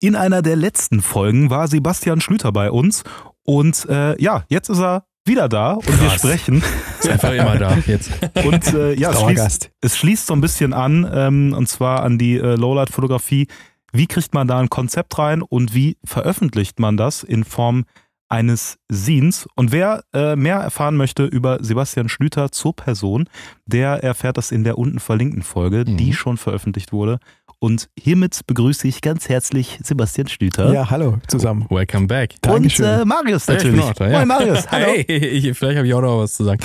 In 0.00 0.14
einer 0.14 0.42
der 0.42 0.54
letzten 0.54 1.02
Folgen 1.02 1.50
war 1.50 1.66
Sebastian 1.66 2.20
Schlüter 2.20 2.52
bei 2.52 2.70
uns 2.70 3.02
und 3.42 3.84
äh, 3.88 4.20
ja, 4.22 4.44
jetzt 4.48 4.68
ist 4.68 4.80
er 4.80 5.06
wieder 5.24 5.48
da 5.48 5.72
und 5.72 5.86
Krass. 5.86 6.00
wir 6.00 6.10
sprechen. 6.10 6.62
Ist 7.00 7.08
einfach 7.08 7.32
immer 7.32 7.56
da 7.56 7.76
jetzt. 7.86 8.10
Und 8.44 8.72
äh, 8.72 8.94
ja, 8.94 9.10
es 9.10 9.20
schließt, 9.20 9.70
es 9.80 9.96
schließt, 9.96 10.26
so 10.26 10.34
ein 10.34 10.40
bisschen 10.40 10.72
an 10.72 11.08
ähm, 11.12 11.54
und 11.56 11.68
zwar 11.68 12.02
an 12.02 12.18
die 12.18 12.36
äh, 12.36 12.54
Lowlight-Fotografie. 12.54 13.46
Wie 13.92 14.06
kriegt 14.06 14.34
man 14.34 14.48
da 14.48 14.58
ein 14.58 14.68
Konzept 14.68 15.18
rein 15.18 15.42
und 15.42 15.74
wie 15.74 15.98
veröffentlicht 16.04 16.80
man 16.80 16.96
das 16.96 17.22
in 17.22 17.44
Form 17.44 17.84
eines 18.28 18.78
Scenes. 18.92 19.48
Und 19.54 19.72
wer 19.72 20.04
äh, 20.12 20.36
mehr 20.36 20.56
erfahren 20.56 20.96
möchte 20.96 21.24
über 21.24 21.58
Sebastian 21.62 22.08
Schlüter 22.08 22.52
zur 22.52 22.76
Person, 22.76 23.28
der 23.66 24.04
erfährt 24.04 24.36
das 24.36 24.52
in 24.52 24.64
der 24.64 24.78
unten 24.78 25.00
verlinkten 25.00 25.42
Folge, 25.42 25.84
mhm. 25.86 25.96
die 25.96 26.12
schon 26.12 26.36
veröffentlicht 26.36 26.92
wurde. 26.92 27.18
Und 27.60 27.88
hiermit 27.98 28.46
begrüße 28.46 28.86
ich 28.86 29.00
ganz 29.00 29.28
herzlich 29.28 29.80
Sebastian 29.82 30.28
Schlüter. 30.28 30.72
Ja, 30.72 30.90
hallo 30.90 31.18
zusammen. 31.26 31.66
Welcome 31.68 32.06
back. 32.06 32.34
Dankeschön. 32.40 32.84
Und 32.86 33.00
äh, 33.00 33.04
Marius 33.04 33.48
natürlich. 33.48 33.84
Ja, 33.84 33.92
da, 33.94 34.06
ja. 34.06 34.18
Moin 34.18 34.28
Marius. 34.28 34.66
Hallo. 34.70 34.86
Hey, 34.86 35.02
ich, 35.02 35.58
vielleicht 35.58 35.76
habe 35.76 35.88
ich 35.88 35.92
auch 35.92 36.00
noch 36.00 36.20
was 36.20 36.34
zu 36.34 36.44
sagen. 36.44 36.60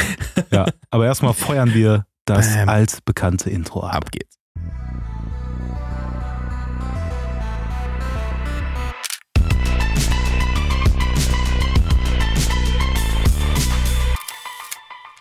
Ja, 0.52 0.68
aber 0.92 1.08
erstmal 1.08 1.34
feuern 1.34 1.74
wir 1.74 2.06
das 2.26 2.56
ähm, 2.56 2.70
altbekannte 2.70 3.50
Intro 3.50 3.82
ab. 3.82 3.96
Ab 3.96 4.12
geht's. 4.12 4.38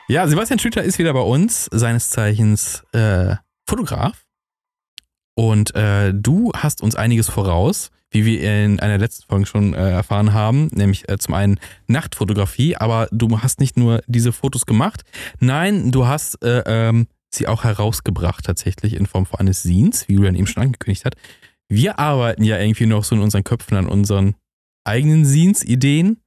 Ja, 0.07 0.29
Sebastian 0.29 0.59
Schlüter 0.59 0.83
ist 0.83 0.99
wieder 0.99 1.15
bei 1.15 1.21
uns, 1.21 1.71
seines 1.73 2.11
Zeichens 2.11 2.85
äh, 2.93 3.37
Fotograf. 3.67 4.22
Und 5.35 5.75
äh, 5.75 6.13
du 6.15 6.53
hast 6.55 6.83
uns 6.83 6.95
einiges 6.95 7.29
voraus, 7.29 7.91
wie 8.11 8.25
wir 8.25 8.65
in 8.65 8.81
einer 8.81 8.99
letzten 8.99 9.27
Folge 9.27 9.47
schon 9.47 9.75
äh, 9.75 9.91
erfahren 9.91 10.35
haben, 10.35 10.69
nämlich 10.73 11.09
äh, 11.09 11.19
zum 11.19 11.35
einen 11.35 11.59
Nachtfotografie, 11.87 12.77
aber 12.77 13.09
du 13.11 13.41
hast 13.41 13.59
nicht 13.59 13.77
nur 13.77 14.03
diese 14.07 14.33
Fotos 14.33 14.67
gemacht, 14.67 15.03
nein, 15.41 15.91
du 15.91 16.07
hast 16.07 16.43
äh, 16.45 16.63
ähm, 16.67 17.07
sie 17.31 17.49
auch 17.49 17.65
herausgebracht 17.65 18.45
tatsächlich 18.45 18.95
in 18.95 19.07
Form 19.07 19.25
von 19.25 19.41
eines 19.41 19.61
Scenes, 19.61 20.09
wie 20.09 20.15
Julian 20.15 20.35
eben 20.35 20.47
schon 20.47 20.63
angekündigt 20.63 21.07
hat. 21.07 21.15
Wir 21.69 21.99
arbeiten 21.99 22.45
ja 22.45 22.59
irgendwie 22.59 22.87
noch 22.87 23.05
so 23.05 23.15
in 23.15 23.23
unseren 23.23 23.45
Köpfen 23.45 23.79
an 23.79 23.89
unseren 23.89 24.35
eigenen 24.85 25.25
Scenes, 25.25 25.65
Ideen. 25.65 26.19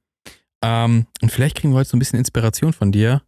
Ähm, 0.64 1.06
und 1.22 1.30
vielleicht 1.30 1.56
kriegen 1.56 1.72
wir 1.72 1.78
heute 1.78 1.90
so 1.90 1.96
ein 1.96 2.00
bisschen 2.00 2.18
Inspiration 2.18 2.72
von 2.72 2.90
dir, 2.90 3.22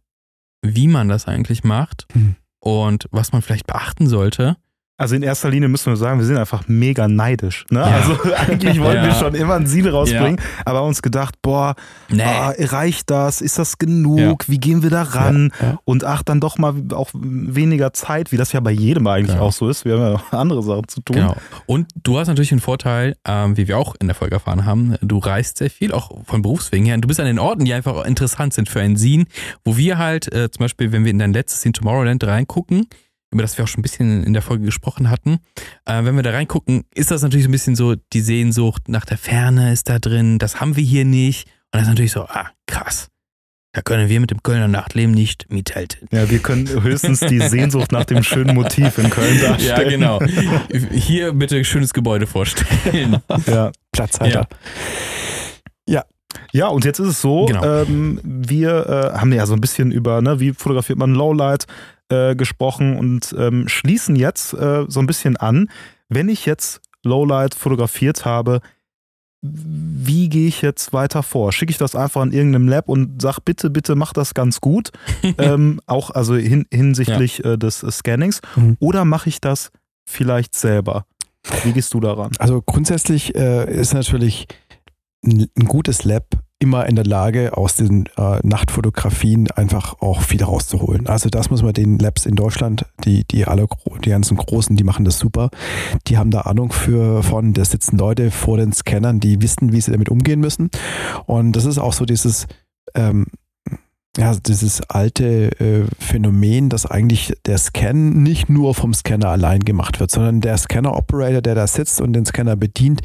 wie 0.61 0.89
man 0.89 1.07
das 1.07 1.27
eigentlich 1.27 1.63
macht 1.63 2.07
hm. 2.11 2.35
und 2.59 3.07
was 3.11 3.31
man 3.31 3.41
vielleicht 3.41 3.67
beachten 3.67 4.07
sollte. 4.07 4.57
Also 4.99 5.15
in 5.15 5.23
erster 5.23 5.49
Linie 5.49 5.69
müssen 5.69 5.93
wir 5.93 5.95
sagen, 5.95 6.19
wir 6.19 6.25
sind 6.25 6.35
einfach 6.35 6.67
mega 6.67 7.07
neidisch. 7.07 7.65
Ne? 7.69 7.79
Ja. 7.79 7.85
Also 7.85 8.17
eigentlich 8.37 8.81
wollten 8.81 8.97
ja. 8.97 9.05
wir 9.05 9.13
schon 9.13 9.33
immer 9.33 9.55
ein 9.55 9.65
Siel 9.65 9.87
rausbringen, 9.87 10.35
ja. 10.37 10.61
aber 10.65 10.83
uns 10.83 11.01
gedacht, 11.01 11.35
boah, 11.41 11.75
nee. 12.09 12.21
oh, 12.21 12.51
reicht 12.65 13.09
das? 13.09 13.39
Ist 13.39 13.57
das 13.57 13.77
genug? 13.77 14.49
Wie 14.49 14.57
gehen 14.57 14.83
wir 14.83 14.89
da 14.89 15.03
ran? 15.03 15.53
Und 15.85 16.03
ach, 16.03 16.21
dann 16.21 16.41
doch 16.41 16.57
mal 16.57 16.75
auch 16.91 17.11
weniger 17.13 17.93
Zeit, 17.93 18.33
wie 18.33 18.37
das 18.37 18.51
ja 18.51 18.59
bei 18.59 18.71
jedem 18.71 19.07
eigentlich 19.07 19.31
genau. 19.31 19.45
auch 19.45 19.53
so 19.53 19.69
ist. 19.69 19.85
Wir 19.85 19.93
haben 19.93 20.01
ja 20.01 20.09
noch 20.11 20.33
andere 20.33 20.63
Sachen 20.63 20.89
zu 20.89 20.99
tun. 20.99 21.15
Genau. 21.15 21.35
Und 21.65 21.87
du 22.03 22.19
hast 22.19 22.27
natürlich 22.27 22.51
einen 22.51 22.59
Vorteil, 22.59 23.15
ähm, 23.25 23.55
wie 23.55 23.69
wir 23.69 23.77
auch 23.77 23.95
in 24.01 24.07
der 24.07 24.15
Folge 24.15 24.35
erfahren 24.35 24.65
haben, 24.65 24.95
du 25.01 25.19
reist 25.19 25.59
sehr 25.59 25.69
viel, 25.69 25.93
auch 25.93 26.11
von 26.25 26.41
Berufswegen 26.41 26.85
her. 26.85 26.95
Und 26.95 27.01
du 27.01 27.07
bist 27.07 27.21
an 27.21 27.25
den 27.25 27.39
Orten, 27.39 27.63
die 27.63 27.73
einfach 27.73 28.05
interessant 28.05 28.53
sind 28.53 28.67
für 28.67 28.81
ein 28.81 28.97
Scene, 28.97 29.25
wo 29.63 29.77
wir 29.77 29.97
halt 29.97 30.29
äh, 30.33 30.51
zum 30.51 30.65
Beispiel, 30.65 30.91
wenn 30.91 31.05
wir 31.05 31.11
in 31.11 31.19
dein 31.19 31.31
letztes 31.31 31.61
Scene 31.61 31.71
Tomorrowland 31.71 32.21
reingucken, 32.25 32.87
über 33.31 33.41
das 33.41 33.57
wir 33.57 33.63
auch 33.63 33.67
schon 33.67 33.79
ein 33.79 33.83
bisschen 33.83 34.23
in 34.23 34.33
der 34.33 34.41
Folge 34.41 34.65
gesprochen 34.65 35.09
hatten. 35.09 35.39
Äh, 35.85 36.03
wenn 36.03 36.15
wir 36.15 36.23
da 36.23 36.31
reingucken, 36.31 36.83
ist 36.93 37.11
das 37.11 37.21
natürlich 37.21 37.45
so 37.45 37.49
ein 37.49 37.53
bisschen 37.53 37.75
so, 37.75 37.95
die 37.95 38.21
Sehnsucht 38.21 38.89
nach 38.89 39.05
der 39.05 39.17
Ferne 39.17 39.71
ist 39.71 39.89
da 39.89 39.99
drin, 39.99 40.39
das 40.39 40.59
haben 40.59 40.75
wir 40.75 40.83
hier 40.83 41.05
nicht. 41.05 41.47
Und 41.71 41.73
das 41.73 41.81
ist 41.83 41.89
natürlich 41.89 42.11
so, 42.11 42.23
ah, 42.23 42.49
krass. 42.65 43.09
Da 43.73 43.83
können 43.83 44.09
wir 44.09 44.19
mit 44.19 44.31
dem 44.31 44.41
Kölner 44.41 44.67
Nachtleben 44.67 45.13
nicht 45.13 45.51
mithalten. 45.51 46.07
Ja, 46.11 46.27
wir 46.27 46.39
können 46.39 46.67
höchstens 46.67 47.19
die 47.19 47.39
Sehnsucht 47.39 47.91
nach 47.91 48.03
dem 48.05 48.23
schönen 48.23 48.55
Motiv 48.55 48.97
in 48.97 49.11
Köln 49.11 49.39
darstellen. 49.41 50.01
Ja, 50.01 50.17
genau. 50.17 50.89
Hier 50.91 51.33
bitte 51.33 51.63
schönes 51.63 51.93
Gebäude 51.93 52.25
vorstellen. 52.25 53.21
Ja, 53.45 53.71
Platzhalter. 53.91 54.47
Ja. 55.85 55.93
ja. 55.93 56.05
Ja, 56.51 56.67
und 56.67 56.85
jetzt 56.85 56.99
ist 56.99 57.07
es 57.07 57.21
so, 57.21 57.45
genau. 57.45 57.63
ähm, 57.63 58.19
wir 58.23 58.85
äh, 58.87 59.17
haben 59.17 59.31
ja 59.33 59.45
so 59.45 59.53
ein 59.53 59.61
bisschen 59.61 59.91
über, 59.91 60.21
ne, 60.21 60.39
wie 60.39 60.53
fotografiert 60.53 60.97
man 60.97 61.13
Lowlight, 61.13 61.65
äh, 62.09 62.35
gesprochen 62.35 62.97
und 62.97 63.35
ähm, 63.37 63.67
schließen 63.67 64.15
jetzt 64.15 64.53
äh, 64.53 64.85
so 64.87 64.99
ein 64.99 65.05
bisschen 65.05 65.37
an. 65.37 65.69
Wenn 66.07 66.27
ich 66.27 66.45
jetzt 66.45 66.81
Lowlight 67.03 67.53
fotografiert 67.53 68.25
habe, 68.25 68.61
wie 69.41 70.27
gehe 70.27 70.47
ich 70.47 70.61
jetzt 70.61 70.91
weiter 70.91 71.23
vor? 71.23 71.53
Schicke 71.53 71.71
ich 71.71 71.77
das 71.77 71.95
einfach 71.95 72.23
in 72.23 72.33
irgendeinem 72.33 72.67
Lab 72.67 72.89
und 72.89 73.21
sag 73.21 73.39
bitte, 73.39 73.69
bitte 73.69 73.95
mach 73.95 74.11
das 74.11 74.33
ganz 74.33 74.59
gut, 74.59 74.91
ähm, 75.37 75.79
auch 75.85 76.09
also 76.09 76.35
hin, 76.35 76.65
hinsichtlich 76.73 77.39
ja. 77.39 77.53
äh, 77.53 77.57
des 77.57 77.79
Scannings, 77.89 78.41
mhm. 78.55 78.75
oder 78.79 79.05
mache 79.05 79.29
ich 79.29 79.39
das 79.39 79.71
vielleicht 80.05 80.55
selber? 80.55 81.05
Wie 81.63 81.71
gehst 81.71 81.93
du 81.93 81.99
daran? 81.99 82.31
Also 82.39 82.61
grundsätzlich 82.61 83.33
äh, 83.35 83.71
ist 83.71 83.93
natürlich 83.93 84.47
ein, 85.25 85.65
gutes 85.65 86.03
Lab 86.03 86.25
immer 86.59 86.85
in 86.87 86.95
der 86.95 87.05
Lage, 87.05 87.55
aus 87.55 87.75
den 87.75 88.05
äh, 88.17 88.39
Nachtfotografien 88.43 89.49
einfach 89.51 90.01
auch 90.01 90.21
viel 90.21 90.43
rauszuholen. 90.43 91.07
Also 91.07 91.29
das 91.29 91.49
muss 91.49 91.63
man 91.63 91.73
den 91.73 91.97
Labs 91.97 92.25
in 92.25 92.35
Deutschland, 92.35 92.85
die, 93.05 93.23
die 93.25 93.45
alle, 93.45 93.65
die 94.03 94.09
ganzen 94.09 94.35
Großen, 94.35 94.75
die 94.75 94.83
machen 94.83 95.05
das 95.05 95.19
super. 95.19 95.49
Die 96.07 96.17
haben 96.17 96.31
da 96.31 96.41
Ahnung 96.41 96.71
für 96.71 97.23
von, 97.23 97.53
da 97.53 97.63
sitzen 97.63 97.97
Leute 97.97 98.29
vor 98.29 98.57
den 98.57 98.73
Scannern, 98.73 99.19
die 99.21 99.41
wissen, 99.41 99.71
wie 99.71 99.79
sie 99.79 99.91
damit 99.91 100.09
umgehen 100.09 100.41
müssen. 100.41 100.69
Und 101.25 101.53
das 101.53 101.65
ist 101.65 101.77
auch 101.77 101.93
so 101.93 102.05
dieses, 102.05 102.47
ähm, 102.93 103.27
ja, 104.19 104.35
dieses 104.35 104.81
alte 104.89 105.59
äh, 105.61 105.85
Phänomen, 105.97 106.67
dass 106.67 106.85
eigentlich 106.85 107.33
der 107.45 107.57
Scan 107.57 107.93
nicht 107.93 108.49
nur 108.49 108.75
vom 108.75 108.93
Scanner 108.93 109.29
allein 109.29 109.61
gemacht 109.61 109.99
wird, 110.01 110.11
sondern 110.11 110.41
der 110.41 110.57
Scanner-Operator, 110.57 111.41
der 111.41 111.55
da 111.55 111.67
sitzt 111.67 112.01
und 112.01 112.11
den 112.13 112.25
Scanner 112.25 112.57
bedient, 112.57 113.01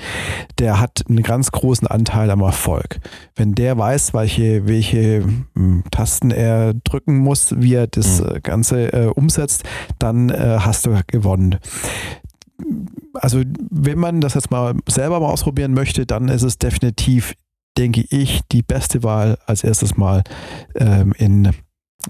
der 0.58 0.80
hat 0.80 1.04
einen 1.08 1.22
ganz 1.22 1.52
großen 1.52 1.86
Anteil 1.86 2.30
am 2.30 2.40
Erfolg. 2.40 2.98
Wenn 3.36 3.54
der 3.54 3.78
weiß, 3.78 4.12
welche, 4.12 4.66
welche 4.66 5.24
hm, 5.54 5.84
Tasten 5.92 6.32
er 6.32 6.74
drücken 6.74 7.18
muss, 7.18 7.54
wie 7.58 7.74
er 7.74 7.86
das 7.86 8.20
mhm. 8.20 8.42
Ganze 8.42 8.92
äh, 8.92 9.06
umsetzt, 9.06 9.62
dann 10.00 10.30
äh, 10.30 10.58
hast 10.60 10.86
du 10.86 10.98
gewonnen 11.06 11.58
also 13.14 13.42
wenn 13.70 13.98
man 13.98 14.20
das 14.20 14.34
jetzt 14.34 14.50
mal 14.50 14.74
selber 14.88 15.20
mal 15.20 15.30
ausprobieren 15.30 15.74
möchte, 15.74 16.06
dann 16.06 16.28
ist 16.28 16.42
es 16.42 16.58
definitiv 16.58 17.34
denke 17.76 18.04
ich, 18.10 18.40
die 18.52 18.62
beste 18.62 19.02
Wahl 19.02 19.38
als 19.46 19.64
erstes 19.64 19.96
mal 19.96 20.22
ähm, 20.76 21.12
in 21.16 21.52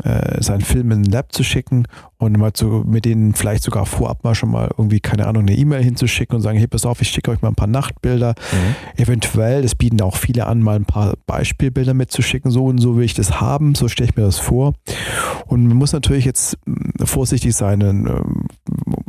äh, 0.03 0.43
seinen 0.43 0.63
Film 0.63 0.91
in 0.91 1.03
ein 1.03 1.05
Lab 1.05 1.33
zu 1.33 1.45
schicken 1.45 1.87
und 2.19 2.37
mal 2.37 2.53
zu, 2.53 2.85
mit 2.87 3.05
denen 3.05 3.35
vielleicht 3.35 3.63
sogar 3.63 3.87
vorab 3.87 4.25
mal 4.25 4.35
schon 4.35 4.51
mal 4.51 4.69
irgendwie, 4.77 4.99
keine 4.99 5.27
Ahnung, 5.27 5.43
eine 5.43 5.55
E-Mail 5.55 5.85
hinzuschicken 5.85 6.35
und 6.35 6.43
sagen, 6.43 6.59
hey, 6.59 6.67
pass 6.67 6.85
auf, 6.85 7.01
ich 7.01 7.11
schicke 7.11 7.31
euch 7.31 7.43
mal 7.43 7.49
ein 7.49 7.55
paar 7.55 7.69
Nachtbilder. 7.69 8.35
Mhm. 8.53 9.01
Eventuell, 9.01 9.63
das 9.63 9.77
bieten 9.77 10.01
auch 10.01 10.17
viele 10.17 10.47
an, 10.47 10.61
mal 10.61 10.77
ein 10.77 10.85
paar 10.85 11.15
Beispielbilder 11.27 11.95
mitzuschicken. 11.95 12.51
So 12.51 12.65
und 12.65 12.79
so 12.79 12.97
will 12.97 13.05
ich 13.05 13.15
das 13.15 13.41
haben, 13.41 13.75
so 13.75 13.87
stelle 13.89 14.11
ich 14.11 14.17
mir 14.17 14.25
das 14.25 14.39
vor. 14.39 14.75
Und 15.47 15.67
man 15.67 15.77
muss 15.77 15.93
natürlich 15.93 16.25
jetzt 16.25 16.59
hm, 16.67 16.93
vorsichtig 17.07 17.55
sein. 17.55 18.45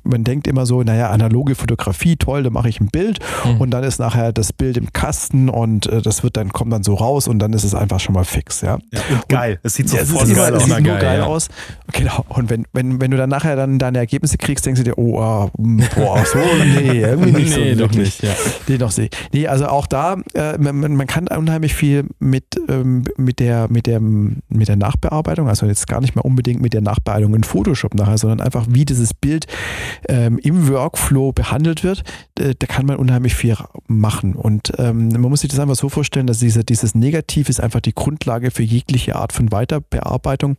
Man 0.05 0.23
denkt 0.23 0.47
immer 0.47 0.65
so, 0.65 0.83
naja, 0.83 1.09
analoge 1.09 1.55
Fotografie, 1.55 2.15
toll, 2.15 2.43
da 2.43 2.49
mache 2.49 2.69
ich 2.69 2.79
ein 2.79 2.87
Bild 2.87 3.19
mhm. 3.43 3.61
und 3.61 3.71
dann 3.71 3.83
ist 3.83 3.99
nachher 3.99 4.31
das 4.31 4.53
Bild 4.53 4.77
im 4.77 4.93
Kasten 4.93 5.49
und 5.49 5.87
äh, 5.87 6.01
das 6.01 6.23
wird 6.23 6.37
dann, 6.37 6.53
kommt 6.53 6.71
dann 6.71 6.83
so 6.83 6.93
raus 6.93 7.27
und 7.27 7.39
dann 7.39 7.53
ist 7.53 7.63
es 7.63 7.75
einfach 7.75 7.99
schon 7.99 8.13
mal 8.13 8.25
fix. 8.25 8.61
Ja, 8.61 8.77
ja 8.91 8.99
und 9.11 9.27
geil. 9.29 9.59
Es 9.63 9.75
sieht 9.75 9.89
so 9.89 9.97
ja, 9.97 10.03
geil 10.03 10.55
aus. 10.55 10.63
Es 10.63 10.69
sieht 10.69 10.83
nur 10.83 10.93
geil, 10.93 11.01
geil 11.01 11.19
ja. 11.19 11.25
aus. 11.25 11.49
Genau. 11.91 12.25
Und 12.29 12.49
wenn, 12.49 12.65
wenn, 12.73 13.01
wenn 13.01 13.11
du 13.11 13.17
dann 13.17 13.29
nachher 13.29 13.55
dann 13.55 13.79
deine 13.79 13.97
Ergebnisse 13.97 14.37
kriegst, 14.37 14.65
denkst 14.65 14.81
du 14.81 14.83
dir, 14.83 14.97
oh, 14.97 15.19
ah, 15.19 15.49
boah, 15.53 16.25
so, 16.25 16.39
nee, 16.63 17.01
irgendwie 17.01 17.31
nicht 17.31 17.57
nee, 17.57 17.73
so. 17.73 17.87
Doch 17.87 17.93
nicht, 17.93 18.23
ja. 18.23 18.31
Nee, 18.67 18.77
doch 18.77 18.95
nicht. 18.95 19.15
Nee, 19.33 19.47
also 19.47 19.67
auch 19.67 19.87
da, 19.87 20.17
äh, 20.33 20.57
man, 20.57 20.95
man 20.95 21.07
kann 21.07 21.27
unheimlich 21.27 21.73
viel 21.73 22.05
mit, 22.19 22.45
ähm, 22.69 23.03
mit, 23.17 23.39
der, 23.39 23.67
mit, 23.69 23.87
der, 23.87 23.99
mit 23.99 24.67
der 24.67 24.75
Nachbearbeitung, 24.75 25.47
also 25.47 25.65
jetzt 25.65 25.87
gar 25.87 26.01
nicht 26.01 26.15
mehr 26.15 26.25
unbedingt 26.25 26.61
mit 26.61 26.73
der 26.73 26.81
Nachbearbeitung 26.81 27.35
in 27.35 27.43
Photoshop 27.43 27.95
nachher, 27.95 28.17
sondern 28.17 28.41
einfach 28.41 28.65
wie 28.69 28.85
dieses 28.85 29.13
Bild 29.13 29.47
ähm, 30.07 30.37
im 30.39 30.67
Workflow 30.67 31.31
behandelt 31.31 31.83
wird, 31.83 32.03
äh, 32.39 32.55
da 32.57 32.67
kann 32.67 32.85
man 32.85 32.97
unheimlich 32.97 33.35
viel 33.35 33.57
machen. 33.87 34.35
Und 34.35 34.73
ähm, 34.77 35.09
man 35.09 35.29
muss 35.29 35.41
sich 35.41 35.49
das 35.49 35.59
einfach 35.59 35.75
so 35.75 35.89
vorstellen, 35.89 36.27
dass 36.27 36.39
diese, 36.39 36.63
dieses 36.63 36.95
Negativ 36.95 37.49
ist 37.49 37.59
einfach 37.59 37.81
die 37.81 37.93
Grundlage 37.93 38.51
für 38.51 38.63
jegliche 38.63 39.15
Art 39.15 39.33
von 39.33 39.51
Weiterbearbeitung. 39.51 40.57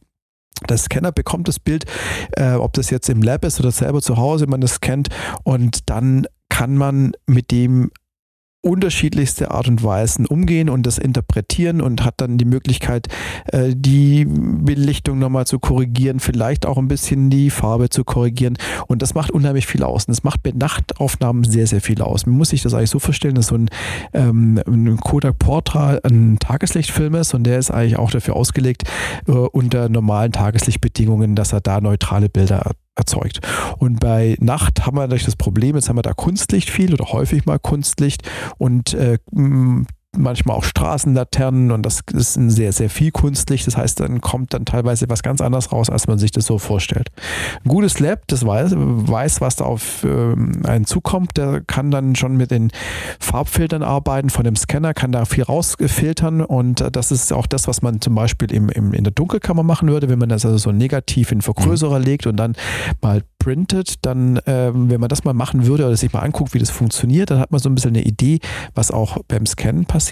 Der 0.69 0.79
Scanner 0.79 1.13
bekommt 1.13 1.49
das 1.49 1.59
Bild, 1.59 1.85
äh, 2.33 2.55
ob 2.55 2.73
das 2.73 2.91
jetzt 2.91 3.09
im 3.11 3.23
Lab 3.23 3.45
ist 3.45 3.61
oder 3.61 3.71
selber 3.71 4.01
zu 4.01 4.17
Hause, 4.17 4.47
man 4.47 4.61
das 4.61 4.77
scannt 4.77 5.09
und 5.45 5.91
dann 5.91 6.27
kann 6.49 6.77
man 6.77 7.13
mit 7.27 7.51
dem 7.51 7.91
unterschiedlichste 8.67 9.51
Art 9.53 9.69
und 9.69 9.83
Weisen 9.83 10.27
umgehen 10.27 10.69
und 10.69 10.85
das 10.85 10.99
interpretieren 10.99 11.81
und 11.81 12.05
hat 12.05 12.15
dann 12.19 12.37
die 12.37 12.45
Möglichkeit, 12.45 13.07
äh, 13.53 13.75
die 13.75 14.27
Belichtung 14.27 15.19
nochmal 15.19 15.47
zu 15.47 15.59
korrigieren, 15.59 16.21
vielleicht 16.21 16.67
auch 16.67 16.77
ein 16.77 16.89
bisschen 16.89 17.31
die 17.31 17.51
Farbe 17.51 17.89
zu 17.89 18.05
korrigieren. 18.05 18.59
Und 18.89 19.03
das 19.03 19.15
macht 19.15 19.31
unheimlich 19.31 19.67
viel 19.67 19.83
aus. 19.83 20.07
Und 20.07 20.17
das 20.17 20.25
macht 20.25 20.43
bei 20.43 20.53
Nachtaufnahmen 20.55 21.45
sehr, 21.45 21.67
sehr 21.67 21.81
viel 21.81 22.03
aus. 22.03 22.27
Man 22.27 22.37
muss 22.37 22.51
sich 22.51 22.63
das 22.63 22.75
eigentlich 22.75 22.91
so 22.91 22.99
vorstellen, 22.99 23.37
dass 23.37 23.47
so 23.47 23.55
ein, 23.55 23.69
ähm, 24.13 24.61
ein 24.67 24.97
Kodak 24.97 25.39
Portra 25.39 25.99
ein 26.03 26.39
Tageslichtfilm 26.39 27.15
ist 27.15 27.35
und 27.35 27.45
der 27.45 27.59
ist 27.59 27.71
eigentlich 27.71 27.99
auch 27.99 28.11
dafür 28.11 28.35
ausgelegt, 28.35 28.85
äh, 29.29 29.33
unter 29.33 29.89
normalen 29.89 30.33
Tageslichtbedingungen, 30.33 31.37
dass 31.37 31.53
er 31.53 31.61
da 31.61 31.81
neutrale 31.81 32.29
Bilder 32.29 32.73
erzeugt. 32.97 33.41
Und 33.79 34.01
bei 34.01 34.37
Nacht 34.41 34.87
haben 34.87 34.97
wir 34.97 35.03
natürlich 35.03 35.25
das 35.25 35.37
Problem, 35.37 35.77
jetzt 35.77 35.89
haben 35.89 35.97
wir 35.97 36.03
da 36.03 36.15
Kunstlicht 36.15 36.71
viel 36.71 36.93
oder 36.93 37.13
häufig 37.13 37.47
mal 37.47 37.59
Kunstlicht 37.59 38.29
und 38.59 38.95
äh, 38.95 39.19
manchmal 40.17 40.57
auch 40.57 40.65
Straßenlaternen 40.65 41.71
und 41.71 41.85
das 41.85 42.01
ist 42.13 42.35
sehr, 42.35 42.73
sehr 42.73 42.91
viel 42.91 43.11
Kunstlicht. 43.11 43.67
Das 43.67 43.77
heißt, 43.77 44.01
dann 44.01 44.21
kommt 44.21 44.55
dann 44.55 44.65
teilweise 44.65 45.09
was 45.09 45.23
ganz 45.23 45.41
anderes 45.41 45.73
raus, 45.73 45.91
als 45.91 46.07
man 46.07 46.19
sich 46.19 46.31
das 46.31 46.47
so 46.47 46.59
vorstellt. 46.59 47.11
Ein 47.65 47.69
gutes 47.69 48.01
Lab, 48.01 48.23
das 48.29 48.45
weiß, 48.45 48.73
weiß 48.77 49.41
was 49.41 49.57
da 49.57 49.65
auf 49.65 50.05
ähm, 50.05 50.63
einen 50.65 50.85
zukommt, 50.85 51.37
der 51.37 51.61
kann 51.61 51.91
dann 51.91 52.17
schon 52.17 52.37
mit 52.37 52.51
den 52.51 52.71
Farbfiltern 53.21 53.83
arbeiten 53.83 54.31
von 54.31 54.45
dem 54.45 54.57
Scanner, 54.57 54.95
kann 54.95 55.13
da 55.13 55.25
viel 55.25 55.45
rausfiltern 55.45 56.41
und 56.41 56.81
äh, 56.81 56.91
das 56.91 57.13
ist 57.13 57.33
auch 57.33 57.47
das, 57.47 57.69
was 57.69 57.83
man 57.83 58.01
zum 58.01 58.15
Beispiel 58.15 58.53
im, 58.53 58.69
im, 58.69 58.93
in 58.93 59.05
der 59.05 59.13
Dunkelkammer 59.13 59.63
machen 59.63 59.89
würde, 59.89 60.09
wenn 60.09 60.19
man 60.19 60.29
das 60.29 60.45
also 60.45 60.59
so 60.59 60.73
negativ 60.73 61.33
in 61.33 61.43
Vergrößerer 61.43 61.99
mhm. 61.99 62.05
legt 62.05 62.27
und 62.27 62.37
dann 62.37 62.55
mal 63.01 63.23
printet, 63.39 64.05
dann, 64.05 64.41
ähm, 64.47 64.91
wenn 64.91 64.99
man 64.99 65.09
das 65.09 65.23
mal 65.23 65.33
machen 65.33 65.67
würde 65.67 65.87
oder 65.87 65.97
sich 65.97 66.13
mal 66.13 66.21
anguckt, 66.21 66.53
wie 66.53 66.59
das 66.59 66.71
funktioniert, 66.71 67.31
dann 67.31 67.39
hat 67.39 67.53
man 67.53 67.61
so 67.61 67.69
ein 67.69 67.77
bisschen 67.77 67.95
eine 67.95 68.03
Idee, 68.03 68.41
was 68.75 68.91
auch 68.91 69.19
beim 69.29 69.47
Scannen 69.47 69.85
passiert. 69.85 70.06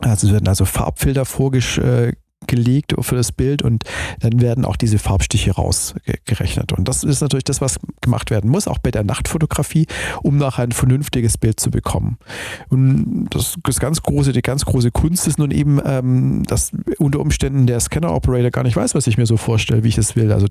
Also 0.00 0.26
es 0.26 0.32
werden 0.32 0.48
also 0.48 0.64
Farbfilter 0.64 1.24
vorgeschlagen 1.24 2.16
gelegt 2.46 2.94
für 3.00 3.14
das 3.14 3.32
Bild 3.32 3.62
und 3.62 3.84
dann 4.20 4.40
werden 4.40 4.64
auch 4.64 4.76
diese 4.76 4.98
Farbstiche 4.98 5.52
rausgerechnet. 5.52 6.72
Und 6.72 6.88
das 6.88 7.04
ist 7.04 7.20
natürlich 7.20 7.44
das, 7.44 7.60
was 7.60 7.78
gemacht 8.00 8.30
werden 8.30 8.50
muss, 8.50 8.66
auch 8.66 8.78
bei 8.78 8.90
der 8.90 9.04
Nachtfotografie, 9.04 9.86
um 10.22 10.38
nachher 10.38 10.64
ein 10.64 10.72
vernünftiges 10.72 11.38
Bild 11.38 11.60
zu 11.60 11.70
bekommen. 11.70 12.18
Und 12.68 13.28
das, 13.30 13.56
das 13.62 13.78
ganz 13.78 14.02
große, 14.02 14.32
die 14.32 14.42
ganz 14.42 14.64
große 14.64 14.90
Kunst 14.90 15.28
ist 15.28 15.38
nun 15.38 15.50
eben, 15.50 15.80
ähm, 15.84 16.42
dass 16.44 16.72
unter 16.98 17.20
Umständen 17.20 17.66
der 17.66 17.78
Scanner-Operator 17.78 18.50
gar 18.50 18.64
nicht 18.64 18.76
weiß, 18.76 18.94
was 18.94 19.06
ich 19.06 19.18
mir 19.18 19.26
so 19.26 19.36
vorstelle, 19.36 19.84
wie 19.84 19.88
ich 19.88 19.98
es 19.98 20.16
will. 20.16 20.32
Also 20.32 20.46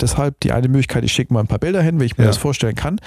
deshalb 0.00 0.38
die 0.40 0.52
eine 0.52 0.68
Möglichkeit, 0.68 1.04
ich 1.04 1.12
schicke 1.12 1.32
mal 1.32 1.40
ein 1.40 1.48
paar 1.48 1.58
Bilder 1.58 1.82
hin, 1.82 1.98
wie 2.00 2.04
ich 2.04 2.18
mir 2.18 2.24
ja. 2.24 2.30
das 2.30 2.38
vorstellen 2.38 2.76
kann. 2.76 3.00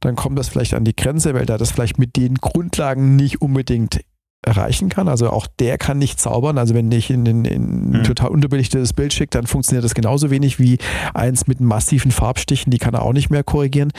Dann 0.00 0.16
kommt 0.16 0.38
das 0.38 0.48
vielleicht 0.48 0.74
an 0.74 0.84
die 0.84 0.96
Grenze, 0.96 1.34
weil 1.34 1.46
da 1.46 1.58
das 1.58 1.70
vielleicht 1.70 1.98
mit 1.98 2.16
den 2.16 2.36
Grundlagen 2.36 3.16
nicht 3.16 3.42
unbedingt 3.42 4.00
erreichen 4.42 4.88
kann. 4.88 5.08
Also 5.08 5.30
auch 5.30 5.46
der 5.58 5.76
kann 5.76 5.98
nicht 5.98 6.20
zaubern. 6.20 6.56
Also 6.56 6.74
wenn 6.74 6.90
ich 6.92 7.10
in, 7.10 7.26
in, 7.26 7.44
in 7.44 7.62
ein 7.62 7.98
mhm. 7.98 8.04
total 8.04 8.28
unterbelichtetes 8.30 8.92
Bild 8.92 9.12
schicke, 9.12 9.30
dann 9.30 9.46
funktioniert 9.46 9.84
das 9.84 9.94
genauso 9.94 10.30
wenig 10.30 10.58
wie 10.58 10.78
eins 11.14 11.46
mit 11.46 11.60
massiven 11.60 12.12
Farbstichen, 12.12 12.70
die 12.70 12.78
kann 12.78 12.94
er 12.94 13.02
auch 13.02 13.12
nicht 13.12 13.28
mehr 13.28 13.42
korrigieren. 13.42 13.92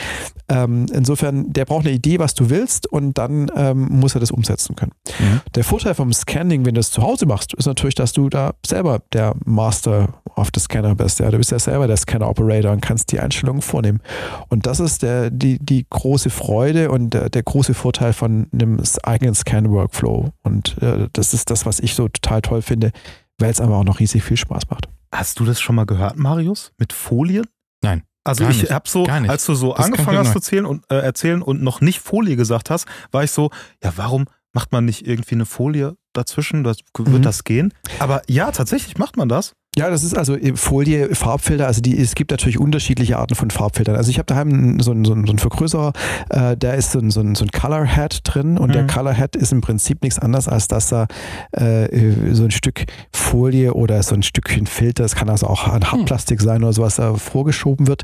Ähm, 0.48 0.86
insofern, 0.94 1.52
der 1.52 1.66
braucht 1.66 1.86
eine 1.86 1.94
Idee, 1.94 2.20
was 2.20 2.34
du 2.34 2.50
willst 2.50 2.88
und 2.88 3.18
dann 3.18 3.52
ähm, 3.56 3.88
muss 3.90 4.16
er 4.16 4.22
das 4.22 4.32
umsetzen 4.32 4.76
können. 4.76 4.94
Mhm. 5.20 5.42
Der 5.54 5.64
Vorteil 5.64 5.96
vom 5.96 6.14
Scanning, 6.14 6.66
wenn 6.66 6.76
du 6.76 6.80
es 6.80 6.92
zu 6.92 7.02
Hause 7.02 7.26
machst, 7.26 7.54
ist 7.54 7.66
natürlich, 7.66 7.96
dass 7.96 8.14
du 8.14 8.30
da 8.30 8.54
selber 8.66 9.02
der 9.12 9.36
Master 9.44 10.22
of 10.38 10.50
the 10.54 10.62
Scanner 10.62 10.96
bist. 10.96 11.20
Ja, 11.20 11.30
du 11.30 11.38
bist 11.38 11.52
ja 11.52 11.60
selber 11.60 11.88
der 11.88 11.98
Scanner-Operator 11.98 12.72
und 12.72 12.82
kannst 12.82 13.12
die 13.12 13.20
Einstellungen 13.20 13.62
vornehmen. 13.62 14.00
Und 14.48 14.66
das 14.66 14.80
ist 14.80 15.04
der, 15.04 15.30
die, 15.30 15.60
die 15.60 15.86
große 15.90 16.30
Freude 16.30 16.90
und 16.90 17.14
der, 17.14 17.30
der 17.30 17.44
große 17.44 17.74
Vorteil 17.74 18.14
von 18.14 18.48
einem 18.54 18.82
eigenen 19.04 19.36
Scan-Workflow. 19.36 20.27
Und 20.44 20.82
äh, 20.82 21.08
das 21.14 21.34
ist 21.34 21.50
das, 21.50 21.66
was 21.66 21.80
ich 21.80 21.96
so 21.96 22.08
total 22.08 22.42
toll 22.42 22.62
finde, 22.62 22.92
weil 23.38 23.52
es 23.52 23.62
aber 23.62 23.78
auch 23.78 23.84
noch 23.84 24.00
riesig 24.00 24.24
viel 24.24 24.38
Spaß 24.38 24.70
macht. 24.70 24.88
Hast 25.12 25.40
du 25.40 25.46
das 25.46 25.60
schon 25.62 25.76
mal 25.76 25.86
gehört, 25.86 26.18
Marius? 26.18 26.72
Mit 26.78 26.94
Folien? 26.94 27.46
Nein. 27.82 28.04
Also 28.24 28.46
ich 28.50 28.70
habe 28.70 28.90
so, 28.90 29.06
als 29.06 29.46
du 29.46 29.56
so 29.56 29.74
das 29.74 29.86
angefangen 29.86 30.18
hast 30.18 30.32
zu 30.32 30.40
erzählen 30.40 30.66
und, 30.66 30.84
äh, 30.92 31.00
erzählen 31.00 31.42
und 31.42 31.64
noch 31.64 31.80
nicht 31.80 32.02
Folie 32.02 32.36
gesagt 32.36 32.70
hast, 32.70 32.86
war 33.12 33.24
ich 33.24 33.32
so, 33.32 33.52
ja, 33.82 33.94
warum 33.96 34.26
macht 34.52 34.74
man 34.74 34.84
nicht 34.84 35.08
irgendwie 35.08 35.36
eine 35.36 35.46
Folie 35.46 35.96
dazwischen? 36.12 36.66
Das, 36.66 36.80
wird 36.98 37.08
mhm. 37.08 37.22
das 37.22 37.46
gehen? 37.46 37.74
Aber 38.00 38.24
ja, 38.28 38.52
tatsächlich 38.52 38.98
macht 38.98 39.16
man 39.16 39.30
das. 39.30 39.54
Ja, 39.78 39.92
das 39.92 40.04
ist 40.04 40.18
also 40.18 40.36
Folie, 40.56 41.14
Farbfilter. 41.14 41.68
Also 41.68 41.82
die, 41.82 41.98
es 42.00 42.16
gibt 42.16 42.32
natürlich 42.32 42.60
unterschiedliche 42.60 43.20
Arten 43.20 43.36
von 43.36 43.52
Farbfiltern. 43.52 43.96
Also 43.96 44.10
ich 44.10 44.18
habe 44.18 44.26
daheim 44.26 44.80
so 44.80 44.90
einen, 44.90 45.06
so 45.06 45.14
einen, 45.14 45.26
so 45.26 45.32
einen 45.32 45.40
Vergrößerer, 45.40 45.94
äh, 46.30 46.58
da 46.58 46.74
ist 46.74 46.92
so 46.92 47.00
ein, 47.00 47.12
so 47.12 47.22
ein, 47.22 47.36
so 47.36 47.46
ein 47.46 47.52
Color 47.52 47.86
Head 47.86 48.22
drin 48.24 48.58
und 48.58 48.70
mhm. 48.70 48.74
der 48.74 48.88
Color 48.88 49.14
Head 49.14 49.36
ist 49.36 49.52
im 49.52 49.62
Prinzip 49.62 50.02
nichts 50.02 50.18
anderes, 50.18 50.48
als 50.48 50.68
dass 50.68 50.90
da 50.90 51.06
äh, 51.52 52.34
so 52.34 52.44
ein 52.44 52.52
Stück 52.52 52.86
Folie 53.14 53.74
oder 53.74 54.02
so 54.02 54.16
ein 54.16 54.24
Stückchen 54.24 54.66
Filter, 54.66 55.06
es 55.06 55.16
kann 55.16 55.30
also 55.30 55.48
auch 55.48 55.68
ein 55.68 55.84
Hartplastik 55.84 56.42
sein 56.42 56.64
oder 56.64 56.74
sowas, 56.74 56.96
da 56.96 57.14
vorgeschoben 57.14 57.86
wird 57.86 58.04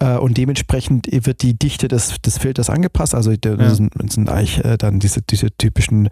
äh, 0.00 0.16
und 0.16 0.36
dementsprechend 0.36 1.06
wird 1.10 1.42
die 1.42 1.56
Dichte 1.56 1.86
des, 1.86 2.20
des 2.20 2.38
Filters 2.38 2.68
angepasst. 2.68 3.14
Also 3.14 3.32
das, 3.36 3.58
ja. 3.58 3.74
sind, 3.74 3.92
das 3.94 4.14
sind 4.14 4.28
eigentlich 4.28 4.64
äh, 4.64 4.76
dann 4.76 4.98
diese, 4.98 5.22
diese 5.22 5.50
typischen 5.56 6.08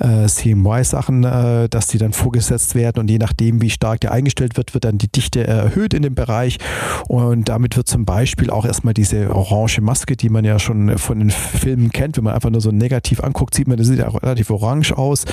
äh, 0.00 0.26
CMY-Sachen, 0.26 1.24
äh, 1.24 1.68
dass 1.68 1.88
die 1.88 1.98
dann 1.98 2.12
vorgesetzt 2.12 2.74
werden 2.74 3.00
und 3.00 3.10
je 3.10 3.18
nachdem, 3.18 3.60
wie 3.60 3.70
stark 3.70 4.00
der 4.00 4.12
eingestellt 4.12 4.45
eingestellt 4.46 4.56
wird, 4.56 4.74
wird 4.74 4.84
dann 4.84 4.98
die 4.98 5.08
Dichte 5.08 5.46
erhöht 5.46 5.94
in 5.94 6.02
dem 6.02 6.14
Bereich 6.14 6.58
und 7.08 7.48
damit 7.48 7.76
wird 7.76 7.88
zum 7.88 8.04
Beispiel 8.04 8.50
auch 8.50 8.64
erstmal 8.64 8.94
diese 8.94 9.34
orange 9.34 9.80
Maske, 9.80 10.16
die 10.16 10.28
man 10.28 10.44
ja 10.44 10.58
schon 10.58 10.98
von 10.98 11.18
den 11.18 11.30
Filmen 11.30 11.90
kennt, 11.90 12.16
wenn 12.16 12.24
man 12.24 12.34
einfach 12.34 12.50
nur 12.50 12.60
so 12.60 12.70
negativ 12.70 13.22
anguckt, 13.22 13.54
sieht 13.54 13.68
man, 13.68 13.76
das 13.76 13.86
sieht 13.86 13.98
ja 13.98 14.08
auch 14.08 14.22
relativ 14.22 14.50
orange 14.50 14.96
aus. 14.96 15.24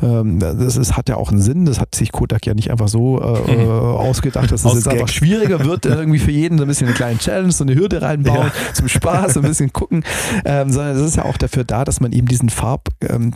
Mhm. 0.00 0.38
Das 0.38 0.76
ist, 0.76 0.96
hat 0.96 1.08
ja 1.08 1.16
auch 1.16 1.30
einen 1.30 1.40
Sinn, 1.40 1.64
das 1.64 1.80
hat 1.80 1.94
sich 1.94 2.12
Kodak 2.12 2.46
ja 2.46 2.54
nicht 2.54 2.70
einfach 2.70 2.88
so 2.88 3.20
äh, 3.20 3.54
ausgedacht, 3.66 4.50
dass 4.50 4.64
es 4.64 4.74
jetzt 4.74 4.88
einfach 4.88 5.08
schwieriger 5.08 5.64
wird, 5.64 5.86
irgendwie 5.86 6.18
für 6.18 6.30
jeden 6.30 6.58
so 6.58 6.64
ein 6.64 6.68
bisschen 6.68 6.88
eine 6.88 6.96
kleine 6.96 7.18
Challenge, 7.18 7.52
so 7.52 7.64
eine 7.64 7.74
Hürde 7.74 8.02
reinbauen, 8.02 8.48
ja. 8.48 8.74
zum 8.74 8.88
Spaß, 8.88 9.36
ein 9.36 9.42
bisschen 9.42 9.72
gucken, 9.72 10.04
ähm, 10.44 10.70
sondern 10.70 10.96
es 10.96 11.02
ist 11.02 11.16
ja 11.16 11.24
auch 11.24 11.36
dafür 11.36 11.64
da, 11.64 11.84
dass 11.84 12.00
man 12.00 12.12
eben 12.12 12.26
diesen 12.26 12.50
Farb, 12.50 12.88
ähm, 13.08 13.32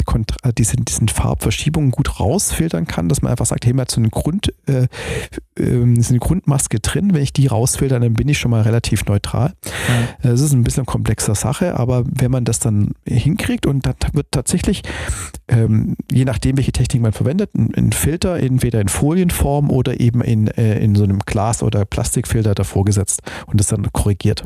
diesen, 0.56 0.84
diesen 0.84 1.08
Farbverschiebungen 1.08 1.90
gut 1.90 2.20
rausfiltern 2.20 2.86
kann, 2.86 3.08
dass 3.08 3.22
man 3.22 3.30
einfach 3.30 3.46
sagt, 3.46 3.66
hey, 3.66 3.74
hat 3.84 3.90
so 3.90 4.00
einen 4.00 4.10
Grund, 4.10 4.52
äh, 4.66 4.88
ähm, 5.58 5.96
ist 5.96 6.10
eine 6.10 6.18
Grundmaske 6.18 6.80
drin. 6.80 7.14
Wenn 7.14 7.22
ich 7.22 7.32
die 7.32 7.46
rausfilter, 7.46 8.00
dann 8.00 8.14
bin 8.14 8.28
ich 8.28 8.38
schon 8.38 8.50
mal 8.50 8.62
relativ 8.62 9.04
neutral. 9.06 9.52
Ja. 10.22 10.30
Das 10.30 10.40
ist 10.40 10.52
ein 10.52 10.64
bisschen 10.64 10.82
eine 10.82 10.86
komplexe 10.86 11.34
Sache, 11.34 11.78
aber 11.78 12.04
wenn 12.06 12.30
man 12.30 12.44
das 12.44 12.58
dann 12.58 12.92
hinkriegt 13.06 13.66
und 13.66 13.86
dann 13.86 13.94
wird 14.12 14.28
tatsächlich, 14.30 14.82
ähm, 15.48 15.96
je 16.10 16.24
nachdem, 16.24 16.56
welche 16.56 16.72
Technik 16.72 17.02
man 17.02 17.12
verwendet, 17.12 17.54
ein, 17.54 17.72
ein, 17.76 17.92
Filter 17.92 18.38
entweder 18.38 18.80
in 18.80 18.88
Folienform 18.88 19.70
oder 19.70 20.00
eben 20.00 20.20
in, 20.20 20.48
äh, 20.48 20.78
in 20.80 20.94
so 20.94 21.04
einem 21.04 21.20
Glas- 21.20 21.62
oder 21.62 21.84
Plastikfilter 21.84 22.54
davor 22.54 22.84
gesetzt 22.84 23.22
und 23.46 23.60
das 23.60 23.68
dann 23.68 23.92
korrigiert. 23.92 24.44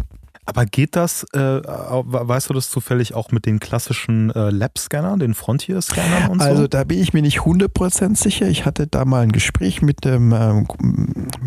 Aber 0.49 0.65
geht 0.65 0.97
das, 0.97 1.25
äh, 1.35 1.39
weißt 1.39 2.49
du 2.49 2.55
das 2.55 2.71
zufällig 2.71 3.13
auch 3.13 3.33
mit 3.33 3.45
den 3.45 3.61
klassischen 3.61 4.31
äh, 4.31 4.49
Lab-Scannern, 4.49 5.19
den 5.19 5.35
Frontier-Scannern 5.35 6.31
und 6.31 6.41
so? 6.41 6.49
Also 6.49 6.67
da 6.67 6.85
bin 6.85 6.99
ich 6.99 7.13
mir 7.13 7.21
nicht 7.21 7.41
100% 7.41 8.17
sicher. 8.17 8.49
Ich 8.49 8.65
hatte 8.65 8.87
da 8.87 9.05
mal 9.05 9.21
ein 9.21 9.33
Gespräch 9.33 9.83
mit 9.83 10.07
dem 10.07 10.33
ähm, 10.33 10.67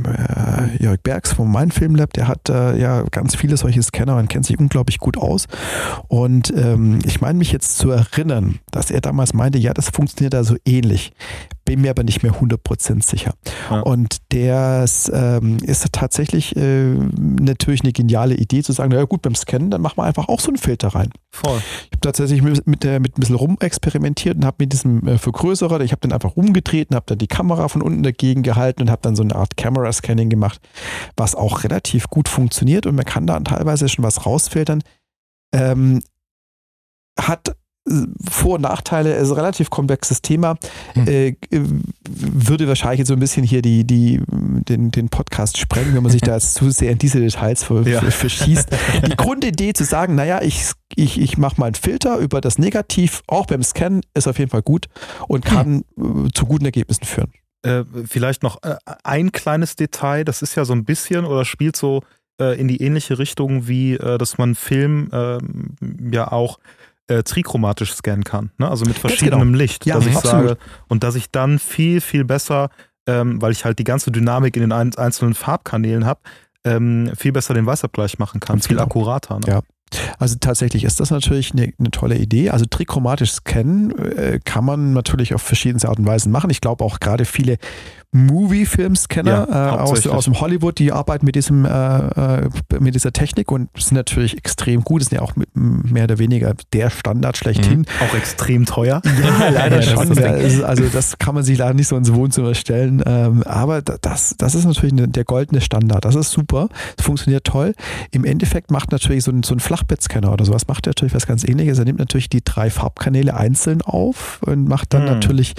äh, 0.06 0.84
Jörg 0.84 1.02
Bergs 1.02 1.34
vom 1.34 1.52
Mein 1.52 1.72
Film 1.72 1.96
Lab. 1.96 2.14
Der 2.14 2.28
hat 2.28 2.50
äh, 2.50 2.80
ja 2.80 3.02
ganz 3.10 3.36
viele 3.36 3.58
solche 3.58 3.82
Scanner 3.82 4.18
und 4.18 4.30
kennt 4.30 4.46
sich 4.46 4.60
unglaublich 4.60 5.00
gut 5.00 5.18
aus. 5.18 5.48
Und 6.08 6.54
ähm, 6.56 7.00
ich 7.04 7.22
meine 7.22 7.40
mich 7.40 7.52
jetzt 7.52 7.80
zu 7.80 7.90
erinnern, 7.90 8.60
dass 8.70 8.92
er 8.92 9.02
damals 9.02 9.34
meinte, 9.34 9.58
ja, 9.58 9.74
das 9.74 9.90
funktioniert 9.90 10.36
da 10.36 10.44
so 10.44 10.58
ähnlich 10.64 11.12
bin 11.72 11.80
mir 11.80 11.92
aber 11.92 12.04
nicht 12.04 12.22
mehr 12.22 12.34
100% 12.34 13.02
sicher. 13.02 13.34
Ja. 13.70 13.80
Und 13.80 14.18
der 14.34 14.84
ähm, 15.14 15.56
ist 15.64 15.88
tatsächlich 15.94 16.54
äh, 16.58 16.96
natürlich 17.18 17.80
eine 17.80 17.94
geniale 17.94 18.36
Idee 18.36 18.62
zu 18.62 18.74
sagen, 18.74 18.92
naja 18.92 19.06
gut, 19.06 19.22
beim 19.22 19.36
Scannen, 19.36 19.72
dann 19.72 19.82
machen 19.82 19.96
wir 19.98 20.04
einfach 20.04 20.28
auch 20.28 20.42
so 20.42 20.50
einen 20.50 20.58
Filter 20.58 20.90
rein. 20.90 21.12
Voll. 21.30 21.62
Ich 21.86 21.92
habe 21.94 22.02
tatsächlich 22.02 22.42
mit, 22.42 22.68
mit, 22.68 22.84
mit 22.84 22.86
ein 22.86 23.04
bisschen 23.16 23.38
rumexperimentiert 23.38 24.36
und 24.36 24.44
habe 24.44 24.58
mit 24.60 24.74
diesem 24.74 25.08
äh, 25.08 25.18
Vergrößerer, 25.18 25.80
ich 25.80 25.94
habe 25.94 26.02
den 26.02 26.12
einfach 26.12 26.36
umgedreht 26.36 26.90
und 26.90 26.98
habe 26.98 27.06
dann 27.08 27.20
die 27.20 27.28
Kamera 27.28 27.70
von 27.70 27.82
unten 27.82 28.04
dagegen 28.04 28.44
gehalten 28.44 28.82
und 28.82 28.92
habe 28.92 29.02
dann 29.04 29.16
so 29.16 29.24
eine 29.24 29.38
Art 29.38 29.56
Camera-Scanning 29.56 30.30
gemacht, 30.30 30.60
was 31.16 31.36
auch 31.36 31.64
relativ 31.64 32.10
gut 32.10 32.28
funktioniert 32.28 32.86
und 32.86 32.96
man 32.96 33.06
kann 33.06 33.28
da 33.28 33.40
teilweise 33.40 33.88
schon 33.88 34.04
was 34.04 34.26
rausfiltern. 34.26 34.84
Ähm, 35.54 36.02
hat 37.18 37.56
vor- 38.30 38.56
und 38.56 38.62
Nachteile, 38.62 39.16
ist 39.16 39.30
ein 39.30 39.36
relativ 39.36 39.70
komplexes 39.70 40.22
Thema. 40.22 40.56
Hm. 40.94 41.08
Äh, 41.08 41.36
würde 41.52 42.68
wahrscheinlich 42.68 43.00
jetzt 43.00 43.08
so 43.08 43.14
ein 43.14 43.20
bisschen 43.20 43.44
hier 43.44 43.62
die, 43.62 43.86
die, 43.86 44.22
den, 44.28 44.92
den 44.92 45.10
Podcast 45.10 45.58
sprengen, 45.58 45.96
wenn 45.96 46.04
man 46.04 46.12
sich 46.12 46.22
da 46.22 46.36
jetzt 46.36 46.54
zu 46.54 46.70
sehr 46.70 46.92
in 46.92 47.00
diese 47.00 47.20
Details 47.20 47.64
ver, 47.64 47.82
ja. 47.88 48.02
verschießt. 48.02 48.70
Die 49.08 49.16
Grundidee 49.16 49.74
zu 49.74 49.84
sagen, 49.84 50.16
naja, 50.16 50.42
ich, 50.42 50.72
ich, 50.96 51.20
ich 51.20 51.38
mache 51.38 51.60
mal 51.60 51.68
einen 51.68 51.76
Filter 51.76 52.18
über 52.18 52.40
das 52.40 52.60
Negativ, 52.60 53.24
auch 53.28 53.48
beim 53.48 53.64
Scannen, 53.64 54.02
ist 54.14 54.28
auf 54.28 54.38
jeden 54.38 54.52
Fall 54.52 54.62
gut 54.62 54.88
und 55.28 55.44
kann 55.44 55.84
hm. 55.98 56.30
zu 56.34 56.46
guten 56.46 56.66
Ergebnissen 56.66 57.06
führen. 57.06 57.32
Äh, 57.64 57.84
vielleicht 58.06 58.44
noch 58.44 58.62
äh, 58.64 58.76
ein 59.04 59.32
kleines 59.32 59.76
Detail, 59.76 60.24
das 60.24 60.42
ist 60.42 60.56
ja 60.56 60.66
so 60.66 60.74
ein 60.74 60.86
bisschen 60.86 61.26
oder 61.26 61.46
spielt 61.46 61.76
so 61.76 62.02
äh, 62.40 62.60
in 62.60 62.68
die 62.68 62.82
ähnliche 62.82 63.20
Richtung 63.20 63.68
wie, 63.68 63.94
äh, 63.94 64.18
dass 64.18 64.38
man 64.38 64.56
Film 64.56 65.10
ähm, 65.14 65.76
ja 66.12 66.32
auch 66.32 66.58
äh, 67.12 67.24
trichromatisch 67.24 67.94
scannen 67.94 68.24
kann, 68.24 68.52
ne? 68.58 68.70
also 68.70 68.86
mit 68.86 68.98
verschiedenem 68.98 69.50
genau. 69.50 69.58
Licht. 69.58 69.86
Ja, 69.86 69.96
dass 69.96 70.06
ich 70.06 70.16
absolut. 70.16 70.48
sage, 70.50 70.58
und 70.88 71.04
dass 71.04 71.16
ich 71.16 71.30
dann 71.32 71.60
viel, 71.60 72.02
viel 72.02 72.24
besser, 72.24 72.70
ähm, 73.08 73.42
weil 73.42 73.52
ich 73.52 73.66
halt 73.66 73.80
die 73.80 73.84
ganze 73.84 74.12
Dynamik 74.12 74.56
in 74.56 74.62
den 74.62 74.72
einzelnen 74.72 75.34
Farbkanälen 75.34 76.06
habe, 76.06 76.22
ähm, 76.64 77.12
viel 77.18 77.32
besser 77.32 77.54
den 77.54 77.66
Weißabgleich 77.66 78.20
machen 78.20 78.40
kann, 78.40 78.56
Ganz 78.56 78.68
viel 78.68 78.78
genau. 78.78 78.86
akkurater. 78.86 79.40
Ne? 79.40 79.48
Ja. 79.48 79.62
Also 80.20 80.38
tatsächlich 80.40 80.86
ist 80.86 81.00
das 81.00 81.12
natürlich 81.12 81.52
eine, 81.52 81.74
eine 81.78 81.92
tolle 81.92 82.18
Idee. 82.18 82.50
Also 82.50 82.66
trichromatisch 82.66 83.32
scannen 83.34 83.92
äh, 84.00 84.40
kann 84.44 84.64
man 84.64 84.94
natürlich 84.94 85.34
auf 85.34 85.42
verschiedenste 85.42 85.90
Art 85.90 86.00
und 86.00 86.06
Weisen 86.06 86.32
machen. 86.32 86.50
Ich 86.50 86.62
glaube 86.62 86.84
auch 86.86 87.00
gerade 87.00 87.26
viele 87.26 87.58
Movie-Filmscanner 88.14 89.48
ja, 89.50 89.76
äh, 89.76 89.80
aus, 89.80 90.06
aus 90.06 90.26
dem 90.26 90.42
Hollywood, 90.42 90.80
die 90.80 90.92
arbeiten 90.92 91.26
mit 91.26 91.36
diesem 91.36 91.64
äh, 91.64 92.42
äh, 92.42 92.50
mit 92.80 92.94
dieser 92.94 93.14
Technik 93.14 93.52
und 93.52 93.70
sind 93.78 93.96
natürlich 93.96 94.38
extrem 94.38 94.84
gut. 94.84 95.02
Das 95.02 95.10
sind 95.10 95.20
ja 95.20 95.22
auch 95.24 95.34
mehr 95.54 96.04
oder 96.04 96.20
weniger 96.20 96.54
der 96.74 96.90
Standard 96.90 97.38
schlechthin. 97.38 97.80
Mhm. 97.80 97.86
Auch 98.02 98.16
extrem 98.16 98.66
teuer. 98.66 99.02
Ja, 99.22 99.50
leider 99.54 99.82
schon. 99.82 100.16
Das 100.16 100.64
also 100.64 100.84
das 100.92 101.20
kann 101.20 101.36
man 101.36 101.44
sich 101.44 101.58
leider 101.58 101.74
nicht 101.74 101.88
so 101.88 101.96
ins 101.96 102.12
Wohnzimmer 102.12 102.56
stellen. 102.56 103.04
Ähm, 103.06 103.44
aber 103.44 103.82
das, 103.82 104.36
das 104.38 104.56
ist 104.56 104.66
natürlich 104.66 104.94
der 104.96 105.24
goldene 105.26 105.62
Standard. 105.62 106.06
Das 106.06 106.16
ist 106.16 106.32
super. 106.32 106.70
Das 106.98 107.06
funktioniert 107.06 107.44
toll. 107.44 107.76
Im 108.10 108.26
Endeffekt 108.26 108.72
macht 108.72 108.92
natürlich 108.92 109.24
so 109.24 109.32
ein, 109.32 109.44
so 109.44 109.54
ein 109.54 109.60
Flachbettscanner 109.60 110.32
oder 110.32 110.46
sowas 110.46 110.68
macht 110.68 110.88
natürlich 110.88 111.14
was 111.14 111.28
ganz 111.28 111.44
ähnliches. 111.44 111.78
Er 111.78 111.86
nimmt 111.86 112.00
natürlich 112.00 112.30
die 112.30 112.44
drei 112.44 112.70
Farbkanäle 112.70 113.36
einzeln 113.36 113.82
auf 113.82 114.42
und 114.44 114.68
macht 114.68 114.94
dann 114.94 115.04
mhm. 115.04 115.10
natürlich, 115.10 115.54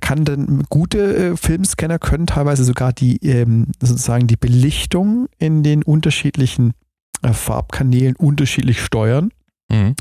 kann 0.00 0.24
dann 0.24 0.64
gute 0.68 1.36
Filmscanner 1.36 1.77
Scanner 1.78 1.98
können 2.00 2.26
teilweise 2.26 2.64
sogar 2.64 2.92
die 2.92 3.18
ähm, 3.24 3.68
sozusagen 3.80 4.26
die 4.26 4.36
Belichtung 4.36 5.28
in 5.38 5.62
den 5.62 5.84
unterschiedlichen 5.84 6.74
äh, 7.22 7.32
Farbkanälen 7.32 8.16
unterschiedlich 8.16 8.82
steuern. 8.82 9.30
Mhm. 9.70 9.94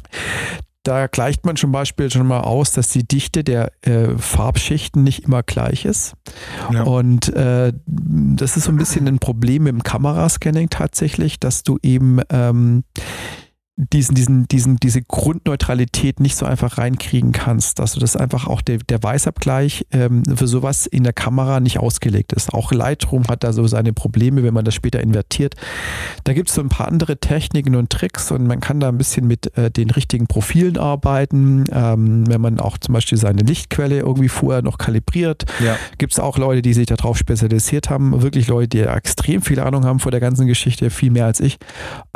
Da 0.81 1.07
gleicht 1.07 1.45
man 1.45 1.55
zum 1.55 1.71
Beispiel 1.71 2.09
schon 2.09 2.27
mal 2.27 2.39
aus, 2.39 2.71
dass 2.71 2.89
die 2.89 3.05
Dichte 3.07 3.43
der 3.43 3.73
äh, 3.81 4.17
Farbschichten 4.17 5.03
nicht 5.03 5.25
immer 5.25 5.43
gleich 5.43 5.85
ist. 5.85 6.13
Ja. 6.71 6.83
Und 6.83 7.27
äh, 7.35 7.73
das 7.85 8.57
ist 8.57 8.63
so 8.63 8.71
ein 8.71 8.77
bisschen 8.77 9.07
ein 9.07 9.19
Problem 9.19 9.67
im 9.67 9.83
Kamerascanning 9.83 10.69
tatsächlich, 10.69 11.39
dass 11.39 11.63
du 11.63 11.77
eben 11.83 12.21
ähm, 12.29 12.85
diesen, 13.77 14.15
diesen, 14.15 14.47
diesen, 14.47 14.77
diese 14.77 15.03
Grundneutralität 15.03 16.19
nicht 16.19 16.35
so 16.35 16.47
einfach 16.47 16.79
reinkriegen 16.79 17.31
kannst, 17.31 17.77
dass 17.77 17.93
du 17.93 17.99
das 17.99 18.15
einfach 18.15 18.47
auch 18.47 18.61
der, 18.61 18.79
der 18.79 19.03
Weißabgleich 19.03 19.85
ähm, 19.91 20.23
für 20.25 20.47
sowas 20.47 20.87
in 20.87 21.03
der 21.03 21.13
Kamera 21.13 21.59
nicht 21.59 21.77
ausgelegt 21.77 22.33
ist. 22.33 22.55
Auch 22.55 22.71
Lightroom 22.71 23.27
hat 23.27 23.43
da 23.43 23.53
so 23.53 23.67
seine 23.67 23.93
Probleme, 23.93 24.41
wenn 24.41 24.53
man 24.55 24.65
das 24.65 24.73
später 24.73 24.99
invertiert. 24.99 25.53
Da 26.23 26.33
gibt 26.33 26.49
es 26.49 26.55
so 26.55 26.61
ein 26.61 26.69
paar 26.69 26.87
andere 26.87 27.17
Techniken 27.17 27.75
und 27.75 27.91
Tricks 27.91 28.31
und 28.31 28.47
man 28.47 28.61
kann 28.61 28.79
da 28.79 28.89
ein 28.89 28.97
bisschen 28.97 29.27
mit 29.27 29.55
äh, 29.55 29.69
den 29.69 29.91
richtigen 29.91 30.25
Profilen 30.25 30.77
arbeiten. 30.77 31.65
Ähm, 31.71 32.27
wenn 32.27 32.41
man 32.41 32.59
auch 32.59 32.79
zum 32.79 32.93
Beispiel 32.93 33.19
seine 33.19 33.43
Lichtquelle 33.43 33.99
irgendwie 33.99 34.29
vorher 34.29 34.63
noch 34.63 34.79
kalibriert, 34.79 35.45
ja. 35.63 35.75
gibt 35.99 36.13
es 36.13 36.19
auch 36.19 36.39
Leute, 36.39 36.63
die 36.63 36.73
sich 36.73 36.87
darauf 36.87 37.15
spezialisiert 37.15 37.91
haben. 37.91 38.23
Wirklich 38.23 38.47
Leute, 38.47 38.69
die 38.69 38.79
extrem 38.81 39.43
viel 39.43 39.59
Ahnung 39.59 39.85
haben 39.85 39.99
vor 39.99 40.11
der 40.11 40.19
ganzen 40.19 40.47
Geschichte, 40.47 40.89
viel 40.89 41.11
mehr 41.11 41.25
als 41.25 41.39
ich. 41.39 41.59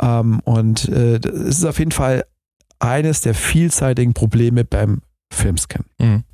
Ähm, 0.02 0.40
und 0.40 0.88
äh, 0.88 1.20
es 1.52 1.58
ist 1.58 1.64
auf 1.66 1.78
jeden 1.78 1.92
Fall 1.92 2.24
eines 2.80 3.20
der 3.20 3.34
vielseitigen 3.34 4.14
Probleme 4.14 4.64
beim 4.64 5.02
Filmscan. 5.32 5.84
Mhm. 5.98 6.24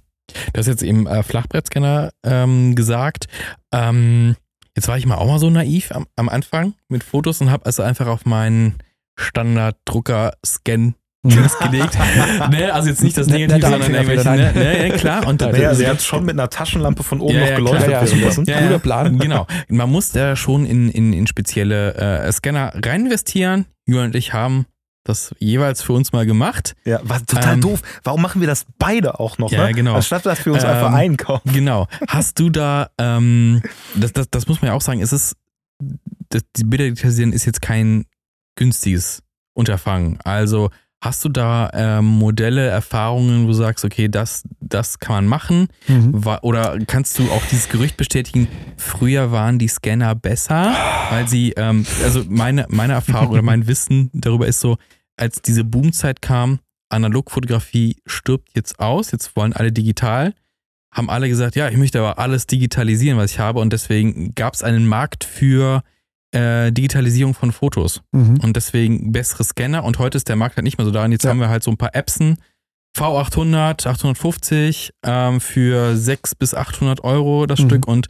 Du 0.52 0.58
hast 0.58 0.66
jetzt 0.66 0.82
eben 0.82 1.06
äh, 1.06 1.22
Flachbrettscanner 1.22 2.12
ähm, 2.24 2.74
gesagt. 2.74 3.26
Ähm, 3.72 4.36
jetzt 4.76 4.88
war 4.88 4.96
ich 4.96 5.06
mal 5.06 5.16
auch 5.16 5.26
mal 5.26 5.38
so 5.38 5.50
naiv 5.50 5.92
am, 5.92 6.06
am 6.16 6.28
Anfang 6.28 6.74
mit 6.88 7.02
Fotos 7.02 7.40
und 7.40 7.50
habe 7.50 7.66
also 7.66 7.82
einfach 7.82 8.06
auf 8.06 8.26
meinen 8.26 8.76
Standard-Drucker-Scan 9.18 10.94
gelegt. 11.24 11.98
ne, 12.50 12.72
also 12.72 12.88
jetzt 12.88 13.02
nicht 13.02 13.16
das 13.16 13.26
Negative, 13.26 13.60
sondern 13.60 13.94
irgendwelche, 13.94 14.30
ne, 14.30 14.52
ne, 14.52 14.96
klar. 14.96 15.26
Und 15.26 15.40
naja, 15.40 15.70
also 15.70 15.82
er 15.82 15.90
hat 15.90 16.02
schon 16.02 16.24
mit 16.24 16.34
einer 16.34 16.48
Taschenlampe 16.48 17.02
von 17.02 17.20
oben 17.20 17.34
ja, 17.34 17.40
noch 17.40 17.56
geleuchtet 17.56 17.90
ja, 17.90 18.04
ja, 18.04 18.24
lassen. 18.24 18.44
Ja, 18.44 18.60
Guter 18.60 18.78
Plan. 18.78 19.18
Genau. 19.18 19.46
Man 19.68 19.90
muss 19.90 20.12
da 20.12 20.36
schon 20.36 20.64
in, 20.64 20.90
in, 20.90 21.12
in 21.12 21.26
spezielle 21.26 21.94
äh, 21.94 22.32
Scanner 22.32 22.72
rein 22.84 23.06
investieren. 23.06 23.66
Julian 23.86 24.06
und 24.06 24.14
ich 24.14 24.32
haben 24.32 24.66
das 25.08 25.34
jeweils 25.38 25.82
für 25.82 25.92
uns 25.92 26.12
mal 26.12 26.26
gemacht. 26.26 26.74
Ja, 26.84 27.00
war 27.02 27.24
total 27.24 27.54
ähm, 27.54 27.60
doof. 27.60 27.82
Warum 28.04 28.22
machen 28.22 28.40
wir 28.40 28.48
das 28.48 28.66
beide 28.78 29.18
auch 29.18 29.38
noch? 29.38 29.50
Ja, 29.50 29.66
ne? 29.66 29.72
genau. 29.72 29.94
Anstatt 29.94 30.26
dass 30.26 30.44
wir 30.44 30.52
uns 30.52 30.64
ähm, 30.64 30.70
einfach 30.70 30.92
einkaufen. 30.92 31.52
Genau. 31.52 31.86
Hast 32.08 32.38
du 32.38 32.50
da, 32.50 32.90
ähm, 32.98 33.62
das, 33.94 34.12
das, 34.12 34.30
das 34.30 34.46
muss 34.46 34.60
man 34.60 34.70
ja 34.70 34.74
auch 34.74 34.82
sagen, 34.82 35.00
ist 35.00 35.12
es, 35.12 35.34
das, 36.28 36.42
die 36.56 36.64
Bilder 36.64 36.84
ist 36.86 37.46
jetzt 37.46 37.62
kein 37.62 38.04
günstiges 38.56 39.22
Unterfangen. 39.54 40.18
Also 40.24 40.70
hast 41.00 41.24
du 41.24 41.28
da 41.28 41.70
ähm, 41.72 42.04
Modelle, 42.04 42.66
Erfahrungen, 42.66 43.44
wo 43.44 43.48
du 43.48 43.52
sagst, 43.54 43.84
okay, 43.84 44.08
das, 44.08 44.42
das 44.60 44.98
kann 44.98 45.14
man 45.14 45.26
machen? 45.26 45.68
Mhm. 45.86 46.22
Oder 46.42 46.78
kannst 46.86 47.18
du 47.18 47.30
auch 47.30 47.42
dieses 47.50 47.68
Gerücht 47.68 47.96
bestätigen, 47.96 48.48
früher 48.76 49.30
waren 49.30 49.58
die 49.58 49.68
Scanner 49.68 50.14
besser, 50.14 50.74
weil 51.10 51.28
sie, 51.28 51.52
ähm, 51.56 51.86
also 52.02 52.24
meine, 52.28 52.66
meine 52.68 52.94
Erfahrung 52.94 53.30
oder 53.30 53.42
mein 53.42 53.66
Wissen 53.68 54.10
darüber 54.12 54.46
ist 54.46 54.60
so, 54.60 54.76
als 55.18 55.42
diese 55.42 55.64
Boomzeit 55.64 56.22
kam, 56.22 56.60
Analogfotografie 56.88 57.96
stirbt 58.06 58.50
jetzt 58.54 58.78
aus, 58.80 59.10
jetzt 59.12 59.36
wollen 59.36 59.52
alle 59.52 59.72
digital, 59.72 60.34
haben 60.92 61.10
alle 61.10 61.28
gesagt, 61.28 61.54
ja, 61.56 61.68
ich 61.68 61.76
möchte 61.76 61.98
aber 61.98 62.18
alles 62.18 62.46
digitalisieren, 62.46 63.18
was 63.18 63.32
ich 63.32 63.38
habe 63.38 63.60
und 63.60 63.72
deswegen 63.72 64.34
gab 64.34 64.54
es 64.54 64.62
einen 64.62 64.86
Markt 64.86 65.24
für 65.24 65.82
äh, 66.32 66.72
Digitalisierung 66.72 67.34
von 67.34 67.52
Fotos 67.52 68.02
mhm. 68.12 68.40
und 68.42 68.56
deswegen 68.56 69.12
bessere 69.12 69.44
Scanner 69.44 69.84
und 69.84 69.98
heute 69.98 70.16
ist 70.16 70.28
der 70.28 70.36
Markt 70.36 70.56
halt 70.56 70.64
nicht 70.64 70.78
mehr 70.78 70.84
so 70.86 70.90
da 70.90 71.04
und 71.04 71.12
jetzt 71.12 71.24
ja. 71.24 71.30
haben 71.30 71.40
wir 71.40 71.48
halt 71.48 71.62
so 71.62 71.70
ein 71.70 71.76
paar 71.76 71.94
Appsen, 71.94 72.38
V800, 72.96 73.86
850 73.86 74.92
ähm, 75.04 75.40
für 75.40 75.96
600 75.96 76.38
bis 76.38 76.54
800 76.54 77.04
Euro 77.04 77.46
das 77.46 77.60
mhm. 77.60 77.66
Stück 77.66 77.86
und 77.86 78.08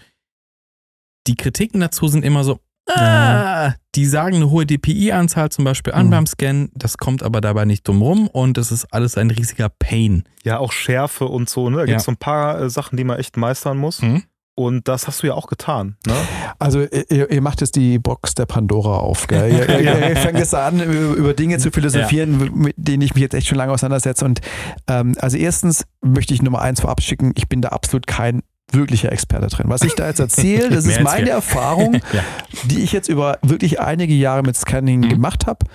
die 1.27 1.37
Kritiken 1.37 1.81
dazu 1.81 2.09
sind 2.09 2.25
immer 2.25 2.43
so, 2.43 2.61
Ah, 2.89 3.75
die 3.95 4.07
sagen 4.07 4.37
eine 4.37 4.51
hohe 4.51 4.67
DPI-Anzahl 4.67 5.51
zum 5.51 5.65
Beispiel 5.65 5.93
an 5.93 6.07
mhm. 6.07 6.11
beim 6.11 6.27
Scan, 6.27 6.69
das 6.75 6.99
kommt 6.99 7.23
aber 7.23 7.41
dabei 7.41 7.65
nicht 7.65 7.87
drum 7.87 8.03
rum 8.03 8.29
und 8.29 8.59
es 8.59 8.73
ist 8.73 8.87
alles 8.93 9.19
ein 9.19 9.31
riesiger 9.31 9.69
Pain. 9.69 10.25
Ja, 10.45 10.59
auch 10.59 10.73
Schärfe 10.73 11.27
und 11.27 11.49
so, 11.49 11.71
ne? 11.71 11.79
Da 11.79 11.85
gibt 11.85 11.99
es 11.99 12.05
so 12.05 12.13
ein 12.13 12.17
paar 12.17 12.61
äh, 12.61 12.71
Sachen, 12.71 12.97
die 12.97 13.05
man 13.05 13.19
echt 13.19 13.37
meistern 13.37 13.77
muss. 13.77 14.03
Mhm. 14.03 14.25
Und 14.59 14.89
das 14.89 15.07
hast 15.07 15.23
du 15.23 15.29
ja 15.29 15.35
auch 15.35 15.47
getan. 15.47 15.97
Ne? 16.05 16.15
Also 16.59 16.81
ihr, 16.81 17.31
ihr, 17.31 17.41
macht 17.41 17.61
jetzt 17.61 17.77
die 17.77 18.01
Box 18.01 18.35
der 18.35 18.47
Pandora 18.47 18.97
auf. 18.97 19.29
Gell? 19.29 19.53
Ihr, 19.53 19.69
ihr, 19.81 20.09
ihr 20.09 20.17
fängt 20.17 20.37
jetzt 20.37 20.53
an, 20.53 20.81
über, 20.81 21.15
über 21.15 21.35
Dinge 21.35 21.59
zu 21.59 21.71
philosophieren, 21.71 22.41
ja. 22.41 22.51
mit 22.53 22.75
denen 22.77 23.03
ich 23.03 23.15
mich 23.15 23.23
jetzt 23.23 23.35
echt 23.35 23.47
schon 23.47 23.57
lange 23.57 23.73
auseinandersetze. 23.73 24.25
Und 24.25 24.41
ähm, 24.89 25.15
also 25.21 25.37
erstens 25.37 25.85
möchte 26.01 26.35
ich 26.35 26.43
Nummer 26.43 26.61
eins 26.61 26.81
vorab 26.81 27.01
schicken, 27.03 27.35
ich 27.37 27.49
bin 27.49 27.63
da 27.63 27.69
absolut 27.69 28.09
kein 28.09 28.43
wirklicher 28.73 29.13
Experte 29.13 29.47
drin. 29.47 29.67
Was 29.69 29.83
ich 29.83 29.95
da 29.95 30.07
jetzt 30.09 30.21
erzähle, 30.21 30.69
das 30.75 30.87
ist 30.87 31.01
meine 31.01 31.31
Erfahrung, 31.31 31.95
ja. 32.13 32.23
die 32.65 32.83
ich 32.83 32.93
jetzt 32.93 33.09
über 33.09 33.39
wirklich 33.43 33.81
einige 33.81 34.15
Jahre 34.15 34.43
mit 34.43 34.57
Scanning 34.57 35.01
mhm. 35.01 35.09
gemacht 35.09 35.47
habe. 35.47 35.67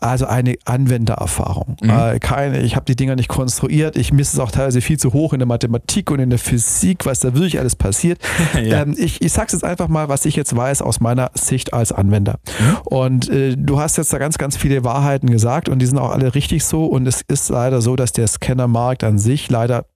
Also 0.00 0.26
eine 0.26 0.56
Anwendererfahrung. 0.64 1.76
Mhm. 1.80 1.90
Äh, 1.90 2.18
keine, 2.18 2.60
ich 2.62 2.74
habe 2.74 2.84
die 2.86 2.96
Dinger 2.96 3.16
nicht 3.16 3.28
konstruiert. 3.28 3.96
Ich 3.96 4.12
misse 4.12 4.36
es 4.36 4.40
auch 4.40 4.50
teilweise 4.50 4.80
viel 4.80 4.98
zu 4.98 5.12
hoch 5.12 5.32
in 5.32 5.38
der 5.38 5.46
Mathematik 5.46 6.10
und 6.10 6.18
in 6.18 6.30
der 6.30 6.38
Physik, 6.38 7.06
was 7.06 7.20
da 7.20 7.34
wirklich 7.34 7.58
alles 7.58 7.76
passiert. 7.76 8.18
ja. 8.54 8.82
ähm, 8.82 8.94
ich 8.98 9.22
ich 9.22 9.32
sage 9.32 9.46
es 9.46 9.52
jetzt 9.52 9.64
einfach 9.64 9.88
mal, 9.88 10.08
was 10.08 10.24
ich 10.24 10.34
jetzt 10.34 10.54
weiß 10.56 10.82
aus 10.82 11.00
meiner 11.00 11.30
Sicht 11.34 11.72
als 11.72 11.92
Anwender. 11.92 12.40
Mhm. 12.58 12.76
Und 12.84 13.28
äh, 13.28 13.56
du 13.56 13.78
hast 13.78 13.96
jetzt 13.98 14.12
da 14.12 14.18
ganz, 14.18 14.38
ganz 14.38 14.56
viele 14.56 14.84
Wahrheiten 14.84 15.30
gesagt 15.30 15.68
und 15.68 15.78
die 15.78 15.86
sind 15.86 15.98
auch 15.98 16.10
alle 16.10 16.34
richtig 16.34 16.64
so. 16.64 16.86
Und 16.86 17.06
es 17.06 17.22
ist 17.22 17.48
leider 17.48 17.80
so, 17.80 17.94
dass 17.94 18.12
der 18.12 18.26
Scannermarkt 18.26 19.04
an 19.04 19.18
sich 19.18 19.48
leider 19.50 19.86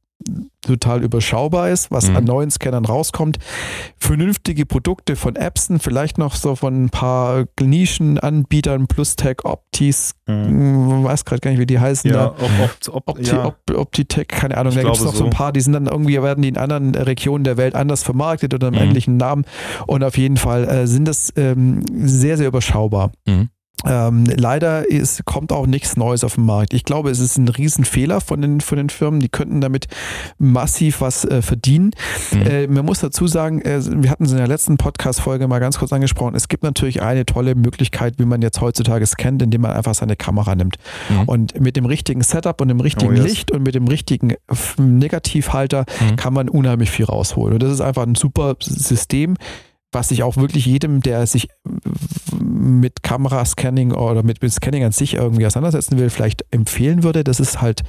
total 0.62 1.04
überschaubar 1.04 1.70
ist, 1.70 1.90
was 1.90 2.08
mhm. 2.08 2.16
an 2.16 2.24
neuen 2.24 2.50
Scannern 2.50 2.84
rauskommt. 2.84 3.38
Vernünftige 3.98 4.66
Produkte 4.66 5.14
von 5.14 5.36
Epson, 5.36 5.78
vielleicht 5.78 6.18
noch 6.18 6.34
so 6.34 6.56
von 6.56 6.84
ein 6.84 6.90
paar 6.90 7.44
Nischenanbietern, 7.60 8.88
Plustech, 8.88 9.44
Optis, 9.44 10.14
mhm. 10.26 11.04
weiß 11.04 11.24
gerade 11.24 11.40
gar 11.40 11.50
nicht, 11.50 11.60
wie 11.60 11.66
die 11.66 11.78
heißen. 11.78 12.10
Ja, 12.10 12.16
da. 12.16 12.64
Opt, 12.64 12.88
Opt, 12.88 13.08
Opti, 13.08 13.30
ja. 13.30 13.54
Optitech, 13.74 14.28
keine 14.28 14.56
Ahnung, 14.56 14.72
ich 14.72 14.78
da 14.78 14.82
gibt 14.82 14.96
es 14.96 15.04
noch 15.04 15.12
so. 15.12 15.18
so 15.18 15.24
ein 15.24 15.30
paar, 15.30 15.52
die 15.52 15.60
sind 15.60 15.74
dann 15.74 15.86
irgendwie, 15.86 16.20
werden 16.20 16.42
die 16.42 16.48
in 16.48 16.58
anderen 16.58 16.94
Regionen 16.94 17.44
der 17.44 17.56
Welt 17.56 17.74
anders 17.74 18.02
vermarktet 18.02 18.52
oder 18.52 18.68
einem 18.68 18.76
mhm. 18.76 18.88
ähnlichen 18.88 19.16
Namen. 19.16 19.44
Und 19.86 20.02
auf 20.02 20.18
jeden 20.18 20.36
Fall 20.36 20.64
äh, 20.64 20.86
sind 20.86 21.06
das 21.06 21.32
ähm, 21.36 21.84
sehr, 21.92 22.36
sehr 22.36 22.48
überschaubar. 22.48 23.12
Mhm. 23.26 23.50
Ähm, 23.84 24.24
leider 24.24 24.90
ist, 24.90 25.24
kommt 25.26 25.52
auch 25.52 25.66
nichts 25.66 25.96
Neues 25.96 26.24
auf 26.24 26.36
den 26.36 26.46
Markt. 26.46 26.72
Ich 26.72 26.84
glaube, 26.84 27.10
es 27.10 27.20
ist 27.20 27.36
ein 27.36 27.48
Riesenfehler 27.48 28.20
von 28.20 28.40
den, 28.40 28.60
von 28.60 28.78
den 28.78 28.88
Firmen. 28.88 29.20
Die 29.20 29.28
könnten 29.28 29.60
damit 29.60 29.86
massiv 30.38 31.02
was 31.02 31.24
äh, 31.24 31.42
verdienen. 31.42 31.90
Mhm. 32.32 32.42
Äh, 32.42 32.66
man 32.68 32.86
muss 32.86 33.00
dazu 33.00 33.26
sagen, 33.26 33.60
äh, 33.60 33.80
wir 34.02 34.10
hatten 34.10 34.24
es 34.24 34.32
in 34.32 34.38
der 34.38 34.48
letzten 34.48 34.78
Podcast-Folge 34.78 35.46
mal 35.46 35.58
ganz 35.58 35.78
kurz 35.78 35.92
angesprochen. 35.92 36.34
Es 36.34 36.48
gibt 36.48 36.62
natürlich 36.62 37.02
eine 37.02 37.26
tolle 37.26 37.54
Möglichkeit, 37.54 38.14
wie 38.18 38.24
man 38.24 38.40
jetzt 38.40 38.60
heutzutage 38.62 39.04
scannt, 39.04 39.42
indem 39.42 39.60
man 39.60 39.72
einfach 39.72 39.94
seine 39.94 40.16
Kamera 40.16 40.54
nimmt. 40.54 40.76
Mhm. 41.10 41.22
Und 41.24 41.60
mit 41.60 41.76
dem 41.76 41.84
richtigen 41.84 42.22
Setup 42.22 42.60
und 42.60 42.68
dem 42.68 42.80
richtigen 42.80 43.12
oh, 43.12 43.14
yes. 43.14 43.24
Licht 43.24 43.50
und 43.50 43.62
mit 43.62 43.74
dem 43.74 43.88
richtigen 43.88 44.34
Negativhalter 44.78 45.84
mhm. 46.00 46.16
kann 46.16 46.32
man 46.32 46.48
unheimlich 46.48 46.90
viel 46.90 47.04
rausholen. 47.04 47.54
Und 47.54 47.62
das 47.62 47.72
ist 47.72 47.82
einfach 47.82 48.04
ein 48.04 48.14
super 48.14 48.56
System 48.60 49.36
was 49.96 50.10
ich 50.10 50.22
auch 50.22 50.36
wirklich 50.36 50.66
jedem, 50.66 51.00
der 51.00 51.26
sich 51.26 51.48
mit 52.38 53.02
Kamerascanning 53.02 53.92
oder 53.92 54.22
mit, 54.22 54.42
mit 54.42 54.52
Scanning 54.52 54.84
an 54.84 54.92
sich 54.92 55.14
irgendwie 55.14 55.46
auseinandersetzen 55.46 55.98
will, 55.98 56.10
vielleicht 56.10 56.44
empfehlen 56.50 57.02
würde. 57.02 57.24
Das 57.24 57.40
ist 57.40 57.62
halt 57.62 57.82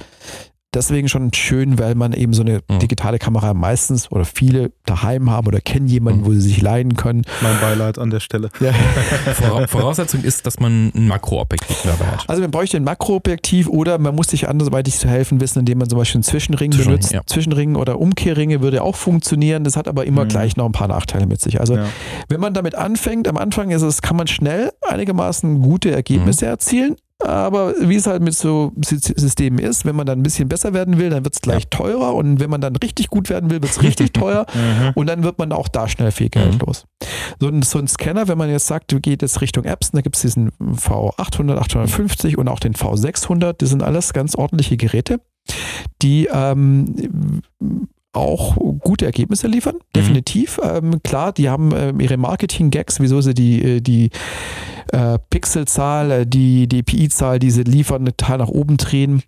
deswegen 0.74 1.08
schon 1.08 1.32
schön, 1.32 1.78
weil 1.78 1.94
man 1.94 2.12
eben 2.12 2.34
so 2.34 2.42
eine 2.42 2.60
mhm. 2.68 2.78
digitale 2.78 3.18
Kamera 3.18 3.54
meistens 3.54 4.10
oder 4.12 4.24
viele 4.24 4.72
daheim 4.84 5.30
haben 5.30 5.46
oder 5.46 5.60
kennen 5.60 5.86
jemanden, 5.86 6.20
mhm. 6.20 6.26
wo 6.26 6.32
sie 6.32 6.40
sich 6.40 6.60
leihen 6.60 6.94
können. 6.94 7.22
Mein 7.40 7.58
Beileid 7.60 7.98
an 7.98 8.10
der 8.10 8.20
Stelle. 8.20 8.50
Ja. 8.60 8.72
Voraussetzung 9.66 10.22
ist, 10.22 10.46
dass 10.46 10.60
man 10.60 10.92
ein 10.94 11.08
Makroobjektiv 11.08 11.76
dabei 11.84 12.06
hat. 12.12 12.28
Also 12.28 12.42
man 12.42 12.50
bräuchte 12.50 12.76
ein 12.76 12.84
Makroobjektiv 12.84 13.68
oder 13.68 13.98
man 13.98 14.14
muss 14.14 14.28
sich 14.28 14.48
andersweitig 14.48 14.98
zu 14.98 15.08
helfen 15.08 15.40
wissen, 15.40 15.60
indem 15.60 15.78
man 15.78 15.88
zum 15.88 15.98
Beispiel 15.98 16.18
einen 16.18 16.24
Zwischenring, 16.24 16.72
Zwischenring 16.72 16.96
benutzt. 16.98 17.12
Ja. 17.12 17.22
Zwischenring 17.26 17.76
oder 17.76 17.98
Umkehrringe 17.98 18.60
würde 18.60 18.82
auch 18.82 18.96
funktionieren. 18.96 19.64
Das 19.64 19.76
hat 19.76 19.88
aber 19.88 20.04
immer 20.04 20.24
mhm. 20.24 20.28
gleich 20.28 20.56
noch 20.56 20.66
ein 20.66 20.72
paar 20.72 20.88
Nachteile 20.88 21.26
mit 21.26 21.40
sich. 21.40 21.60
Also 21.60 21.76
ja. 21.76 21.86
wenn 22.28 22.40
man 22.40 22.52
damit 22.52 22.74
anfängt, 22.74 23.26
am 23.26 23.36
Anfang 23.36 23.70
ist 23.70 23.82
es, 23.82 24.02
kann 24.02 24.16
man 24.16 24.26
schnell 24.26 24.72
einigermaßen 24.86 25.62
gute 25.62 25.90
Ergebnisse 25.90 26.44
mhm. 26.44 26.50
erzielen. 26.50 26.96
Aber 27.20 27.74
wie 27.80 27.96
es 27.96 28.06
halt 28.06 28.22
mit 28.22 28.34
so 28.34 28.72
Systemen 28.80 29.58
ist, 29.58 29.84
wenn 29.84 29.96
man 29.96 30.06
dann 30.06 30.20
ein 30.20 30.22
bisschen 30.22 30.48
besser 30.48 30.72
werden 30.72 30.98
will, 30.98 31.10
dann 31.10 31.24
wird 31.24 31.34
es 31.34 31.40
gleich 31.40 31.64
ja. 31.64 31.70
teurer 31.70 32.14
und 32.14 32.38
wenn 32.38 32.48
man 32.48 32.60
dann 32.60 32.76
richtig 32.76 33.08
gut 33.08 33.28
werden 33.28 33.50
will, 33.50 33.60
wird 33.60 33.72
es 33.72 33.82
richtig 33.82 34.12
teuer 34.12 34.46
mhm. 34.54 34.92
und 34.94 35.08
dann 35.08 35.24
wird 35.24 35.36
man 35.38 35.50
auch 35.50 35.66
da 35.66 35.88
schnell 35.88 36.12
viel 36.12 36.28
Geld 36.28 36.54
mhm. 36.54 36.66
los. 36.66 36.86
So 37.40 37.48
ein, 37.48 37.62
so 37.62 37.80
ein, 37.80 37.88
Scanner, 37.88 38.28
wenn 38.28 38.38
man 38.38 38.50
jetzt 38.50 38.68
sagt, 38.68 38.94
geht 39.02 39.22
jetzt 39.22 39.40
Richtung 39.40 39.64
Apps, 39.64 39.90
da 39.90 40.00
gibt 40.00 40.14
es 40.14 40.22
diesen 40.22 40.52
V800, 40.60 41.56
850 41.56 42.38
und 42.38 42.46
auch 42.46 42.60
den 42.60 42.74
V600, 42.74 43.54
das 43.58 43.70
sind 43.70 43.82
alles 43.82 44.12
ganz 44.12 44.36
ordentliche 44.36 44.76
Geräte, 44.76 45.20
die 46.02 46.28
ähm, 46.32 47.42
auch 48.18 48.56
gute 48.80 49.06
Ergebnisse 49.06 49.46
liefern, 49.46 49.76
mhm. 49.76 49.92
definitiv. 49.96 50.60
Ähm, 50.62 51.02
klar, 51.02 51.32
die 51.32 51.48
haben 51.48 51.72
äh, 51.72 51.92
ihre 51.98 52.16
Marketing-Gags, 52.16 53.00
wieso 53.00 53.20
sie 53.20 53.34
die, 53.34 53.62
äh, 53.62 53.80
die 53.80 54.10
äh, 54.92 55.18
Pixelzahl, 55.30 56.10
äh, 56.10 56.26
die 56.26 56.68
DPI-Zahl, 56.68 57.38
die 57.38 57.50
sie 57.50 57.62
liefern, 57.62 58.04
total 58.04 58.38
nach 58.38 58.48
oben 58.48 58.76
drehen 58.76 59.22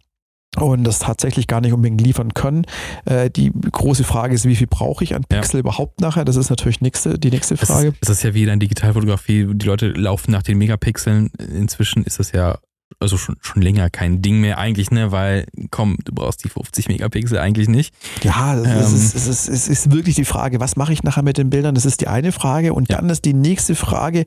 und 0.56 0.84
das 0.84 0.98
tatsächlich 0.98 1.46
gar 1.46 1.60
nicht 1.60 1.72
unbedingt 1.72 2.00
liefern 2.00 2.34
können. 2.34 2.64
Äh, 3.04 3.30
die 3.30 3.52
große 3.52 4.04
Frage 4.04 4.34
ist, 4.34 4.46
wie 4.46 4.56
viel 4.56 4.66
brauche 4.66 5.04
ich 5.04 5.14
an 5.14 5.24
Pixel 5.28 5.56
ja. 5.56 5.60
überhaupt 5.60 6.00
nachher? 6.00 6.24
Das 6.24 6.36
ist 6.36 6.50
natürlich 6.50 6.80
nächste, 6.80 7.18
die 7.18 7.30
nächste 7.30 7.56
Frage. 7.56 7.88
Es 7.88 7.94
ist, 7.94 8.02
es 8.02 8.16
ist 8.18 8.22
ja 8.24 8.34
wie 8.34 8.42
in 8.42 8.46
der 8.46 8.56
Digitalfotografie, 8.56 9.46
die 9.52 9.66
Leute 9.66 9.88
laufen 9.88 10.32
nach 10.32 10.42
den 10.42 10.58
Megapixeln. 10.58 11.30
Inzwischen 11.38 12.04
ist 12.04 12.18
das 12.18 12.32
ja 12.32 12.58
also 12.98 13.16
schon, 13.16 13.36
schon 13.40 13.62
länger 13.62 13.88
kein 13.90 14.22
Ding 14.22 14.40
mehr 14.40 14.58
eigentlich, 14.58 14.90
ne, 14.90 15.12
weil 15.12 15.46
komm, 15.70 15.96
du 16.04 16.12
brauchst 16.12 16.44
die 16.44 16.48
50 16.48 16.88
Megapixel 16.88 17.38
eigentlich 17.38 17.68
nicht. 17.68 17.94
Ja, 18.22 18.54
es, 18.58 18.66
ähm, 18.66 18.96
ist, 18.96 19.14
es, 19.14 19.26
ist, 19.26 19.48
es 19.48 19.68
ist 19.68 19.92
wirklich 19.92 20.16
die 20.16 20.24
Frage, 20.24 20.60
was 20.60 20.76
mache 20.76 20.92
ich 20.92 21.02
nachher 21.02 21.22
mit 21.22 21.38
den 21.38 21.50
Bildern? 21.50 21.74
Das 21.74 21.84
ist 21.84 22.00
die 22.00 22.08
eine 22.08 22.32
Frage 22.32 22.74
und 22.74 22.90
ja. 22.90 22.96
dann 22.96 23.08
ist 23.08 23.24
die 23.24 23.34
nächste 23.34 23.74
Frage 23.74 24.24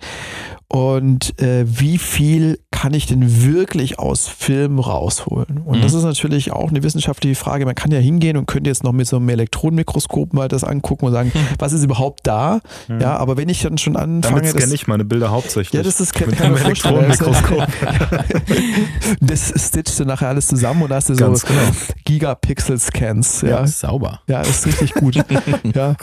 und 0.68 1.40
äh, 1.42 1.66
wie 1.68 1.98
viel 1.98 2.60
kann 2.84 2.94
ich 2.94 3.06
denn 3.06 3.46
wirklich 3.46 3.98
aus 3.98 4.28
Film 4.28 4.78
rausholen? 4.78 5.60
Und 5.64 5.78
mhm. 5.78 5.82
das 5.84 5.94
ist 5.94 6.04
natürlich 6.04 6.52
auch 6.52 6.68
eine 6.68 6.84
wissenschaftliche 6.84 7.34
Frage. 7.34 7.64
Man 7.64 7.76
kann 7.76 7.92
ja 7.92 8.00
hingehen 8.00 8.36
und 8.36 8.46
könnte 8.46 8.70
jetzt 8.70 8.84
noch 8.84 8.92
mit 8.92 9.08
so 9.08 9.16
einem 9.16 9.30
Elektronenmikroskop 9.30 10.34
mal 10.34 10.50
das 10.50 10.66
angucken 10.66 11.06
und 11.06 11.14
sagen, 11.14 11.32
was 11.60 11.72
ist 11.72 11.86
überhaupt 11.86 12.28
da? 12.28 12.60
Mhm. 12.90 13.00
Ja, 13.00 13.16
aber 13.16 13.38
wenn 13.38 13.48
ich 13.48 13.62
dann 13.62 13.78
schon 13.78 13.96
anfange. 13.96 14.42
Damit 14.42 14.60
scanne 14.60 14.74
ich 14.74 14.86
meine 14.88 15.06
Bilder 15.06 15.32
hauptsächlich. 15.32 15.72
Ja, 15.72 15.82
das 15.82 16.02
ist 16.02 16.20
mit 16.28 16.42
einem 16.42 16.58
Elektronenmikroskop. 16.58 17.68
das 19.22 19.54
stitcht 19.66 19.98
du 19.98 20.04
nachher 20.04 20.28
alles 20.28 20.48
zusammen 20.48 20.82
und 20.82 20.92
hast 20.92 21.08
du 21.08 21.16
so 21.16 21.26
genau. 21.26 21.40
Gigapixel-Scans. 22.04 23.44
Ja. 23.44 23.48
ja, 23.48 23.68
sauber. 23.68 24.20
Ja, 24.28 24.42
ist 24.42 24.68
richtig 24.68 24.94
gut. 24.96 25.16
ja. 25.74 25.96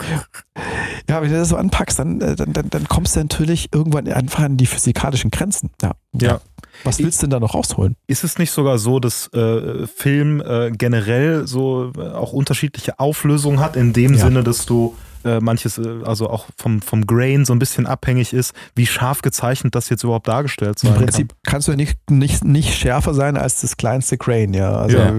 ja, 1.07 1.21
wenn 1.21 1.29
du 1.29 1.37
das 1.37 1.49
so 1.49 1.57
anpackst, 1.57 1.99
dann, 1.99 2.21
äh, 2.21 2.35
dann, 2.35 2.53
dann, 2.53 2.71
dann 2.71 2.87
kommst 2.87 3.15
du 3.15 3.19
natürlich 3.19 3.69
irgendwann 3.71 4.07
einfach 4.07 4.45
an 4.45 4.57
die 4.57 4.65
physikalischen 4.65 5.29
Grenzen. 5.29 5.69
Ja. 5.83 5.91
ja. 6.19 6.41
Was 6.83 6.99
willst 6.99 7.21
du 7.21 7.27
denn 7.27 7.31
da 7.31 7.39
noch 7.39 7.53
rausholen? 7.53 7.95
Ist 8.07 8.23
es 8.23 8.37
nicht 8.37 8.51
sogar 8.51 8.77
so, 8.77 8.99
dass 8.99 9.27
äh, 9.33 9.87
Film 9.87 10.41
äh, 10.41 10.71
generell 10.71 11.47
so 11.47 11.91
äh, 11.97 12.01
auch 12.01 12.33
unterschiedliche 12.33 12.99
Auflösungen 12.99 13.59
hat, 13.59 13.75
in 13.75 13.93
dem 13.93 14.13
ja. 14.13 14.25
Sinne, 14.25 14.43
dass 14.43 14.65
du 14.65 14.95
äh, 15.23 15.39
manches, 15.39 15.77
äh, 15.77 15.99
also 16.05 16.29
auch 16.29 16.47
vom, 16.57 16.81
vom 16.81 17.05
Grain 17.05 17.45
so 17.45 17.53
ein 17.53 17.59
bisschen 17.59 17.85
abhängig 17.85 18.33
ist, 18.33 18.53
wie 18.75 18.85
scharf 18.85 19.21
gezeichnet 19.21 19.75
das 19.75 19.89
jetzt 19.89 20.03
überhaupt 20.03 20.27
dargestellt 20.27 20.79
sein 20.79 20.91
Im 20.91 20.97
Prinzip 20.97 21.29
kann. 21.29 21.53
kannst 21.53 21.67
du 21.67 21.73
nicht, 21.73 21.97
nicht, 22.09 22.43
nicht 22.43 22.73
schärfer 22.73 23.13
sein 23.13 23.37
als 23.37 23.61
das 23.61 23.77
kleinste 23.77 24.17
Grain, 24.17 24.53
ja. 24.53 24.71
Also, 24.73 24.97
ja. 24.97 25.13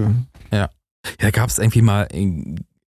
ja. 0.51 0.69
Ja, 1.19 1.31
gab 1.31 1.49
es 1.49 1.59
irgendwie 1.59 1.81
mal 1.81 2.07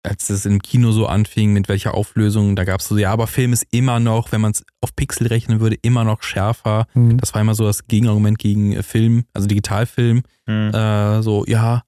als 0.06 0.28
das 0.28 0.46
im 0.46 0.60
Kino 0.60 0.92
so 0.92 1.06
anfing, 1.06 1.52
mit 1.52 1.68
welcher 1.68 1.94
Auflösung, 1.94 2.56
da 2.56 2.64
gab 2.64 2.80
es 2.80 2.88
so, 2.88 2.96
ja, 2.96 3.12
aber 3.12 3.26
Film 3.26 3.52
ist 3.52 3.66
immer 3.70 4.00
noch, 4.00 4.32
wenn 4.32 4.40
man 4.40 4.52
es 4.52 4.64
auf 4.80 4.94
Pixel 4.94 5.26
rechnen 5.26 5.60
würde, 5.60 5.76
immer 5.82 6.04
noch 6.04 6.22
schärfer. 6.22 6.86
Mhm. 6.94 7.18
Das 7.18 7.34
war 7.34 7.40
immer 7.40 7.54
so 7.54 7.64
das 7.64 7.86
Gegenargument 7.86 8.38
gegen 8.38 8.72
äh, 8.72 8.82
Film, 8.82 9.24
also 9.32 9.48
Digitalfilm. 9.48 10.22
Mhm. 10.46 10.74
Äh, 10.74 11.22
so, 11.22 11.44
ja, 11.46 11.82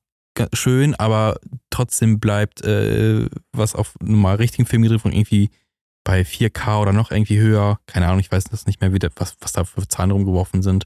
schön, 0.53 0.95
aber 0.95 1.39
trotzdem 1.71 2.21
bleibt 2.21 2.63
äh, 2.63 3.27
was 3.53 3.75
auf 3.75 3.95
normal 4.01 4.37
richtigen 4.37 4.67
Film 4.67 4.83
gedreht 4.83 5.01
von 5.01 5.13
irgendwie 5.13 5.51
bei 6.05 6.23
4K 6.23 6.81
oder 6.81 6.93
noch 6.93 7.11
irgendwie 7.11 7.39
höher. 7.39 7.81
Keine 7.87 8.07
Ahnung, 8.07 8.21
ich 8.21 8.33
weiß 8.33 8.45
das 8.45 8.67
nicht 8.67 8.81
mehr, 8.81 8.93
was, 9.17 9.37
was 9.41 9.53
da 9.53 9.65
für 9.65 9.87
Zahlen 9.89 10.11
rumgeworfen 10.11 10.63
sind. 10.63 10.85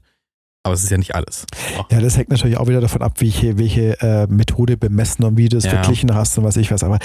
Aber 0.65 0.75
es 0.75 0.83
ist 0.83 0.89
ja 0.89 0.97
nicht 0.97 1.13
alles. 1.13 1.45
Ja, 1.91 1.99
das 1.99 2.17
hängt 2.17 2.29
natürlich 2.29 2.55
auch 2.55 2.67
wieder 2.69 2.79
davon 2.79 3.01
ab, 3.01 3.15
welche, 3.19 3.57
welche 3.57 3.99
äh, 3.99 4.27
Methode 4.27 4.77
bemessen 4.77 5.25
und 5.25 5.35
wie 5.35 5.49
du 5.49 5.57
es 5.57 5.65
ja. 5.65 5.71
verglichen 5.71 6.15
hast 6.15 6.37
und 6.37 6.45
was 6.45 6.55
ich 6.55 6.71
weiß. 6.71 6.85
Aber 6.85 6.99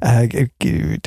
äh, 0.00 0.48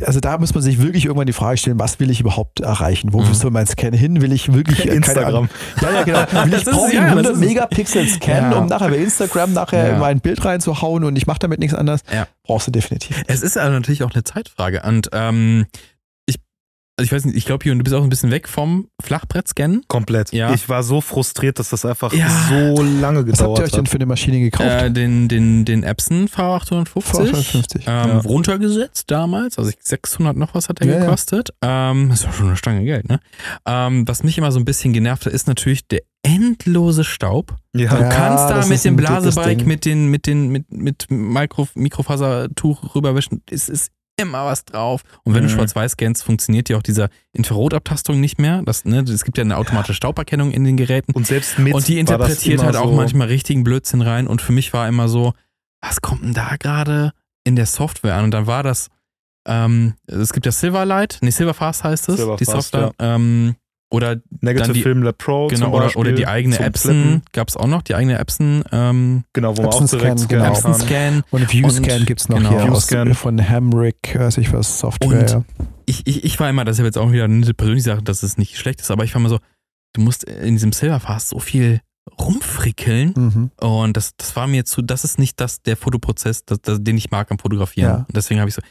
also 0.06 0.22
da 0.22 0.38
muss 0.38 0.54
man 0.54 0.64
sich 0.64 0.82
wirklich 0.82 1.04
irgendwann 1.04 1.28
die 1.28 1.34
Frage 1.34 1.58
stellen, 1.58 1.78
was 1.80 2.00
will 2.00 2.10
ich 2.10 2.22
überhaupt 2.22 2.62
erreichen? 2.62 3.12
Wofür 3.12 3.32
mhm. 3.32 3.34
soll 3.34 3.52
mein 3.52 3.68
Scan 3.68 3.92
hin? 3.92 4.22
Will 4.22 4.32
ich 4.32 4.54
wirklich 4.54 4.86
äh, 4.90 4.96
Instagram? 4.96 5.50
ja, 5.82 5.92
ja, 5.92 6.04
genau. 6.04 6.46
Will 6.46 6.54
ich 6.58 6.64
brauche 6.64 6.96
ja, 6.96 7.02
100 7.08 7.36
Megapixel 7.36 8.08
Scan, 8.08 8.52
ja. 8.52 8.58
um 8.58 8.68
nachher 8.68 8.88
bei 8.88 9.00
Instagram 9.00 9.52
nachher 9.52 9.90
ja. 9.90 9.98
mein 9.98 10.22
Bild 10.22 10.46
reinzuhauen 10.46 11.04
und 11.04 11.18
ich 11.18 11.28
mache 11.28 11.40
damit 11.40 11.60
nichts 11.60 11.76
anderes? 11.76 12.04
Ja. 12.10 12.26
Brauchst 12.44 12.68
du 12.68 12.72
definitiv. 12.72 13.22
Es 13.28 13.42
ist 13.42 13.58
aber 13.58 13.72
natürlich 13.72 14.04
auch 14.04 14.14
eine 14.14 14.24
Zeitfrage. 14.24 14.82
Und 14.84 15.10
ähm, 15.12 15.66
also 17.00 17.06
ich 17.06 17.12
weiß 17.12 17.26
nicht, 17.26 17.38
ich 17.38 17.46
glaube, 17.46 17.64
hier, 17.64 17.76
du 17.76 17.84
bist 17.84 17.96
auch 17.96 18.02
ein 18.02 18.10
bisschen 18.10 18.32
weg 18.32 18.48
vom 18.48 18.88
Flachbrett-Scannen. 19.00 19.84
Komplett. 19.88 20.34
Ja. 20.34 20.52
Ich 20.56 20.68
war 20.68 20.82
so 20.82 21.00
frustriert, 21.00 21.60
dass 21.60 21.70
das 21.70 21.86
einfach 21.86 22.12
ja. 22.12 22.28
so 22.50 22.82
lange 22.82 23.24
gedauert 23.24 23.28
hat. 23.28 23.34
Was 23.34 23.42
habt 23.42 23.60
ihr 23.60 23.64
euch 23.66 23.72
denn 23.72 23.86
für 23.86 23.98
eine 23.98 24.08
Maschine 24.08 24.40
gekauft? 24.40 24.68
Äh, 24.68 24.90
den, 24.90 25.28
den, 25.28 25.64
den 25.64 25.84
Epson 25.84 26.28
V850. 26.28 26.88
V850. 26.96 27.76
Ähm, 27.76 27.84
ja. 27.86 28.18
Runtergesetzt 28.22 29.12
damals. 29.12 29.60
Also 29.60 29.72
600 29.80 30.36
noch 30.36 30.56
was 30.56 30.70
hat 30.70 30.80
der 30.80 30.88
ja, 30.88 31.00
gekostet. 31.02 31.52
Ähm, 31.62 32.10
das 32.10 32.26
war 32.26 32.34
schon 32.34 32.48
eine 32.48 32.58
Stange 32.58 32.84
Geld, 32.84 33.08
ne? 33.08 33.20
Ähm, 33.68 34.08
was 34.08 34.24
mich 34.24 34.40
immer 34.40 34.52
so 34.52 34.58
ein 34.58 34.66
bisschen 34.66 34.92
genervt 34.92 35.28
hat, 35.28 35.34
ist 35.34 35.48
natürlich 35.48 35.88
der 35.88 36.02
endlose 36.24 37.04
Staub. 37.04 37.56
Ja. 37.76 37.96
Du 37.96 38.10
kannst 38.10 38.50
da 38.50 38.66
mit 38.66 38.84
dem 38.84 38.96
Blasebike, 38.96 39.66
mit 39.66 39.86
den, 39.86 40.08
mit 40.08 40.26
den, 40.26 40.50
mit, 40.50 40.72
mit 40.72 41.06
Mikro, 41.10 41.68
Mikrofasertuch 41.76 42.96
rüberwischen. 42.96 43.44
Es 43.52 43.70
ist 43.70 43.92
immer 44.20 44.46
was 44.46 44.66
drauf. 44.66 45.04
Und 45.24 45.34
wenn 45.34 45.44
mhm. 45.44 45.48
du 45.48 45.54
schwarz-weiß 45.54 45.94
scannst, 45.94 46.24
funktioniert 46.24 46.70
ja 46.70 46.78
auch 46.78 46.84
dieser 46.84 47.10
Infrarotabtastung 47.34 48.20
nicht 48.20 48.40
mehr. 48.40 48.62
Das, 48.66 48.84
ne, 48.84 49.02
es 49.02 49.24
gibt 49.24 49.38
ja 49.38 49.44
eine 49.44 49.58
automatische 49.58 49.94
Stauberkennung 49.94 50.52
in 50.52 50.64
den 50.64 50.76
Geräten. 50.76 51.14
Und 51.14 51.28
selbst 51.28 51.60
mit. 51.60 51.74
Und 51.74 51.88
die 51.88 52.00
interpretiert 52.00 52.64
halt 52.64 52.76
auch 52.76 52.90
so 52.90 52.96
manchmal 52.96 53.28
richtigen 53.28 53.64
Blödsinn 53.64 54.02
rein. 54.02 54.28
Und 54.28 54.42
für 54.42 54.52
mich 54.52 54.74
war 54.74 54.88
immer 54.88 55.08
so, 55.08 55.34
was 55.82 56.02
kommt 56.02 56.24
denn 56.24 56.34
da 56.34 56.56
gerade 56.58 57.14
in 57.44 57.56
der 57.56 57.68
Software 57.68 58.16
an? 58.16 58.26
Und 58.26 58.32
dann 58.32 58.48
war 58.48 58.64
das, 58.64 58.90
ähm, 59.48 59.94
es 60.08 60.34
gibt 60.34 60.46
ja 60.46 60.52
Silverlight, 60.52 61.20
nee, 61.22 61.30
Silverfast 61.30 61.84
heißt 61.84 62.10
es, 62.10 62.18
Silverfast, 62.18 62.42
die 62.42 62.46
Software. 62.46 62.92
Ja. 63.00 63.16
Ähm, 63.16 63.56
oder 63.90 64.18
Negative 64.42 64.74
die, 64.74 64.82
Film 64.82 65.04
Lab 65.04 65.18
Pro 65.18 65.48
genau, 65.48 65.74
oder, 65.74 65.96
oder, 65.96 66.12
die 66.12 66.28
eigene 66.28 66.60
Epson 66.60 67.22
gab 67.32 67.48
es 67.48 67.56
auch 67.56 67.68
noch, 67.68 67.82
die 67.82 67.96
eigene 67.96 68.18
Epson. 68.20 68.64
Ähm, 68.72 69.24
genau, 69.34 69.58
wo 69.58 69.62
man 69.62 69.72
auch 69.72 69.86
direkt 69.86 70.20
Scan, 70.20 70.28
genau. 70.28 70.50
Epson 70.50 70.74
Scan. 70.74 71.24
Und 71.32 71.52
ViewScan 71.52 72.06
gibt 72.06 72.20
es 72.20 72.30
noch 72.30 72.38
genau. 72.38 72.50
hier 72.62 72.72
aus, 72.72 72.90
von 73.18 73.50
Hamrick, 73.50 74.18
weiß 74.18 74.40
ich 74.40 74.52
was, 74.52 74.80
Software. 74.80 75.38
Und 75.38 75.46
ich, 75.86 76.06
ich, 76.06 76.26
ich 76.26 76.40
war 76.40 76.50
immer, 76.50 76.66
das 76.66 76.80
ist 76.80 76.86
jetzt 76.86 76.98
auch 76.98 77.12
wieder 77.12 77.26
eine 77.26 77.54
persönliche 77.54 77.86
Sache, 77.86 78.04
dass 78.04 78.24
es 78.24 78.38
nicht 78.38 78.58
schlecht 78.58 78.82
ist, 78.82 78.92
aber 78.92 79.06
ich 79.06 79.14
war 79.14 79.22
immer 79.22 79.30
so, 79.30 79.40
du 79.94 80.02
musst 80.02 80.26
in 80.26 80.56
diesem 80.56 80.74
Silverfast 80.74 81.30
so 81.30 81.40
viel 81.40 81.80
rumfrickeln 82.20 83.14
mhm. 83.16 83.52
und 83.60 83.98
das, 83.98 84.16
das 84.16 84.36
war 84.36 84.48
mir 84.48 84.66
zu, 84.66 84.82
das 84.82 85.04
ist 85.04 85.20
nicht 85.20 85.40
das, 85.40 85.62
der 85.62 85.76
Fotoprozess, 85.76 86.46
das, 86.46 86.62
das, 86.62 86.80
den 86.82 86.98
ich 86.98 87.12
mag 87.12 87.32
am 87.32 87.40
Fotografieren. 87.40 87.90
Ja. 87.90 88.06
deswegen 88.12 88.40
habe 88.40 88.50
ich 88.50 88.56
so, 88.56 88.62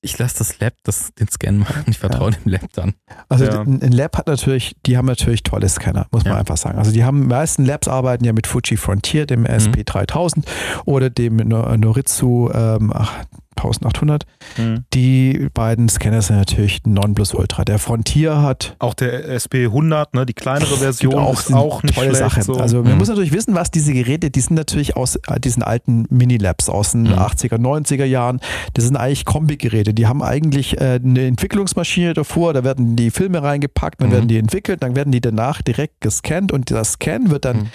ich 0.00 0.18
lasse 0.18 0.38
das 0.38 0.60
Lab 0.60 0.74
das, 0.84 1.12
den 1.14 1.28
Scan 1.28 1.58
machen. 1.58 1.84
Ich 1.88 1.98
vertraue 1.98 2.30
ja. 2.30 2.36
dem 2.38 2.52
Lab 2.52 2.72
dann. 2.72 2.94
Also 3.28 3.44
ja. 3.44 3.62
ein 3.62 3.92
Lab 3.92 4.16
hat 4.16 4.28
natürlich, 4.28 4.76
die 4.86 4.96
haben 4.96 5.06
natürlich 5.06 5.42
tolle 5.42 5.68
Scanner, 5.68 6.06
muss 6.12 6.24
man 6.24 6.34
ja. 6.34 6.38
einfach 6.38 6.56
sagen. 6.56 6.78
Also 6.78 6.92
die 6.92 7.04
haben, 7.04 7.22
die 7.22 7.26
meisten 7.28 7.64
Labs 7.64 7.88
arbeiten 7.88 8.24
ja 8.24 8.32
mit 8.32 8.46
Fuji 8.46 8.76
Frontier, 8.76 9.26
dem 9.26 9.40
mhm. 9.40 9.46
SP3000 9.46 10.44
oder 10.84 11.10
dem 11.10 11.36
Noritsu, 11.36 12.50
ähm, 12.52 12.92
ach, 12.94 13.12
1800. 13.58 14.24
Mhm. 14.56 14.84
Die 14.94 15.48
beiden 15.52 15.88
Scanner 15.88 16.22
sind 16.22 16.36
natürlich 16.36 16.80
Nonplusultra. 16.84 17.64
Der 17.64 17.78
Frontier 17.78 18.42
hat. 18.42 18.76
Auch 18.78 18.94
der 18.94 19.28
SP100, 19.38 20.08
ne, 20.12 20.26
die 20.26 20.34
kleinere 20.34 20.76
Version, 20.76 21.14
auch, 21.14 21.38
ist 21.38 21.52
auch 21.52 21.82
nicht 21.82 21.94
tolle 21.94 22.14
schlecht, 22.14 22.34
Sache. 22.34 22.42
So. 22.42 22.54
Also, 22.54 22.82
man 22.82 22.92
mhm. 22.92 22.98
muss 22.98 23.08
natürlich 23.08 23.32
wissen, 23.32 23.54
was 23.54 23.70
diese 23.70 23.92
Geräte, 23.92 24.30
die 24.30 24.40
sind 24.40 24.56
natürlich 24.56 24.96
aus 24.96 25.16
äh, 25.16 25.40
diesen 25.40 25.62
alten 25.62 26.06
Minilabs 26.10 26.68
aus 26.68 26.92
den 26.92 27.02
mhm. 27.02 27.14
80er, 27.14 27.56
90er 27.56 28.04
Jahren. 28.04 28.40
Das 28.74 28.84
sind 28.84 28.96
eigentlich 28.96 29.24
Kombi-Geräte. 29.24 29.94
Die 29.94 30.06
haben 30.06 30.22
eigentlich 30.22 30.80
äh, 30.80 31.00
eine 31.02 31.26
Entwicklungsmaschine 31.26 32.14
davor, 32.14 32.52
da 32.54 32.64
werden 32.64 32.96
die 32.96 33.10
Filme 33.10 33.42
reingepackt, 33.42 34.00
dann 34.00 34.08
mhm. 34.08 34.12
werden 34.12 34.28
die 34.28 34.38
entwickelt, 34.38 34.82
dann 34.82 34.96
werden 34.96 35.12
die 35.12 35.20
danach 35.20 35.62
direkt 35.62 36.00
gescannt 36.00 36.52
und 36.52 36.70
das 36.70 36.92
Scan 36.92 37.30
wird 37.30 37.44
dann 37.44 37.56
mhm 37.56 37.70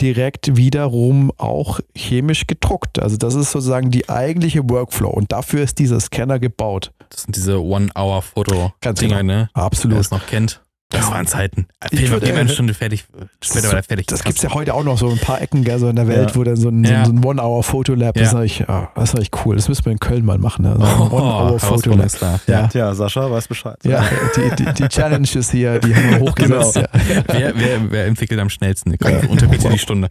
direkt 0.00 0.56
wiederum 0.56 1.32
auch 1.38 1.80
chemisch 1.94 2.46
gedruckt. 2.46 2.98
Also 2.98 3.16
das 3.16 3.34
ist 3.34 3.52
sozusagen 3.52 3.90
die 3.90 4.08
eigentliche 4.08 4.68
Workflow 4.68 5.10
und 5.10 5.32
dafür 5.32 5.62
ist 5.62 5.78
dieser 5.78 6.00
Scanner 6.00 6.38
gebaut. 6.38 6.92
Das 7.10 7.22
sind 7.22 7.36
diese 7.36 7.62
One-Hour-Foto-Dinger, 7.62 9.20
genau. 9.20 9.22
ne? 9.22 9.50
Absolut. 9.54 9.94
Wer 9.94 10.00
es 10.00 10.10
noch 10.10 10.26
kennt. 10.26 10.60
Das 10.90 11.10
waren 11.10 11.26
Zeiten. 11.26 11.66
Film 11.92 12.12
war 12.12 12.22
immer 12.22 12.38
eine 12.40 12.48
Stunde 12.48 12.72
fertig, 12.72 13.06
später 13.42 13.68
war 13.68 13.74
er 13.74 13.82
fertig. 13.82 14.06
Das 14.06 14.22
gibt 14.22 14.36
es 14.36 14.42
ja 14.42 14.54
heute 14.54 14.72
auch 14.72 14.84
noch 14.84 14.96
so 14.96 15.10
ein 15.10 15.18
paar 15.18 15.42
Ecken 15.42 15.64
gell, 15.64 15.80
so 15.80 15.88
in 15.88 15.96
der 15.96 16.06
Welt, 16.06 16.30
ja. 16.30 16.36
wo 16.36 16.44
dann 16.44 16.54
so 16.54 16.68
ein, 16.68 16.84
ja. 16.84 17.04
so 17.04 17.12
ein 17.12 17.24
One-Hour-Fotolab, 17.24 18.16
ja. 18.16 18.22
das, 18.22 18.28
ist 18.28 18.34
natürlich, 18.34 18.64
das 18.94 19.04
ist 19.04 19.14
natürlich 19.14 19.30
cool. 19.44 19.56
Das 19.56 19.68
müssen 19.68 19.84
wir 19.84 19.92
in 19.92 19.98
Köln 19.98 20.24
mal 20.24 20.38
machen. 20.38 20.62
Ne? 20.62 20.76
So 20.78 20.84
ein 20.84 21.10
oh, 21.10 21.16
One-Hour-Fotolab. 21.16 22.40
Ja. 22.46 22.68
ja, 22.72 22.94
Sascha 22.94 23.28
weiß 23.28 23.48
Bescheid. 23.48 23.76
Ja, 23.82 24.04
die, 24.36 24.64
die, 24.64 24.72
die 24.74 24.88
Challenges 24.88 25.50
hier, 25.50 25.80
die 25.80 25.94
haben 25.94 26.10
wir 26.10 26.20
hochgesetzt. 26.20 26.74
Genau. 26.74 27.22
Wer, 27.26 27.52
wer, 27.56 27.90
wer, 27.90 28.06
entwickelt 28.06 28.38
am 28.38 28.48
schnellsten? 28.48 28.96
Unter 29.28 29.48
bitte 29.48 29.68
die 29.68 29.78
Stunde. 29.78 30.08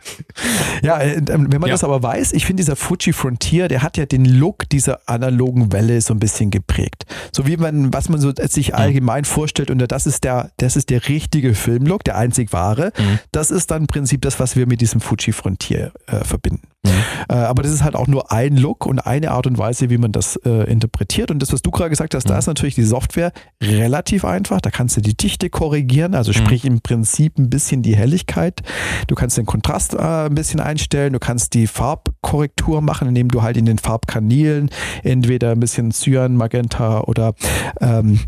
Ja, 0.83 0.97
äh, 0.97 1.15
ähm, 1.15 1.51
wenn 1.51 1.61
man 1.61 1.69
das 1.69 1.83
aber 1.83 2.03
weiß, 2.03 2.33
ich 2.33 2.45
finde 2.45 2.61
dieser 2.61 2.75
Fuji 2.75 3.13
Frontier, 3.13 3.69
der 3.69 3.81
hat 3.81 3.97
ja 3.97 4.05
den 4.05 4.25
Look 4.25 4.69
dieser 4.69 4.99
analogen 5.05 5.71
Welle 5.71 6.01
so 6.01 6.13
ein 6.13 6.19
bisschen 6.19 6.51
geprägt. 6.51 7.05
So 7.31 7.47
wie 7.47 7.55
man, 7.57 7.93
was 7.93 8.09
man 8.09 8.19
so 8.19 8.33
sich 8.35 8.75
allgemein 8.75 9.23
vorstellt 9.23 9.71
und 9.71 9.79
das 9.79 10.05
ist 10.05 10.23
der, 10.23 10.51
das 10.65 10.75
ist 10.75 10.89
der 10.89 11.08
richtige 11.08 11.54
Filmlook, 11.54 12.04
der 12.04 12.17
einzig 12.17 12.51
wahre. 12.51 12.91
Mhm. 12.97 13.19
Das 13.32 13.51
ist 13.51 13.69
dann 13.69 13.84
im 13.84 13.88
Prinzip 13.88 14.21
das, 14.21 14.39
was 14.39 14.56
wir 14.56 14.65
mit 14.65 14.82
diesem 14.82 14.99
Fuji 14.99 15.32
Frontier 15.32 15.91
äh, 16.08 16.23
verbinden. 16.23 16.67
Mhm. 16.84 16.89
Äh, 17.30 17.34
aber 17.36 17.62
das 17.62 17.71
ist 17.71 17.84
halt 17.84 17.95
auch 17.95 18.08
nur 18.08 18.32
ein 18.32 18.58
Look 18.58 18.88
und 18.88 18.97
eine 18.97 19.30
Art 19.30 19.45
und 19.45 19.60
Weise, 19.60 19.91
wie 19.91 19.99
man 19.99 20.12
das 20.12 20.38
äh, 20.38 20.69
interpretiert. 20.69 21.30
Und 21.30 21.39
das, 21.39 21.54
was 21.54 21.62
du 21.62 21.69
gerade 21.69 21.91
gesagt 21.91 22.15
hast, 22.15 22.25
mhm. 22.25 22.30
da 22.30 22.39
ist 22.39 22.47
natürlich 22.47 22.73
die 22.73 22.84
Software 22.84 23.32
relativ 23.62 24.25
einfach. 24.25 24.60
Da 24.60 24.71
kannst 24.71 24.97
du 24.97 25.01
die 25.01 25.15
Dichte 25.15 25.51
korrigieren, 25.51 26.15
also 26.15 26.32
mhm. 26.32 26.36
sprich 26.36 26.65
im 26.65 26.82
Prinzip 26.82 27.38
ein 27.38 27.51
bisschen 27.51 27.84
die 27.84 27.95
Helligkeit. 27.95 28.62
Du 29.06 29.13
kannst 29.13 29.38
den 29.38 29.45
Kontrast 29.45 29.93
äh, 29.93 29.97
ein 29.97 30.34
bisschen 30.34 30.60
einstellen. 30.60 31.13
Du 31.13 31.19
kannst 31.19 31.54
die 31.54 31.67
Farbkorrektur 31.67 32.82
machen, 32.82 33.08
indem 33.08 33.30
du 33.30 33.43
halt 33.43 33.56
in 33.56 33.65
den 33.65 33.78
Farbkanälen 33.78 34.71
entweder 35.04 35.51
ein 35.51 35.60
bisschen 35.60 35.91
Cyan, 35.91 36.36
Magenta 36.36 37.01
oder 37.01 37.36
ähm, 37.82 38.19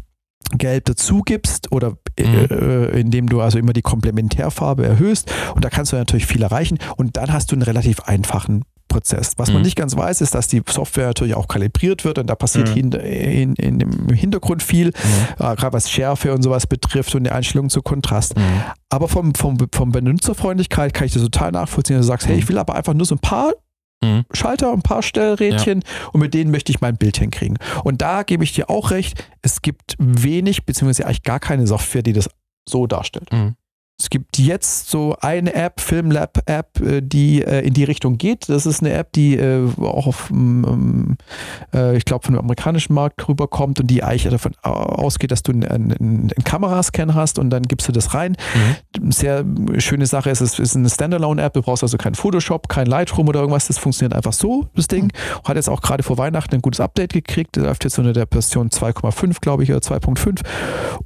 Gelb 0.53 0.85
dazu 0.85 1.21
gibst 1.21 1.71
oder 1.71 1.97
äh, 2.17 2.25
mhm. 2.25 2.47
äh, 2.49 2.99
indem 2.99 3.27
du 3.27 3.41
also 3.41 3.59
immer 3.59 3.73
die 3.73 3.81
Komplementärfarbe 3.81 4.85
erhöhst 4.85 5.31
und 5.55 5.65
da 5.65 5.69
kannst 5.69 5.91
du 5.91 5.97
natürlich 5.97 6.25
viel 6.25 6.43
erreichen 6.43 6.77
und 6.95 7.17
dann 7.17 7.33
hast 7.33 7.51
du 7.51 7.55
einen 7.55 7.63
relativ 7.63 8.01
einfachen 8.01 8.63
Prozess. 8.87 9.33
Was 9.37 9.49
mhm. 9.49 9.55
man 9.55 9.63
nicht 9.63 9.75
ganz 9.75 9.95
weiß, 9.95 10.21
ist, 10.21 10.33
dass 10.33 10.47
die 10.47 10.61
Software 10.67 11.07
natürlich 11.07 11.35
auch 11.35 11.47
kalibriert 11.47 12.05
wird 12.05 12.19
und 12.19 12.27
da 12.27 12.35
passiert 12.35 12.69
mhm. 12.69 12.77
in, 12.77 12.91
in, 12.93 13.55
in, 13.55 13.79
im 13.81 14.09
Hintergrund 14.13 14.63
viel, 14.63 14.87
mhm. 14.87 14.91
äh, 15.45 15.55
gerade 15.55 15.73
was 15.73 15.89
Schärfe 15.89 16.33
und 16.33 16.41
sowas 16.41 16.67
betrifft 16.67 17.13
und 17.15 17.25
die 17.25 17.31
Einstellung 17.31 17.69
zu 17.69 17.81
Kontrast. 17.81 18.37
Mhm. 18.37 18.41
Aber 18.89 19.07
vom, 19.07 19.35
vom, 19.35 19.57
vom 19.71 19.91
Benutzerfreundlichkeit 19.91 20.93
kann 20.93 21.05
ich 21.05 21.13
das 21.13 21.21
total 21.21 21.51
nachvollziehen. 21.51 21.97
Du 21.97 22.03
sagst, 22.03 22.27
hey, 22.27 22.35
mhm. 22.35 22.39
ich 22.39 22.49
will 22.49 22.57
aber 22.57 22.75
einfach 22.75 22.93
nur 22.93 23.05
so 23.05 23.15
ein 23.15 23.19
paar 23.19 23.51
Mhm. 24.03 24.25
Schalter, 24.33 24.71
ein 24.73 24.81
paar 24.81 25.01
Stellrädchen 25.01 25.81
ja. 25.81 26.09
und 26.13 26.19
mit 26.19 26.33
denen 26.33 26.51
möchte 26.51 26.71
ich 26.71 26.81
mein 26.81 26.97
Bild 26.97 27.17
hinkriegen. 27.17 27.57
Und 27.83 28.01
da 28.01 28.23
gebe 28.23 28.43
ich 28.43 28.53
dir 28.53 28.69
auch 28.69 28.91
recht, 28.91 29.23
es 29.41 29.61
gibt 29.61 29.95
wenig, 29.97 30.65
beziehungsweise 30.65 31.05
eigentlich 31.05 31.23
gar 31.23 31.39
keine 31.39 31.65
Software, 31.67 32.03
die 32.03 32.13
das 32.13 32.29
so 32.67 32.85
darstellt. 32.85 33.31
Mhm. 33.31 33.55
Es 33.99 34.11
gibt 34.11 34.37
jetzt 34.37 34.91
so 34.91 35.15
eine 35.21 35.55
App, 35.55 35.81
Filmlab-App, 35.81 36.79
äh, 36.81 37.01
die 37.01 37.41
äh, 37.41 37.65
in 37.65 37.73
die 37.73 37.83
Richtung 37.83 38.19
geht. 38.19 38.47
Das 38.47 38.67
ist 38.67 38.83
eine 38.83 38.93
App, 38.93 39.11
die 39.13 39.35
äh, 39.35 39.67
auch 39.81 40.05
auf, 40.05 40.29
ähm, 40.29 41.17
ich 41.95 42.05
glaube, 42.05 42.23
von 42.23 42.35
dem 42.35 42.41
amerikanischen 42.41 42.93
Markt 42.93 43.27
rüberkommt 43.27 43.79
und 43.79 43.87
die 43.87 44.03
eigentlich 44.03 44.29
davon 44.29 44.53
ausgeht, 44.61 45.31
dass 45.31 45.41
du 45.41 45.51
einen, 45.51 45.63
einen, 45.63 46.31
Kamerascan 46.43 47.15
hast 47.15 47.39
und 47.39 47.49
dann 47.49 47.63
gibst 47.63 47.87
du 47.87 47.91
das 47.91 48.13
rein. 48.13 48.37
Mhm. 48.99 49.11
Sehr 49.11 49.43
schöne 49.79 50.05
Sache 50.05 50.29
ist, 50.29 50.41
es 50.41 50.59
ist 50.59 50.75
eine 50.75 50.89
Standalone-App. 50.89 51.53
Du 51.53 51.61
brauchst 51.61 51.83
also 51.83 51.97
kein 51.97 52.13
Photoshop, 52.13 52.69
kein 52.69 52.85
Lightroom 52.85 53.27
oder 53.27 53.39
irgendwas. 53.39 53.67
Das 53.67 53.79
funktioniert 53.79 54.15
einfach 54.15 54.33
so, 54.33 54.67
das 54.75 54.87
Ding. 54.87 55.05
Mhm. 55.05 55.47
Hat 55.47 55.55
jetzt 55.55 55.69
auch 55.69 55.81
gerade 55.81 56.03
vor 56.03 56.17
Weihnachten 56.17 56.53
ein 56.53 56.61
gutes 56.61 56.79
Update 56.79 57.13
gekriegt. 57.13 57.57
Das 57.57 57.63
läuft 57.63 57.83
jetzt 57.83 57.97
unter 57.97 58.13
der 58.13 58.27
Version 58.29 58.69
2,5, 58.69 59.41
glaube 59.41 59.63
ich, 59.63 59.71
oder 59.71 59.79
2.5. 59.79 60.41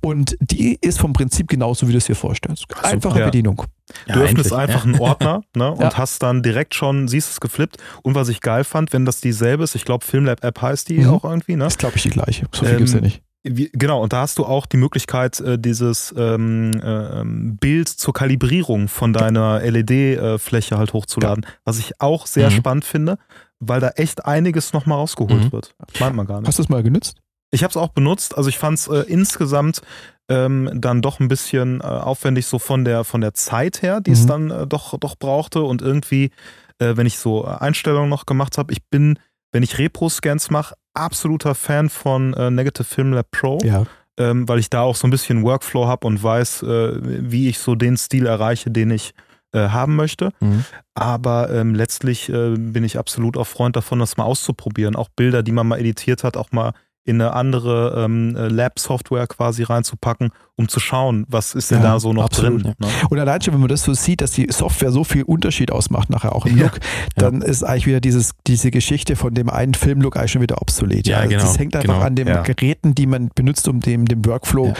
Und 0.02 0.38
die 0.42 0.78
ist 0.82 1.00
vom 1.00 1.14
Prinzip 1.14 1.48
genauso, 1.48 1.88
wie 1.88 1.94
du 1.94 1.98
es 1.98 2.06
dir 2.06 2.16
vorstellst 2.16 2.68
Einfache 2.84 3.20
ja. 3.20 3.26
Bedienung. 3.26 3.64
Du 4.08 4.14
ja, 4.14 4.22
öffnest 4.22 4.54
einfach 4.54 4.86
einen 4.86 5.00
Ordner 5.00 5.44
ne, 5.56 5.72
und 5.72 5.98
hast 5.98 6.24
dann 6.24 6.44
direkt 6.44 6.76
schon, 6.76 7.08
siehst 7.08 7.32
es 7.32 7.40
geflippt. 7.40 7.78
Und 8.04 8.16
was 8.16 8.30
ich 8.30 8.42
geil 8.42 8.64
fand, 8.64 8.94
wenn 8.94 9.06
das 9.06 9.22
dieselbe 9.22 9.64
ist, 9.64 9.76
ich 9.76 9.86
glaube 9.86 10.06
Filmlab 10.06 10.44
App 10.44 10.62
heißt 10.62 10.90
die 10.90 11.00
mhm. 11.00 11.10
auch 11.10 11.24
irgendwie. 11.24 11.56
Ne? 11.56 11.66
Das 11.66 11.78
glaube 11.78 11.98
ich 11.98 12.04
die 12.04 12.10
gleiche. 12.10 12.46
So 12.52 12.66
viel 12.66 12.72
ähm, 12.72 12.78
gibt 12.78 12.90
es 12.90 12.96
ja 12.96 13.02
nicht. 13.02 13.22
Wie, 13.44 13.72
genau, 13.74 14.04
und 14.04 14.14
da 14.14 14.22
hast 14.22 14.38
du 14.38 14.46
auch 14.46 14.68
die 14.68 14.78
Möglichkeit, 14.78 15.40
äh, 15.40 15.58
dieses 15.58 16.14
ähm, 16.16 16.72
äh, 16.84 17.24
Bild 17.60 17.90
zur 17.90 18.14
Kalibrierung 18.14 18.88
von 18.88 19.14
deiner 19.14 19.62
LED-Fläche 19.62 20.78
halt 20.78 20.94
hochzuladen, 20.94 21.46
ja. 21.48 21.54
was 21.66 21.80
ich 21.80 22.00
auch 22.00 22.28
sehr 22.28 22.52
mhm. 22.52 22.56
spannend 22.56 22.86
finde, 22.86 23.18
weil 23.60 23.80
da 23.80 23.90
echt 23.90 24.26
einiges 24.26 24.74
nochmal 24.74 25.00
rausgeholt 25.00 25.46
mhm. 25.46 25.52
wird. 25.52 25.76
Meint 26.00 26.16
man 26.16 26.28
gar 26.28 26.40
nicht. 26.40 26.48
Hast 26.48 26.60
du 26.60 26.64
es 26.64 26.70
mal 26.70 26.84
genutzt? 26.84 27.18
Ich 27.50 27.64
habe 27.64 27.72
es 27.72 27.78
auch 27.78 27.90
benutzt. 27.90 28.38
Also 28.38 28.50
ich 28.50 28.60
fand 28.60 28.78
es 28.78 28.88
äh, 28.88 29.00
insgesamt 29.08 29.82
ähm, 30.32 30.70
dann 30.74 31.02
doch 31.02 31.20
ein 31.20 31.28
bisschen 31.28 31.82
äh, 31.82 31.84
aufwendig 31.84 32.46
so 32.46 32.58
von 32.58 32.86
der 32.86 33.04
von 33.04 33.22
der 33.22 33.34
Zeit 33.34 33.82
her, 33.82 34.00
die 34.00 34.12
mhm. 34.12 34.16
es 34.16 34.26
dann 34.26 34.52
äh, 34.52 34.68
doch 34.68 34.98
doch 34.98 35.18
brauchte 35.18 35.62
und 35.62 35.82
irgendwie, 35.82 36.32
äh, 36.80 36.96
wenn 36.96 37.06
ich 37.06 37.18
so 37.18 37.44
Einstellungen 37.44 38.10
noch 38.10 38.26
gemacht 38.26 38.58
habe, 38.58 38.72
ich 38.72 38.84
bin, 38.90 39.20
wenn 39.52 39.64
ich 39.64 39.78
Repro-Scans 39.78 40.50
mache, 40.50 40.76
absoluter 40.94 41.54
Fan 41.54 41.90
von 41.90 42.34
äh, 42.34 42.50
Negative 42.50 42.86
Film 42.86 43.12
Lab 43.14 43.30
Pro. 43.32 43.60
Ja. 43.64 43.84
Ähm, 44.18 44.48
weil 44.48 44.60
ich 44.60 44.70
da 44.70 44.82
auch 44.82 44.96
so 44.96 45.08
ein 45.08 45.10
bisschen 45.10 45.44
Workflow 45.44 45.88
habe 45.88 46.06
und 46.06 46.22
weiß, 46.22 46.64
äh, 46.64 47.00
wie 47.02 47.48
ich 47.48 47.60
so 47.60 47.76
den 47.76 47.96
Stil 47.96 48.26
erreiche, 48.26 48.70
den 48.70 48.92
ich 48.92 49.14
äh, 49.54 49.70
haben 49.70 49.96
möchte. 49.96 50.32
Mhm. 50.42 50.66
Aber 50.94 51.50
ähm, 51.50 51.74
letztlich 51.74 52.28
bin 52.28 52.84
ich 52.84 53.00
absolut 53.00 53.38
auch 53.38 53.48
Freund 53.48 53.78
davon, 53.78 54.00
das 54.00 54.18
mal 54.18 54.26
auszuprobieren. 54.26 54.98
Auch 54.98 55.08
Bilder, 55.16 55.44
die 55.44 55.54
man 55.54 55.66
mal 55.66 55.80
editiert 55.80 56.26
hat, 56.26 56.36
auch 56.36 56.52
mal 56.52 56.74
in 57.04 57.22
eine 57.22 57.34
andere 57.34 57.94
ähm, 57.98 58.36
äh, 58.36 58.48
Lab-Software 58.48 59.28
quasi 59.28 59.64
reinzupacken, 59.64 60.32
um 60.62 60.68
zu 60.70 60.80
schauen, 60.80 61.26
was 61.28 61.56
ist 61.56 61.72
denn 61.72 61.80
ja, 61.80 61.94
da 61.94 62.00
so 62.00 62.14
noch 62.14 62.26
absolut, 62.26 62.64
drin. 62.64 62.76
Ja. 62.80 62.88
Ne? 62.88 62.94
Und 63.10 63.20
allein 63.20 63.42
schon, 63.42 63.54
wenn 63.54 63.62
man 63.62 63.70
das 63.70 63.84
so 63.84 63.94
sieht, 63.94 64.22
dass 64.22 64.32
die 64.32 64.48
Software 64.50 64.92
so 64.92 65.04
viel 65.04 65.24
Unterschied 65.24 65.72
ausmacht, 65.72 66.10
nachher 66.10 66.36
auch 66.36 66.46
im 66.46 66.58
ja. 66.58 66.66
Look, 66.66 66.80
dann 67.16 67.42
ist 67.42 67.64
eigentlich 67.64 67.88
wieder 67.88 68.02
dieses, 68.02 68.32
diese 68.48 68.72
Geschichte 68.72 69.16
von 69.16 69.34
dem 69.34 69.50
einen 69.50 69.74
Filmlook 69.74 70.18
eigentlich 70.18 70.32
schon 70.32 70.42
wieder 70.42 70.62
obsolet. 70.62 71.08
Ja, 71.08 71.26
genau. 71.26 71.42
Das 71.42 71.58
hängt 71.58 71.76
einfach 71.76 71.94
genau. 71.94 72.06
an 72.06 72.16
den 72.16 72.28
Geräten, 72.44 72.96
die 72.96 73.08
man 73.08 73.30
benutzt, 73.34 73.68
um 73.68 73.80
dem, 73.80 74.06
dem 74.06 74.26
Workflow 74.26 74.74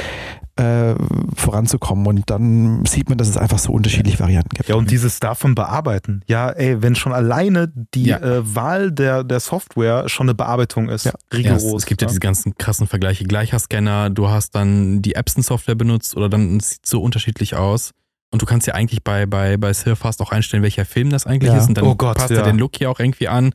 äh, 0.58 0.96
voranzukommen. 1.36 2.06
Und 2.08 2.30
dann 2.30 2.86
sieht 2.86 3.10
man, 3.10 3.18
dass 3.18 3.28
es 3.28 3.38
einfach 3.38 3.60
so 3.60 3.72
unterschiedliche 3.72 4.20
Varianten 4.20 4.50
gibt. 4.50 4.70
Ja, 4.70 4.76
und 4.76 4.92
dieses 4.92 5.20
davon 5.20 5.56
bearbeiten. 5.56 6.22
Ja, 6.28 6.50
ey, 6.50 6.82
wenn 6.82 6.96
schon 6.96 7.14
alleine 7.14 7.72
die 7.94 8.06
ja. 8.06 8.18
äh, 8.18 8.56
Wahl 8.56 8.92
der, 8.92 9.24
der 9.24 9.40
Software 9.40 10.10
schon 10.10 10.26
eine 10.26 10.36
Bearbeitung 10.36 10.90
ist, 10.90 11.06
ja. 11.06 11.14
rigoros. 11.34 11.64
Ja, 11.64 11.70
es, 11.70 11.76
es, 11.76 11.86
gibt 11.86 12.02
ja, 12.02 12.08
diese 12.08 12.20
ganzen 12.20 12.58
krassen 12.58 12.88
Vergleiche. 12.88 13.24
Gleicher-Scanner, 13.24 14.10
du 14.10 14.30
hast 14.30 14.56
dann 14.56 15.02
die 15.02 15.16
Epson-Software 15.16 15.71
benutzt 15.76 16.16
oder 16.16 16.30
dann 16.30 16.60
sieht 16.60 16.86
so 16.86 17.02
unterschiedlich 17.02 17.56
aus. 17.56 17.92
Und 18.34 18.42
du 18.42 18.46
kannst 18.46 18.66
ja 18.66 18.76
eigentlich 18.76 19.04
bei, 19.04 19.26
bei, 19.26 19.58
bei 19.58 19.74
Surfast 19.74 20.22
auch 20.22 20.32
einstellen, 20.32 20.64
welcher 20.64 20.86
Film 20.86 21.10
das 21.10 21.28
eigentlich 21.28 21.52
ja. 21.52 21.58
ist. 21.58 21.68
Und 21.68 21.78
dann 21.78 21.84
oh 21.84 21.96
Gott, 21.96 22.18
passt 22.18 22.30
ja. 22.30 22.38
er 22.38 22.44
den 22.44 22.58
Look 22.58 22.78
hier 22.78 22.90
auch 22.90 22.98
irgendwie 22.98 23.28
an. 23.28 23.54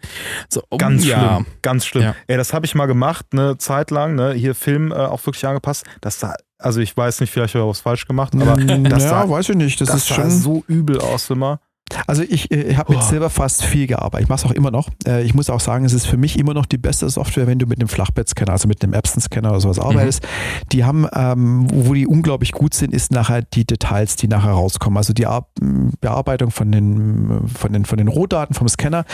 So, 0.50 0.62
oh, 0.68 0.76
ganz 0.76 1.06
ja. 1.06 1.18
schlimm, 1.18 1.46
ganz 1.62 1.86
schlimm. 1.86 2.12
Ey, 2.26 2.36
das 2.36 2.52
habe 2.52 2.66
ich 2.66 2.74
mal 2.74 2.84
gemacht, 2.84 3.24
eine 3.32 3.56
Zeit 3.56 3.90
lang, 3.90 4.16
ne? 4.16 4.34
Hier 4.34 4.54
Film 4.54 4.92
äh, 4.92 4.96
auch 4.96 5.24
wirklich 5.24 5.46
angepasst. 5.46 5.86
Das 6.02 6.20
sah 6.20 6.34
also 6.58 6.80
ich 6.80 6.96
weiß 6.96 7.20
nicht, 7.20 7.30
vielleicht 7.30 7.54
habe 7.54 7.64
ich 7.64 7.70
was 7.70 7.80
falsch 7.80 8.06
gemacht, 8.06 8.34
aber 8.34 8.56
das 8.56 9.02
ja, 9.02 9.08
sah, 9.10 9.28
weiß 9.28 9.50
ich 9.50 9.56
nicht. 9.56 9.80
Das, 9.80 9.88
das 9.88 9.96
ist 9.98 10.08
schon 10.08 10.30
so 10.30 10.64
übel 10.66 11.00
aus 11.00 11.28
immer. 11.30 11.60
Also 12.06 12.22
ich, 12.22 12.50
äh, 12.50 12.74
habe 12.76 12.94
mit 12.94 13.02
Silverfast 13.02 13.64
viel 13.64 13.86
gearbeitet. 13.86 14.24
Ich 14.24 14.28
mache 14.28 14.44
es 14.44 14.50
auch 14.50 14.54
immer 14.54 14.70
noch. 14.70 14.90
Äh, 15.06 15.22
ich 15.22 15.34
muss 15.34 15.50
auch 15.50 15.60
sagen, 15.60 15.84
es 15.84 15.92
ist 15.92 16.06
für 16.06 16.16
mich 16.16 16.38
immer 16.38 16.52
noch 16.52 16.66
die 16.66 16.78
beste 16.78 17.08
Software, 17.08 17.46
wenn 17.46 17.58
du 17.58 17.66
mit 17.66 17.80
einem 17.80 17.88
Flachbettscanner, 17.88 18.52
also 18.52 18.68
mit 18.68 18.82
einem 18.82 18.92
Epson-Scanner 18.92 19.50
oder 19.50 19.60
sowas 19.60 19.78
arbeitest. 19.78 20.22
Mhm. 20.22 20.68
Die 20.72 20.84
haben, 20.84 21.06
ähm, 21.14 21.66
wo 21.72 21.94
die 21.94 22.06
unglaublich 22.06 22.52
gut 22.52 22.74
sind, 22.74 22.92
ist 22.92 23.12
nachher 23.12 23.42
die 23.42 23.64
Details, 23.64 24.16
die 24.16 24.28
nachher 24.28 24.52
rauskommen. 24.52 24.96
Also 24.96 25.12
die 25.12 25.26
Bearbeitung 26.00 26.50
von 26.50 26.72
den, 26.72 27.48
von 27.48 27.72
den, 27.72 27.84
von 27.84 27.98
den 27.98 28.08
Rohdaten 28.08 28.54
vom 28.54 28.68
Scanner 28.68 29.04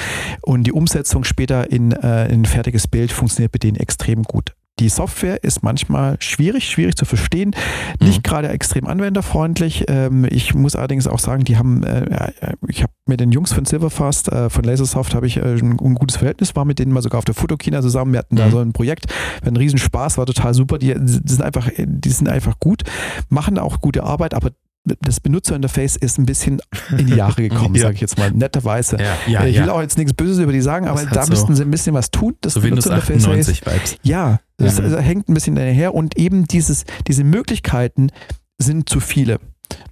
und 0.40 0.64
die 0.64 0.72
Umsetzung 0.72 1.24
später 1.24 1.70
in, 1.70 1.92
äh, 1.92 2.26
in 2.26 2.42
ein 2.42 2.44
fertiges 2.46 2.88
Bild 2.88 3.12
funktioniert 3.12 3.52
mit 3.52 3.62
denen 3.62 3.76
extrem 3.76 4.22
gut. 4.22 4.54
Die 4.80 4.88
Software 4.88 5.44
ist 5.44 5.62
manchmal 5.62 6.16
schwierig, 6.20 6.68
schwierig 6.68 6.96
zu 6.96 7.04
verstehen, 7.04 7.54
nicht 8.00 8.18
mhm. 8.18 8.22
gerade 8.22 8.48
extrem 8.48 8.86
anwenderfreundlich. 8.86 9.84
Ähm, 9.88 10.26
ich 10.28 10.54
muss 10.54 10.74
allerdings 10.76 11.06
auch 11.06 11.18
sagen, 11.18 11.44
die 11.44 11.58
haben, 11.58 11.82
äh, 11.82 12.54
ich 12.68 12.82
habe 12.82 12.92
mit 13.06 13.20
den 13.20 13.32
Jungs 13.32 13.52
von 13.52 13.66
Silverfast, 13.66 14.32
äh, 14.32 14.48
von 14.48 14.64
Lasersoft, 14.64 15.14
habe 15.14 15.26
ich 15.26 15.36
äh, 15.36 15.42
ein, 15.42 15.76
gutes 15.76 16.16
Verhältnis, 16.16 16.56
war 16.56 16.64
mit 16.64 16.78
denen 16.78 16.90
mal 16.90 17.02
sogar 17.02 17.18
auf 17.18 17.24
der 17.26 17.34
Fotokina 17.34 17.82
zusammen. 17.82 18.12
Wir 18.12 18.20
hatten 18.20 18.34
mhm. 18.34 18.38
da 18.38 18.50
so 18.50 18.58
ein 18.60 18.72
Projekt, 18.72 19.06
ein 19.44 19.56
Riesenspaß, 19.56 20.16
war 20.16 20.26
total 20.26 20.54
super. 20.54 20.78
Die, 20.78 20.94
die, 20.94 21.32
sind 21.32 21.42
einfach, 21.42 21.68
die 21.76 22.10
sind 22.10 22.28
einfach 22.28 22.58
gut, 22.58 22.82
machen 23.28 23.58
auch 23.58 23.80
gute 23.82 24.04
Arbeit, 24.04 24.32
aber 24.32 24.50
das 24.84 25.20
Benutzerinterface 25.20 25.96
ist 25.96 26.18
ein 26.18 26.26
bisschen 26.26 26.60
in 26.96 27.06
die 27.06 27.14
Jahre 27.14 27.48
gekommen, 27.48 27.74
ja. 27.76 27.82
sage 27.82 27.94
ich 27.94 28.00
jetzt 28.00 28.18
mal, 28.18 28.30
netterweise. 28.32 28.96
Ja, 28.98 29.16
ja, 29.26 29.46
ich 29.46 29.60
will 29.60 29.70
auch 29.70 29.80
jetzt 29.80 29.96
nichts 29.96 30.12
Böses 30.12 30.38
über 30.38 30.52
die 30.52 30.60
sagen, 30.60 30.88
aber 30.88 31.04
da 31.04 31.26
müssten 31.26 31.54
so 31.54 31.54
sie 31.54 31.62
ein 31.62 31.70
bisschen 31.70 31.94
was 31.94 32.10
tun. 32.10 32.34
Das 32.40 32.54
so 32.54 32.60
Benutzerinterface 32.60 33.24
98 33.24 33.64
Vibes. 33.64 33.96
Ja, 34.02 34.40
das 34.56 34.80
also 34.80 34.98
hängt 34.98 35.28
ein 35.28 35.34
bisschen 35.34 35.54
daher 35.54 35.94
und 35.94 36.16
eben 36.18 36.46
dieses, 36.46 36.84
diese 37.06 37.24
Möglichkeiten 37.24 38.10
sind 38.58 38.88
zu 38.88 39.00
viele. 39.00 39.38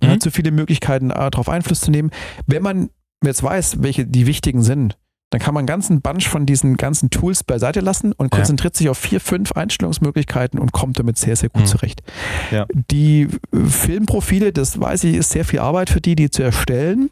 Man 0.00 0.11
mhm. 0.11 0.14
hat 0.14 0.22
zu 0.22 0.31
viele 0.31 0.50
Möglichkeiten, 0.50 1.11
äh, 1.11 1.31
darauf 1.31 1.48
Einfluss 1.48 1.81
zu 1.81 1.90
nehmen. 1.90 2.11
Wenn 2.46 2.62
man 2.62 2.90
jetzt 3.24 3.42
weiß, 3.42 3.83
welche 3.83 4.07
die 4.07 4.26
wichtigen 4.26 4.62
sind, 4.62 4.96
dann 5.31 5.40
kann 5.40 5.55
man 5.55 5.61
einen 5.61 5.66
ganzen 5.69 6.03
Bunch 6.03 6.29
von 6.29 6.45
diesen 6.45 6.77
ganzen 6.77 7.11
Tools 7.11 7.45
beiseite 7.45 7.81
lassen 7.81 8.12
und 8.12 8.31
konzentriert 8.31 8.75
ja. 8.75 8.79
sich 8.79 8.88
auf 8.88 8.99
vier, 8.99 9.21
fünf 9.21 9.53
Einstellungsmöglichkeiten 9.53 10.59
und 10.59 10.73
kommt 10.73 10.99
damit 10.99 11.19
sehr, 11.19 11.37
sehr 11.37 11.49
gut 11.49 11.62
mhm. 11.62 11.66
zurecht. 11.66 12.03
Ja. 12.51 12.66
Die 12.90 13.29
Filmprofile, 13.53 14.53
das 14.53 14.81
weiß 14.81 15.05
ich, 15.05 15.16
ist 15.16 15.31
sehr 15.31 15.45
viel 15.45 15.61
Arbeit 15.61 15.90
für 15.90 16.01
die, 16.01 16.16
die 16.16 16.31
zu 16.31 16.43
erstellen. 16.43 17.11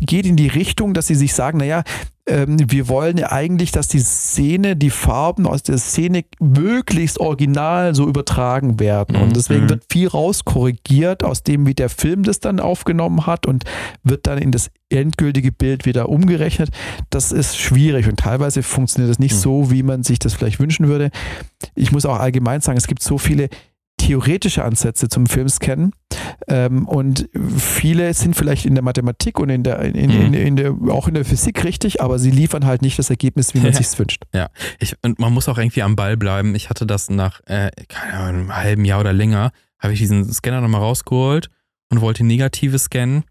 Geht 0.00 0.26
in 0.26 0.36
die 0.36 0.48
Richtung, 0.48 0.94
dass 0.94 1.08
sie 1.08 1.16
sich 1.16 1.34
sagen, 1.34 1.58
naja, 1.58 1.82
ähm, 2.28 2.56
wir 2.70 2.88
wollen 2.88 3.18
ja 3.18 3.30
eigentlich, 3.30 3.70
dass 3.70 3.88
die 3.88 4.00
Szene, 4.00 4.76
die 4.76 4.90
Farben 4.90 5.46
aus 5.46 5.62
der 5.62 5.78
Szene 5.78 6.24
möglichst 6.40 7.18
original 7.20 7.94
so 7.94 8.06
übertragen 8.06 8.80
werden. 8.80 9.16
Und 9.16 9.36
deswegen 9.36 9.64
mhm. 9.64 9.70
wird 9.70 9.84
viel 9.90 10.08
rauskorrigiert 10.08 11.22
aus 11.22 11.44
dem, 11.44 11.66
wie 11.66 11.74
der 11.74 11.88
Film 11.88 12.24
das 12.24 12.40
dann 12.40 12.58
aufgenommen 12.58 13.26
hat 13.26 13.46
und 13.46 13.64
wird 14.02 14.26
dann 14.26 14.38
in 14.38 14.50
das 14.50 14.70
endgültige 14.88 15.52
Bild 15.52 15.86
wieder 15.86 16.08
umgerechnet. 16.08 16.70
Das 17.10 17.32
ist 17.32 17.58
schwierig 17.58 18.08
und 18.08 18.18
teilweise 18.18 18.62
funktioniert 18.62 19.10
das 19.10 19.18
nicht 19.18 19.34
mhm. 19.34 19.38
so, 19.38 19.70
wie 19.70 19.82
man 19.82 20.02
sich 20.02 20.18
das 20.18 20.34
vielleicht 20.34 20.58
wünschen 20.58 20.88
würde. 20.88 21.10
Ich 21.74 21.92
muss 21.92 22.06
auch 22.06 22.18
allgemein 22.18 22.60
sagen, 22.60 22.78
es 22.78 22.86
gibt 22.86 23.02
so 23.02 23.18
viele 23.18 23.48
theoretische 24.06 24.64
Ansätze 24.64 25.08
zum 25.08 25.26
Filmscannen. 25.26 25.92
Ähm, 26.48 26.86
und 26.86 27.28
viele 27.58 28.14
sind 28.14 28.36
vielleicht 28.36 28.64
in 28.64 28.74
der 28.74 28.84
Mathematik 28.84 29.40
und 29.40 29.48
in 29.48 29.64
der, 29.64 29.80
in, 29.80 29.94
mhm. 29.94 30.26
in, 30.26 30.34
in, 30.34 30.56
der, 30.56 30.74
auch 30.90 31.08
in 31.08 31.14
der 31.14 31.24
Physik 31.24 31.64
richtig, 31.64 32.00
aber 32.00 32.18
sie 32.18 32.30
liefern 32.30 32.66
halt 32.66 32.82
nicht 32.82 32.98
das 32.98 33.10
Ergebnis, 33.10 33.54
wie 33.54 33.58
man 33.58 33.72
ja. 33.72 33.82
sich 33.82 33.98
wünscht. 33.98 34.22
Ja, 34.32 34.48
ich, 34.78 34.94
und 35.02 35.18
man 35.18 35.32
muss 35.32 35.48
auch 35.48 35.58
irgendwie 35.58 35.82
am 35.82 35.96
Ball 35.96 36.16
bleiben. 36.16 36.54
Ich 36.54 36.70
hatte 36.70 36.86
das 36.86 37.10
nach, 37.10 37.40
äh, 37.46 37.70
einem 38.12 38.54
halben 38.54 38.84
Jahr 38.84 39.00
oder 39.00 39.12
länger, 39.12 39.50
habe 39.80 39.92
ich 39.92 39.98
diesen 39.98 40.32
Scanner 40.32 40.60
nochmal 40.60 40.82
rausgeholt 40.82 41.50
und 41.90 42.00
wollte 42.00 42.24
negative 42.24 42.78
scannen. 42.78 43.24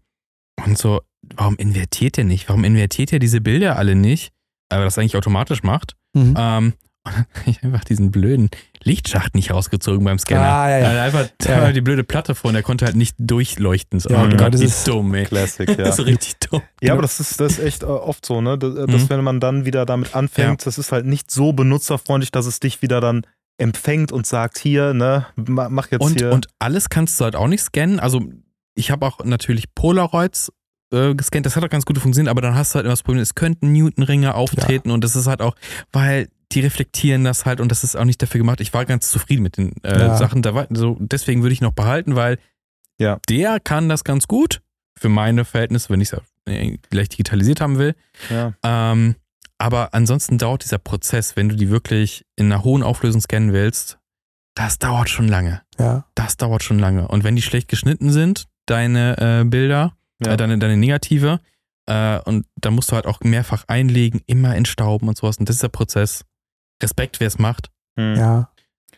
Und 0.64 0.76
so, 0.76 1.00
warum 1.36 1.56
invertiert 1.56 2.18
der 2.18 2.24
nicht? 2.24 2.48
Warum 2.48 2.64
invertiert 2.64 3.12
er 3.14 3.18
diese 3.18 3.40
Bilder 3.40 3.76
alle 3.76 3.94
nicht? 3.94 4.32
Aber 4.68 4.84
das 4.84 4.98
eigentlich 4.98 5.16
automatisch 5.16 5.62
macht. 5.62 5.94
Mhm. 6.12 6.34
Ähm, 6.36 6.74
und 7.04 7.14
dann 7.14 7.26
habe 7.34 7.50
ich 7.50 7.62
einfach 7.62 7.84
diesen 7.84 8.10
blöden 8.10 8.50
Lichtschacht 8.86 9.34
nicht 9.34 9.50
rausgezogen 9.50 10.04
beim 10.04 10.18
Scanner. 10.18 10.42
Ah, 10.42 10.70
ja, 10.70 10.78
ja. 10.78 10.92
Er 10.92 11.02
einfach 11.02 11.28
ja. 11.44 11.72
die 11.72 11.80
blöde 11.80 12.04
Platte 12.04 12.34
vor 12.34 12.50
und 12.50 12.54
er 12.54 12.62
konnte 12.62 12.86
halt 12.86 12.96
nicht 12.96 13.16
durchleuchten. 13.18 14.00
So, 14.00 14.10
ja, 14.10 14.24
oh 14.24 14.36
Gott, 14.36 14.54
das 14.54 14.60
ist 14.60 14.86
dumm, 14.88 15.12
ey. 15.14 15.24
Classic, 15.24 15.68
ja. 15.68 15.74
Das 15.76 15.98
ist 15.98 16.06
richtig 16.06 16.36
dumm. 16.38 16.62
Ja, 16.80 16.92
aber 16.92 17.02
das 17.02 17.20
ist, 17.20 17.40
das 17.40 17.52
ist 17.52 17.58
echt 17.58 17.82
äh, 17.82 17.86
oft 17.86 18.24
so, 18.24 18.40
ne? 18.40 18.56
Dass, 18.56 18.72
mhm. 18.74 19.10
wenn 19.10 19.24
man 19.24 19.40
dann 19.40 19.64
wieder 19.64 19.84
damit 19.84 20.14
anfängt, 20.14 20.64
das 20.64 20.78
ist 20.78 20.92
halt 20.92 21.04
nicht 21.04 21.30
so 21.30 21.52
benutzerfreundlich, 21.52 22.30
dass 22.30 22.46
es 22.46 22.60
dich 22.60 22.80
wieder 22.80 23.00
dann 23.00 23.26
empfängt 23.58 24.12
und 24.12 24.26
sagt, 24.26 24.58
hier, 24.58 24.94
ne, 24.94 25.26
mach 25.36 25.90
jetzt 25.90 26.02
und, 26.02 26.20
hier. 26.20 26.32
Und 26.32 26.46
alles 26.58 26.88
kannst 26.88 27.18
du 27.20 27.24
halt 27.24 27.36
auch 27.36 27.48
nicht 27.48 27.62
scannen. 27.62 28.00
Also 28.00 28.22
ich 28.74 28.90
habe 28.90 29.06
auch 29.06 29.24
natürlich 29.24 29.74
Polaroids 29.74 30.52
äh, 30.92 31.14
gescannt, 31.14 31.46
das 31.46 31.56
hat 31.56 31.64
auch 31.64 31.70
ganz 31.70 31.84
gut 31.86 31.98
funktioniert, 31.98 32.30
aber 32.30 32.42
dann 32.42 32.54
hast 32.54 32.72
du 32.72 32.76
halt 32.76 32.84
immer 32.84 32.92
das 32.92 33.02
Problem, 33.02 33.22
es 33.22 33.34
könnten 33.34 33.72
Newton-Ringe 33.72 34.34
auftreten 34.34 34.90
ja. 34.90 34.94
und 34.94 35.02
das 35.02 35.16
ist 35.16 35.26
halt 35.26 35.42
auch, 35.42 35.56
weil 35.92 36.28
die 36.52 36.60
reflektieren 36.60 37.24
das 37.24 37.44
halt 37.44 37.60
und 37.60 37.70
das 37.70 37.84
ist 37.84 37.96
auch 37.96 38.04
nicht 38.04 38.22
dafür 38.22 38.38
gemacht. 38.38 38.60
Ich 38.60 38.72
war 38.72 38.84
ganz 38.84 39.10
zufrieden 39.10 39.42
mit 39.42 39.56
den 39.56 39.72
äh, 39.82 39.98
ja. 39.98 40.16
Sachen. 40.16 40.42
Da 40.42 40.54
war, 40.54 40.66
so, 40.70 40.96
deswegen 41.00 41.42
würde 41.42 41.52
ich 41.52 41.60
noch 41.60 41.72
behalten, 41.72 42.16
weil 42.16 42.38
ja. 42.98 43.18
der 43.28 43.60
kann 43.60 43.88
das 43.88 44.04
ganz 44.04 44.28
gut 44.28 44.62
für 44.98 45.08
meine 45.08 45.44
Verhältnisse, 45.44 45.90
wenn 45.90 46.00
ich 46.00 46.12
es 46.12 46.20
äh, 46.46 46.78
vielleicht 46.88 47.12
digitalisiert 47.12 47.60
haben 47.60 47.78
will. 47.78 47.94
Ja. 48.30 48.54
Ähm, 48.62 49.16
aber 49.58 49.94
ansonsten 49.94 50.38
dauert 50.38 50.64
dieser 50.64 50.78
Prozess, 50.78 51.36
wenn 51.36 51.48
du 51.48 51.56
die 51.56 51.70
wirklich 51.70 52.24
in 52.36 52.52
einer 52.52 52.62
hohen 52.62 52.82
Auflösung 52.82 53.20
scannen 53.20 53.52
willst, 53.52 53.98
das 54.54 54.78
dauert 54.78 55.10
schon 55.10 55.28
lange. 55.28 55.62
Ja. 55.78 56.06
Das 56.14 56.36
dauert 56.36 56.62
schon 56.62 56.78
lange. 56.78 57.08
Und 57.08 57.24
wenn 57.24 57.36
die 57.36 57.42
schlecht 57.42 57.68
geschnitten 57.68 58.10
sind, 58.10 58.46
deine 58.64 59.42
äh, 59.42 59.44
Bilder, 59.44 59.96
ja. 60.24 60.32
äh, 60.32 60.36
deine, 60.36 60.58
deine 60.58 60.76
Negative, 60.76 61.40
äh, 61.86 62.18
und 62.20 62.46
da 62.56 62.70
musst 62.70 62.90
du 62.90 62.96
halt 62.96 63.06
auch 63.06 63.20
mehrfach 63.20 63.64
einlegen, 63.68 64.22
immer 64.26 64.56
in 64.56 64.64
Stauben 64.64 65.08
und 65.08 65.16
sowas. 65.16 65.36
Und 65.36 65.48
das 65.48 65.56
ist 65.56 65.62
der 65.62 65.68
Prozess. 65.68 66.24
Respekt, 66.82 67.20
wer 67.20 67.28
es 67.28 67.38
macht. 67.38 67.70
Hm. 67.98 68.14
Ja. 68.16 68.50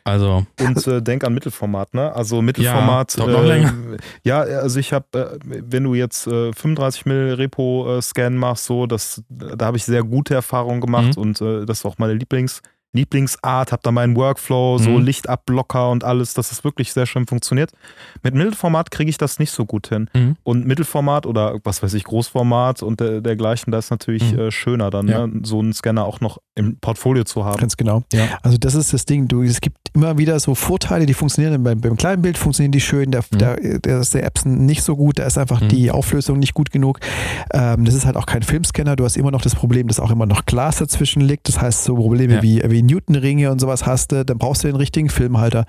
Also. 0.05 0.47
Und 0.61 0.87
äh, 0.87 1.03
denk 1.03 1.23
an 1.25 1.35
Mittelformat, 1.35 1.93
ne? 1.93 2.13
Also 2.15 2.41
Mittelformat. 2.41 3.17
Ja, 3.17 3.27
noch 3.27 3.43
äh, 3.43 3.47
länger. 3.47 3.75
ja 4.23 4.41
also 4.41 4.81
ich 4.81 4.93
habe, 4.93 5.07
äh, 5.13 5.39
wenn 5.45 5.85
du 5.85 5.95
jetzt 5.95 6.25
35 6.25 7.05
äh, 7.05 7.09
mm 7.09 7.35
Repo-Scan 7.35 8.31
machst, 8.31 8.65
so, 8.65 8.87
das, 8.87 9.23
da 9.29 9.67
habe 9.67 9.77
ich 9.77 9.85
sehr 9.85 10.03
gute 10.03 10.35
Erfahrungen 10.35 10.81
gemacht 10.81 11.17
mhm. 11.17 11.23
und 11.23 11.41
äh, 11.41 11.67
das 11.67 11.79
ist 11.79 11.85
auch 11.85 11.99
meine 11.99 12.15
Lieblings- 12.15 12.63
Lieblingsart, 12.95 13.71
habe 13.71 13.83
da 13.83 13.93
meinen 13.93 14.17
Workflow, 14.17 14.79
so 14.79 14.91
mhm. 14.91 15.05
Lichtabblocker 15.05 15.91
und 15.91 16.05
alles, 16.05 16.33
dass 16.33 16.53
es 16.53 16.65
wirklich 16.65 16.93
sehr 16.93 17.05
schön 17.05 17.27
funktioniert. 17.27 17.73
Mit 18.23 18.35
Mittelformat 18.35 18.91
kriege 18.91 19.11
ich 19.11 19.19
das 19.19 19.39
nicht 19.39 19.51
so 19.51 19.67
gut 19.67 19.89
hin. 19.89 20.09
Mhm. 20.15 20.37
Und 20.43 20.67
Mittelformat 20.67 21.27
oder 21.27 21.59
was 21.65 21.83
weiß 21.83 21.93
ich, 21.95 22.05
Großformat 22.05 22.83
und 22.83 23.01
der, 23.01 23.21
dergleichen, 23.21 23.73
da 23.73 23.79
ist 23.79 23.91
natürlich 23.91 24.33
mhm. 24.33 24.39
äh, 24.39 24.51
schöner 24.51 24.91
dann, 24.91 25.07
ja. 25.07 25.27
ne, 25.27 25.41
so 25.43 25.59
einen 25.59 25.75
Scanner 25.75 26.07
auch 26.07 26.21
noch 26.21 26.39
im 26.55 26.79
Portfolio 26.79 27.25
zu 27.25 27.45
haben. 27.45 27.59
Ganz 27.59 27.77
genau. 27.77 28.05
Ja. 28.13 28.39
Also 28.43 28.57
das 28.57 28.75
ist 28.75 28.93
das 28.95 29.05
Ding. 29.05 29.29
Du, 29.29 29.43
es 29.43 29.61
gibt 29.61 29.77
immer 29.95 30.17
wieder 30.17 30.41
so 30.41 30.55
Vorteile, 30.55 31.05
die 31.05 31.15
funktionieren. 31.15 31.63
Beim, 31.63 31.81
beim 31.81 31.97
kleinen 31.97 32.23
Bild 32.23 32.39
funktionieren 32.39 32.73
die 32.73 32.81
schön, 32.81 33.11
der, 33.11 33.23
mhm. 33.31 33.39
der, 33.39 33.79
der 33.81 34.01
ist 34.01 34.15
der 34.15 34.25
Epson 34.25 34.65
nicht 34.65 34.83
so 34.83 34.97
gut, 34.97 35.19
da 35.19 35.25
ist 35.25 35.37
einfach 35.37 35.61
mhm. 35.61 35.69
die 35.69 35.91
Auflösung 35.91 36.39
nicht 36.39 36.55
gut 36.55 36.71
genug. 36.71 37.01
Ähm, 37.53 37.85
das 37.85 37.95
ist 37.95 38.07
halt 38.07 38.17
auch 38.17 38.27
kein 38.27 38.43
Filmscanner. 38.43 38.97
Du 38.97 39.05
hast 39.05 39.19
immer 39.19 39.31
noch 39.31 39.43
das 39.43 39.55
Problem, 39.55 39.89
dass 39.89 40.01
auch 40.01 40.11
immer 40.11 40.27
noch 40.27 40.47
Glas 40.47 40.79
dazwischen 40.79 41.21
liegt. 41.21 41.49
Das 41.49 41.61
heißt, 41.61 41.85
so 41.85 41.95
Probleme 41.97 42.37
ja. 42.37 42.43
wie, 42.43 42.63
wie 42.71 42.78
wie 42.79 42.83
Newton-Ringe 42.83 43.51
und 43.51 43.61
sowas 43.61 43.87
hast, 43.87 44.13
du, 44.13 44.25
dann 44.25 44.39
brauchst 44.39 44.63
du 44.63 44.69
den 44.69 44.77
richtigen 44.77 45.09
Filmhalter. 45.09 45.65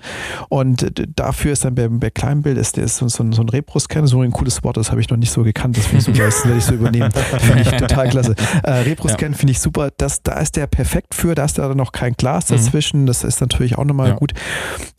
Und 0.48 0.92
dafür 1.16 1.52
ist 1.52 1.64
dann 1.64 1.74
bei, 1.74 1.88
bei 1.88 2.10
Kleinbild 2.10 2.56
ist, 2.56 2.76
der 2.76 2.84
ist 2.84 2.98
so, 2.98 3.08
so, 3.08 3.30
so 3.32 3.42
ein 3.42 3.48
Repro-Scan, 3.48 4.06
so 4.06 4.20
ein 4.20 4.30
cooles 4.30 4.62
Wort, 4.62 4.76
das 4.76 4.90
habe 4.90 5.00
ich 5.00 5.10
noch 5.10 5.16
nicht 5.16 5.32
so 5.32 5.42
gekannt, 5.42 5.76
das 5.76 5.86
finde 5.86 5.98
ich 5.98 6.04
super, 6.04 6.24
das 6.24 6.44
werde 6.44 6.58
ich 6.58 6.64
so 6.64 6.74
übernehmen. 6.74 7.10
Finde 7.40 7.62
ich 7.62 7.70
total 7.70 8.08
klasse. 8.08 8.34
Äh, 8.62 8.70
Repro-Scan 8.70 9.32
ja. 9.32 9.36
finde 9.36 9.52
ich 9.52 9.60
super, 9.60 9.90
das, 9.96 10.22
da 10.22 10.34
ist 10.34 10.56
der 10.56 10.66
perfekt 10.66 11.14
für, 11.14 11.34
da 11.34 11.44
ist 11.44 11.58
da 11.58 11.74
noch 11.74 11.92
kein 11.92 12.12
Glas 12.12 12.50
mhm. 12.50 12.56
dazwischen, 12.56 13.06
das 13.06 13.24
ist 13.24 13.40
natürlich 13.40 13.76
auch 13.78 13.84
nochmal 13.84 14.10
ja. 14.10 14.14
gut. 14.14 14.32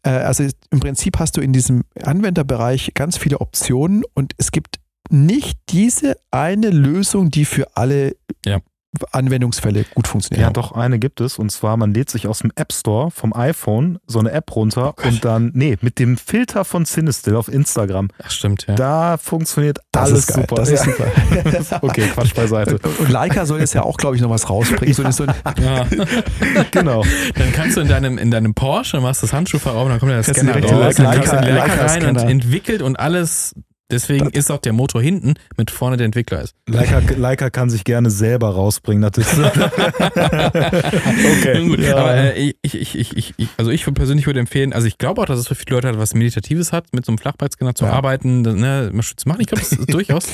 Äh, 0.03 0.09
also 0.09 0.43
im 0.69 0.79
Prinzip 0.79 1.19
hast 1.19 1.37
du 1.37 1.41
in 1.41 1.53
diesem 1.53 1.83
Anwenderbereich 2.03 2.91
ganz 2.93 3.17
viele 3.17 3.39
Optionen 3.39 4.03
und 4.13 4.33
es 4.37 4.51
gibt 4.51 4.79
nicht 5.09 5.59
diese 5.69 6.15
eine 6.31 6.69
Lösung, 6.69 7.31
die 7.31 7.45
für 7.45 7.75
alle 7.75 8.15
ja. 8.45 8.59
Anwendungsfälle 9.11 9.85
gut 9.95 10.07
funktionieren. 10.07 10.49
Ja, 10.49 10.51
doch, 10.51 10.73
eine 10.73 10.99
gibt 10.99 11.21
es. 11.21 11.39
Und 11.39 11.49
zwar, 11.51 11.77
man 11.77 11.93
lädt 11.93 12.09
sich 12.09 12.27
aus 12.27 12.39
dem 12.39 12.51
App 12.55 12.73
Store 12.73 13.09
vom 13.09 13.33
iPhone 13.33 13.99
so 14.05 14.19
eine 14.19 14.31
App 14.31 14.53
runter 14.55 14.95
oh 14.97 15.07
und 15.07 15.23
dann, 15.23 15.51
nee, 15.53 15.77
mit 15.81 15.97
dem 15.97 16.17
Filter 16.17 16.65
von 16.65 16.85
Cinestill 16.85 17.35
auf 17.35 17.47
Instagram. 17.47 18.09
Ach, 18.21 18.29
stimmt, 18.29 18.65
ja. 18.67 18.75
Da 18.75 19.17
funktioniert 19.17 19.79
das 19.91 20.09
alles 20.09 20.19
ist 20.29 20.33
super. 20.33 20.55
Das 20.55 20.69
ist 20.69 20.83
super. 20.83 21.07
okay, 21.81 22.09
Quatsch 22.13 22.35
beiseite. 22.35 22.79
Und 22.99 23.09
Leica 23.09 23.45
soll 23.45 23.61
jetzt 23.61 23.73
ja 23.73 23.83
auch, 23.83 23.97
glaube 23.97 24.17
ich, 24.17 24.21
noch 24.21 24.29
was 24.29 24.49
rausbringen. 24.49 24.95
Ja. 25.03 25.11
So, 25.11 25.23
ja. 25.61 25.87
genau. 26.71 27.03
Dann 27.35 27.51
kannst 27.53 27.77
du 27.77 27.81
in 27.81 27.87
deinem, 27.87 28.17
in 28.17 28.29
deinem 28.29 28.53
Porsche, 28.53 28.99
machst 28.99 29.23
das 29.23 29.31
Handschuhfach 29.31 29.73
auf, 29.73 29.87
dann 29.87 29.99
kommt 29.99 30.11
der 30.11 30.23
Scanner 30.23 30.61
raus, 30.63 30.95
dann 30.95 31.11
kannst 31.15 31.31
du 31.31 31.37
in 31.37 31.55
Leica 31.55 31.85
rein 31.85 32.05
und 32.05 32.17
entwickelt 32.17 32.81
und 32.81 32.99
alles 32.99 33.55
Deswegen 33.91 34.25
das 34.25 34.33
ist 34.33 34.51
auch 34.51 34.59
der 34.59 34.73
Motor 34.73 35.01
hinten 35.01 35.35
mit 35.57 35.71
vorne 35.71 35.97
der 35.97 36.05
Entwickler 36.05 36.41
ist. 36.41 36.55
Leica, 36.67 37.01
Leica 37.15 37.49
kann 37.49 37.69
sich 37.69 37.83
gerne 37.83 38.09
selber 38.09 38.49
rausbringen. 38.49 39.09
Das 39.11 39.27
okay. 39.37 39.69
Gut, 41.67 41.79
ja. 41.79 41.97
aber 41.97 42.35
äh, 42.35 42.53
ich, 42.61 42.75
ich, 42.75 42.97
ich, 42.97 43.33
ich, 43.37 43.49
also 43.57 43.71
ich 43.71 43.85
persönlich 43.93 44.25
würde 44.25 44.39
empfehlen, 44.39 44.73
also 44.73 44.87
ich 44.87 44.97
glaube 44.97 45.21
auch, 45.21 45.25
dass 45.25 45.39
es 45.39 45.47
für 45.47 45.55
viele 45.55 45.75
Leute 45.75 45.89
hat, 45.89 45.97
was 45.97 46.13
Meditatives 46.13 46.71
hat, 46.71 46.85
mit 46.93 47.05
so 47.05 47.11
einem 47.11 47.17
Flachbrettscanner 47.17 47.75
zu 47.75 47.85
ja. 47.85 47.91
arbeiten, 47.91 48.41
ne, 48.41 48.89
mal 48.93 49.03
zu 49.03 49.27
machen. 49.27 49.41
Ich 49.41 49.47
glaube, 49.47 49.61
das 49.69 49.73
ist 49.73 49.93
durchaus. 49.93 50.25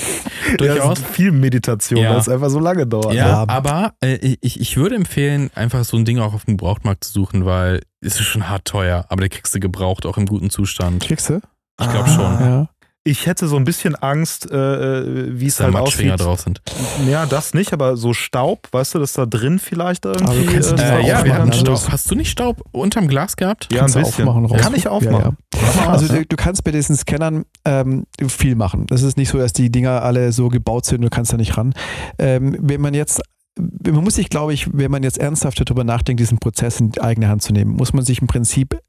durchaus. 0.58 1.00
Ja, 1.00 1.06
viel 1.06 1.32
Meditation, 1.32 2.02
ja. 2.02 2.12
weil 2.12 2.20
es 2.20 2.30
einfach 2.30 2.50
so 2.50 2.60
lange 2.60 2.86
dauert. 2.86 3.14
Ja, 3.14 3.46
ne? 3.46 3.50
aber 3.50 3.94
äh, 4.02 4.36
ich, 4.42 4.60
ich 4.60 4.78
würde 4.78 4.96
empfehlen, 4.96 5.50
einfach 5.56 5.84
so 5.84 5.98
ein 5.98 6.06
Ding 6.06 6.20
auch 6.20 6.34
auf 6.34 6.46
dem 6.46 6.58
Gebrauchtmarkt 6.58 7.04
zu 7.04 7.12
suchen, 7.12 7.46
weil 7.46 7.82
es 8.02 8.20
ist 8.20 8.26
schon 8.26 8.50
hart 8.50 8.66
teuer, 8.66 9.06
aber 9.10 9.22
der 9.22 9.30
kriegst 9.30 9.56
du 9.56 9.60
gebraucht, 9.60 10.06
auch 10.06 10.18
im 10.18 10.26
guten 10.26 10.50
Zustand. 10.50 11.04
Kriegst 11.04 11.30
du? 11.30 11.42
Ich 11.80 11.90
glaube 11.90 12.10
ah, 12.10 12.16
schon. 12.16 12.24
Ja. 12.24 12.70
Ich 13.08 13.26
hätte 13.26 13.48
so 13.48 13.56
ein 13.56 13.64
bisschen 13.64 13.96
Angst, 13.96 14.52
äh, 14.52 14.56
äh 14.56 15.40
wie 15.40 15.48
es 15.48 15.60
halt 15.60 15.76
aussieht. 15.76 16.20
drauf 16.20 16.42
sind. 16.42 16.62
Ja, 17.10 17.26
das 17.26 17.54
nicht, 17.54 17.72
aber 17.72 17.96
so 17.96 18.14
Staub, 18.14 18.68
weißt 18.72 18.96
du, 18.96 19.00
dass 19.00 19.14
da 19.14 19.26
drin 19.26 19.60
vielleicht 19.60 20.06
irgendwie. 20.06 20.56
Also 20.58 20.76
äh, 20.76 21.08
ja, 21.08 21.24
wir 21.24 21.36
haben 21.36 21.54
Staub. 21.54 21.80
Hast 21.90 22.12
du 22.12 22.16
nicht 22.16 22.30
Staub 22.30 22.62
unterm 22.72 23.08
Glas 23.08 23.38
gehabt? 23.38 23.70
Ja, 23.72 23.86
ein 23.86 23.94
bisschen. 23.94 24.28
Aufmachen, 24.28 24.58
Kann 24.58 24.76
ich 24.76 24.88
aufmachen. 24.88 25.38
Ja, 25.54 25.60
ja. 25.60 25.90
Also 25.90 26.08
du, 26.08 26.26
du, 26.26 26.36
kannst 26.36 26.64
bei 26.64 26.72
diesen 26.72 26.98
Scannern 26.98 27.46
ähm, 27.66 28.06
viel 28.28 28.56
machen. 28.56 28.86
Das 28.88 29.04
ist 29.04 29.18
nicht 29.18 29.30
so, 29.30 29.38
dass 29.38 29.54
die 29.54 29.72
Dinger 29.72 30.04
alle 30.04 30.32
so 30.34 30.50
gebaut 30.50 30.86
sind, 30.86 31.02
du 31.02 31.10
kannst 31.10 31.32
da 31.32 31.38
nicht 31.38 31.58
ran. 31.58 31.74
Ähm, 32.20 32.58
wenn 32.60 32.82
man 32.82 32.94
jetzt 32.94 33.22
man 33.60 34.04
muss 34.04 34.16
sich, 34.16 34.30
glaube 34.30 34.54
ich, 34.54 34.70
wenn 34.72 34.92
man 34.92 35.02
jetzt 35.02 35.18
ernsthaft 35.18 35.60
darüber 35.60 35.84
nachdenkt, 35.84 36.20
diesen 36.20 36.38
Prozess 36.38 36.80
in 36.80 36.92
die 36.92 37.02
eigene 37.02 37.28
Hand 37.28 37.42
zu 37.42 37.54
nehmen, 37.54 37.72
muss 37.72 37.92
man 37.92 38.06
sich 38.06 38.22
im 38.22 38.28
Prinzip 38.28 38.80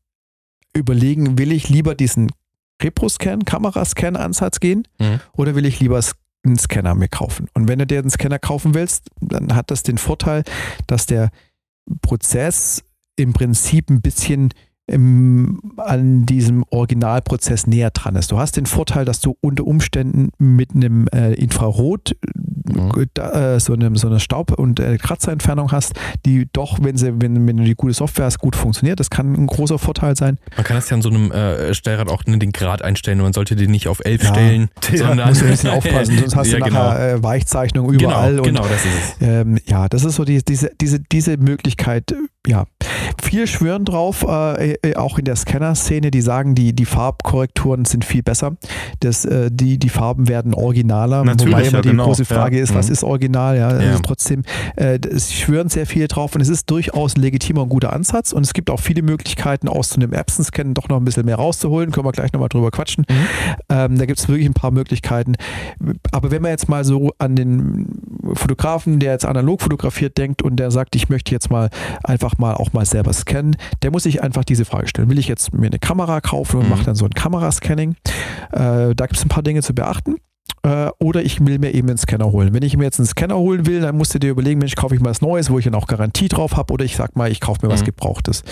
überlegen, 0.74 1.38
will 1.38 1.52
ich 1.52 1.70
lieber 1.70 1.94
diesen 1.94 2.28
Repro-Scan, 2.82 3.44
Kamerascan-Ansatz 3.44 4.60
gehen 4.60 4.86
mhm. 4.98 5.20
oder 5.32 5.54
will 5.54 5.66
ich 5.66 5.80
lieber 5.80 6.00
einen 6.44 6.58
Scanner 6.58 6.94
mir 6.94 7.08
kaufen? 7.08 7.48
Und 7.54 7.68
wenn 7.68 7.78
du 7.78 7.86
dir 7.86 7.98
einen 7.98 8.10
Scanner 8.10 8.38
kaufen 8.38 8.74
willst, 8.74 9.08
dann 9.20 9.54
hat 9.54 9.70
das 9.70 9.82
den 9.82 9.98
Vorteil, 9.98 10.44
dass 10.86 11.06
der 11.06 11.30
Prozess 12.02 12.84
im 13.16 13.32
Prinzip 13.32 13.90
ein 13.90 14.00
bisschen 14.00 14.50
im, 14.86 15.60
an 15.76 16.24
diesem 16.24 16.64
Originalprozess 16.70 17.66
näher 17.66 17.90
dran 17.90 18.16
ist. 18.16 18.32
Du 18.32 18.38
hast 18.38 18.56
den 18.56 18.66
Vorteil, 18.66 19.04
dass 19.04 19.20
du 19.20 19.36
unter 19.40 19.66
Umständen 19.66 20.30
mit 20.38 20.74
einem 20.74 21.06
äh, 21.08 21.34
Infrarot 21.34 22.16
mhm. 22.68 22.92
äh, 23.16 23.60
so, 23.60 23.72
eine, 23.72 23.96
so 23.96 24.08
eine 24.08 24.20
Staub- 24.20 24.52
und 24.52 24.80
Kratzerentfernung 24.98 25.72
hast, 25.72 25.94
die 26.24 26.48
doch, 26.52 26.78
wenn, 26.82 26.96
sie, 26.96 27.20
wenn, 27.20 27.46
wenn 27.46 27.56
du 27.56 27.64
die 27.64 27.74
gute 27.74 27.94
Software 27.94 28.26
hast, 28.26 28.38
gut 28.38 28.56
funktioniert. 28.56 29.00
Das 29.00 29.10
kann 29.10 29.32
ein 29.34 29.46
großer 29.46 29.78
Vorteil 29.78 30.16
sein. 30.16 30.38
Man 30.56 30.64
kann 30.64 30.76
das 30.76 30.90
ja 30.90 30.96
an 30.96 31.02
so 31.02 31.08
einem 31.08 31.30
äh, 31.32 31.74
Stellrad 31.74 32.10
auch 32.10 32.22
den 32.22 32.52
Grad 32.52 32.82
einstellen. 32.82 33.18
Man 33.18 33.32
sollte 33.32 33.56
den 33.56 33.70
nicht 33.70 33.88
auf 33.88 34.00
11 34.04 34.22
ja, 34.22 34.28
stellen, 34.28 34.70
ja, 34.90 34.96
sondern... 34.98 35.28
Musst 35.28 35.40
du 35.40 35.44
ein 35.46 35.50
bisschen 35.50 35.70
aufpassen, 35.78 36.18
sonst 36.18 36.36
hast 36.36 36.50
ja, 36.50 36.58
du 36.58 36.70
nachher 36.70 37.08
genau. 37.08 37.18
Äh, 37.18 37.22
Weichzeichnung 37.22 37.92
überall. 37.92 38.32
Genau, 38.32 38.42
genau 38.42 38.62
und, 38.62 38.70
das 38.70 38.84
ist 38.84 39.16
es. 39.20 39.26
Ähm, 39.26 39.58
ja, 39.66 39.88
das 39.88 40.04
ist 40.04 40.16
so 40.16 40.24
die, 40.24 40.42
diese, 40.42 40.70
diese, 40.80 41.00
diese 41.00 41.36
Möglichkeit, 41.36 42.14
ja. 42.48 42.64
Viele 43.22 43.46
schwören 43.46 43.84
drauf, 43.84 44.24
äh, 44.26 44.72
äh, 44.82 44.96
auch 44.96 45.18
in 45.18 45.26
der 45.26 45.36
Scanner-Szene, 45.36 46.10
die 46.10 46.22
sagen, 46.22 46.54
die, 46.54 46.72
die 46.72 46.86
Farbkorrekturen 46.86 47.84
sind 47.84 48.04
viel 48.04 48.22
besser. 48.22 48.56
Das, 49.00 49.26
äh, 49.26 49.50
die, 49.52 49.78
die 49.78 49.90
Farben 49.90 50.28
werden 50.28 50.54
originaler. 50.54 51.24
Natürlich, 51.24 51.54
Wobei 51.54 51.68
immer 51.68 51.82
die 51.82 51.90
genau. 51.90 52.06
große 52.06 52.24
Frage 52.24 52.56
ja. 52.56 52.62
ist, 52.62 52.74
was 52.74 52.86
mhm. 52.86 52.92
ist 52.92 53.04
original? 53.04 53.56
Ja, 53.56 53.78
ja. 53.78 53.90
Also 53.90 54.02
trotzdem, 54.02 54.44
äh, 54.76 54.98
es 54.98 55.34
schwören 55.34 55.68
sehr 55.68 55.84
viele 55.84 56.08
drauf 56.08 56.34
und 56.34 56.40
es 56.40 56.48
ist 56.48 56.70
durchaus 56.70 57.16
ein 57.16 57.20
legitimer 57.20 57.62
und 57.62 57.68
guter 57.68 57.92
Ansatz. 57.92 58.32
Und 58.32 58.46
es 58.46 58.54
gibt 58.54 58.70
auch 58.70 58.80
viele 58.80 59.02
Möglichkeiten, 59.02 59.68
aus 59.68 59.94
einem 59.94 60.14
Epson-Scan 60.14 60.72
doch 60.72 60.88
noch 60.88 60.96
ein 60.96 61.04
bisschen 61.04 61.26
mehr 61.26 61.36
rauszuholen. 61.36 61.90
Können 61.90 62.06
wir 62.06 62.12
gleich 62.12 62.32
nochmal 62.32 62.48
drüber 62.48 62.70
quatschen. 62.70 63.04
Mhm. 63.08 63.14
Ähm, 63.68 63.98
da 63.98 64.06
gibt 64.06 64.20
es 64.20 64.28
wirklich 64.28 64.46
ein 64.46 64.54
paar 64.54 64.70
Möglichkeiten. 64.70 65.34
Aber 66.12 66.30
wenn 66.30 66.40
man 66.40 66.52
jetzt 66.52 66.68
mal 66.68 66.84
so 66.84 67.12
an 67.18 67.36
den 67.36 67.88
Fotografen, 68.32 69.00
der 69.00 69.12
jetzt 69.12 69.26
analog 69.26 69.60
fotografiert, 69.60 70.16
denkt 70.16 70.40
und 70.40 70.56
der 70.56 70.70
sagt, 70.70 70.96
ich 70.96 71.10
möchte 71.10 71.32
jetzt 71.32 71.50
mal 71.50 71.68
einfach 72.02 72.37
mal 72.38 72.54
auch 72.54 72.72
mal 72.72 72.86
selber 72.86 73.12
scannen, 73.12 73.56
der 73.82 73.90
muss 73.90 74.04
sich 74.04 74.22
einfach 74.22 74.44
diese 74.44 74.64
Frage 74.64 74.88
stellen. 74.88 75.10
Will 75.10 75.18
ich 75.18 75.28
jetzt 75.28 75.52
mir 75.52 75.66
eine 75.66 75.78
Kamera 75.78 76.20
kaufen 76.20 76.58
und 76.58 76.64
mhm. 76.64 76.70
mache 76.70 76.84
dann 76.84 76.94
so 76.94 77.04
ein 77.04 77.12
Kamerascanning? 77.12 77.96
Äh, 78.52 78.94
da 78.94 79.06
gibt 79.06 79.16
es 79.16 79.24
ein 79.24 79.28
paar 79.28 79.42
Dinge 79.42 79.62
zu 79.62 79.74
beachten. 79.74 80.16
Äh, 80.62 80.90
oder 80.98 81.22
ich 81.22 81.44
will 81.44 81.58
mir 81.58 81.72
eben 81.72 81.88
einen 81.88 81.98
Scanner 81.98 82.32
holen. 82.32 82.52
Wenn 82.52 82.62
ich 82.62 82.76
mir 82.76 82.84
jetzt 82.84 82.98
einen 82.98 83.06
Scanner 83.06 83.36
holen 83.36 83.66
will, 83.66 83.80
dann 83.80 83.96
musst 83.96 84.14
du 84.14 84.18
dir 84.18 84.30
überlegen, 84.30 84.58
Mensch, 84.58 84.74
kaufe 84.74 84.94
ich 84.94 85.00
mal 85.00 85.10
was 85.10 85.20
Neues, 85.20 85.50
wo 85.50 85.58
ich 85.58 85.64
dann 85.64 85.74
auch 85.74 85.86
Garantie 85.86 86.28
drauf 86.28 86.56
habe, 86.56 86.72
oder 86.72 86.84
ich 86.84 86.96
sag 86.96 87.16
mal, 87.16 87.30
ich 87.30 87.40
kaufe 87.40 87.64
mir 87.64 87.72
was 87.72 87.82
mhm. 87.82 87.86
Gebrauchtes. 87.86 88.42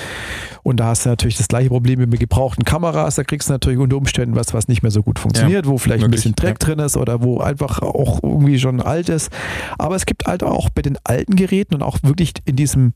Und 0.63 0.79
da 0.79 0.87
hast 0.87 1.05
du 1.05 1.09
natürlich 1.09 1.37
das 1.37 1.49
gleiche 1.49 1.69
Problem 1.69 2.01
wie 2.01 2.07
mit 2.07 2.21
gebrauchten 2.21 2.65
Kameras. 2.65 3.17
Da 3.17 3.25
kriegst 3.25 3.49
du 3.49 3.55
natürlich 3.55 3.79
unter 3.79 3.97
Umständen 3.97 4.37
was, 4.37 4.55
was 4.55 4.69
nicht 4.69 4.83
mehr 4.83 4.93
so 4.93 5.03
gut 5.03 5.19
funktioniert, 5.19 5.67
ja, 5.67 5.71
wo 5.71 5.79
vielleicht 5.79 6.03
möglich. 6.03 6.21
ein 6.21 6.33
bisschen 6.33 6.37
Dreck 6.37 6.59
ja. 6.63 6.67
drin 6.67 6.79
ist 6.79 6.97
oder 6.97 7.23
wo 7.23 7.41
einfach 7.41 7.83
auch 7.83 8.23
irgendwie 8.23 8.59
schon 8.59 8.81
alt 8.81 9.09
ist. 9.09 9.31
Aber 9.79 9.97
es 9.97 10.07
gibt 10.07 10.27
halt 10.27 10.45
auch 10.45 10.71
bei 10.71 10.83
den 10.83 10.99
alten 11.05 11.35
Geräten 11.35 11.75
und 11.75 11.83
auch 11.83 11.99
wirklich 12.03 12.35
in 12.45 12.57
diesem 12.57 12.93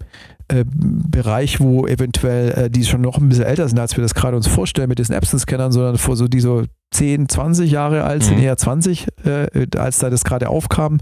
äh, 0.50 0.64
Bereich, 0.66 1.60
wo 1.60 1.86
eventuell 1.86 2.50
äh, 2.50 2.70
die 2.70 2.84
schon 2.84 3.00
noch 3.00 3.18
ein 3.18 3.28
bisschen 3.28 3.44
älter 3.44 3.68
sind, 3.68 3.78
als 3.78 3.96
wir 3.96 4.02
das 4.02 4.14
gerade 4.14 4.36
uns 4.36 4.46
vorstellen 4.46 4.88
mit 4.88 4.98
diesen 4.98 5.14
Epson-Scannern, 5.14 5.72
sondern 5.72 5.98
vor 5.98 6.16
so 6.16 6.28
die 6.28 6.40
so 6.40 6.64
10, 6.92 7.28
20 7.28 7.70
Jahre 7.70 8.04
alt 8.04 8.24
sind, 8.24 8.38
mhm. 8.38 8.42
eher 8.42 8.56
20, 8.56 9.06
äh, 9.24 9.66
als 9.76 9.98
da 9.98 10.10
das 10.10 10.24
gerade 10.24 10.48
aufkam, 10.48 10.98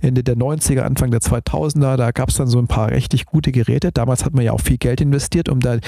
Ende 0.00 0.22
der 0.22 0.36
90er, 0.36 0.82
Anfang 0.82 1.10
der 1.10 1.20
2000er, 1.20 1.96
da 1.96 2.10
gab 2.10 2.28
es 2.28 2.36
dann 2.36 2.46
so 2.46 2.58
ein 2.58 2.66
paar 2.66 2.90
richtig 2.90 3.26
gute 3.26 3.52
Geräte. 3.52 3.90
Damals 3.92 4.24
hat 4.24 4.34
man 4.34 4.44
ja 4.44 4.52
auch 4.52 4.60
viel 4.60 4.78
Geld 4.78 5.00
investiert, 5.00 5.48
um 5.48 5.60
da 5.60 5.78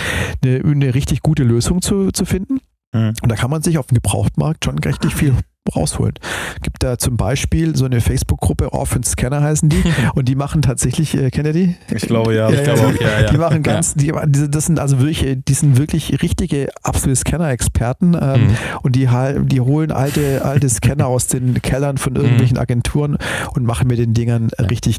eine, 0.43 0.63
eine 0.65 0.95
richtig 0.95 1.23
gute 1.23 1.45
Lösung 1.45 1.83
zu, 1.83 2.11
zu 2.13 2.25
finden. 2.25 2.61
Mhm. 2.95 3.15
Und 3.23 3.31
da 3.31 3.37
kann 3.37 3.51
man 3.51 3.63
sich 3.63 3.79
auf 3.79 3.87
dem 3.87 3.97
Gebrauchtmarkt 3.97 4.65
schon 4.65 4.79
richtig 4.79 5.15
viel 5.15 5.35
rausholen. 5.75 6.15
Gibt 6.63 6.83
da 6.83 6.99
zum 6.99 7.17
Beispiel 7.17 7.77
so 7.77 7.85
eine 7.85 8.01
Facebook-Gruppe, 8.01 8.73
Orphan 8.73 9.03
Scanner 9.03 9.43
heißen 9.43 9.69
die, 9.69 9.83
und 10.15 10.29
die 10.29 10.35
machen 10.35 10.63
tatsächlich, 10.63 11.17
äh, 11.17 11.31
kennt 11.31 11.47
ihr 11.47 11.53
die? 11.53 11.77
Ich 11.95 12.03
glaube 12.03 12.35
ja, 12.35 12.51
ja 12.51 12.59
ich 12.59 12.65
glaube 12.65 12.81
auch, 12.81 13.01
ja, 13.01 13.21
ja. 13.23 13.31
Die 13.31 13.39
machen 13.39 13.63
ganz, 13.63 13.95
die, 13.95 14.13
das 14.27 14.67
sind 14.67 14.79
also 14.79 15.01
wirklich, 15.01 15.39
die 15.47 15.55
sind 15.55 15.79
wirklich 15.79 16.23
richtige 16.23 16.69
absolute 16.83 17.17
Scanner-Experten 17.17 18.17
ähm, 18.21 18.47
mhm. 18.49 18.57
und 18.83 18.97
die, 18.97 19.09
die 19.47 19.61
holen 19.61 19.93
alte, 19.93 20.45
alte 20.45 20.69
Scanner 20.69 21.07
aus 21.07 21.27
den 21.27 21.63
Kellern 21.63 21.99
von 21.99 22.17
irgendwelchen 22.17 22.57
mhm. 22.57 22.63
Agenturen 22.63 23.19
und 23.55 23.65
machen 23.65 23.89
mit 23.89 23.99
den 23.99 24.15
Dingern 24.15 24.51
richtig 24.59 24.99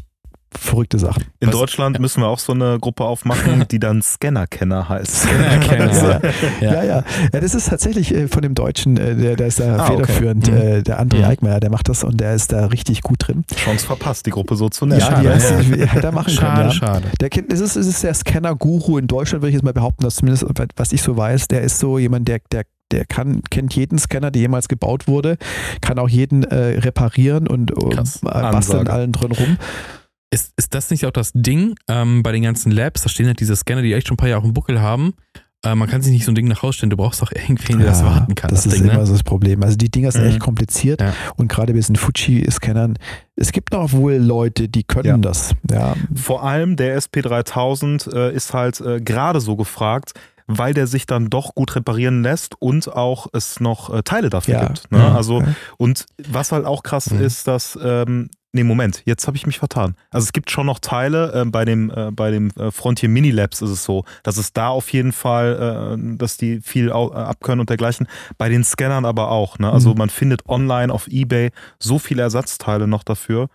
verrückte 0.58 0.98
Sachen. 0.98 1.24
In 1.40 1.48
Was? 1.48 1.56
Deutschland 1.56 1.98
müssen 1.98 2.22
wir 2.22 2.28
auch 2.28 2.38
so 2.38 2.52
eine 2.52 2.78
Gruppe 2.78 3.04
aufmachen, 3.04 3.64
die 3.70 3.78
dann 3.78 4.02
Scanner-Kenner 4.02 4.88
heißt. 4.88 5.22
Scanner-Kenner, 5.22 5.84
also, 5.88 6.06
ja. 6.06 6.20
Ja. 6.60 6.72
ja. 6.72 6.84
ja. 6.84 7.04
ja. 7.32 7.40
das 7.40 7.54
ist 7.54 7.68
tatsächlich 7.68 8.14
äh, 8.14 8.28
von 8.28 8.42
dem 8.42 8.54
Deutschen, 8.54 8.96
äh, 8.96 9.14
der, 9.14 9.36
der 9.36 9.46
ist 9.46 9.60
da 9.60 9.76
ah, 9.76 9.86
federführend, 9.86 10.48
okay. 10.48 10.78
mhm. 10.78 10.84
der 10.84 11.00
André 11.00 11.18
mhm. 11.18 11.24
Eickmeier, 11.24 11.60
der 11.60 11.70
macht 11.70 11.88
das 11.88 12.04
und 12.04 12.18
der 12.20 12.34
ist 12.34 12.52
da 12.52 12.66
richtig 12.66 13.02
gut 13.02 13.26
drin. 13.26 13.44
Chance 13.54 13.86
verpasst, 13.86 14.26
die 14.26 14.30
Gruppe 14.30 14.56
so 14.56 14.68
zu 14.68 14.86
nennen. 14.86 15.00
Ja, 15.00 15.20
die 15.20 15.28
heißt, 15.28 15.50
ja. 15.50 15.86
hätte 15.86 16.06
er 16.06 16.12
machen 16.12 16.30
schade, 16.30 16.60
können. 16.60 16.72
Schade, 16.72 17.08
Der 17.20 17.30
kind, 17.30 17.52
es 17.52 17.60
ist, 17.60 17.76
es 17.76 17.86
ist 17.86 18.02
der 18.02 18.14
Scanner-Guru 18.14 18.98
in 18.98 19.06
Deutschland, 19.06 19.42
würde 19.42 19.50
ich 19.50 19.54
jetzt 19.54 19.64
mal 19.64 19.72
behaupten, 19.72 20.04
dass 20.04 20.16
zumindest, 20.16 20.46
was 20.76 20.92
ich 20.92 21.02
so 21.02 21.16
weiß, 21.16 21.48
der 21.48 21.62
ist 21.62 21.78
so 21.78 21.98
jemand, 21.98 22.28
der, 22.28 22.40
der 22.52 22.64
der 22.94 23.04
kann, 23.04 23.42
kennt 23.50 23.74
jeden 23.74 23.98
Scanner, 23.98 24.30
der 24.30 24.42
jemals 24.42 24.68
gebaut 24.68 25.08
wurde, 25.08 25.36
kann 25.80 25.98
auch 25.98 26.08
jeden 26.08 26.44
äh, 26.44 26.78
reparieren 26.78 27.48
und 27.48 27.70
äh, 27.72 27.96
basteln 28.22 28.88
allen 28.88 29.12
drin 29.12 29.32
rum. 29.32 29.56
Ist, 30.34 30.52
ist 30.56 30.74
das 30.74 30.90
nicht 30.90 31.06
auch 31.06 31.12
das 31.12 31.30
Ding 31.32 31.76
ähm, 31.88 32.24
bei 32.24 32.32
den 32.32 32.42
ganzen 32.42 32.72
Labs? 32.72 33.02
Da 33.02 33.08
stehen 33.08 33.26
halt 33.26 33.38
diese 33.38 33.54
Scanner, 33.54 33.82
die 33.82 33.92
echt 33.92 34.08
schon 34.08 34.14
ein 34.14 34.18
paar 34.18 34.28
Jahre 34.28 34.38
auf 34.38 34.44
dem 34.44 34.52
Buckel 34.52 34.80
haben. 34.80 35.14
Äh, 35.64 35.74
man 35.74 35.88
kann 35.88 36.02
sich 36.02 36.12
nicht 36.12 36.24
so 36.24 36.32
ein 36.32 36.34
Ding 36.34 36.48
nach 36.48 36.62
Hause 36.62 36.78
stellen. 36.78 36.90
Du 36.90 36.96
brauchst 36.96 37.22
doch 37.22 37.32
irgendwen, 37.32 37.78
der 37.78 37.86
ja, 37.86 37.92
das 37.92 38.04
warten 38.04 38.34
kann. 38.34 38.50
Das, 38.50 38.64
das 38.64 38.72
ist 38.72 38.80
Ding, 38.80 38.90
immer 38.90 39.00
ne? 39.00 39.06
so 39.06 39.12
das 39.12 39.22
Problem. 39.22 39.62
Also 39.62 39.76
die 39.76 39.90
Dinger 39.90 40.12
sind 40.12 40.22
mhm. 40.22 40.30
echt 40.30 40.40
kompliziert 40.40 41.00
ja. 41.00 41.14
und 41.36 41.48
gerade 41.48 41.72
bei 41.72 41.78
diesen 41.78 41.96
Fuji-Scannern, 41.96 42.98
es 43.36 43.52
gibt 43.52 43.72
noch 43.72 43.92
wohl 43.92 44.14
Leute, 44.14 44.68
die 44.68 44.84
können 44.84 45.08
ja. 45.08 45.16
das. 45.16 45.54
Ja. 45.70 45.94
Vor 46.14 46.42
allem 46.42 46.76
der 46.76 46.98
SP3000 47.00 48.12
äh, 48.12 48.34
ist 48.34 48.52
halt 48.52 48.80
äh, 48.80 49.00
gerade 49.00 49.40
so 49.40 49.56
gefragt, 49.56 50.12
weil 50.46 50.74
der 50.74 50.86
sich 50.86 51.06
dann 51.06 51.30
doch 51.30 51.54
gut 51.54 51.74
reparieren 51.74 52.22
lässt 52.22 52.60
und 52.60 52.92
auch 52.92 53.28
es 53.32 53.60
noch 53.60 53.92
äh, 53.94 54.02
Teile 54.02 54.28
dafür 54.28 54.54
ja. 54.54 54.66
gibt. 54.66 54.90
Ne? 54.90 54.98
Ja. 54.98 55.14
Also, 55.14 55.42
und 55.78 56.06
was 56.28 56.52
halt 56.52 56.66
auch 56.66 56.82
krass 56.82 57.10
mhm. 57.10 57.22
ist, 57.22 57.46
dass 57.46 57.78
ähm, 57.82 58.28
Nee, 58.54 58.62
Moment, 58.62 59.02
jetzt 59.04 59.26
habe 59.26 59.36
ich 59.36 59.46
mich 59.48 59.58
vertan. 59.58 59.96
Also 60.10 60.26
es 60.26 60.32
gibt 60.32 60.48
schon 60.48 60.66
noch 60.66 60.78
Teile, 60.78 61.32
äh, 61.32 61.44
bei 61.44 61.64
dem, 61.64 61.90
äh, 61.90 62.12
bei 62.12 62.30
dem 62.30 62.50
äh, 62.50 62.70
Frontier 62.70 63.08
Mini 63.08 63.32
Labs 63.32 63.60
ist 63.62 63.70
es 63.70 63.84
so, 63.84 64.04
dass 64.22 64.36
es 64.36 64.52
da 64.52 64.68
auf 64.68 64.92
jeden 64.92 65.10
Fall, 65.10 65.98
äh, 65.98 66.16
dass 66.16 66.36
die 66.36 66.60
viel 66.60 66.90
äh, 66.90 66.92
abkönnen 66.92 67.58
und 67.58 67.68
dergleichen. 67.68 68.06
Bei 68.38 68.48
den 68.48 68.62
Scannern 68.62 69.06
aber 69.06 69.32
auch. 69.32 69.58
Ne? 69.58 69.72
Also 69.72 69.90
mhm. 69.90 69.98
man 69.98 70.08
findet 70.08 70.48
online 70.48 70.92
auf 70.92 71.08
Ebay 71.08 71.50
so 71.80 71.98
viele 71.98 72.22
Ersatzteile 72.22 72.86
noch 72.86 73.02
dafür. 73.02 73.48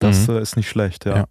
Das 0.00 0.28
mhm. 0.28 0.36
Äh, 0.36 0.42
ist 0.42 0.56
nicht 0.58 0.68
schlecht, 0.68 1.06
ja. 1.06 1.16
ja. 1.16 1.24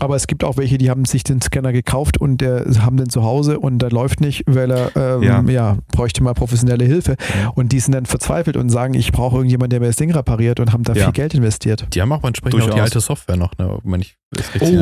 Aber 0.00 0.16
es 0.16 0.26
gibt 0.26 0.44
auch 0.44 0.56
welche, 0.56 0.78
die 0.78 0.90
haben 0.90 1.04
sich 1.04 1.24
den 1.24 1.40
Scanner 1.40 1.72
gekauft 1.72 2.18
und 2.18 2.40
der, 2.40 2.64
haben 2.80 2.96
den 2.96 3.10
zu 3.10 3.22
Hause 3.22 3.60
und 3.60 3.78
der 3.80 3.90
läuft 3.90 4.20
nicht, 4.20 4.44
weil 4.46 4.70
er 4.70 4.96
ähm, 4.96 5.22
ja. 5.22 5.42
ja. 5.42 5.78
bräuchte 5.92 6.22
mal 6.22 6.32
professionelle 6.34 6.84
Hilfe. 6.84 7.16
Und 7.54 7.72
die 7.72 7.80
sind 7.80 7.94
dann 7.94 8.06
verzweifelt 8.06 8.56
und 8.56 8.70
sagen, 8.70 8.94
ich 8.94 9.12
brauche 9.12 9.36
irgendjemanden, 9.36 9.70
der 9.70 9.80
mir 9.80 9.86
das 9.86 9.96
Ding 9.96 10.10
repariert 10.10 10.58
und 10.58 10.72
haben 10.72 10.84
da 10.84 10.94
ja. 10.94 11.04
viel 11.04 11.12
Geld 11.12 11.34
investiert. 11.34 11.86
Die 11.92 12.00
haben 12.00 12.12
auch 12.12 12.24
entsprechend 12.24 12.62
auch 12.62 12.70
die 12.70 12.80
alte 12.80 13.00
Software 13.00 13.36
noch, 13.36 13.56
ne? 13.58 13.78
wenn 13.84 14.00
ich 14.00 14.16
Oh, 14.32 14.36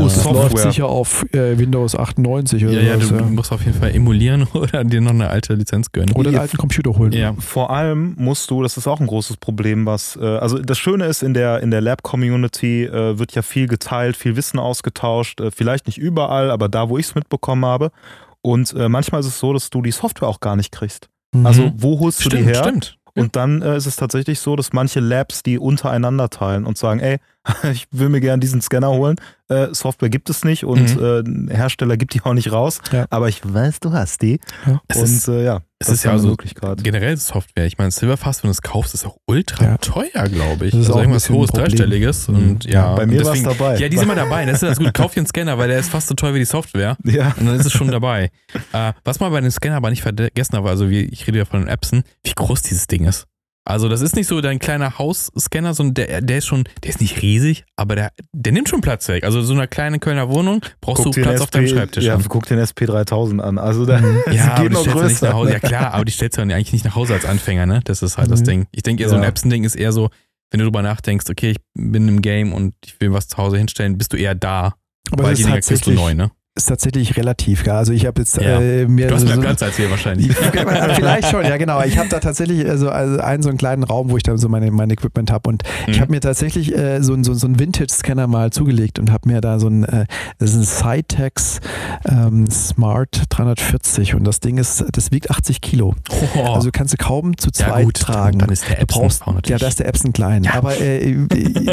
das 0.05 0.23
Software. 0.23 0.33
läuft 0.35 0.59
sicher 0.59 0.87
auf 0.87 1.25
äh, 1.33 1.57
Windows 1.59 1.97
98 1.97 2.67
oder 2.67 2.75
Ja, 2.75 2.81
ja, 2.83 2.97
du 2.99 3.15
ja. 3.15 3.23
musst 3.23 3.51
auf 3.51 3.65
jeden 3.65 3.79
Fall 3.79 3.95
emulieren 3.95 4.43
oder 4.53 4.85
dir 4.85 5.01
noch 5.01 5.13
eine 5.13 5.31
alte 5.31 5.55
Lizenz 5.55 5.91
gönnen. 5.91 6.15
Oder 6.15 6.29
einen 6.29 6.39
alten 6.39 6.59
Computer 6.59 6.99
holen. 6.99 7.13
Ja. 7.13 7.33
Vor 7.39 7.71
allem 7.71 8.15
musst 8.19 8.51
du, 8.51 8.63
das 8.63 8.77
ist 8.77 8.87
auch 8.87 9.01
ein 9.01 9.07
großes 9.07 9.39
Problem, 9.39 9.87
was, 9.87 10.17
äh, 10.17 10.25
also 10.25 10.59
das 10.59 10.79
Schöne 10.79 11.07
ist, 11.07 11.23
in 11.23 11.33
der, 11.33 11.61
in 11.61 11.71
der 11.71 11.81
Lab-Community 11.81 12.85
äh, 12.85 13.19
wird 13.19 13.35
ja 13.35 13.41
viel 13.41 13.69
geteilt, 13.69 14.17
viel 14.19 14.37
Wissen 14.37 14.59
ausgetauscht, 14.59 15.41
äh, 15.41 15.51
vielleicht 15.51 15.87
nicht 15.87 15.97
überall, 15.97 16.51
aber 16.51 16.69
da, 16.69 16.91
wo 16.91 16.99
ich 16.99 17.07
es 17.07 17.15
mitbekommen 17.15 17.65
habe. 17.65 17.91
Und 18.43 18.75
äh, 18.75 18.91
manchmal 18.91 19.21
ist 19.21 19.29
es 19.29 19.39
so, 19.39 19.55
dass 19.55 19.71
du 19.71 19.81
die 19.81 19.93
Software 19.93 20.29
auch 20.29 20.41
gar 20.41 20.57
nicht 20.57 20.73
kriegst. 20.73 21.09
Mhm. 21.35 21.47
Also, 21.47 21.73
wo 21.75 21.99
holst 22.01 22.21
stimmt, 22.21 22.35
du 22.35 22.37
die 22.39 22.45
her? 22.45 22.65
Stimmt. 22.65 22.99
Und 23.15 23.35
dann 23.35 23.63
äh, 23.63 23.77
ist 23.77 23.87
es 23.87 23.97
tatsächlich 23.97 24.39
so, 24.41 24.55
dass 24.57 24.73
manche 24.73 25.01
Labs 25.01 25.43
die 25.43 25.59
untereinander 25.59 26.29
teilen 26.31 26.65
und 26.67 26.79
sagen, 26.79 27.01
ey, 27.01 27.19
ich 27.73 27.87
will 27.91 28.09
mir 28.09 28.21
gerne 28.21 28.41
diesen 28.41 28.61
Scanner 28.61 28.91
holen. 28.91 29.17
Äh, 29.49 29.69
Software 29.73 30.11
gibt 30.11 30.29
es 30.31 30.45
nicht 30.45 30.65
und 30.65 30.97
mhm. 30.97 31.49
äh, 31.49 31.55
Hersteller 31.55 31.97
gibt 31.97 32.15
die 32.15 32.23
auch 32.23 32.35
nicht 32.35 32.53
raus. 32.53 32.81
Ja. 32.93 33.07
Aber 33.11 33.29
ich 33.29 33.41
weiß, 33.43 33.81
du 33.81 33.93
hast 33.93 34.23
die. 34.23 34.41
Ja. 34.67 34.81
und 34.95 35.03
ist, 35.03 35.29
äh, 35.29 35.45
ja, 35.45 35.61
es 35.79 35.89
ist 35.89 36.05
ja 36.05 36.11
also 36.11 36.37
generell 36.83 37.17
Software. 37.17 37.67
Ich 37.67 37.79
meine, 37.79 37.91
Silverfast, 37.91 38.43
wenn 38.43 38.49
du 38.49 38.53
es 38.53 38.63
kaufst, 38.63 38.95
ist 38.95 39.07
auch 39.07 39.17
ultra 39.27 39.65
ja. 39.65 39.79
teuer, 39.79 40.29
glaube 40.29 40.67
ich. 40.67 40.73
Das 40.73 40.81
ist 40.81 40.87
also 40.89 40.99
irgendwas 40.99 41.31
hohes, 41.31 41.51
dreistelliges. 41.51 42.29
Mhm. 42.29 42.35
Und 42.35 42.65
ja, 42.65 42.95
bei 42.95 43.07
mir 43.07 43.25
war 43.25 43.33
es 43.33 43.43
dabei. 43.43 43.79
Ja, 43.79 43.89
die 43.89 43.97
sind 43.97 44.09
mal 44.09 44.17
dabei. 44.17 44.45
Das 44.45 44.63
ist 44.63 44.69
das 44.69 44.79
gut. 44.79 44.93
Kauf 44.93 45.15
dir 45.15 45.21
einen 45.21 45.27
Scanner, 45.27 45.57
weil 45.57 45.69
der 45.69 45.79
ist 45.79 45.91
fast 45.91 46.09
so 46.09 46.15
teuer 46.15 46.35
wie 46.35 46.41
die 46.41 46.45
Software. 46.45 46.97
Ja. 47.05 47.35
Und 47.39 47.47
dann 47.47 47.59
ist 47.59 47.67
es 47.67 47.73
schon 47.73 47.91
dabei. 47.91 48.31
äh, 48.73 48.93
was 49.05 49.21
man 49.21 49.31
bei 49.31 49.41
den 49.41 49.51
Scanner 49.51 49.77
aber 49.77 49.91
nicht 49.91 50.03
vergessen 50.03 50.57
habe, 50.57 50.69
also 50.69 50.91
wie, 50.91 51.03
ich 51.03 51.27
rede 51.27 51.39
ja 51.39 51.45
von 51.45 51.61
den 51.61 51.69
Appsen, 51.69 52.03
wie 52.25 52.33
groß 52.35 52.63
dieses 52.63 52.89
Ding 52.89 53.05
ist. 53.05 53.27
Also 53.69 53.91
das 53.91 54.01
ist 54.01 54.17
nicht 54.17 54.27
so 54.27 54.41
dein 54.41 54.59
kleiner 54.59 54.99
Hausscanner, 54.99 55.75
sondern 55.75 55.93
der, 55.95 56.23
der 56.23 56.39
ist 56.39 56.47
schon, 56.47 56.65
der 56.83 56.89
ist 56.89 57.03
nicht 57.03 57.21
riesig, 57.21 57.67
aber 57.77 57.97
der, 57.97 58.13
der 58.33 58.53
nimmt 58.53 58.67
schon 58.71 58.81
Platz 58.81 59.07
weg. 59.09 59.25
Also 59.25 59.43
so 59.43 59.53
eine 59.53 59.69
kleine 59.69 59.99
Kölner 59.99 60.31
Wohnung 60.31 60.63
brauchst 60.81 61.05
guck 61.05 61.15
du 61.15 61.21
Platz 61.21 61.35
SP, 61.37 61.43
auf 61.43 61.51
deinem 61.51 61.69
Schreibtisch. 61.69 62.05
Ja, 62.05 62.15
an. 62.15 62.25
guck 62.27 62.47
den 62.47 62.59
SP3000 62.59 63.41
an. 63.41 63.59
Also 63.59 63.85
da 63.85 64.01
ja, 64.33 64.55
aber 64.55 64.71
die 64.71 64.77
stellst 64.77 64.97
du 64.97 65.05
nicht 65.05 65.23
nach 65.23 65.33
Hause. 65.35 65.53
Ja 65.53 65.59
klar, 65.59 65.93
aber 65.93 66.07
die 66.07 66.13
stellst 66.13 66.39
du 66.39 66.41
dann 66.41 66.51
eigentlich 66.51 66.73
nicht 66.73 66.87
nach 66.87 66.95
Hause 66.95 67.13
als 67.13 67.27
Anfänger, 67.27 67.67
ne? 67.67 67.83
Das 67.85 68.01
ist 68.01 68.17
halt 68.17 68.29
mhm. 68.29 68.31
das 68.31 68.43
Ding. 68.43 68.67
Ich 68.73 68.85
denke 68.85 69.03
eher 69.03 69.11
so 69.11 69.17
ein 69.17 69.23
Epson-Ding 69.23 69.65
ist 69.65 69.75
eher 69.75 69.93
so, 69.93 70.09
wenn 70.51 70.61
du 70.61 70.65
drüber 70.65 70.81
nachdenkst, 70.81 71.27
okay, 71.29 71.51
ich 71.51 71.59
bin 71.75 72.09
im 72.09 72.23
Game 72.23 72.55
und 72.55 72.73
ich 72.87 72.99
will 73.03 73.13
was 73.13 73.29
zu 73.29 73.37
Hause 73.37 73.59
hinstellen, 73.59 73.99
bist 73.99 74.15
du 74.15 74.17
eher 74.17 74.35
da. 74.35 74.77
Aber 75.11 75.25
weil 75.25 75.35
die 75.35 75.43
Dinger 75.43 75.61
kriegst 75.61 75.87
du 75.87 75.91
neu, 75.91 76.15
ne? 76.15 76.31
Ist 76.59 76.67
tatsächlich 76.67 77.17
relativ. 77.17 77.65
Ja. 77.65 77.79
Also 77.79 77.93
ich 77.93 78.05
habe 78.05 78.21
jetzt 78.21 78.37
ja. 78.37 78.61
äh, 78.61 78.87
mir. 78.87 79.09
Du 79.09 79.15
hast 79.15 79.25
mehr 79.25 79.37
so, 79.37 79.41
Platz 79.41 79.63
als 79.63 79.79
wir 79.79 79.91
wahrscheinlich. 79.91 80.35
Vielleicht 80.37 81.31
schon, 81.31 81.45
ja 81.45 81.57
genau. 81.57 81.83
Ich 81.83 81.97
habe 81.97 82.09
da 82.09 82.19
tatsächlich 82.19 82.69
also, 82.69 82.91
also 82.91 83.21
einen 83.21 83.43
so 83.43 83.49
einen 83.49 83.59
kleinen 83.59 83.85
Raum, 83.85 84.11
wo 84.11 84.17
ich 84.17 84.23
dann 84.23 84.39
so 84.39 84.49
meine, 84.49 84.71
mein 84.71 84.91
Equipment 84.91 85.31
habe. 85.31 85.49
Und 85.49 85.63
mhm. 85.87 85.93
ich 85.93 86.01
habe 86.01 86.11
mir 86.11 86.21
tatsächlich 86.21 86.77
äh, 86.77 87.03
so, 87.03 87.17
so, 87.23 87.35
so 87.35 87.47
einen 87.47 87.59
Vintage-Scanner 87.59 88.27
mal 88.27 88.51
zugelegt 88.51 88.99
und 88.99 89.11
habe 89.11 89.29
mir 89.29 89.41
da 89.41 89.59
so 89.59 89.69
ein, 89.69 89.85
äh, 89.85 90.07
das 90.39 90.55
ist 90.55 90.57
ein 90.57 90.65
Cytex 90.65 91.61
ähm, 92.09 92.51
Smart 92.51 93.23
340 93.31 94.15
und 94.15 94.25
das 94.25 94.41
Ding 94.41 94.59
ist, 94.59 94.85
das 94.93 95.13
wiegt 95.13 95.31
80 95.31 95.61
Kilo. 95.61 95.95
Oh. 96.35 96.41
Also 96.55 96.71
kannst 96.73 96.93
du 96.93 96.97
kaum 96.97 97.37
zu 97.37 97.51
zweit 97.51 97.79
ja, 97.79 97.85
gut, 97.85 98.01
tragen. 98.01 98.39
Dann 98.41 98.51
ist 98.51 98.69
der 98.69 98.81
Epson 98.81 99.03
brauchst, 99.03 99.49
Ja, 99.49 99.59
da 99.59 99.69
ist 99.69 99.79
der 99.79 99.87
Epson 99.87 100.13
klein. 100.13 100.45
Ja. 100.45 100.55
Aber 100.55 100.79
äh, 100.81 101.15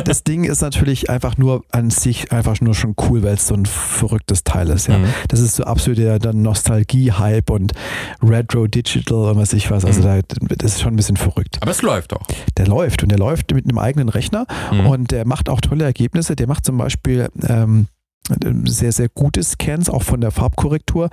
das 0.04 0.24
Ding 0.24 0.44
ist 0.44 0.62
natürlich 0.62 1.10
einfach 1.10 1.38
nur 1.38 1.64
an 1.72 1.90
sich 1.90 2.32
einfach 2.32 2.62
nur 2.62 2.76
schon 2.76 2.96
cool, 3.10 3.24
weil 3.24 3.34
es 3.34 3.48
so 3.48 3.56
ein 3.56 3.66
verrücktes 3.66 4.44
Teil 4.44 4.70
ist 4.70 4.75
ist. 4.76 4.88
Ja. 4.88 4.98
Mhm. 4.98 5.08
Das 5.28 5.40
ist 5.40 5.56
so 5.56 5.64
absolut 5.64 5.98
der 5.98 6.34
Nostalgie-Hype 6.34 7.50
und 7.50 7.74
Retro 8.22 8.68
Digital 8.68 9.32
und 9.32 9.38
was 9.38 9.54
ich 9.54 9.72
was. 9.72 9.86
Also 9.86 10.02
mhm. 10.02 10.22
da, 10.48 10.56
das 10.58 10.74
ist 10.74 10.82
schon 10.82 10.94
ein 10.94 10.98
bisschen 10.98 11.18
verrückt. 11.18 11.58
Aber 11.62 11.72
es 11.72 11.82
läuft 11.82 12.12
doch. 12.12 12.26
Der 12.58 12.68
läuft 12.68 13.04
und 13.04 13.10
der 13.10 13.20
läuft 13.20 13.54
mit 13.54 13.66
einem 13.66 13.80
eigenen 13.80 14.10
Rechner 14.10 14.46
mhm. 14.72 14.88
und 14.88 15.12
der 15.12 15.26
macht 15.26 15.50
auch 15.50 15.62
tolle 15.62 15.84
Ergebnisse. 15.84 16.36
Der 16.36 16.48
macht 16.48 16.66
zum 16.66 16.78
Beispiel 16.78 17.30
ähm, 17.48 17.88
sehr, 18.66 18.92
sehr 18.92 19.10
gute 19.10 19.44
Scans, 19.44 19.90
auch 19.90 20.04
von 20.04 20.22
der 20.22 20.32
Farbkorrektur. 20.32 21.10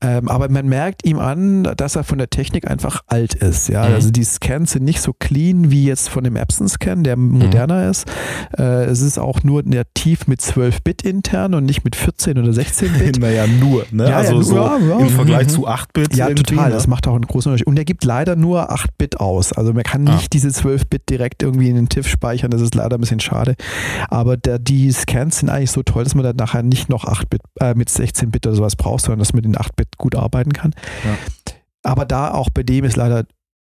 Ähm, 0.00 0.28
aber 0.28 0.48
man 0.48 0.66
merkt 0.66 1.06
ihm 1.06 1.18
an, 1.18 1.64
dass 1.76 1.96
er 1.96 2.04
von 2.04 2.18
der 2.18 2.30
Technik 2.30 2.68
einfach 2.68 3.02
alt 3.06 3.34
ist. 3.34 3.68
Ja? 3.68 3.88
Mhm. 3.88 3.94
Also 3.94 4.10
die 4.10 4.24
Scans 4.24 4.72
sind 4.72 4.84
nicht 4.84 5.00
so 5.00 5.12
clean 5.12 5.70
wie 5.70 5.84
jetzt 5.84 6.08
von 6.08 6.24
dem 6.24 6.36
Epson-Scan, 6.36 7.02
der 7.02 7.16
moderner 7.16 7.84
mhm. 7.84 7.90
ist. 7.90 8.10
Äh, 8.58 8.84
es 8.84 9.00
ist 9.00 9.18
auch 9.18 9.42
nur 9.42 9.62
nativ 9.62 10.26
mit 10.26 10.40
12-Bit 10.40 11.02
intern 11.02 11.54
und 11.54 11.64
nicht 11.64 11.84
mit 11.84 11.96
14 11.96 12.38
oder 12.38 12.50
16-Bit. 12.50 13.18
naja, 13.20 13.46
nur. 13.46 13.86
Ne? 13.90 14.08
Ja, 14.08 14.16
also 14.16 14.32
ja, 14.32 14.34
nur, 14.34 14.44
so 14.44 14.56
ja, 14.56 14.98
im 14.98 15.08
Vergleich 15.08 15.46
mhm. 15.46 15.50
zu 15.50 15.68
8-Bit. 15.68 16.16
Ja, 16.16 16.28
total. 16.30 16.68
Ne? 16.68 16.74
Das 16.74 16.86
macht 16.86 17.06
auch 17.06 17.14
einen 17.14 17.26
großen 17.26 17.50
Unterschied. 17.50 17.66
Und 17.66 17.78
er 17.78 17.84
gibt 17.84 18.04
leider 18.04 18.36
nur 18.36 18.72
8-Bit 18.72 19.20
aus. 19.20 19.52
Also 19.52 19.72
man 19.72 19.82
kann 19.82 20.04
nicht 20.04 20.14
ah. 20.14 20.28
diese 20.32 20.48
12-Bit 20.48 21.08
direkt 21.08 21.42
irgendwie 21.42 21.68
in 21.68 21.76
den 21.76 21.88
TIFF 21.88 22.08
speichern. 22.08 22.50
Das 22.50 22.60
ist 22.60 22.74
leider 22.74 22.96
ein 22.96 23.00
bisschen 23.00 23.20
schade. 23.20 23.54
Aber 24.08 24.36
der, 24.36 24.58
die 24.58 24.90
Scans 24.90 25.38
sind 25.38 25.48
eigentlich 25.48 25.70
so 25.70 25.82
toll, 25.82 26.04
dass 26.04 26.14
man 26.14 26.24
dann 26.24 26.36
nachher 26.36 26.55
nicht 26.62 26.88
noch 26.88 27.04
8-Bit, 27.04 27.42
äh, 27.60 27.74
mit 27.74 27.88
16-Bit 27.88 28.46
oder 28.46 28.56
sowas 28.56 28.76
braucht, 28.76 29.02
sondern 29.02 29.18
dass 29.18 29.32
man 29.32 29.42
mit 29.42 29.44
den 29.44 29.56
8-Bit 29.56 29.96
gut 29.98 30.14
arbeiten 30.14 30.52
kann. 30.52 30.74
Ja. 31.04 31.16
Aber 31.82 32.04
da 32.04 32.32
auch 32.32 32.50
bei 32.50 32.62
dem 32.62 32.84
ist 32.84 32.96
leider 32.96 33.24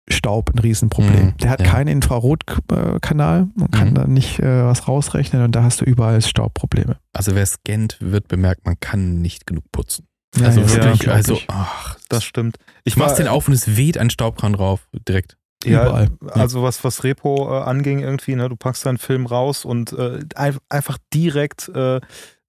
Staub 0.10 0.52
ein 0.54 0.60
Riesenproblem. 0.60 1.26
Mhm, 1.26 1.38
der 1.38 1.50
hat 1.50 1.62
ja. 1.62 1.68
keinen 1.68 1.88
Infrarotkanal 1.88 3.48
man 3.56 3.72
kann 3.72 3.90
mhm. 3.92 3.96
da 3.96 4.08
nicht 4.08 4.40
äh, 4.40 4.66
was 4.66 4.88
rausrechnen 4.88 5.44
und 5.44 5.56
da 5.56 5.64
hast 5.64 5.82
du 5.82 5.86
überall 5.86 6.22
Staubprobleme. 6.22 6.98
Also 7.14 7.36
wer 7.36 7.46
scannt, 7.46 7.98
wird 8.00 8.28
bemerkt, 8.28 8.66
man 8.66 8.80
kann 8.80 9.22
nicht 9.22 9.46
genug 9.46 9.64
putzen. 9.72 10.08
Ja, 10.38 10.48
also 10.48 10.62
wirklich, 10.70 11.10
also, 11.10 11.38
ach, 11.48 11.98
das 12.08 12.24
stimmt. 12.24 12.58
Ich 12.86 12.96
mach's 12.96 13.16
den 13.16 13.28
auf 13.28 13.48
und 13.48 13.54
es 13.54 13.76
weht 13.76 13.98
ein 13.98 14.10
Staubkran 14.10 14.54
drauf, 14.54 14.88
direkt. 15.08 15.38
Ja, 15.64 15.84
Überall. 15.84 16.10
also 16.32 16.64
was, 16.64 16.84
was 16.84 17.04
Repo 17.04 17.48
äh, 17.50 17.64
anging 17.64 18.00
irgendwie, 18.00 18.36
ne, 18.36 18.50
du 18.50 18.56
packst 18.56 18.86
deinen 18.86 18.98
Film 18.98 19.26
raus 19.26 19.66
und 19.66 19.94
äh, 19.94 20.20
einfach 20.36 20.98
direkt 21.14 21.70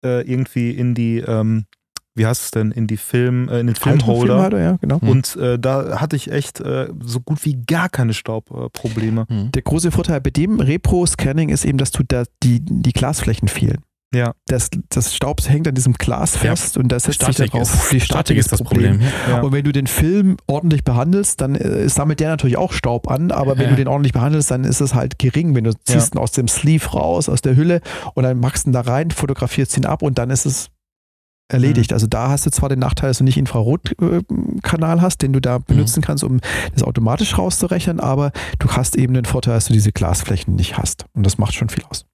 äh, 0.05 0.23
irgendwie 0.23 0.71
in 0.71 0.95
die, 0.95 1.19
ähm, 1.19 1.67
wie 2.15 2.27
heißt 2.27 2.43
es 2.43 2.51
denn, 2.51 2.71
in 2.71 2.87
die 2.87 2.97
Film, 2.97 3.49
äh, 3.49 3.61
in 3.61 3.69
den 3.69 3.77
Filmholder. 3.77 4.35
Filmholder 4.35 4.61
ja, 4.61 4.77
genau. 4.81 4.99
Mhm. 5.01 5.09
Und 5.09 5.37
äh, 5.37 5.59
da 5.59 6.01
hatte 6.01 6.17
ich 6.17 6.31
echt 6.31 6.61
äh, 6.61 6.89
so 7.01 7.21
gut 7.21 7.45
wie 7.45 7.63
gar 7.67 7.89
keine 7.89 8.15
Staubprobleme. 8.15 9.27
Mhm. 9.29 9.53
Der 9.53 9.63
große 9.63 9.91
Vorteil 9.91 10.21
bei 10.21 10.31
dem 10.31 10.61
Repro-Scanning 10.61 11.49
ist 11.49 11.65
eben, 11.65 11.79
dass 11.79 11.91
du 11.91 12.03
da 12.07 12.25
die, 12.43 12.61
die 12.61 12.93
Glasflächen 12.93 13.49
fehlen. 13.49 13.83
Ja. 14.15 14.35
Das, 14.47 14.69
das 14.91 15.15
Staub 15.15 15.41
hängt 15.49 15.67
an 15.67 15.75
diesem 15.75 15.95
Glas 15.95 16.37
fest 16.37 16.77
ja. 16.77 16.83
und 16.83 16.89
da 16.89 17.01
setzt 17.01 17.17
Statik 17.17 17.37
sich 17.37 17.51
darauf. 17.51 17.63
Ist, 17.63 17.93
die 17.93 18.01
Statik, 18.01 18.05
Statik 18.05 18.39
ist 18.39 18.53
das 18.53 18.63
Problem. 18.63 18.99
Problem. 18.99 19.13
Ja. 19.29 19.41
Und 19.41 19.53
wenn 19.53 19.65
du 19.65 19.73
den 19.73 19.87
Film 19.87 20.37
ordentlich 20.47 20.85
behandelst, 20.85 21.41
dann 21.41 21.55
äh, 21.55 21.89
sammelt 21.89 22.21
der 22.21 22.29
natürlich 22.29 22.57
auch 22.59 22.73
Staub 22.73 23.11
an, 23.11 23.31
aber 23.31 23.57
wenn 23.57 23.65
ja. 23.65 23.71
du 23.71 23.77
den 23.77 23.89
ordentlich 23.89 24.13
behandelst, 24.13 24.51
dann 24.51 24.65
ist 24.65 24.81
es 24.81 24.95
halt 24.95 25.19
gering. 25.19 25.55
Wenn 25.55 25.65
du 25.65 25.73
ziehst 25.85 26.15
ihn 26.15 26.19
aus 26.19 26.33
dem 26.33 26.49
Sleeve 26.49 26.87
raus, 26.91 27.29
aus 27.29 27.41
der 27.41 27.57
Hülle 27.57 27.81
und 28.15 28.25
dann 28.25 28.39
machst 28.39 28.67
du 28.67 28.71
ihn 28.71 28.73
da 28.73 28.83
rein, 28.83 29.11
fotografierst 29.11 29.77
ihn 29.77 29.87
ab 29.87 30.03
und 30.03 30.19
dann 30.19 30.31
ist 30.31 30.45
es 30.45 30.71
erledigt. 31.49 31.91
Mhm. 31.91 31.95
Also 31.95 32.07
da 32.07 32.29
hast 32.29 32.47
du 32.47 32.51
zwar 32.51 32.69
den 32.69 32.79
Nachteil, 32.79 33.11
dass 33.11 33.19
du 33.19 33.25
nicht 33.25 33.37
Infrarotkanal 33.37 35.01
hast, 35.01 35.23
den 35.23 35.33
du 35.33 35.41
da 35.41 35.59
benutzen 35.59 36.01
mhm. 36.01 36.05
kannst, 36.05 36.25
um 36.25 36.41
das 36.75 36.83
automatisch 36.83 37.39
rauszurechnen, 37.39 38.01
aber 38.01 38.33
du 38.59 38.69
hast 38.69 38.97
eben 38.97 39.15
den 39.15 39.25
Vorteil, 39.25 39.55
dass 39.55 39.67
du 39.67 39.73
diese 39.73 39.93
Glasflächen 39.93 40.55
nicht 40.55 40.79
hast. 40.79 41.07
Und 41.15 41.25
das 41.25 41.39
macht 41.39 41.55
schon 41.55 41.69
viel 41.69 41.85
aus. 41.89 42.07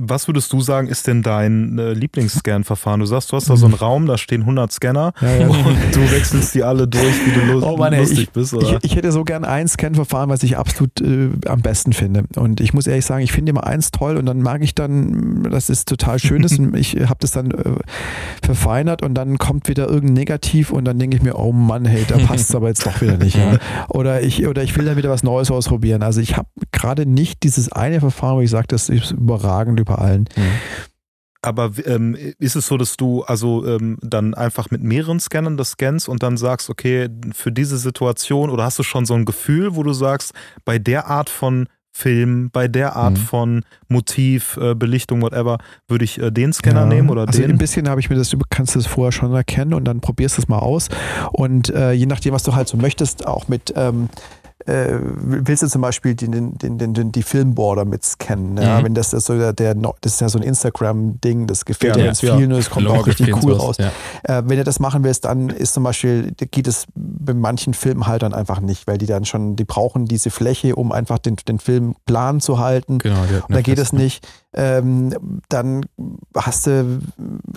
Was 0.00 0.28
würdest 0.28 0.52
du 0.52 0.60
sagen, 0.60 0.86
ist 0.86 1.08
denn 1.08 1.22
dein 1.22 1.76
äh, 1.76 1.92
Lieblingsscan-Verfahren? 1.92 3.00
Du 3.00 3.06
sagst, 3.06 3.32
du 3.32 3.36
hast 3.36 3.50
da 3.50 3.56
so 3.56 3.66
einen 3.66 3.74
mhm. 3.74 3.80
Raum, 3.80 4.06
da 4.06 4.16
stehen 4.16 4.42
100 4.42 4.70
Scanner 4.70 5.12
ja, 5.20 5.36
ja. 5.38 5.48
und 5.48 5.76
du 5.92 6.10
wechselst 6.12 6.54
die 6.54 6.62
alle 6.62 6.86
durch, 6.86 7.26
wie 7.26 7.32
du 7.32 7.52
lust, 7.52 7.66
oh 7.66 7.76
Mann, 7.76 7.92
ey, 7.92 8.00
lustig 8.00 8.20
ich, 8.20 8.30
bist. 8.30 8.54
Oder? 8.54 8.78
Ich, 8.78 8.92
ich, 8.92 8.96
hätte 8.96 9.10
so 9.10 9.24
gern 9.24 9.44
ein 9.44 9.66
Scan-Verfahren, 9.66 10.30
was 10.30 10.44
ich 10.44 10.56
absolut 10.56 11.00
äh, 11.00 11.30
am 11.46 11.62
besten 11.62 11.92
finde. 11.92 12.24
Und 12.36 12.60
ich 12.60 12.72
muss 12.72 12.86
ehrlich 12.86 13.06
sagen, 13.06 13.24
ich 13.24 13.32
finde 13.32 13.50
immer 13.50 13.66
eins 13.66 13.90
toll 13.90 14.16
und 14.16 14.26
dann 14.26 14.40
mag 14.40 14.62
ich 14.62 14.76
dann, 14.76 15.42
das 15.50 15.68
ist 15.68 15.88
total 15.88 16.20
schön 16.20 16.44
ist 16.44 16.58
und 16.60 16.76
ich 16.76 16.94
habe 17.00 17.18
das 17.20 17.32
dann 17.32 17.50
äh, 17.50 17.72
verfeinert 18.42 19.02
und 19.02 19.14
dann 19.14 19.38
kommt 19.38 19.68
wieder 19.68 19.88
irgendein 19.88 20.14
Negativ 20.14 20.70
und 20.70 20.84
dann 20.84 21.00
denke 21.00 21.16
ich 21.16 21.22
mir, 21.22 21.36
oh 21.36 21.50
Mann, 21.50 21.84
hey, 21.84 22.04
da 22.06 22.18
passt 22.18 22.50
es 22.50 22.54
aber 22.54 22.68
jetzt 22.68 22.86
doch 22.86 23.00
wieder 23.00 23.16
nicht. 23.16 23.36
Ja. 23.36 23.58
Oder, 23.88 24.22
ich, 24.22 24.46
oder 24.46 24.62
ich 24.62 24.76
will 24.76 24.84
dann 24.84 24.96
wieder 24.96 25.10
was 25.10 25.22
Neues 25.22 25.50
ausprobieren. 25.50 26.02
Also 26.02 26.20
ich 26.20 26.36
habe 26.36 26.48
gerade 26.72 27.06
nicht 27.06 27.42
dieses 27.42 27.72
eine 27.72 28.00
Verfahren, 28.00 28.36
wo 28.36 28.40
ich 28.40 28.50
sage, 28.50 28.66
das 28.68 28.88
ist 28.88 29.12
überragend 29.12 29.80
über 29.88 30.00
allen. 30.00 30.28
Mhm. 30.36 30.52
Aber 31.40 31.70
ähm, 31.84 32.16
ist 32.38 32.56
es 32.56 32.66
so, 32.66 32.76
dass 32.76 32.96
du 32.96 33.22
also 33.22 33.64
ähm, 33.64 33.98
dann 34.02 34.34
einfach 34.34 34.70
mit 34.70 34.82
mehreren 34.82 35.20
Scannern 35.20 35.56
das 35.56 35.72
scannst 35.72 36.08
und 36.08 36.22
dann 36.22 36.36
sagst, 36.36 36.68
okay, 36.68 37.08
für 37.32 37.52
diese 37.52 37.78
Situation 37.78 38.50
oder 38.50 38.64
hast 38.64 38.78
du 38.78 38.82
schon 38.82 39.06
so 39.06 39.14
ein 39.14 39.24
Gefühl, 39.24 39.76
wo 39.76 39.84
du 39.84 39.92
sagst, 39.92 40.32
bei 40.64 40.80
der 40.80 41.06
Art 41.06 41.30
von 41.30 41.68
Film, 41.98 42.50
bei 42.52 42.68
der 42.68 42.96
Art 42.96 43.14
mhm. 43.14 43.22
von 43.22 43.64
Motiv, 43.88 44.56
äh, 44.56 44.74
Belichtung, 44.74 45.22
whatever, 45.22 45.58
würde 45.88 46.04
ich 46.04 46.20
äh, 46.20 46.30
den 46.30 46.52
Scanner 46.52 46.82
ja, 46.82 46.86
nehmen 46.86 47.08
oder 47.08 47.26
also 47.26 47.40
den? 47.40 47.50
Ein 47.50 47.58
bisschen 47.58 47.88
habe 47.88 48.00
ich 48.00 48.08
mir 48.08 48.16
das, 48.16 48.28
du 48.28 48.38
kannst 48.50 48.76
das 48.76 48.86
vorher 48.86 49.10
schon 49.10 49.32
erkennen 49.32 49.74
und 49.74 49.84
dann 49.84 50.00
probierst 50.00 50.38
du 50.38 50.42
es 50.42 50.48
mal 50.48 50.58
aus. 50.58 50.88
Und 51.32 51.70
äh, 51.70 51.92
je 51.92 52.06
nachdem, 52.06 52.34
was 52.34 52.44
du 52.44 52.54
halt 52.54 52.68
so 52.68 52.76
möchtest, 52.76 53.26
auch 53.26 53.48
mit 53.48 53.72
ähm, 53.74 54.10
äh, 54.68 54.98
willst 55.00 55.62
du 55.62 55.66
zum 55.66 55.80
Beispiel 55.80 56.14
den, 56.14 56.58
den, 56.58 56.78
den, 56.78 56.92
den, 56.92 57.10
die 57.10 57.22
Filmborder 57.22 57.86
mit 57.86 58.04
scannen. 58.04 58.58
Ja? 58.58 58.78
Mhm. 58.78 58.84
Wenn 58.84 58.94
das, 58.94 59.10
das, 59.10 59.24
so 59.24 59.36
der, 59.38 59.54
der, 59.54 59.74
das 59.74 60.14
ist 60.14 60.20
ja 60.20 60.28
so 60.28 60.38
ein 60.38 60.44
Instagram-Ding, 60.44 61.46
das 61.46 61.64
gefällt 61.64 61.96
ja, 61.96 62.00
ja 62.00 62.06
ganz 62.06 62.20
vielen 62.20 62.52
und 62.52 62.58
es 62.58 62.68
kommt 62.68 62.86
auch 62.86 63.06
richtig 63.06 63.34
cool 63.42 63.54
raus. 63.54 63.76
Ja. 63.78 63.90
Äh, 64.24 64.42
wenn 64.46 64.58
du 64.58 64.64
das 64.64 64.78
machen 64.78 65.04
willst, 65.04 65.24
dann 65.24 65.48
ist 65.48 65.72
zum 65.72 65.84
Beispiel, 65.84 66.32
geht 66.50 66.68
es 66.68 66.86
bei 66.94 67.32
manchen 67.32 67.72
Filmhaltern 67.72 68.34
einfach 68.34 68.60
nicht, 68.60 68.86
weil 68.86 68.98
die 68.98 69.06
dann 69.06 69.24
schon, 69.24 69.56
die 69.56 69.64
brauchen 69.64 70.04
diese 70.04 70.30
Fläche, 70.30 70.76
um 70.76 70.92
einfach 70.92 71.18
den, 71.18 71.36
den 71.36 71.58
Film 71.58 71.94
plan 72.04 72.40
zu 72.40 72.58
halten. 72.58 72.98
Genau, 72.98 73.22
da 73.48 73.62
geht 73.62 73.78
es 73.78 73.92
nicht. 73.92 74.26
Ähm, 74.54 75.40
dann 75.50 75.84
hast 76.34 76.66
du 76.66 77.00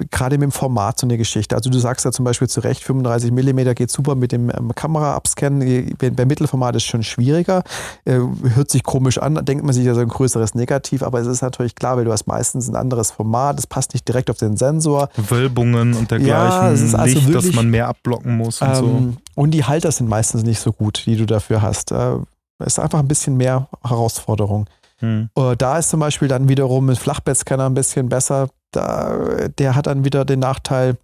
gerade 0.10 0.38
mit 0.38 0.44
dem 0.44 0.52
Format 0.52 1.00
so 1.00 1.08
eine 1.08 1.18
Geschichte. 1.18 1.56
Also 1.56 1.70
du 1.70 1.80
sagst 1.80 2.04
ja 2.04 2.12
zum 2.12 2.26
Beispiel 2.26 2.50
zu 2.50 2.60
Recht, 2.60 2.84
35 2.84 3.32
mm 3.32 3.74
geht 3.76 3.90
super 3.90 4.16
mit 4.16 4.34
dem 4.34 4.50
ähm, 4.50 4.76
Kamera-Abscannen. 4.76 5.96
Bei 5.98 6.26
Mittelformat 6.26 6.76
ist 6.76 6.84
schon 6.84 7.04
schwieriger. 7.04 7.64
Äh, 8.04 8.20
hört 8.56 8.70
sich 8.70 8.84
komisch 8.84 9.20
an, 9.20 9.36
denkt 9.46 9.64
man 9.64 9.74
sich 9.74 9.86
ja 9.86 9.94
so 9.94 10.02
ein 10.02 10.10
größeres 10.10 10.54
Negativ, 10.54 11.02
aber 11.02 11.22
es 11.22 11.28
ist 11.28 11.42
natürlich 11.42 11.76
klar, 11.76 11.96
weil 11.96 12.04
du 12.04 12.12
hast 12.12 12.28
meistens 12.28 12.68
ein 12.68 12.76
anderes 12.76 13.12
Format, 13.12 13.58
es 13.58 13.68
passt 13.68 13.94
nicht 13.94 14.06
direkt 14.06 14.30
auf 14.30 14.38
den 14.38 14.58
Sensor. 14.58 15.10
Wölbungen 15.16 15.94
und 15.94 16.12
dergleichen, 16.12 16.28
ja, 16.28 16.72
es 16.72 16.82
ist 16.82 16.94
also 16.94 17.16
Licht, 17.16 17.28
wirklich, 17.28 17.46
dass 17.46 17.56
man 17.56 17.70
mehr 17.70 17.88
abblocken 17.88 18.36
muss 18.36 18.62
und 18.62 18.68
ähm, 18.68 18.76
so. 18.76 19.14
Und 19.36 19.52
die 19.52 19.64
Halter 19.64 19.92
sind 19.92 20.10
meistens 20.10 20.44
nicht 20.44 20.60
so 20.60 20.74
gut, 20.74 21.04
die 21.06 21.16
du 21.16 21.26
dafür 21.26 21.62
hast. 21.62 21.92
Äh, 21.92 22.18
es 22.60 22.74
ist 22.74 22.80
einfach 22.80 23.00
ein 23.00 23.08
bisschen 23.08 23.38
mehr 23.38 23.70
Herausforderung. 23.82 24.68
Mhm. 25.02 25.30
Da 25.58 25.78
ist 25.78 25.90
zum 25.90 26.00
Beispiel 26.00 26.28
dann 26.28 26.48
wiederum 26.48 26.90
ein 26.90 26.96
Flachbettscanner 26.96 27.66
ein 27.66 27.74
bisschen 27.74 28.10
besser. 28.10 28.50
Da, 28.72 29.48
der 29.58 29.76
hat 29.76 29.88
dann 29.88 30.06
wieder 30.06 30.26
den 30.26 30.40
Nachteil, 30.40 30.98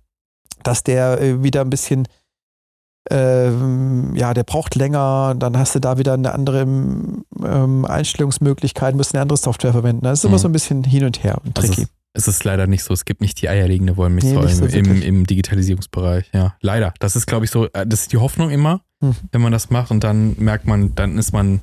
dass 0.63 0.83
der 0.83 1.21
äh, 1.21 1.43
wieder 1.43 1.61
ein 1.61 1.69
bisschen 1.69 2.07
ähm, 3.09 4.13
ja, 4.15 4.33
der 4.33 4.43
braucht 4.43 4.75
länger, 4.75 5.35
dann 5.37 5.57
hast 5.57 5.75
du 5.75 5.79
da 5.79 5.97
wieder 5.97 6.13
eine 6.13 6.33
andere 6.33 6.61
ähm, 6.61 7.85
Einstellungsmöglichkeit, 7.85 8.95
musst 8.95 9.13
eine 9.13 9.21
andere 9.21 9.37
Software 9.37 9.71
verwenden. 9.71 10.03
Das 10.03 10.19
ist 10.19 10.23
mhm. 10.23 10.29
immer 10.29 10.39
so 10.39 10.49
ein 10.49 10.51
bisschen 10.51 10.83
hin 10.83 11.05
und 11.05 11.23
her 11.23 11.39
und 11.45 11.55
tricky. 11.55 11.81
Also 11.81 11.87
es 12.13 12.27
ist 12.27 12.43
leider 12.43 12.67
nicht 12.67 12.83
so. 12.83 12.93
Es 12.93 13.05
gibt 13.05 13.21
nicht 13.21 13.41
die 13.41 13.49
eierlegende 13.49 13.95
Wollmilchsäule 13.95 14.47
nee, 14.47 14.53
so 14.53 14.65
im, 14.65 15.01
im 15.01 15.25
Digitalisierungsbereich. 15.27 16.29
Ja, 16.33 16.55
leider. 16.61 16.93
Das 16.99 17.15
ist, 17.15 17.27
glaube 17.27 17.45
ich, 17.45 17.51
so, 17.51 17.65
äh, 17.67 17.85
das 17.85 18.01
ist 18.01 18.13
die 18.13 18.17
Hoffnung 18.17 18.49
immer, 18.49 18.81
hm. 19.01 19.15
wenn 19.31 19.41
man 19.41 19.51
das 19.51 19.69
macht 19.69 19.91
und 19.91 20.03
dann 20.03 20.35
merkt 20.39 20.65
man, 20.65 20.95
dann 20.95 21.17
ist 21.17 21.33
man 21.33 21.61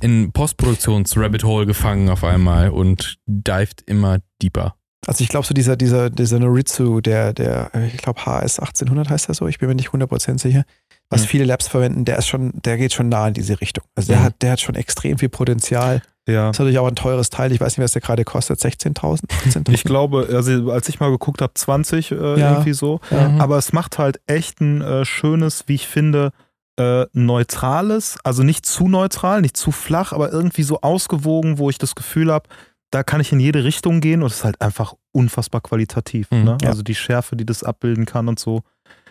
in 0.00 0.32
Postproduktions-Rabbit 0.32 1.44
Hole 1.44 1.66
gefangen 1.66 2.08
auf 2.08 2.24
einmal 2.24 2.70
und 2.70 3.16
dived 3.26 3.82
immer 3.86 4.18
deeper. 4.42 4.76
Also 5.06 5.22
ich 5.22 5.28
glaube 5.28 5.46
so 5.46 5.54
dieser, 5.54 5.76
dieser, 5.76 6.10
dieser 6.10 6.38
Noritsu, 6.38 7.00
der, 7.00 7.32
der, 7.32 7.70
ich 7.94 7.98
glaube 7.98 8.24
HS 8.24 8.58
1800 8.58 9.10
heißt 9.10 9.28
er 9.28 9.34
so, 9.34 9.46
ich 9.46 9.58
bin 9.58 9.68
mir 9.68 9.74
nicht 9.74 9.90
100% 9.90 10.40
sicher, 10.40 10.64
was 11.10 11.22
mhm. 11.22 11.26
viele 11.26 11.44
Labs 11.44 11.68
verwenden, 11.68 12.04
der 12.04 12.18
ist 12.18 12.26
schon, 12.26 12.52
der 12.64 12.78
geht 12.78 12.92
schon 12.92 13.08
nah 13.08 13.28
in 13.28 13.34
diese 13.34 13.60
Richtung. 13.60 13.84
Also 13.94 14.12
der 14.12 14.20
mhm. 14.20 14.24
hat, 14.24 14.42
der 14.42 14.52
hat 14.52 14.60
schon 14.60 14.74
extrem 14.74 15.18
viel 15.18 15.28
Potenzial. 15.28 16.02
Ja. 16.26 16.46
Das 16.46 16.56
ist 16.56 16.60
natürlich 16.60 16.78
auch 16.78 16.86
ein 16.86 16.96
teures 16.96 17.28
Teil. 17.28 17.52
Ich 17.52 17.60
weiß 17.60 17.76
nicht, 17.76 17.84
was 17.84 17.92
der 17.92 18.00
gerade 18.00 18.24
kostet. 18.24 18.58
16.000? 18.58 19.70
Ich 19.70 19.84
glaube, 19.84 20.26
also 20.32 20.70
als 20.70 20.88
ich 20.88 20.98
mal 20.98 21.10
geguckt 21.10 21.42
habe, 21.42 21.52
20 21.52 22.10
äh, 22.10 22.14
ja. 22.14 22.52
irgendwie 22.52 22.72
so. 22.72 23.00
Ja. 23.10 23.28
Mhm. 23.28 23.40
Aber 23.42 23.58
es 23.58 23.74
macht 23.74 23.98
halt 23.98 24.20
echt 24.26 24.60
ein 24.60 24.80
äh, 24.80 25.04
schönes, 25.04 25.64
wie 25.66 25.74
ich 25.74 25.86
finde, 25.86 26.32
äh, 26.76 27.06
neutrales, 27.12 28.18
also 28.24 28.42
nicht 28.42 28.66
zu 28.66 28.88
neutral, 28.88 29.40
nicht 29.40 29.56
zu 29.56 29.70
flach, 29.70 30.12
aber 30.12 30.32
irgendwie 30.32 30.62
so 30.62 30.80
ausgewogen, 30.80 31.58
wo 31.58 31.70
ich 31.70 31.78
das 31.78 31.94
Gefühl 31.94 32.32
habe, 32.32 32.48
da 32.90 33.02
kann 33.02 33.20
ich 33.20 33.32
in 33.32 33.40
jede 33.40 33.64
Richtung 33.64 34.00
gehen 34.00 34.22
und 34.22 34.28
es 34.28 34.36
ist 34.36 34.44
halt 34.44 34.60
einfach 34.60 34.94
unfassbar 35.12 35.60
qualitativ. 35.60 36.30
Mhm, 36.30 36.44
ne? 36.44 36.58
ja. 36.62 36.68
Also 36.68 36.82
die 36.82 36.94
Schärfe, 36.94 37.36
die 37.36 37.46
das 37.46 37.64
abbilden 37.64 38.06
kann 38.06 38.28
und 38.28 38.38
so. 38.38 38.62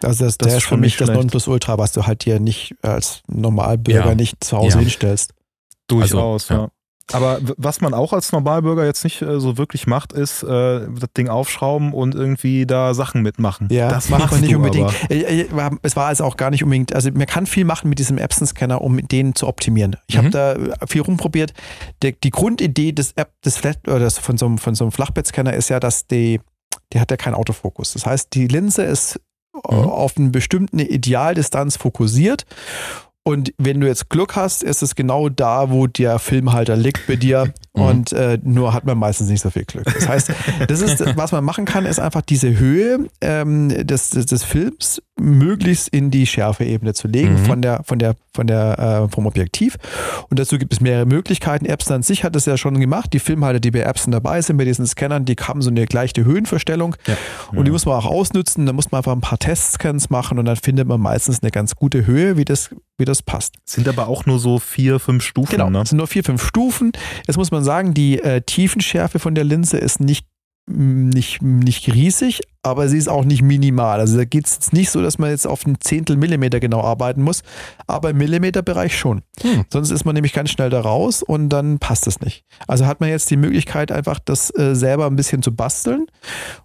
Also 0.01 0.26
das, 0.26 0.38
das 0.38 0.47
der 0.47 0.57
ist 0.57 0.66
für 0.66 0.78
mich 0.78 0.97
das 0.97 1.09
Nonplusultra, 1.09 1.78
was 1.78 1.91
du 1.93 2.05
halt 2.05 2.26
dir 2.26 2.39
nicht 2.39 2.76
als 2.82 3.22
Normalbürger 3.28 4.09
ja. 4.09 4.16
nicht 4.16 4.43
zu 4.43 4.57
Hause 4.57 4.78
ja. 4.78 4.82
hinstellst. 4.82 5.34
Durchaus, 5.88 6.49
also, 6.49 6.64
ja. 6.64 6.70
Aber 7.12 7.39
was 7.58 7.82
man 7.82 7.93
auch 7.93 8.14
als 8.14 8.32
Normalbürger 8.32 8.86
jetzt 8.86 9.04
nicht 9.04 9.22
äh, 9.22 9.39
so 9.39 9.58
wirklich 9.58 9.88
macht, 9.88 10.14
ist 10.14 10.41
äh, 10.43 10.88
das 10.88 11.12
Ding 11.16 11.28
aufschrauben 11.28 11.93
und 11.93 12.16
irgendwie 12.16 12.66
da 12.66 12.93
Sachen 12.93 13.22
mitmachen. 13.22 13.68
Ja, 13.72 13.89
das 13.89 14.10
macht 14.10 14.32
man 14.32 14.41
nicht 14.41 14.56
unbedingt. 14.56 14.93
Äh, 15.10 15.41
äh, 15.41 15.70
es 15.82 15.95
war 15.95 16.08
also 16.08 16.24
auch 16.24 16.38
gar 16.38 16.49
nicht 16.49 16.64
unbedingt, 16.64 16.95
also 16.95 17.12
man 17.12 17.28
kann 17.28 17.45
viel 17.45 17.66
machen 17.66 17.89
mit 17.89 17.99
diesem 17.99 18.18
Epson-Scanner, 18.18 18.82
um 18.82 19.06
den 19.08 19.36
zu 19.36 19.47
optimieren. 19.47 19.97
Ich 20.08 20.16
mhm. 20.16 20.20
habe 20.20 20.30
da 20.30 20.86
viel 20.88 21.01
rumprobiert. 21.01 21.54
Die, 22.01 22.20
die, 22.20 22.32
Grundidee 22.32 22.93
des 22.93 23.12
App, 23.14 23.34
des 23.43 23.58
Flat, 23.58 23.88
oder 23.88 24.10
von 24.10 24.38
so 24.38 24.45
einem, 24.45 24.58
von 24.58 24.74
so 24.74 24.86
einem 24.86 24.91
Flachbettscanner 24.91 25.54
ist 25.54 25.70
ja, 25.70 25.80
dass 25.80 26.08
die, 26.08 26.39
die 26.93 26.99
hat 26.99 27.12
ja 27.12 27.18
keinen 27.18 27.36
Autofokus. 27.36 27.93
Das 27.93 28.06
heißt, 28.06 28.34
die 28.34 28.47
Linse 28.47 28.84
ist 28.84 29.20
mhm. 29.54 29.62
auf 29.62 30.18
eine 30.18 30.30
bestimmte 30.30 30.84
Idealdistanz 30.84 31.76
fokussiert 31.76 32.45
und 33.26 33.53
wenn 33.57 33.80
du 33.80 33.88
jetzt 33.88 34.09
Glück 34.09 34.36
hast, 34.36 34.63
ist 34.63 34.84
es 34.84 34.95
genau 34.95 35.30
da, 35.30 35.71
wo 35.71 35.88
der 35.88 36.19
Filmhalter 36.19 36.76
liegt 36.76 37.07
bei 37.07 37.15
dir. 37.15 37.53
Mhm. 37.74 37.82
Und 37.82 38.13
äh, 38.13 38.38
nur 38.43 38.74
hat 38.74 38.84
man 38.84 38.97
meistens 38.97 39.30
nicht 39.30 39.41
so 39.41 39.49
viel 39.49 39.63
Glück. 39.63 39.86
Das 39.86 40.07
heißt, 40.07 40.32
das 40.67 40.82
ist, 40.82 41.15
was 41.15 41.32
man 41.32 41.43
machen 41.43 41.63
kann, 41.63 41.86
ist 41.86 41.99
einfach 41.99 42.21
diese 42.21 42.59
Höhe 42.59 43.07
ähm, 43.21 43.69
des, 43.88 44.09
des, 44.09 44.26
des 44.26 44.43
Films 44.43 45.01
möglichst 45.19 45.88
in 45.89 46.11
die 46.11 46.28
Schärfeebene 46.28 46.93
zu 46.93 47.07
legen 47.07 47.34
mhm. 47.34 47.45
von 47.45 47.61
der, 47.61 47.84
von 47.84 47.97
der, 47.99 48.15
von 48.34 48.47
der, 48.47 49.07
äh, 49.09 49.13
vom 49.13 49.26
Objektiv. 49.26 49.78
Und 50.30 50.39
dazu 50.39 50.57
gibt 50.57 50.74
es 50.74 50.82
mehrere 50.82 51.05
Möglichkeiten. 51.05 51.65
Epson 51.65 51.95
an 51.95 52.03
sich 52.03 52.24
hat 52.24 52.36
das 52.36 52.45
ja 52.45 52.57
schon 52.57 52.80
gemacht. 52.80 53.13
Die 53.13 53.19
Filmhalter, 53.19 53.59
die 53.59 53.71
bei 53.71 53.82
Epson 53.82 54.11
dabei 54.11 54.41
sind, 54.41 54.57
bei 54.57 54.65
diesen 54.65 54.86
Scannern, 54.86 55.26
die 55.26 55.36
haben 55.36 55.61
so 55.61 55.69
eine 55.69 55.86
gleiche 55.86 56.26
Höhenverstellung. 56.26 56.95
Ja. 57.07 57.15
Und 57.51 57.57
ja. 57.59 57.63
die 57.63 57.71
muss 57.71 57.86
man 57.86 57.95
auch 57.95 58.05
ausnutzen. 58.05 58.65
Da 58.65 58.74
muss 58.74 58.91
man 58.91 58.99
einfach 58.99 59.13
ein 59.13 59.21
paar 59.21 59.39
Testscans 59.39 60.09
machen 60.09 60.39
und 60.39 60.45
dann 60.45 60.57
findet 60.57 60.88
man 60.88 60.99
meistens 60.99 61.41
eine 61.41 61.51
ganz 61.51 61.76
gute 61.76 62.05
Höhe, 62.05 62.36
wie 62.38 62.45
das, 62.45 62.69
wie 62.97 63.05
das 63.05 63.12
passt. 63.22 63.55
Sind 63.66 63.88
aber 63.88 64.07
auch 64.07 64.26
nur 64.26 64.39
so 64.39 64.59
vier, 64.59 64.99
fünf 64.99 65.24
Stufen. 65.24 65.51
Genau, 65.51 65.70
ne? 65.70 65.82
es 65.82 65.89
sind 65.89 65.97
nur 65.97 66.07
vier, 66.07 66.24
fünf 66.24 66.45
Stufen. 66.45 66.91
Jetzt 67.28 67.38
muss 67.38 67.51
man 67.51 67.64
sagen, 67.64 67.93
die 67.93 68.20
äh, 68.20 68.41
Tiefenschärfe 68.41 69.20
von 69.20 69.36
der 69.36 69.43
Linse 69.43 69.78
ist 69.78 69.99
nicht 69.99 70.26
nicht, 70.66 71.41
nicht 71.41 71.93
riesig, 71.93 72.41
aber 72.61 72.88
sie 72.88 72.97
ist 72.97 73.09
auch 73.09 73.26
nicht 73.26 73.41
minimal. 73.41 73.99
Also 73.99 74.16
da 74.16 74.24
geht 74.24 74.47
es 74.47 74.53
jetzt 74.55 74.74
nicht 74.74 74.89
so, 74.89 75.01
dass 75.01 75.18
man 75.18 75.30
jetzt 75.30 75.45
auf 75.45 75.66
ein 75.66 75.76
Zehntel 75.82 76.16
Millimeter 76.16 76.61
genau 76.61 76.82
arbeiten 76.82 77.22
muss, 77.22 77.43
aber 77.86 78.11
im 78.11 78.18
Millimeterbereich 78.18 78.97
schon. 78.97 79.24
Hm. 79.41 79.66
Sonst 79.72 79.91
ist 79.91 80.05
man 80.05 80.16
nämlich 80.16 80.32
ganz 80.32 80.51
schnell 80.51 80.70
da 80.70 80.80
raus 80.80 81.22
und 81.22 81.49
dann 81.49 81.80
passt 81.80 82.07
es 82.07 82.22
nicht. 82.22 82.45
Also 82.66 82.86
hat 82.86 83.01
man 83.01 83.09
jetzt 83.09 83.30
die 83.30 83.38
Möglichkeit, 83.38 83.91
einfach 83.91 84.20
das 84.20 84.57
äh, 84.57 84.74
selber 84.74 85.07
ein 85.07 85.18
bisschen 85.18 85.43
zu 85.43 85.53
basteln. 85.53 86.07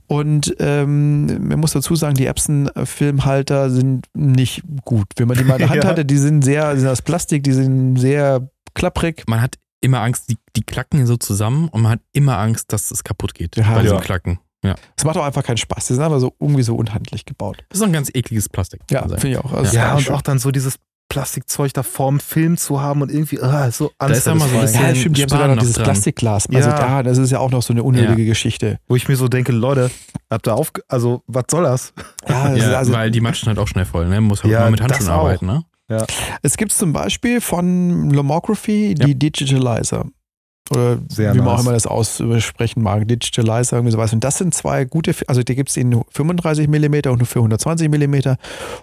Und 0.06 0.54
ähm, 0.60 1.48
man 1.48 1.58
muss 1.58 1.72
dazu 1.72 1.96
sagen, 1.96 2.14
die 2.14 2.26
Epson-Filmhalter 2.26 3.70
sind 3.70 4.06
nicht 4.14 4.62
gut. 4.84 5.08
Wenn 5.16 5.26
man 5.26 5.36
die 5.36 5.44
mal 5.44 5.54
in 5.54 5.58
der 5.58 5.70
Hand 5.70 5.82
ja. 5.82 5.90
hatte, 5.90 6.04
die 6.04 6.18
sind 6.18 6.44
sehr, 6.44 6.72
die 6.74 6.80
sind 6.80 6.88
aus 6.88 7.02
Plastik, 7.02 7.42
die 7.42 7.52
sind 7.52 7.96
sehr 7.96 8.48
klapprig. 8.74 9.24
Man 9.26 9.42
hat 9.42 9.56
immer 9.80 10.00
Angst, 10.00 10.28
die, 10.30 10.38
die 10.56 10.62
klacken 10.62 11.06
so 11.06 11.16
zusammen 11.16 11.68
und 11.68 11.82
man 11.82 11.92
hat 11.92 12.00
immer 12.12 12.38
Angst, 12.38 12.72
dass 12.72 12.90
es 12.90 13.04
kaputt 13.04 13.34
geht 13.34 13.56
ja, 13.56 13.74
bei 13.74 13.84
ja. 13.84 14.00
Klacken. 14.00 14.38
Ja. 14.64 14.74
Es 14.96 15.04
macht 15.04 15.16
auch 15.16 15.24
einfach 15.24 15.44
keinen 15.44 15.56
Spaß. 15.56 15.86
Die 15.86 15.94
sind 15.94 16.02
einfach 16.02 16.18
so 16.18 16.34
irgendwie 16.40 16.64
so 16.64 16.74
unhandlich 16.74 17.24
gebaut. 17.24 17.64
Das 17.68 17.78
ist 17.78 17.84
ein 17.84 17.92
ganz 17.92 18.10
ekliges 18.12 18.48
Plastik. 18.48 18.80
Ja, 18.90 19.06
finde 19.06 19.30
ich 19.30 19.38
auch. 19.38 19.52
Also 19.52 19.76
ja, 19.76 19.94
und 19.94 20.10
auch 20.10 20.22
dann 20.22 20.38
so 20.40 20.50
dieses 20.50 20.78
Plastikzeug 21.08 21.72
da 21.72 21.82
vorm 21.82 22.20
Film 22.20 22.56
zu 22.58 22.80
haben 22.80 23.00
und 23.00 23.10
irgendwie 23.10 23.40
uh, 23.40 23.70
so 23.70 23.92
Da 23.98 24.08
ist 24.08 24.26
immer 24.26 24.46
so 24.46 24.56
ein 24.56 24.60
bisschen 24.62 24.82
ja, 24.82 24.94
stimmt, 24.94 25.16
die 25.16 25.22
haben 25.22 25.28
sogar 25.30 25.48
noch 25.48 25.58
dieses 25.58 25.76
dran. 25.76 25.84
Plastikglas. 25.84 26.48
Also 26.52 26.68
ja. 26.68 26.76
da, 26.76 27.02
das 27.02 27.18
ist 27.18 27.30
ja 27.30 27.38
auch 27.38 27.50
noch 27.50 27.62
so 27.62 27.72
eine 27.72 27.82
unnötige 27.82 28.22
ja. 28.22 28.28
Geschichte. 28.28 28.78
Wo 28.88 28.96
ich 28.96 29.08
mir 29.08 29.16
so 29.16 29.28
denke, 29.28 29.52
Leute, 29.52 29.90
habt 30.30 30.46
ihr 30.46 30.54
auf, 30.54 30.70
also 30.88 31.22
was 31.26 31.44
soll 31.50 31.62
das? 31.64 31.94
Ja, 32.28 32.50
das 32.50 32.58
ja 32.58 32.78
also, 32.78 32.92
weil 32.92 33.10
die 33.10 33.20
matschen 33.20 33.48
halt 33.48 33.58
auch 33.58 33.68
schnell 33.68 33.86
voll, 33.86 34.06
ne? 34.06 34.20
Muss 34.20 34.42
halt 34.42 34.52
ja, 34.52 34.60
mal 34.60 34.70
mit 34.70 34.82
Handschuhen 34.82 35.08
arbeiten, 35.08 35.46
ne? 35.46 35.64
Ja. 35.88 36.06
Es 36.42 36.56
gibt 36.56 36.72
zum 36.72 36.92
Beispiel 36.92 37.40
von 37.40 38.10
Lomography 38.10 38.94
die 38.94 39.18
Digitalizer. 39.18 40.06
Oder 40.70 40.98
Sehr 41.08 41.34
wie 41.34 41.38
man 41.38 41.48
auch 41.48 41.60
immer 41.60 41.72
das 41.72 41.86
aussprechen 41.86 42.82
mag, 42.82 43.08
Digitalizer, 43.08 43.76
irgendwie 43.76 43.92
sowas. 43.92 44.12
Und 44.12 44.22
das 44.22 44.38
sind 44.38 44.52
zwei 44.54 44.84
gute, 44.84 45.14
also 45.26 45.42
die 45.42 45.54
gibt 45.54 45.70
es 45.70 45.76
in 45.76 46.02
35 46.10 46.68
mm 46.68 47.08
und 47.10 47.26
für 47.26 47.38
120 47.38 47.88
mm. 47.88 48.34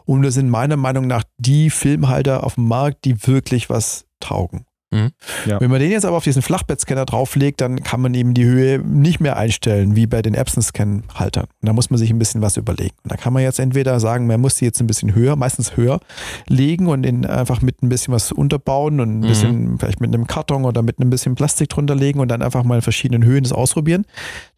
Und 0.06 0.24
das 0.24 0.34
sind 0.34 0.50
meiner 0.50 0.78
Meinung 0.78 1.06
nach 1.08 1.24
die 1.38 1.70
Filmhalter 1.70 2.44
auf 2.44 2.56
dem 2.56 2.68
Markt, 2.68 3.06
die 3.06 3.28
wirklich 3.28 3.70
was 3.70 4.06
taugen. 4.20 4.66
Mhm. 4.96 5.12
Ja. 5.46 5.60
Wenn 5.60 5.70
man 5.70 5.80
den 5.80 5.92
jetzt 5.92 6.06
aber 6.06 6.18
auf 6.18 6.24
diesen 6.24 6.42
Flachbettscanner 6.42 7.06
drauflegt, 7.06 7.62
dann 7.62 7.84
kann 7.84 8.02
man 8.02 8.14
eben 8.14 8.34
die 8.34 8.46
Höhe 8.46 8.80
nicht 8.80 9.20
mehr 9.20 9.38
einstellen, 9.38 9.96
wie 9.96 10.08
bei 10.08 10.22
den 10.22 10.34
Epson-Scan-Haltern. 10.34 11.46
Und 11.46 11.66
da 11.68 11.74
muss 11.74 11.90
man 11.90 11.98
sich 11.98 12.10
ein 12.10 12.20
bisschen 12.20 12.42
was 12.42 12.58
überlegen. 12.58 12.96
Und 13.04 13.12
da 13.12 13.18
kann 13.18 13.34
man 13.34 13.44
jetzt 13.44 13.60
entweder 13.60 14.00
sagen, 14.00 14.28
man 14.28 14.40
muss 14.40 14.56
die 14.56 14.66
jetzt 14.66 14.80
ein 14.80 14.88
bisschen 14.88 15.14
höher, 15.14 15.36
meistens 15.36 15.76
höher 15.78 16.00
legen 16.48 16.88
und 16.88 17.04
den 17.04 17.26
einfach 17.26 17.62
mit 17.62 17.84
ein 17.84 17.90
bisschen 17.90 18.14
was 18.14 18.32
unterbauen 18.32 19.00
und 19.00 19.10
ein 19.10 19.18
mhm. 19.20 19.28
bisschen, 19.28 19.80
vielleicht 19.80 20.02
mit 20.02 20.14
einem 20.14 20.28
Karton 20.28 20.66
oder 20.66 20.82
mit 20.82 21.00
ein 21.00 21.10
bisschen 21.10 21.36
Plastik 21.36 21.70
drunter 21.70 21.96
legen 21.96 22.20
und 22.20 22.30
dann 22.30 22.42
einfach 22.42 22.64
mal 22.64 22.76
in 22.76 22.82
verschiedenen 22.82 23.26
Höhen 23.26 23.44
das 23.44 23.52
ausprobieren. 23.52 24.06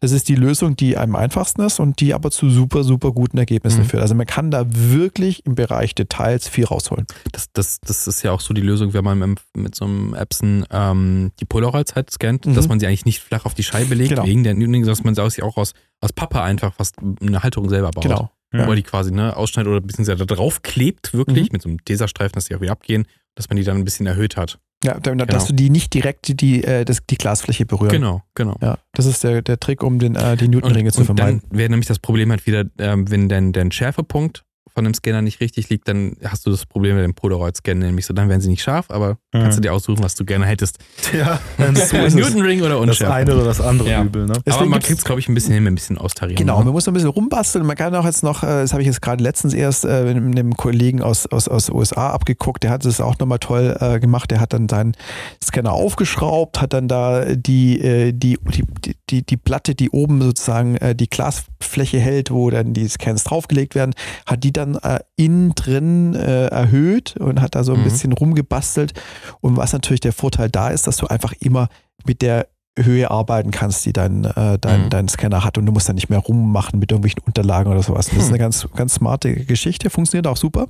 Das 0.00 0.12
ist 0.12 0.28
die 0.28 0.34
Lösung, 0.34 0.76
die 0.76 0.96
am 0.96 1.16
einfachsten 1.16 1.62
ist 1.62 1.80
und 1.80 2.00
die 2.00 2.14
aber 2.14 2.30
zu 2.30 2.50
super, 2.50 2.84
super 2.84 3.12
guten 3.12 3.38
Ergebnissen 3.38 3.80
mhm. 3.80 3.86
führt. 3.86 4.02
Also 4.02 4.14
man 4.14 4.26
kann 4.26 4.50
da 4.50 4.64
wirklich 4.68 5.44
im 5.46 5.54
Bereich 5.54 5.94
Details 5.94 6.48
viel 6.48 6.64
rausholen. 6.64 7.06
Das, 7.32 7.48
das, 7.52 7.80
das 7.80 8.06
ist 8.06 8.22
ja 8.22 8.32
auch 8.32 8.40
so 8.40 8.54
die 8.54 8.60
Lösung, 8.60 8.92
wenn 8.94 9.04
man 9.04 9.36
mit 9.54 9.74
so 9.74 9.84
einem 9.84 10.14
Epson 10.28 10.64
ähm, 10.70 11.32
die 11.40 11.44
Polaroid-Zeit 11.44 12.10
scannt, 12.10 12.46
mhm. 12.46 12.54
dass 12.54 12.68
man 12.68 12.78
sie 12.78 12.86
eigentlich 12.86 13.06
nicht 13.06 13.20
flach 13.20 13.44
auf 13.46 13.54
die 13.54 13.62
Scheibe 13.62 13.94
legt, 13.94 14.10
genau. 14.10 14.26
wegen 14.26 14.44
der 14.44 14.54
dass 14.84 15.04
man 15.04 15.14
sie 15.14 15.42
auch 15.42 15.56
aus, 15.56 15.72
aus 16.00 16.12
Pappe 16.12 16.42
einfach 16.42 16.74
fast 16.74 16.96
eine 17.20 17.42
Halterung 17.42 17.68
selber 17.68 17.90
baut. 17.90 18.04
Genau. 18.04 18.30
Ja. 18.52 18.66
Wo 18.66 18.74
die 18.74 18.82
quasi 18.82 19.12
ne, 19.12 19.36
ausschneidet 19.36 19.70
oder 19.70 19.80
ein 19.80 19.86
bisschen 19.86 20.04
da 20.04 20.14
drauf 20.14 20.62
klebt, 20.62 21.12
wirklich, 21.12 21.48
mhm. 21.50 21.52
mit 21.52 21.62
so 21.62 21.68
einem 21.68 21.84
Tesastreifen, 21.84 22.32
dass 22.34 22.46
die 22.46 22.54
auch 22.54 22.60
wieder 22.60 22.72
abgehen, 22.72 23.06
dass 23.34 23.48
man 23.50 23.56
die 23.56 23.64
dann 23.64 23.76
ein 23.76 23.84
bisschen 23.84 24.06
erhöht 24.06 24.36
hat. 24.36 24.58
Ja, 24.84 24.98
dass 25.00 25.12
genau. 25.26 25.46
du 25.46 25.52
die 25.54 25.70
nicht 25.70 25.92
direkt 25.92 26.40
die, 26.40 26.62
äh, 26.62 26.84
das, 26.84 27.04
die 27.04 27.18
Glasfläche 27.18 27.66
berühren. 27.66 27.90
Genau, 27.90 28.22
genau. 28.34 28.56
Ja, 28.62 28.78
das 28.94 29.06
ist 29.06 29.24
der, 29.24 29.42
der 29.42 29.58
Trick, 29.58 29.82
um 29.82 29.98
den, 29.98 30.14
äh, 30.14 30.36
die 30.36 30.48
Newtonringe 30.48 30.92
zu 30.92 31.04
vermeiden. 31.04 31.42
Dann 31.48 31.58
wäre 31.58 31.68
nämlich 31.68 31.88
das 31.88 31.98
Problem 31.98 32.30
halt 32.30 32.46
wieder, 32.46 32.64
ähm, 32.78 33.10
wenn 33.10 33.28
dein, 33.28 33.52
dein 33.52 33.72
Schärfepunkt 33.72 34.44
von 34.74 34.84
dem 34.84 34.94
Scanner 34.94 35.22
nicht 35.22 35.40
richtig 35.40 35.68
liegt, 35.68 35.88
dann 35.88 36.16
hast 36.24 36.46
du 36.46 36.50
das 36.50 36.66
Problem 36.66 36.96
mit 36.96 37.04
dem 37.04 37.14
Polaroid-Scan, 37.14 37.74
nämlich 37.74 38.06
so, 38.06 38.14
dann 38.14 38.28
werden 38.28 38.40
sie 38.40 38.48
nicht 38.48 38.62
scharf, 38.62 38.86
aber 38.90 39.18
mhm. 39.32 39.42
kannst 39.42 39.58
du 39.58 39.62
dir 39.62 39.72
aussuchen, 39.72 40.02
was 40.02 40.14
du 40.14 40.24
gerne 40.24 40.46
hättest. 40.46 40.78
Ja, 41.16 41.40
so 41.74 41.96
ist 41.96 42.14
Newton 42.14 42.42
Ring 42.42 42.62
oder 42.62 42.78
unscharf. 42.78 43.08
Das 43.08 43.16
eine 43.16 43.34
oder 43.34 43.44
das 43.44 43.60
andere 43.60 43.90
ja. 43.90 44.02
Übel, 44.02 44.26
ne? 44.26 44.34
aber 44.46 44.66
man 44.66 44.80
kriegt 44.80 44.98
es, 44.98 45.04
glaube 45.04 45.20
ich, 45.20 45.28
ein 45.28 45.34
bisschen 45.34 45.54
hin, 45.54 45.66
ein 45.66 45.74
bisschen 45.74 45.98
austarieren. 45.98 46.36
Genau, 46.36 46.58
ne? 46.58 46.66
man 46.66 46.74
muss 46.74 46.88
ein 46.88 46.94
bisschen 46.94 47.10
rumbasteln. 47.10 47.66
Man 47.66 47.76
kann 47.76 47.94
auch 47.94 48.04
jetzt 48.04 48.22
noch, 48.22 48.42
äh, 48.42 48.46
das 48.46 48.72
habe 48.72 48.82
ich 48.82 48.86
jetzt 48.86 49.02
gerade 49.02 49.22
letztens 49.22 49.54
erst 49.54 49.84
äh, 49.84 50.14
mit 50.14 50.38
einem 50.38 50.56
Kollegen 50.56 51.02
aus, 51.02 51.26
aus, 51.26 51.48
aus 51.48 51.70
USA 51.70 52.10
abgeguckt, 52.10 52.62
der 52.62 52.70
hat 52.70 52.84
es 52.84 53.00
auch 53.00 53.18
nochmal 53.18 53.38
toll 53.38 53.76
äh, 53.80 54.00
gemacht. 54.00 54.30
Der 54.30 54.40
hat 54.40 54.52
dann 54.52 54.68
seinen 54.68 54.94
Scanner 55.42 55.72
aufgeschraubt, 55.72 56.60
hat 56.60 56.72
dann 56.72 56.88
da 56.88 57.24
die, 57.34 58.12
die, 58.12 58.38
die, 58.38 58.94
die, 59.10 59.22
die 59.22 59.36
Platte, 59.36 59.74
die 59.74 59.90
oben 59.90 60.20
sozusagen 60.20 60.78
die 60.94 61.08
Glasfläche 61.08 61.98
hält, 61.98 62.30
wo 62.30 62.50
dann 62.50 62.74
die 62.74 62.88
Scans 62.88 63.24
draufgelegt 63.24 63.74
werden, 63.74 63.94
hat 64.26 64.44
die 64.44 64.52
dann 64.58 64.78
in 65.16 65.54
drin 65.54 66.14
äh, 66.14 66.46
erhöht 66.46 67.16
und 67.18 67.40
hat 67.40 67.54
da 67.54 67.64
so 67.64 67.72
ein 67.72 67.80
mhm. 67.80 67.84
bisschen 67.84 68.12
rumgebastelt. 68.12 68.92
Und 69.40 69.56
was 69.56 69.72
natürlich 69.72 70.00
der 70.00 70.12
Vorteil 70.12 70.50
da 70.50 70.68
ist, 70.68 70.86
dass 70.86 70.96
du 70.96 71.06
einfach 71.06 71.32
immer 71.40 71.68
mit 72.06 72.22
der 72.22 72.48
Höhe 72.84 73.10
arbeiten 73.10 73.50
kannst, 73.50 73.84
die 73.86 73.92
dein, 73.92 74.24
äh, 74.24 74.58
dein, 74.58 74.84
mhm. 74.84 74.90
dein 74.90 75.08
Scanner 75.08 75.44
hat 75.44 75.58
und 75.58 75.66
du 75.66 75.72
musst 75.72 75.88
dann 75.88 75.96
nicht 75.96 76.10
mehr 76.10 76.18
rummachen 76.18 76.78
mit 76.78 76.90
irgendwelchen 76.92 77.22
Unterlagen 77.24 77.70
oder 77.70 77.82
sowas. 77.82 78.06
Das 78.06 78.16
ist 78.16 78.24
hm. 78.26 78.28
eine 78.30 78.38
ganz, 78.38 78.68
ganz 78.74 78.94
smarte 78.94 79.34
Geschichte, 79.34 79.90
funktioniert 79.90 80.26
auch 80.26 80.36
super. 80.36 80.68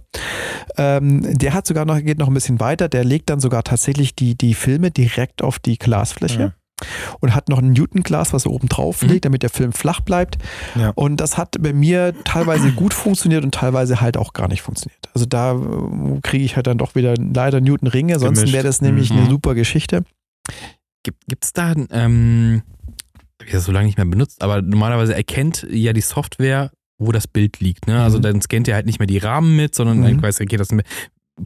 Ähm, 0.76 1.38
der 1.38 1.54
hat 1.54 1.66
sogar 1.66 1.84
noch, 1.84 2.00
geht 2.00 2.18
noch 2.18 2.28
ein 2.28 2.34
bisschen 2.34 2.60
weiter, 2.60 2.88
der 2.88 3.04
legt 3.04 3.30
dann 3.30 3.40
sogar 3.40 3.62
tatsächlich 3.62 4.16
die, 4.16 4.36
die 4.36 4.54
Filme 4.54 4.90
direkt 4.90 5.42
auf 5.42 5.58
die 5.58 5.78
Glasfläche. 5.78 6.48
Mhm 6.48 6.52
und 7.20 7.34
hat 7.34 7.48
noch 7.48 7.58
ein 7.58 7.72
Newton-Glas, 7.72 8.32
was 8.32 8.46
er 8.46 8.52
oben 8.52 8.68
drauf 8.68 9.02
legt, 9.02 9.14
mhm. 9.14 9.20
damit 9.20 9.42
der 9.42 9.50
Film 9.50 9.72
flach 9.72 10.00
bleibt. 10.00 10.38
Ja. 10.74 10.90
Und 10.94 11.18
das 11.18 11.36
hat 11.36 11.56
bei 11.60 11.72
mir 11.72 12.14
teilweise 12.24 12.72
gut 12.72 12.94
funktioniert 12.94 13.44
und 13.44 13.54
teilweise 13.54 14.00
halt 14.00 14.16
auch 14.16 14.32
gar 14.32 14.48
nicht 14.48 14.62
funktioniert. 14.62 15.08
Also 15.14 15.26
da 15.26 15.52
äh, 15.52 16.20
kriege 16.22 16.44
ich 16.44 16.56
halt 16.56 16.66
dann 16.66 16.78
doch 16.78 16.94
wieder 16.94 17.14
leider 17.16 17.60
Newton-Ringe, 17.60 18.18
sonst 18.18 18.52
wäre 18.52 18.64
das 18.64 18.80
nämlich 18.80 19.10
mhm. 19.10 19.18
eine 19.18 19.30
super 19.30 19.54
Geschichte. 19.54 20.04
Gibt 21.04 21.44
es 21.44 21.52
da, 21.52 21.74
ähm, 21.90 22.62
ich 23.44 23.52
das 23.52 23.64
so 23.64 23.72
lange 23.72 23.86
nicht 23.86 23.96
mehr 23.96 24.06
benutzt, 24.06 24.42
aber 24.42 24.62
normalerweise 24.62 25.14
erkennt 25.14 25.66
ja 25.70 25.92
die 25.92 26.00
Software, 26.00 26.70
wo 26.98 27.12
das 27.12 27.26
Bild 27.26 27.60
liegt. 27.60 27.86
Ne? 27.86 28.02
Also 28.02 28.18
mhm. 28.18 28.22
dann 28.22 28.42
scannt 28.42 28.68
er 28.68 28.74
halt 28.74 28.86
nicht 28.86 28.98
mehr 28.98 29.06
die 29.06 29.18
Rahmen 29.18 29.56
mit, 29.56 29.74
sondern 29.74 30.00
mhm. 30.00 30.22
weiß, 30.22 30.40
erkennt 30.40 30.60
das 30.60 30.72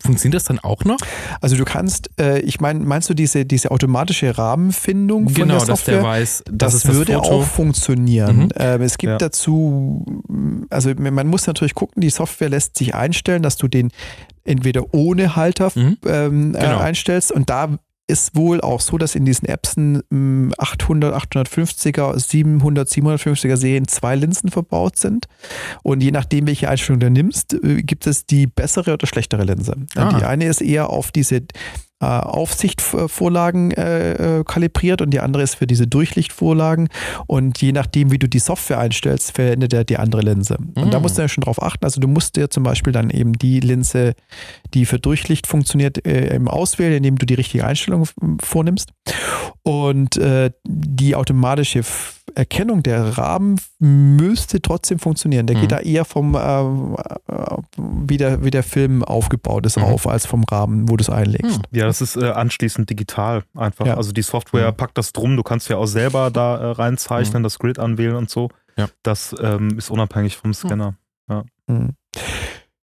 Funktioniert 0.01 0.35
das 0.35 0.45
dann 0.45 0.59
auch 0.59 0.85
noch? 0.85 0.99
Also 1.41 1.57
du 1.57 1.65
kannst, 1.65 2.11
äh, 2.19 2.41
ich 2.41 2.61
meine, 2.61 2.81
meinst 2.81 3.11
du 3.11 3.15
diese, 3.15 3.45
diese 3.45 3.71
automatische 3.71 4.37
Rahmenfindung 4.37 5.29
von 5.29 5.35
genau, 5.35 5.59
der 5.59 5.67
Software? 5.67 5.95
dass 5.97 6.03
der 6.03 6.03
weiß, 6.03 6.45
das, 6.51 6.73
das 6.83 6.95
würde 6.95 7.13
das 7.13 7.23
auch 7.23 7.45
funktionieren. 7.45 8.45
Mhm. 8.45 8.49
Ähm, 8.57 8.83
es 8.83 8.99
gibt 8.99 9.11
ja. 9.13 9.19
dazu, 9.19 10.05
also 10.71 10.93
man 10.97 11.27
muss 11.27 11.47
natürlich 11.47 11.75
gucken, 11.75 12.01
die 12.01 12.11
Software 12.11 12.49
lässt 12.49 12.77
sich 12.77 12.95
einstellen, 12.95 13.43
dass 13.43 13.57
du 13.57 13.69
den 13.69 13.91
entweder 14.45 14.93
ohne 14.93 15.37
Halter 15.37 15.71
mhm. 15.75 15.99
ähm, 16.07 16.53
genau. 16.53 16.81
äh, 16.81 16.83
einstellst 16.83 17.33
und 17.33 17.51
da 17.51 17.79
ist 18.13 18.37
wohl 18.37 18.61
auch 18.61 18.81
so, 18.81 18.99
dass 18.99 19.15
in 19.15 19.25
diesen 19.25 19.49
Epson 19.49 20.03
800, 20.59 21.15
850er, 21.15 22.19
700, 22.19 22.87
750er 22.87 23.57
Serien 23.57 23.89
zwei 23.89 24.15
Linsen 24.17 24.51
verbaut 24.51 24.99
sind. 24.99 25.27
Und 25.83 26.03
je 26.03 26.11
nachdem, 26.11 26.47
welche 26.47 26.69
Einstellung 26.69 27.01
du 27.01 27.11
nimmst, 27.11 27.55
äh, 27.55 27.83
gibt 27.83 28.07
es 28.07 28.27
die 28.27 28.47
bessere 28.47 28.93
oder 28.93 29.07
schlechtere 29.07 29.45
Linse. 29.45 29.77
Ah. 29.97 30.19
Die 30.19 30.25
eine 30.25 30.45
ist 30.45 30.61
eher 30.61 30.91
auf 30.91 31.11
diese 31.11 31.41
Aufsichtvorlagen 32.03 33.71
äh, 33.73 34.41
äh, 34.41 34.45
kalibriert 34.45 35.01
und 35.03 35.11
die 35.11 35.21
andere 35.21 35.43
ist 35.43 35.57
für 35.57 35.67
diese 35.67 35.87
Durchlichtvorlagen. 35.87 36.89
Und 37.27 37.61
je 37.63 37.73
nachdem, 37.73 38.11
wie 38.11 38.19
du 38.19 38.29
die 38.29 38.39
Software 38.39 38.79
einstellst, 38.79 39.33
verändert 39.33 39.73
er 39.73 39.85
die 39.85 39.97
andere 39.97 40.23
Linse. 40.23 40.57
Und 40.75 40.89
mm. 40.89 40.91
da 40.91 41.01
musst 41.01 41.17
du 41.17 41.23
ja 41.23 41.29
schon 41.29 41.43
drauf 41.43 41.63
achten. 41.63 41.85
Also 41.85 42.01
du 42.01 42.09
musst 42.09 42.37
dir 42.37 42.51
zum 42.51 42.63
Beispiel 42.63 42.93
dann 42.93 43.11
eben 43.11 43.35
die 43.35 43.61
Linse, 43.61 44.15
die 44.75 44.87
für 44.87 44.99
Durchlicht 44.99 45.47
funktioniert, 45.47 46.05
äh, 46.07 46.35
eben 46.35 46.49
auswählen, 46.49 46.95
indem 46.95 47.17
du 47.17 47.27
die 47.27 47.35
richtige 47.35 47.65
Einstellung 47.65 48.09
vornimmst. 48.43 48.91
Und 49.63 50.17
äh, 50.17 50.51
die 50.65 51.15
automatische 51.15 51.85
Erkennung 52.35 52.83
der 52.83 53.19
Rahmen 53.19 53.61
müsste 53.79 54.61
trotzdem 54.61 54.99
funktionieren. 54.99 55.47
Der 55.47 55.57
mhm. 55.57 55.61
geht 55.61 55.73
da 55.73 55.79
eher 55.79 56.05
vom, 56.05 56.35
äh, 56.35 56.65
wie, 57.77 58.17
der, 58.17 58.45
wie 58.45 58.51
der 58.51 58.63
Film 58.63 59.03
aufgebaut 59.03 59.67
ist, 59.67 59.77
mhm. 59.77 59.85
auf, 59.85 60.07
als 60.07 60.27
vom 60.27 60.45
Rahmen, 60.45 60.89
wo 60.89 60.97
du 60.97 61.03
es 61.03 61.11
einlegst. 61.11 61.59
Mhm. 61.59 61.79
Ja, 61.79 61.87
das 61.87 62.01
ist 62.01 62.17
äh, 62.17 62.31
anschließend 62.31 62.89
digital 62.91 63.45
einfach. 63.57 63.87
Ja. 63.87 63.97
Also 63.97 64.13
die 64.13 64.23
Software 64.23 64.73
mhm. 64.73 64.77
packt 64.77 64.99
das 64.99 65.13
drum. 65.13 65.37
Du 65.37 65.43
kannst 65.43 65.69
ja 65.69 65.77
auch 65.77 65.87
selber 65.87 66.31
da 66.33 66.57
äh, 66.57 66.67
reinzeichnen, 66.73 67.43
mhm. 67.43 67.45
das 67.45 67.59
Grid 67.59 67.79
anwählen 67.79 68.17
und 68.17 68.31
so. 68.31 68.49
Ja. 68.77 68.89
Das 69.03 69.35
ähm, 69.41 69.77
ist 69.79 69.91
unabhängig 69.91 70.37
vom 70.37 70.55
Scanner. 70.55 70.95
Ja. 71.29 71.45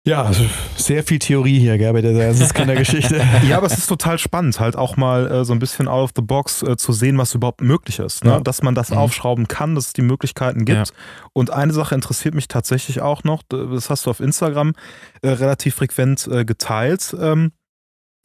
Ja, 0.05 0.23
also 0.23 0.43
sehr 0.75 1.01
viel 1.03 1.17
Theorie 1.17 1.59
hier, 1.59 1.77
gell, 1.77 1.93
bei 1.93 2.01
der 2.01 2.75
Geschichte. 2.75 3.25
ja, 3.47 3.55
aber 3.55 3.67
es 3.67 3.77
ist 3.77 3.87
total 3.87 4.19
spannend, 4.19 4.59
halt 4.59 4.75
auch 4.75 4.97
mal 4.97 5.31
äh, 5.31 5.45
so 5.45 5.53
ein 5.53 5.59
bisschen 5.59 5.87
out 5.87 6.03
of 6.03 6.11
the 6.17 6.21
box 6.21 6.61
äh, 6.61 6.75
zu 6.75 6.91
sehen, 6.91 7.17
was 7.17 7.33
überhaupt 7.33 7.61
möglich 7.61 7.99
ist. 7.99 8.25
Ne? 8.25 8.31
Ja. 8.31 8.39
Dass 8.41 8.61
man 8.61 8.75
das 8.75 8.89
mhm. 8.89 8.97
aufschrauben 8.97 9.47
kann, 9.47 9.75
dass 9.75 9.87
es 9.87 9.93
die 9.93 10.01
Möglichkeiten 10.01 10.65
gibt. 10.65 10.89
Ja. 10.89 10.95
Und 11.31 11.51
eine 11.51 11.71
Sache 11.71 11.95
interessiert 11.95 12.35
mich 12.35 12.49
tatsächlich 12.49 12.99
auch 12.99 13.23
noch, 13.23 13.43
das 13.43 13.89
hast 13.89 14.05
du 14.05 14.09
auf 14.09 14.19
Instagram 14.19 14.73
äh, 15.21 15.29
relativ 15.29 15.75
frequent 15.75 16.27
äh, 16.27 16.43
geteilt. 16.43 17.15
Ähm, 17.17 17.53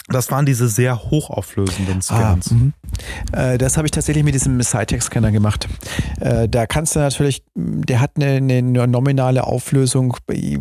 das 0.08 0.30
waren 0.30 0.46
diese 0.46 0.68
sehr 0.68 1.10
hochauflösenden 1.10 2.00
Scans. 2.02 2.54
Ah, 3.32 3.52
äh, 3.52 3.58
das 3.58 3.76
habe 3.76 3.86
ich 3.86 3.90
tatsächlich 3.90 4.24
mit 4.24 4.34
diesem 4.34 4.60
Cytex-Scanner 4.60 5.32
gemacht. 5.32 5.68
Äh, 6.20 6.48
da 6.48 6.66
kannst 6.66 6.96
du 6.96 7.00
natürlich, 7.00 7.42
der 7.54 8.00
hat 8.00 8.12
eine, 8.16 8.36
eine, 8.36 8.62
nominale 8.62 9.44
Auflösung, 9.44 10.16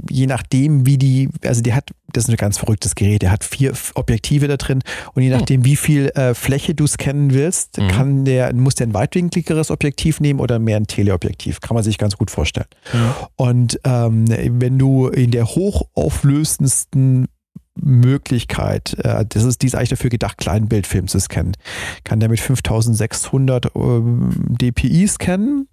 je 0.09 0.27
nachdem, 0.27 0.85
wie 0.85 0.97
die, 0.97 1.29
also 1.43 1.61
die 1.61 1.73
hat, 1.73 1.91
das 2.11 2.25
ist 2.25 2.29
ein 2.29 2.35
ganz 2.35 2.57
verrücktes 2.57 2.95
Gerät, 2.95 3.21
der 3.21 3.31
hat 3.31 3.43
vier 3.43 3.73
Objektive 3.95 4.47
da 4.47 4.57
drin 4.57 4.81
und 5.13 5.23
je 5.23 5.31
hm. 5.31 5.37
nachdem, 5.37 5.65
wie 5.65 5.75
viel 5.75 6.09
äh, 6.09 6.33
Fläche 6.33 6.75
du 6.75 6.87
scannen 6.87 7.33
willst, 7.33 7.77
mhm. 7.77 7.87
kann 7.87 8.25
der, 8.25 8.53
muss 8.53 8.75
der 8.75 8.87
ein 8.87 8.93
weitwinkligeres 8.93 9.71
Objektiv 9.71 10.19
nehmen 10.19 10.39
oder 10.39 10.59
mehr 10.59 10.77
ein 10.77 10.87
Teleobjektiv. 10.87 11.61
Kann 11.61 11.75
man 11.75 11.83
sich 11.83 11.97
ganz 11.97 12.17
gut 12.17 12.31
vorstellen. 12.31 12.67
Mhm. 12.93 13.13
Und 13.35 13.79
ähm, 13.83 14.25
wenn 14.27 14.77
du 14.77 15.07
in 15.07 15.31
der 15.31 15.45
hochauflösendsten 15.45 17.27
Möglichkeit, 17.81 18.97
äh, 19.03 19.25
das 19.27 19.43
ist, 19.43 19.61
die 19.61 19.67
ist 19.67 19.75
eigentlich 19.75 19.89
dafür 19.89 20.09
gedacht, 20.09 20.37
Kleinbildfilm 20.37 21.07
zu 21.07 21.19
scannen. 21.19 21.55
Kann 22.03 22.19
der 22.19 22.29
mit 22.29 22.39
5600 22.39 23.71
ähm, 23.75 24.29
dpi 24.49 25.07
scannen. 25.07 25.67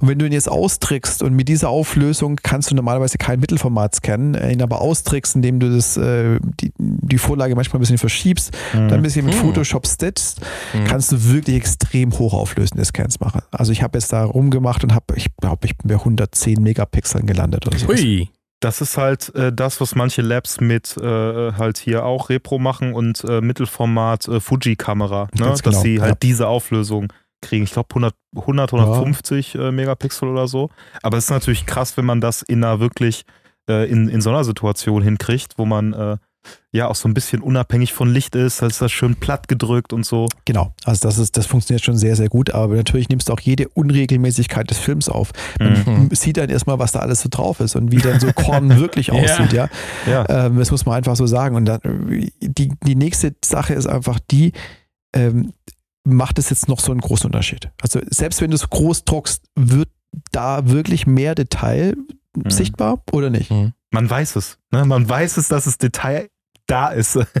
Und 0.00 0.08
wenn 0.08 0.18
du 0.18 0.26
ihn 0.26 0.32
jetzt 0.32 0.48
austrickst 0.48 1.22
und 1.22 1.34
mit 1.34 1.48
dieser 1.48 1.68
Auflösung 1.68 2.36
kannst 2.42 2.70
du 2.70 2.74
normalerweise 2.74 3.18
kein 3.18 3.40
Mittelformat 3.40 3.96
scannen, 3.96 4.34
äh, 4.34 4.52
ihn 4.52 4.62
aber 4.62 4.80
austrickst, 4.80 5.36
indem 5.36 5.60
du 5.60 5.74
das, 5.74 5.96
äh, 5.96 6.38
die, 6.60 6.72
die 6.78 7.18
Vorlage 7.18 7.54
manchmal 7.54 7.78
ein 7.78 7.80
bisschen 7.80 7.98
verschiebst, 7.98 8.52
mhm. 8.72 8.88
dann 8.88 8.94
ein 8.94 9.02
bisschen 9.02 9.26
mit 9.26 9.34
mhm. 9.34 9.40
Photoshop 9.40 9.86
stitchst, 9.86 10.40
mhm. 10.74 10.84
kannst 10.84 11.12
du 11.12 11.24
wirklich 11.24 11.56
extrem 11.56 12.16
hochauflösende 12.18 12.84
Scans 12.84 13.20
machen. 13.20 13.42
Also 13.50 13.72
ich 13.72 13.82
habe 13.82 13.98
jetzt 13.98 14.12
da 14.12 14.24
rumgemacht 14.24 14.84
und 14.84 14.94
habe, 14.94 15.16
ich 15.16 15.34
glaube, 15.36 15.66
ich 15.66 15.76
bin 15.76 15.88
bei 15.88 15.94
110 15.94 16.62
Megapixeln 16.62 17.26
gelandet 17.26 17.66
oder 17.66 17.78
so. 17.78 17.88
Ui. 17.88 18.28
Das 18.60 18.80
ist 18.80 18.96
halt 18.96 19.34
äh, 19.34 19.52
das, 19.52 19.80
was 19.80 19.94
manche 19.94 20.22
Labs 20.22 20.60
mit 20.60 20.96
äh, 20.96 21.52
halt 21.52 21.78
hier 21.78 22.04
auch 22.04 22.30
Repro 22.30 22.58
machen 22.58 22.94
und 22.94 23.22
äh, 23.24 23.40
Mittelformat 23.40 24.28
äh, 24.28 24.40
Fuji-Kamera, 24.40 25.28
ne? 25.34 25.46
dass 25.46 25.62
genau, 25.62 25.80
sie 25.80 26.00
halt 26.00 26.12
ja. 26.12 26.18
diese 26.22 26.48
Auflösung 26.48 27.12
kriegen. 27.42 27.64
Ich 27.64 27.72
glaube 27.72 27.88
100, 27.90 28.14
100, 28.34 28.72
150 28.72 29.54
ja. 29.54 29.70
Megapixel 29.70 30.28
oder 30.28 30.48
so. 30.48 30.70
Aber 31.02 31.18
es 31.18 31.24
ist 31.24 31.30
natürlich 31.30 31.66
krass, 31.66 31.96
wenn 31.96 32.06
man 32.06 32.20
das 32.20 32.42
in 32.42 32.64
einer 32.64 32.80
wirklich 32.80 33.24
äh, 33.68 33.90
in, 33.90 34.08
in 34.08 34.20
so 34.20 34.30
einer 34.30 34.44
Situation 34.44 35.02
hinkriegt, 35.02 35.58
wo 35.58 35.66
man 35.66 35.92
äh, 35.92 36.16
ja 36.72 36.88
auch 36.88 36.94
so 36.94 37.08
ein 37.08 37.14
bisschen 37.14 37.40
unabhängig 37.40 37.92
von 37.92 38.08
Licht 38.08 38.34
ist, 38.36 38.62
da 38.62 38.66
ist 38.66 38.82
das 38.82 38.92
schön 38.92 39.16
platt 39.16 39.48
gedrückt 39.48 39.92
und 39.92 40.04
so. 40.04 40.28
Genau, 40.44 40.74
also 40.84 41.06
das 41.06 41.18
ist, 41.18 41.36
das 41.36 41.46
funktioniert 41.46 41.84
schon 41.84 41.96
sehr, 41.96 42.16
sehr 42.16 42.28
gut, 42.28 42.50
aber 42.50 42.74
natürlich 42.76 43.08
nimmst 43.08 43.28
du 43.28 43.32
auch 43.32 43.40
jede 43.40 43.68
Unregelmäßigkeit 43.68 44.68
des 44.70 44.78
Films 44.78 45.08
auf. 45.08 45.32
Man 45.58 46.08
mhm. 46.08 46.08
sieht 46.12 46.36
dann 46.36 46.50
erstmal, 46.50 46.78
was 46.78 46.92
da 46.92 47.00
alles 47.00 47.22
so 47.22 47.28
drauf 47.30 47.60
ist 47.60 47.76
und 47.76 47.92
wie 47.92 47.98
dann 47.98 48.20
so 48.20 48.32
Korn 48.32 48.76
wirklich 48.78 49.12
aussieht, 49.12 49.52
ja. 49.52 49.68
ja. 50.06 50.28
Ähm, 50.28 50.58
das 50.58 50.70
muss 50.70 50.86
man 50.86 50.96
einfach 50.96 51.16
so 51.16 51.26
sagen. 51.26 51.56
Und 51.56 51.64
dann, 51.64 51.80
die, 52.40 52.72
die 52.84 52.96
nächste 52.96 53.34
Sache 53.44 53.74
ist 53.74 53.86
einfach 53.86 54.18
die, 54.30 54.52
ähm, 55.14 55.52
macht 56.04 56.38
es 56.38 56.50
jetzt 56.50 56.68
noch 56.68 56.80
so 56.80 56.92
einen 56.92 57.00
großen 57.00 57.26
Unterschied. 57.26 57.70
Also 57.82 58.00
selbst 58.08 58.40
wenn 58.40 58.50
du 58.50 58.54
es 58.54 58.68
groß 58.70 59.04
druckst, 59.04 59.42
wird 59.54 59.88
da 60.30 60.68
wirklich 60.68 61.06
mehr 61.06 61.34
Detail 61.34 61.96
mhm. 62.36 62.50
sichtbar 62.50 63.02
oder 63.12 63.30
nicht? 63.30 63.50
Mhm. 63.50 63.72
Man 63.90 64.08
weiß 64.08 64.36
es. 64.36 64.58
Ne? 64.72 64.84
Man 64.84 65.08
weiß 65.08 65.36
es, 65.36 65.48
dass 65.48 65.66
es 65.66 65.78
Detail 65.78 66.28
da 66.66 66.88
ist. 66.88 67.14
ja, 67.14 67.24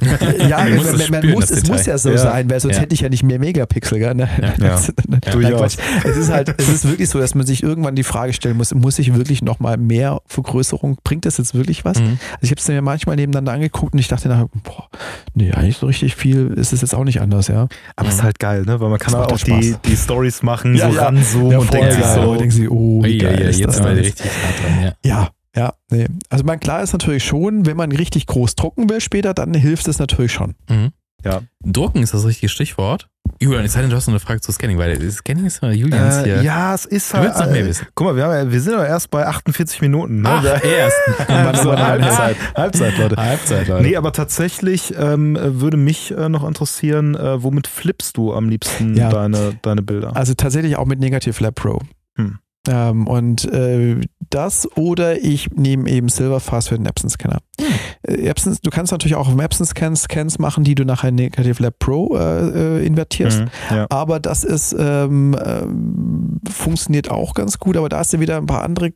man, 0.58 0.76
man, 0.76 0.84
man 0.84 1.00
spüren, 1.00 1.30
muss, 1.30 1.50
es 1.50 1.66
muss 1.68 1.86
ja 1.86 1.98
so 1.98 2.10
ja. 2.10 2.18
sein, 2.18 2.48
weil 2.48 2.60
sonst 2.60 2.76
ja. 2.76 2.82
hätte 2.82 2.94
ich 2.94 3.00
ja 3.00 3.08
nicht 3.08 3.22
mehr 3.22 3.38
Megapixel. 3.38 3.98
Gell? 3.98 4.14
Ne? 4.14 4.28
Ja. 4.60 4.80
Durchaus. 5.32 5.76
Es 6.04 6.16
ist 6.16 6.30
halt, 6.30 6.54
es 6.58 6.68
ist 6.68 6.88
wirklich 6.88 7.08
so, 7.08 7.18
dass 7.18 7.34
man 7.34 7.46
sich 7.46 7.62
irgendwann 7.62 7.94
die 7.94 8.04
Frage 8.04 8.32
stellen 8.32 8.56
muss, 8.56 8.74
muss 8.74 8.98
ich 8.98 9.14
wirklich 9.14 9.42
nochmal 9.42 9.76
mehr 9.76 10.20
Vergrößerung, 10.26 10.98
bringt 11.02 11.26
das 11.26 11.38
jetzt 11.38 11.54
wirklich 11.54 11.84
was? 11.84 11.98
Mhm. 11.98 12.18
Also 12.32 12.42
ich 12.42 12.50
habe 12.50 12.60
es 12.60 12.68
mir 12.68 12.82
manchmal 12.82 13.16
nebeneinander 13.16 13.52
angeguckt 13.52 13.92
und 13.92 13.98
ich 13.98 14.08
dachte 14.08 14.28
nachher, 14.28 14.48
boah, 14.62 14.88
nee, 15.34 15.52
eigentlich 15.52 15.78
so 15.78 15.86
richtig 15.86 16.14
viel 16.16 16.52
ist 16.56 16.72
es 16.72 16.80
jetzt 16.80 16.94
auch 16.94 17.04
nicht 17.04 17.20
anders, 17.20 17.48
ja. 17.48 17.68
Aber 17.96 18.08
es 18.08 18.14
mhm. 18.14 18.18
ist 18.18 18.22
halt 18.22 18.38
geil, 18.38 18.62
ne? 18.62 18.80
Weil 18.80 18.90
man 18.90 18.98
kann 18.98 19.14
auch 19.14 19.30
halt 19.30 19.46
die, 19.46 19.76
die 19.84 19.96
Stories 19.96 20.42
machen, 20.42 20.76
so 20.76 20.88
ranzoomen 20.88 21.58
und 21.58 21.72
denkt 21.72 21.92
sich 21.92 22.04
so, 22.04 22.34
denkt 22.36 22.54
sich, 22.54 22.70
oh, 22.70 23.02
wie 23.02 23.18
geil 23.18 23.40
ja, 23.40 23.48
ist 23.48 23.58
jetzt 23.58 23.78
das 23.78 23.86
richtig 23.86 24.30
dran, 24.30 24.92
ja. 25.04 25.30
Ja, 25.56 25.74
nee. 25.90 26.06
Also 26.28 26.44
man, 26.44 26.60
klar 26.60 26.82
ist 26.82 26.92
natürlich 26.92 27.24
schon, 27.24 27.66
wenn 27.66 27.76
man 27.76 27.90
richtig 27.90 28.26
groß 28.26 28.54
drucken 28.56 28.90
will 28.90 29.00
später, 29.00 29.34
dann 29.34 29.54
hilft 29.54 29.88
es 29.88 29.98
natürlich 29.98 30.32
schon. 30.32 30.54
Mhm. 30.68 30.92
Ja. 31.24 31.40
Drucken 31.64 32.02
ist 32.02 32.14
das 32.14 32.24
richtige 32.24 32.48
Stichwort. 32.48 33.08
Julian, 33.40 33.64
ich 33.64 33.76
hatte, 33.76 33.88
du 33.88 33.96
hast 33.96 34.06
noch 34.06 34.12
eine 34.14 34.20
Frage 34.20 34.40
zu 34.40 34.52
Scanning, 34.52 34.78
weil 34.78 35.10
Scanning 35.10 35.46
ist 35.46 35.62
ja 35.62 35.70
Julians 35.72 36.18
äh, 36.18 36.24
hier. 36.24 36.42
Ja, 36.42 36.74
es 36.74 36.84
ist 36.84 37.12
halt. 37.12 37.24
Du 37.24 37.28
willst 37.28 37.40
noch 37.40 37.50
mehr 37.50 37.66
wissen. 37.66 37.86
Guck 37.94 38.06
mal, 38.06 38.16
wir, 38.16 38.24
haben, 38.24 38.52
wir 38.52 38.60
sind 38.60 38.74
aber 38.74 38.86
erst 38.86 39.10
bei 39.10 39.26
48 39.26 39.80
Minuten. 39.80 40.22
Ne? 40.22 40.28
Ach, 40.28 40.64
erst. 40.64 40.96
so 41.62 41.76
Halbzeit. 41.76 42.36
Halbzeit, 42.54 42.98
Leute. 42.98 43.16
Halbzeit, 43.16 43.68
Leute. 43.68 43.82
Nee, 43.82 43.96
aber 43.96 44.12
tatsächlich 44.12 44.94
ähm, 44.96 45.36
würde 45.40 45.76
mich 45.76 46.12
äh, 46.12 46.28
noch 46.28 46.46
interessieren, 46.46 47.16
äh, 47.16 47.42
womit 47.42 47.66
flippst 47.66 48.16
du 48.16 48.32
am 48.32 48.48
liebsten 48.48 48.94
ja. 48.96 49.10
deine, 49.10 49.58
deine 49.62 49.82
Bilder? 49.82 50.14
Also 50.14 50.34
tatsächlich 50.34 50.76
auch 50.76 50.86
mit 50.86 51.00
Negative 51.00 51.42
Lab 51.42 51.56
Pro. 51.56 51.80
Hm. 52.16 52.38
Ähm, 52.68 53.06
und 53.06 53.44
äh, 53.52 54.00
das 54.30 54.68
oder 54.76 55.22
ich 55.22 55.50
nehme 55.50 55.88
eben 55.88 56.08
Silverfast 56.08 56.68
für 56.68 56.76
den 56.76 56.86
Epson-Scanner. 56.86 57.38
Hm. 57.60 57.66
Äh, 58.02 58.28
Epson, 58.28 58.56
du 58.62 58.70
kannst 58.70 58.92
natürlich 58.92 59.14
auch 59.14 59.28
auf 59.28 59.38
Epson-Scans 59.38 60.02
Scans 60.02 60.38
machen, 60.38 60.64
die 60.64 60.74
du 60.74 60.84
nachher 60.84 61.08
in 61.08 61.16
Negative 61.16 61.62
Lab 61.62 61.78
Pro 61.78 62.16
äh, 62.16 62.80
äh 62.80 62.86
invertierst. 62.86 63.40
Mhm, 63.40 63.48
ja. 63.70 63.86
Aber 63.90 64.20
das 64.20 64.44
ist 64.44 64.74
ähm, 64.78 65.36
ähm, 65.44 66.40
funktioniert 66.48 67.10
auch 67.10 67.34
ganz 67.34 67.58
gut, 67.58 67.76
aber 67.76 67.88
da 67.88 67.98
hast 67.98 68.12
du 68.12 68.20
wieder 68.20 68.36
ein 68.36 68.46
paar 68.46 68.62
andere 68.62 68.92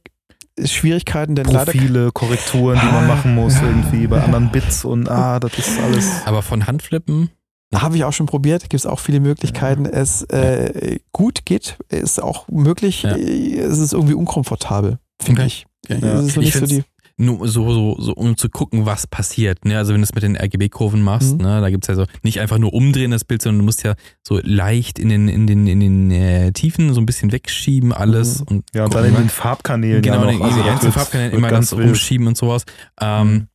Schwierigkeiten, 0.62 1.36
denn 1.36 1.46
Profile, 1.46 1.86
leider, 1.86 2.12
Korrekturen, 2.12 2.78
die 2.80 2.92
man 2.92 3.06
machen 3.06 3.34
muss, 3.34 3.54
irgendwie 3.62 4.06
bei 4.06 4.20
anderen 4.20 4.50
Bits 4.50 4.84
und 4.84 5.08
ah, 5.08 5.40
das 5.40 5.56
ist 5.58 5.80
alles. 5.80 6.10
Aber 6.26 6.42
von 6.42 6.66
Handflippen 6.66 7.30
habe 7.74 7.96
ich 7.96 8.04
auch 8.04 8.12
schon 8.12 8.26
probiert, 8.26 8.62
gibt 8.62 8.74
es 8.74 8.86
auch 8.86 8.98
viele 8.98 9.20
Möglichkeiten. 9.20 9.84
Ja. 9.84 9.90
Es 9.92 10.22
äh, 10.24 10.98
gut 11.12 11.44
geht, 11.44 11.78
ist 11.88 12.20
auch 12.22 12.48
möglich. 12.48 13.02
Ja. 13.02 13.16
Es 13.16 13.78
ist 13.78 13.92
irgendwie 13.92 14.14
unkomfortabel, 14.14 14.98
finde 15.22 15.42
okay. 15.42 15.46
ich. 15.46 15.66
Okay. 15.88 16.04
Ja. 16.04 16.20
Ist 16.20 16.36
ich 16.36 16.54
so 16.54 16.66
die 16.66 16.84
nur 17.20 17.46
so, 17.46 17.72
so, 17.72 18.00
so, 18.00 18.12
um 18.14 18.36
zu 18.36 18.48
gucken, 18.48 18.86
was 18.86 19.06
passiert. 19.06 19.64
Ne? 19.64 19.76
Also 19.76 19.92
wenn 19.92 20.00
du 20.00 20.04
es 20.04 20.14
mit 20.14 20.22
den 20.22 20.36
RGB-Kurven 20.36 21.02
machst, 21.02 21.36
mhm. 21.36 21.44
ne? 21.44 21.60
da 21.60 21.68
gibt 21.68 21.84
es 21.84 21.88
ja 21.88 21.94
so 21.94 22.06
nicht 22.22 22.40
einfach 22.40 22.58
nur 22.58 22.72
umdrehen 22.72 23.10
das 23.10 23.24
Bild, 23.24 23.42
sondern 23.42 23.58
du 23.58 23.64
musst 23.66 23.84
ja 23.84 23.94
so 24.26 24.40
leicht 24.42 24.98
in 24.98 25.10
den, 25.10 25.28
in 25.28 25.46
den, 25.46 25.66
in 25.66 25.80
den 25.80 26.10
äh, 26.10 26.52
Tiefen 26.52 26.94
so 26.94 27.00
ein 27.00 27.06
bisschen 27.06 27.30
wegschieben, 27.30 27.92
alles. 27.92 28.40
Mhm. 28.40 28.46
Und 28.48 28.64
ja, 28.74 28.84
und 28.86 28.94
dann 28.94 29.04
in 29.04 29.14
den 29.14 29.28
Farbkanälen. 29.28 30.02
Genau, 30.02 30.24
ja 30.24 30.30
in 30.30 30.38
den 30.38 30.42
also 30.42 30.90
Farbkanälen 30.90 31.32
immer 31.34 31.50
ganz, 31.50 31.70
ganz 31.70 31.84
umschieben 31.84 32.26
und 32.26 32.38
sowas. 32.38 32.64
Ähm, 33.00 33.32
mhm. 33.32 33.46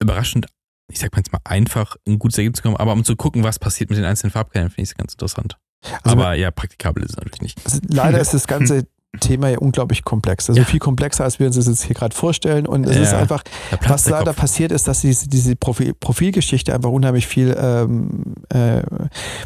Überraschend 0.00 0.46
ich 0.92 0.98
sag 0.98 1.12
mal 1.12 1.18
jetzt 1.18 1.32
mal 1.32 1.40
einfach, 1.44 1.96
ein 2.06 2.18
gutes 2.18 2.38
Ergebnis 2.38 2.58
zu 2.58 2.62
kommen, 2.62 2.76
aber 2.76 2.92
um 2.92 3.04
zu 3.04 3.16
gucken, 3.16 3.42
was 3.42 3.58
passiert 3.58 3.90
mit 3.90 3.98
den 3.98 4.04
einzelnen 4.04 4.30
Farbkanälen, 4.30 4.70
finde 4.70 4.82
ich 4.82 4.90
es 4.90 4.94
ganz 4.94 5.14
interessant. 5.14 5.58
Also 6.02 6.16
aber 6.16 6.34
ja, 6.34 6.50
praktikabel 6.50 7.02
ist 7.02 7.10
es 7.10 7.16
natürlich 7.16 7.42
nicht. 7.42 7.60
Also 7.64 7.80
leider 7.88 8.20
ist 8.20 8.34
das 8.34 8.46
ganze 8.46 8.86
Thema 9.20 9.50
ja 9.50 9.58
unglaublich 9.58 10.04
komplex. 10.04 10.48
Also 10.48 10.60
ja. 10.60 10.66
viel 10.66 10.80
komplexer, 10.80 11.24
als 11.24 11.38
wir 11.38 11.46
uns 11.46 11.56
das 11.56 11.66
jetzt 11.66 11.84
hier 11.84 11.94
gerade 11.94 12.14
vorstellen. 12.14 12.66
Und 12.66 12.86
es 12.86 12.96
ja. 12.96 13.02
ist 13.02 13.12
einfach, 13.12 13.42
was 13.86 14.08
leider 14.08 14.32
passiert 14.32 14.72
ist, 14.72 14.88
dass 14.88 15.00
diese, 15.02 15.28
diese 15.28 15.54
Profil, 15.54 15.92
Profilgeschichte 15.94 16.74
einfach 16.74 16.90
unheimlich 16.90 17.26
viel 17.26 17.54
ähm, 17.58 18.34
äh, 18.48 18.82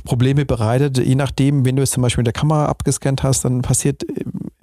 Probleme 0.05 0.45
bereitet. 0.45 0.99
Je 0.99 1.17
nachdem, 1.17 1.65
wenn 1.65 1.75
du 1.75 1.83
es 1.83 1.91
zum 1.91 2.03
Beispiel 2.03 2.23
mit 2.23 2.29
der 2.29 2.41
Kamera 2.41 2.67
abgescannt 2.67 3.25
hast, 3.25 3.45
dann 3.45 3.63
passiert 3.63 4.05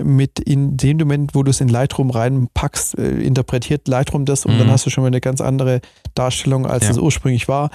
mit 0.04 0.40
in 0.40 0.78
dem 0.78 0.98
Moment, 0.98 1.36
wo 1.36 1.44
du 1.44 1.50
es 1.50 1.62
in 1.62 1.68
Lightroom 1.68 2.10
reinpackst, 2.10 2.98
äh, 2.98 3.22
interpretiert 3.22 3.88
Lightroom 3.88 4.26
das 4.26 4.46
und 4.46 4.56
mhm. 4.56 4.60
dann 4.60 4.72
hast 4.72 4.86
du 4.86 4.90
schon 4.90 5.04
mal 5.04 5.08
eine 5.08 5.22
ganz 5.22 5.42
andere 5.42 5.82
Darstellung, 6.16 6.66
als 6.66 6.86
ja. 6.86 6.92
es 6.92 6.98
ursprünglich 6.98 7.48
war. 7.48 7.70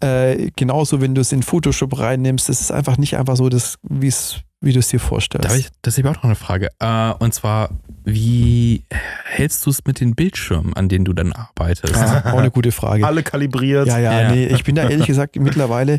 Äh, 0.00 0.50
genauso, 0.56 1.00
wenn 1.00 1.14
du 1.14 1.20
es 1.20 1.32
in 1.32 1.42
Photoshop 1.42 1.98
reinnimmst, 1.98 2.48
es 2.48 2.60
ist 2.60 2.72
einfach 2.72 2.98
nicht 2.98 3.16
einfach 3.16 3.36
so, 3.36 3.48
wie 3.82 4.06
es 4.06 4.40
wie 4.62 4.72
du 4.72 4.78
es 4.78 4.88
dir 4.88 5.00
vorstellst. 5.00 5.50
Da 5.50 5.56
ich, 5.56 5.68
das 5.82 5.98
ist 5.98 6.06
auch 6.06 6.14
noch 6.14 6.24
eine 6.24 6.36
Frage. 6.36 6.68
Äh, 6.78 7.12
und 7.18 7.34
zwar, 7.34 7.70
wie 8.04 8.84
hältst 9.24 9.66
du 9.66 9.70
es 9.70 9.84
mit 9.84 10.00
den 10.00 10.14
Bildschirmen, 10.14 10.72
an 10.74 10.88
denen 10.88 11.04
du 11.04 11.12
dann 11.12 11.32
arbeitest? 11.32 11.94
Ja, 11.94 12.32
auch 12.32 12.38
eine 12.38 12.52
gute 12.52 12.70
Frage. 12.70 13.04
Alle 13.06 13.24
kalibriert. 13.24 13.88
Ja, 13.88 13.98
ja, 13.98 14.20
ja. 14.20 14.30
nee, 14.30 14.46
ich 14.46 14.62
bin 14.62 14.76
da 14.76 14.88
ehrlich 14.88 15.06
gesagt 15.06 15.34
mittlerweile, 15.40 15.98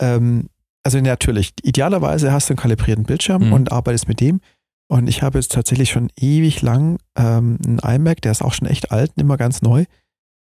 ähm, 0.00 0.48
also 0.84 1.00
natürlich, 1.00 1.52
idealerweise 1.62 2.30
hast 2.30 2.48
du 2.48 2.52
einen 2.52 2.58
kalibrierten 2.58 3.04
Bildschirm 3.04 3.46
mhm. 3.46 3.52
und 3.52 3.72
arbeitest 3.72 4.06
mit 4.06 4.20
dem. 4.20 4.40
Und 4.88 5.08
ich 5.08 5.22
habe 5.22 5.38
jetzt 5.38 5.52
tatsächlich 5.52 5.90
schon 5.90 6.10
ewig 6.16 6.62
lang 6.62 6.98
ähm, 7.16 7.58
einen 7.64 7.78
iMac, 7.78 8.20
der 8.22 8.32
ist 8.32 8.42
auch 8.42 8.52
schon 8.52 8.68
echt 8.68 8.92
alt, 8.92 9.12
immer 9.16 9.36
ganz 9.36 9.62
neu. 9.62 9.84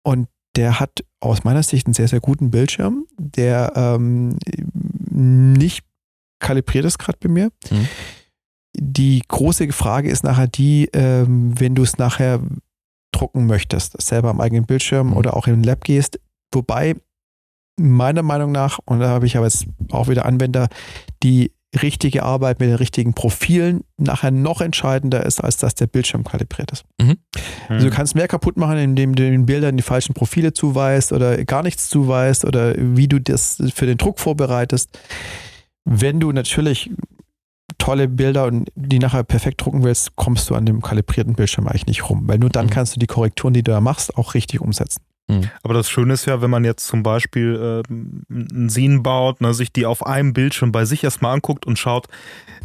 Und 0.04 0.28
der 0.56 0.80
hat 0.80 1.04
aus 1.20 1.44
meiner 1.44 1.64
Sicht 1.64 1.88
einen 1.88 1.94
sehr, 1.94 2.08
sehr 2.08 2.20
guten 2.20 2.52
Bildschirm, 2.52 3.08
der 3.18 3.74
ähm, 3.76 4.38
nicht 5.10 5.84
kalibriert 6.40 6.86
ist 6.86 6.98
gerade 6.98 7.18
bei 7.20 7.30
mir. 7.30 7.52
Mhm. 7.70 7.88
Die 8.78 9.22
große 9.28 9.72
Frage 9.72 10.10
ist 10.10 10.24
nachher 10.24 10.48
die, 10.48 10.90
ähm, 10.94 11.60
wenn 11.60 11.76
du 11.76 11.84
es 11.84 11.98
nachher 11.98 12.42
drucken 13.12 13.46
möchtest, 13.46 14.00
selber 14.02 14.30
am 14.30 14.42
eigenen 14.42 14.66
Bildschirm 14.66 15.08
mhm. 15.08 15.18
oder 15.18 15.36
auch 15.36 15.48
in 15.48 15.56
den 15.56 15.64
Lab 15.64 15.84
gehst. 15.84 16.20
Wobei 16.54 16.96
meiner 17.78 18.24
Meinung 18.24 18.52
nach, 18.52 18.80
und 18.86 19.00
da 19.00 19.10
habe 19.10 19.26
ich 19.26 19.38
aber 19.38 19.46
jetzt 19.46 19.66
auch 19.92 20.08
wieder 20.08 20.26
Anwender, 20.26 20.68
die 21.24 21.52
richtige 21.82 22.24
Arbeit 22.24 22.60
mit 22.60 22.70
den 22.70 22.76
richtigen 22.76 23.14
Profilen 23.14 23.84
nachher 23.98 24.32
noch 24.32 24.62
entscheidender 24.62 25.26
ist, 25.26 25.44
als 25.44 25.58
dass 25.58 25.76
der 25.76 25.88
Bildschirm 25.88 26.24
kalibriert 26.24 26.72
ist. 26.72 26.86
Mhm. 27.02 27.18
Also 27.70 27.90
du 27.90 27.96
kannst 27.96 28.16
mehr 28.16 28.28
kaputt 28.28 28.58
machen, 28.58 28.78
indem 28.78 29.16
du 29.16 29.24
den 29.24 29.46
Bildern 29.46 29.78
die 29.78 29.84
falschen 29.84 30.14
Profile 30.14 30.54
zuweist 30.54 31.12
oder 31.12 31.44
gar 31.46 31.64
nichts 31.64 31.90
zuweist 31.90 32.46
oder 32.46 32.76
wie 32.78 33.08
du 33.08 33.20
das 33.20 33.62
für 33.74 33.86
den 33.86 33.98
Druck 33.98 34.20
vorbereitest. 34.20 34.98
Wenn 35.86 36.20
du 36.20 36.32
natürlich 36.32 36.90
tolle 37.78 38.08
Bilder 38.08 38.46
und 38.46 38.70
die 38.76 39.00
nachher 39.00 39.24
perfekt 39.24 39.64
drucken 39.64 39.84
willst, 39.84 40.16
kommst 40.16 40.50
du 40.50 40.56
an 40.56 40.66
dem 40.66 40.82
kalibrierten 40.82 41.34
Bildschirm 41.34 41.68
eigentlich 41.68 41.88
nicht 41.88 42.10
rum, 42.10 42.24
weil 42.28 42.40
nur 42.40 42.50
dann 42.50 42.68
mhm. 42.68 42.72
kannst 42.72 42.96
du 42.96 43.00
die 43.00 43.08
Korrekturen, 43.08 43.54
die 43.54 43.64
du 43.64 43.72
da 43.72 43.82
machst, 43.82 44.18
auch 44.18 44.34
richtig 44.34 44.62
umsetzen. 44.62 45.02
Mhm. 45.28 45.50
Aber 45.64 45.74
das 45.74 45.90
Schöne 45.90 46.14
ist 46.14 46.26
ja, 46.26 46.42
wenn 46.42 46.50
man 46.50 46.64
jetzt 46.64 46.86
zum 46.86 47.04
Beispiel 47.04 47.84
äh, 47.90 47.94
einen 47.94 48.70
Scene 48.70 49.00
baut, 49.00 49.42
ne, 49.42 49.54
sich 49.54 49.72
die 49.72 49.86
auf 49.86 50.06
einem 50.06 50.34
Bildschirm 50.34 50.72
bei 50.72 50.86
sich 50.86 51.04
erstmal 51.04 51.34
anguckt 51.34 51.66
und 51.66 51.80
schaut, 51.80 52.08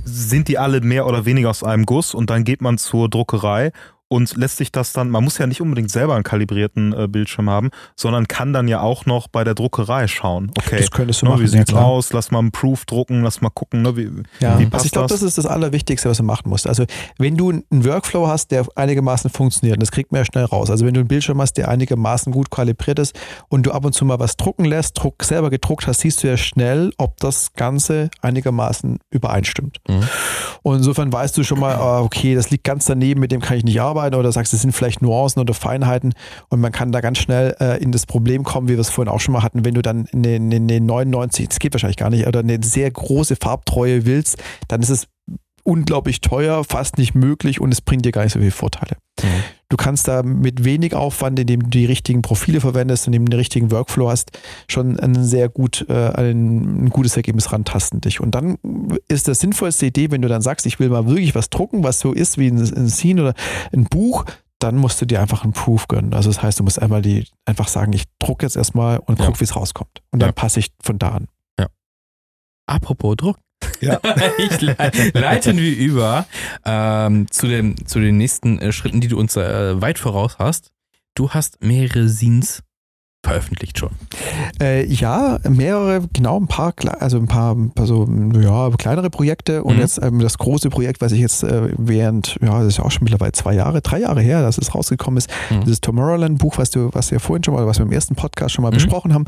sind 0.04 0.48
die 0.48 0.58
alle 0.58 0.80
mehr 0.80 1.06
oder 1.06 1.24
weniger 1.24 1.50
aus 1.50 1.64
einem 1.64 1.86
Guss 1.86 2.14
und 2.14 2.30
dann 2.30 2.44
geht 2.44 2.60
man 2.60 2.78
zur 2.78 3.08
Druckerei 3.08 3.72
und 4.12 4.36
lässt 4.36 4.56
sich 4.56 4.72
das 4.72 4.92
dann, 4.92 5.08
man 5.08 5.22
muss 5.22 5.38
ja 5.38 5.46
nicht 5.46 5.60
unbedingt 5.60 5.90
selber 5.90 6.14
einen 6.14 6.24
kalibrierten 6.24 6.92
äh, 6.92 7.06
Bildschirm 7.06 7.48
haben, 7.48 7.70
sondern 7.94 8.26
kann 8.26 8.52
dann 8.52 8.66
ja 8.66 8.80
auch 8.80 9.06
noch 9.06 9.28
bei 9.28 9.44
der 9.44 9.54
Druckerei 9.54 10.08
schauen. 10.08 10.50
Okay, 10.58 10.78
das 10.78 10.90
könntest 10.90 11.22
du 11.22 11.26
ne, 11.26 11.30
machen. 11.30 11.42
Wie 11.44 11.46
sieht's 11.46 11.70
ja, 11.70 11.78
aus? 11.78 12.12
Lass 12.12 12.32
mal 12.32 12.40
einen 12.40 12.50
Proof 12.50 12.86
drucken, 12.86 13.22
lass 13.22 13.40
mal 13.40 13.50
gucken, 13.50 13.82
ne, 13.82 13.96
wie, 13.96 14.10
ja. 14.40 14.58
wie 14.58 14.66
passt 14.66 14.74
also 14.74 14.86
ich 14.86 14.92
glaube, 14.92 15.08
das? 15.08 15.20
das 15.20 15.28
ist 15.28 15.38
das 15.38 15.46
Allerwichtigste, 15.46 16.08
was 16.08 16.16
du 16.16 16.24
machen 16.24 16.48
musst. 16.50 16.66
Also 16.66 16.86
wenn 17.18 17.36
du 17.36 17.50
einen 17.50 17.84
Workflow 17.84 18.26
hast, 18.26 18.50
der 18.50 18.66
einigermaßen 18.74 19.30
funktioniert, 19.30 19.76
und 19.76 19.82
das 19.82 19.92
kriegt 19.92 20.10
man 20.10 20.22
ja 20.22 20.24
schnell 20.24 20.44
raus. 20.44 20.70
Also 20.70 20.84
wenn 20.84 20.94
du 20.94 21.00
einen 21.00 21.08
Bildschirm 21.08 21.40
hast, 21.40 21.52
der 21.52 21.68
einigermaßen 21.68 22.32
gut 22.32 22.50
kalibriert 22.50 22.98
ist 22.98 23.16
und 23.48 23.64
du 23.64 23.70
ab 23.70 23.84
und 23.84 23.92
zu 23.92 24.04
mal 24.04 24.18
was 24.18 24.36
drucken 24.36 24.64
lässt, 24.64 24.98
Druck 24.98 25.22
selber 25.22 25.50
gedruckt 25.50 25.86
hast, 25.86 26.00
siehst 26.00 26.24
du 26.24 26.26
ja 26.26 26.36
schnell, 26.36 26.92
ob 26.98 27.18
das 27.18 27.52
Ganze 27.52 28.10
einigermaßen 28.22 28.98
übereinstimmt. 29.10 29.78
Mhm. 29.88 30.02
Und 30.62 30.76
insofern 30.78 31.12
weißt 31.12 31.36
du 31.36 31.44
schon 31.44 31.60
mal, 31.60 31.76
ah, 31.76 32.00
okay, 32.00 32.34
das 32.34 32.50
liegt 32.50 32.64
ganz 32.64 32.86
daneben, 32.86 33.20
mit 33.20 33.30
dem 33.30 33.40
kann 33.40 33.56
ich 33.56 33.62
nicht 33.62 33.80
arbeiten 33.80 33.99
oder 34.08 34.32
sagst, 34.32 34.54
es 34.54 34.62
sind 34.62 34.72
vielleicht 34.72 35.02
Nuancen 35.02 35.40
oder 35.40 35.54
Feinheiten 35.54 36.14
und 36.48 36.60
man 36.60 36.72
kann 36.72 36.92
da 36.92 37.00
ganz 37.00 37.18
schnell 37.18 37.56
äh, 37.60 37.82
in 37.82 37.92
das 37.92 38.06
Problem 38.06 38.44
kommen, 38.44 38.68
wie 38.68 38.74
wir 38.74 38.80
es 38.80 38.90
vorhin 38.90 39.12
auch 39.12 39.20
schon 39.20 39.32
mal 39.32 39.42
hatten, 39.42 39.64
wenn 39.64 39.74
du 39.74 39.82
dann 39.82 40.06
in 40.06 40.22
den, 40.22 40.52
in 40.52 40.68
den 40.68 40.86
99, 40.86 41.48
das 41.48 41.58
geht 41.58 41.74
wahrscheinlich 41.74 41.96
gar 41.96 42.10
nicht, 42.10 42.26
oder 42.26 42.40
eine 42.40 42.58
sehr 42.62 42.90
große 42.90 43.36
Farbtreue 43.36 44.06
willst, 44.06 44.38
dann 44.68 44.82
ist 44.82 44.90
es 44.90 45.06
unglaublich 45.62 46.20
teuer, 46.20 46.64
fast 46.64 46.98
nicht 46.98 47.14
möglich 47.14 47.60
und 47.60 47.72
es 47.72 47.80
bringt 47.80 48.04
dir 48.04 48.12
gar 48.12 48.24
nicht 48.24 48.32
so 48.32 48.38
viele 48.38 48.50
Vorteile. 48.50 48.96
Mhm. 49.22 49.26
Du 49.70 49.76
kannst 49.76 50.08
da 50.08 50.24
mit 50.24 50.64
wenig 50.64 50.94
Aufwand, 50.94 51.38
indem 51.38 51.62
du 51.62 51.68
die 51.68 51.86
richtigen 51.86 52.22
Profile 52.22 52.60
verwendest 52.60 53.06
und 53.06 53.14
indem 53.14 53.26
du 53.26 53.30
den 53.30 53.38
richtigen 53.38 53.70
Workflow 53.70 54.10
hast, 54.10 54.32
schon 54.68 54.98
ein 54.98 55.24
sehr 55.24 55.48
gut, 55.48 55.86
äh, 55.88 56.10
ein, 56.10 56.86
ein, 56.86 56.90
gutes 56.90 57.16
Ergebnis 57.16 57.52
rantasten 57.52 58.00
dich. 58.00 58.20
Und 58.20 58.34
dann 58.34 58.58
ist 59.06 59.28
das 59.28 59.38
sinnvollste 59.38 59.86
Idee, 59.86 60.10
wenn 60.10 60.22
du 60.22 60.28
dann 60.28 60.42
sagst, 60.42 60.66
ich 60.66 60.80
will 60.80 60.90
mal 60.90 61.06
wirklich 61.06 61.36
was 61.36 61.50
drucken, 61.50 61.84
was 61.84 62.00
so 62.00 62.12
ist 62.12 62.36
wie 62.36 62.48
ein, 62.48 62.58
ein 62.58 62.88
Scene 62.88 63.22
oder 63.22 63.34
ein 63.72 63.84
Buch, 63.84 64.24
dann 64.58 64.76
musst 64.76 65.00
du 65.00 65.06
dir 65.06 65.20
einfach 65.20 65.44
einen 65.44 65.52
Proof 65.52 65.86
gönnen. 65.86 66.14
Also 66.14 66.30
das 66.30 66.42
heißt, 66.42 66.58
du 66.58 66.64
musst 66.64 66.82
einmal 66.82 67.00
die 67.00 67.28
einfach 67.44 67.68
sagen, 67.68 67.92
ich 67.92 68.04
drucke 68.18 68.44
jetzt 68.44 68.56
erstmal 68.56 68.98
und 68.98 69.18
guck, 69.18 69.34
ja. 69.34 69.40
wie 69.40 69.44
es 69.44 69.54
rauskommt. 69.54 70.02
Und 70.10 70.20
dann 70.20 70.30
ja. 70.30 70.32
passe 70.32 70.58
ich 70.58 70.72
von 70.82 70.98
da 70.98 71.10
an. 71.10 71.28
Ja. 71.60 71.68
Apropos 72.66 73.14
Druck. 73.16 73.38
Ja. 73.80 74.00
ich 74.38 74.60
leite, 74.60 75.18
leiten 75.18 75.56
wir 75.56 75.76
über 75.76 76.26
ähm, 76.64 77.30
zu, 77.30 77.46
dem, 77.46 77.86
zu 77.86 78.00
den 78.00 78.18
nächsten 78.18 78.58
äh, 78.58 78.72
Schritten, 78.72 79.00
die 79.00 79.08
du 79.08 79.18
uns 79.18 79.36
äh, 79.36 79.80
weit 79.80 79.98
voraus 79.98 80.38
hast. 80.38 80.72
Du 81.14 81.30
hast 81.30 81.62
mehrere 81.62 82.08
Scenes 82.08 82.62
veröffentlicht 83.22 83.78
schon. 83.78 83.90
Äh, 84.60 84.86
ja, 84.86 85.38
mehrere, 85.48 86.02
genau 86.12 86.40
ein 86.40 86.46
paar, 86.46 86.72
also 87.00 87.18
ein 87.18 87.26
paar, 87.26 87.56
also 87.78 88.08
ja, 88.40 88.70
kleinere 88.70 89.10
Projekte 89.10 89.62
und 89.62 89.74
mhm. 89.74 89.80
jetzt 89.80 90.02
ähm, 90.02 90.20
das 90.20 90.38
große 90.38 90.70
Projekt, 90.70 91.00
was 91.00 91.12
ich 91.12 91.20
jetzt 91.20 91.42
äh, 91.42 91.68
während, 91.76 92.38
ja, 92.40 92.58
das 92.58 92.68
ist 92.68 92.78
ja 92.78 92.84
auch 92.84 92.90
schon 92.90 93.04
mittlerweile 93.04 93.32
zwei 93.32 93.54
Jahre, 93.54 93.82
drei 93.82 94.00
Jahre 94.00 94.22
her, 94.22 94.42
dass 94.42 94.56
es 94.56 94.74
rausgekommen 94.74 95.18
ist, 95.18 95.30
mhm. 95.50 95.60
dieses 95.60 95.80
Tomorrowland-Buch, 95.80 96.56
was 96.56 96.70
du, 96.70 96.88
was 96.92 97.10
wir 97.10 97.20
vorhin 97.20 97.44
schon 97.44 97.54
mal, 97.54 97.66
was 97.66 97.78
wir 97.78 97.84
im 97.84 97.92
ersten 97.92 98.14
Podcast 98.14 98.54
schon 98.54 98.62
mal 98.62 98.70
mhm. 98.70 98.74
besprochen 98.74 99.12
haben. 99.12 99.26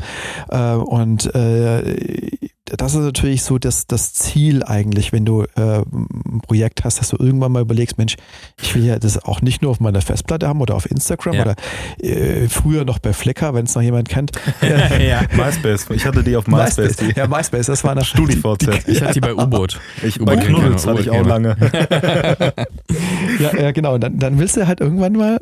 Äh, 0.49 0.73
und 0.75 1.33
äh, 1.35 2.39
das 2.65 2.93
ist 2.95 3.01
natürlich 3.01 3.43
so 3.43 3.59
das, 3.59 3.87
das 3.87 4.13
Ziel 4.13 4.63
eigentlich, 4.63 5.11
wenn 5.11 5.25
du 5.25 5.43
äh, 5.43 5.81
ein 5.91 6.41
Projekt 6.41 6.83
hast, 6.83 6.99
dass 6.99 7.09
du 7.09 7.17
irgendwann 7.17 7.51
mal 7.51 7.61
überlegst, 7.61 7.97
Mensch, 7.97 8.15
ich 8.61 8.73
will 8.73 8.85
ja 8.85 8.97
das 8.97 9.23
auch 9.23 9.41
nicht 9.41 9.61
nur 9.61 9.71
auf 9.71 9.79
meiner 9.79 10.01
Festplatte 10.01 10.47
haben 10.47 10.61
oder 10.61 10.75
auf 10.75 10.89
Instagram 10.89 11.35
ja. 11.35 11.41
oder 11.43 11.55
äh, 11.99 12.47
früher 12.47 12.85
noch 12.85 12.99
bei 12.99 13.13
Flickr, 13.13 13.53
wenn 13.53 13.65
es 13.65 13.75
noch 13.75 13.82
jemand 13.83 14.09
kennt. 14.09 14.31
ja, 14.61 15.21
MySpace. 15.35 15.89
Ich 15.91 16.05
hatte 16.05 16.23
die 16.23 16.35
auf 16.35 16.47
MySpace. 16.47 17.01
MySpace. 17.01 17.15
Ja, 17.15 17.27
MySpace, 17.27 17.65
das 17.67 17.83
war 17.83 17.95
nach 17.95 18.05
StudiVZ. 18.05 18.87
Ich 18.87 19.01
hatte 19.01 19.13
die 19.13 19.19
bei 19.19 19.33
U-Boot. 19.33 19.79
Ich 20.03 20.19
bei 20.19 20.35
Knuddels 20.35 20.85
hatte 20.85 21.01
ich 21.01 21.09
auch 21.09 21.25
lange. 21.25 21.55
ja, 23.39 23.55
ja, 23.59 23.71
genau. 23.71 23.97
Dann, 23.97 24.19
dann 24.19 24.39
willst 24.39 24.57
du 24.57 24.67
halt 24.67 24.81
irgendwann 24.81 25.13
mal 25.13 25.39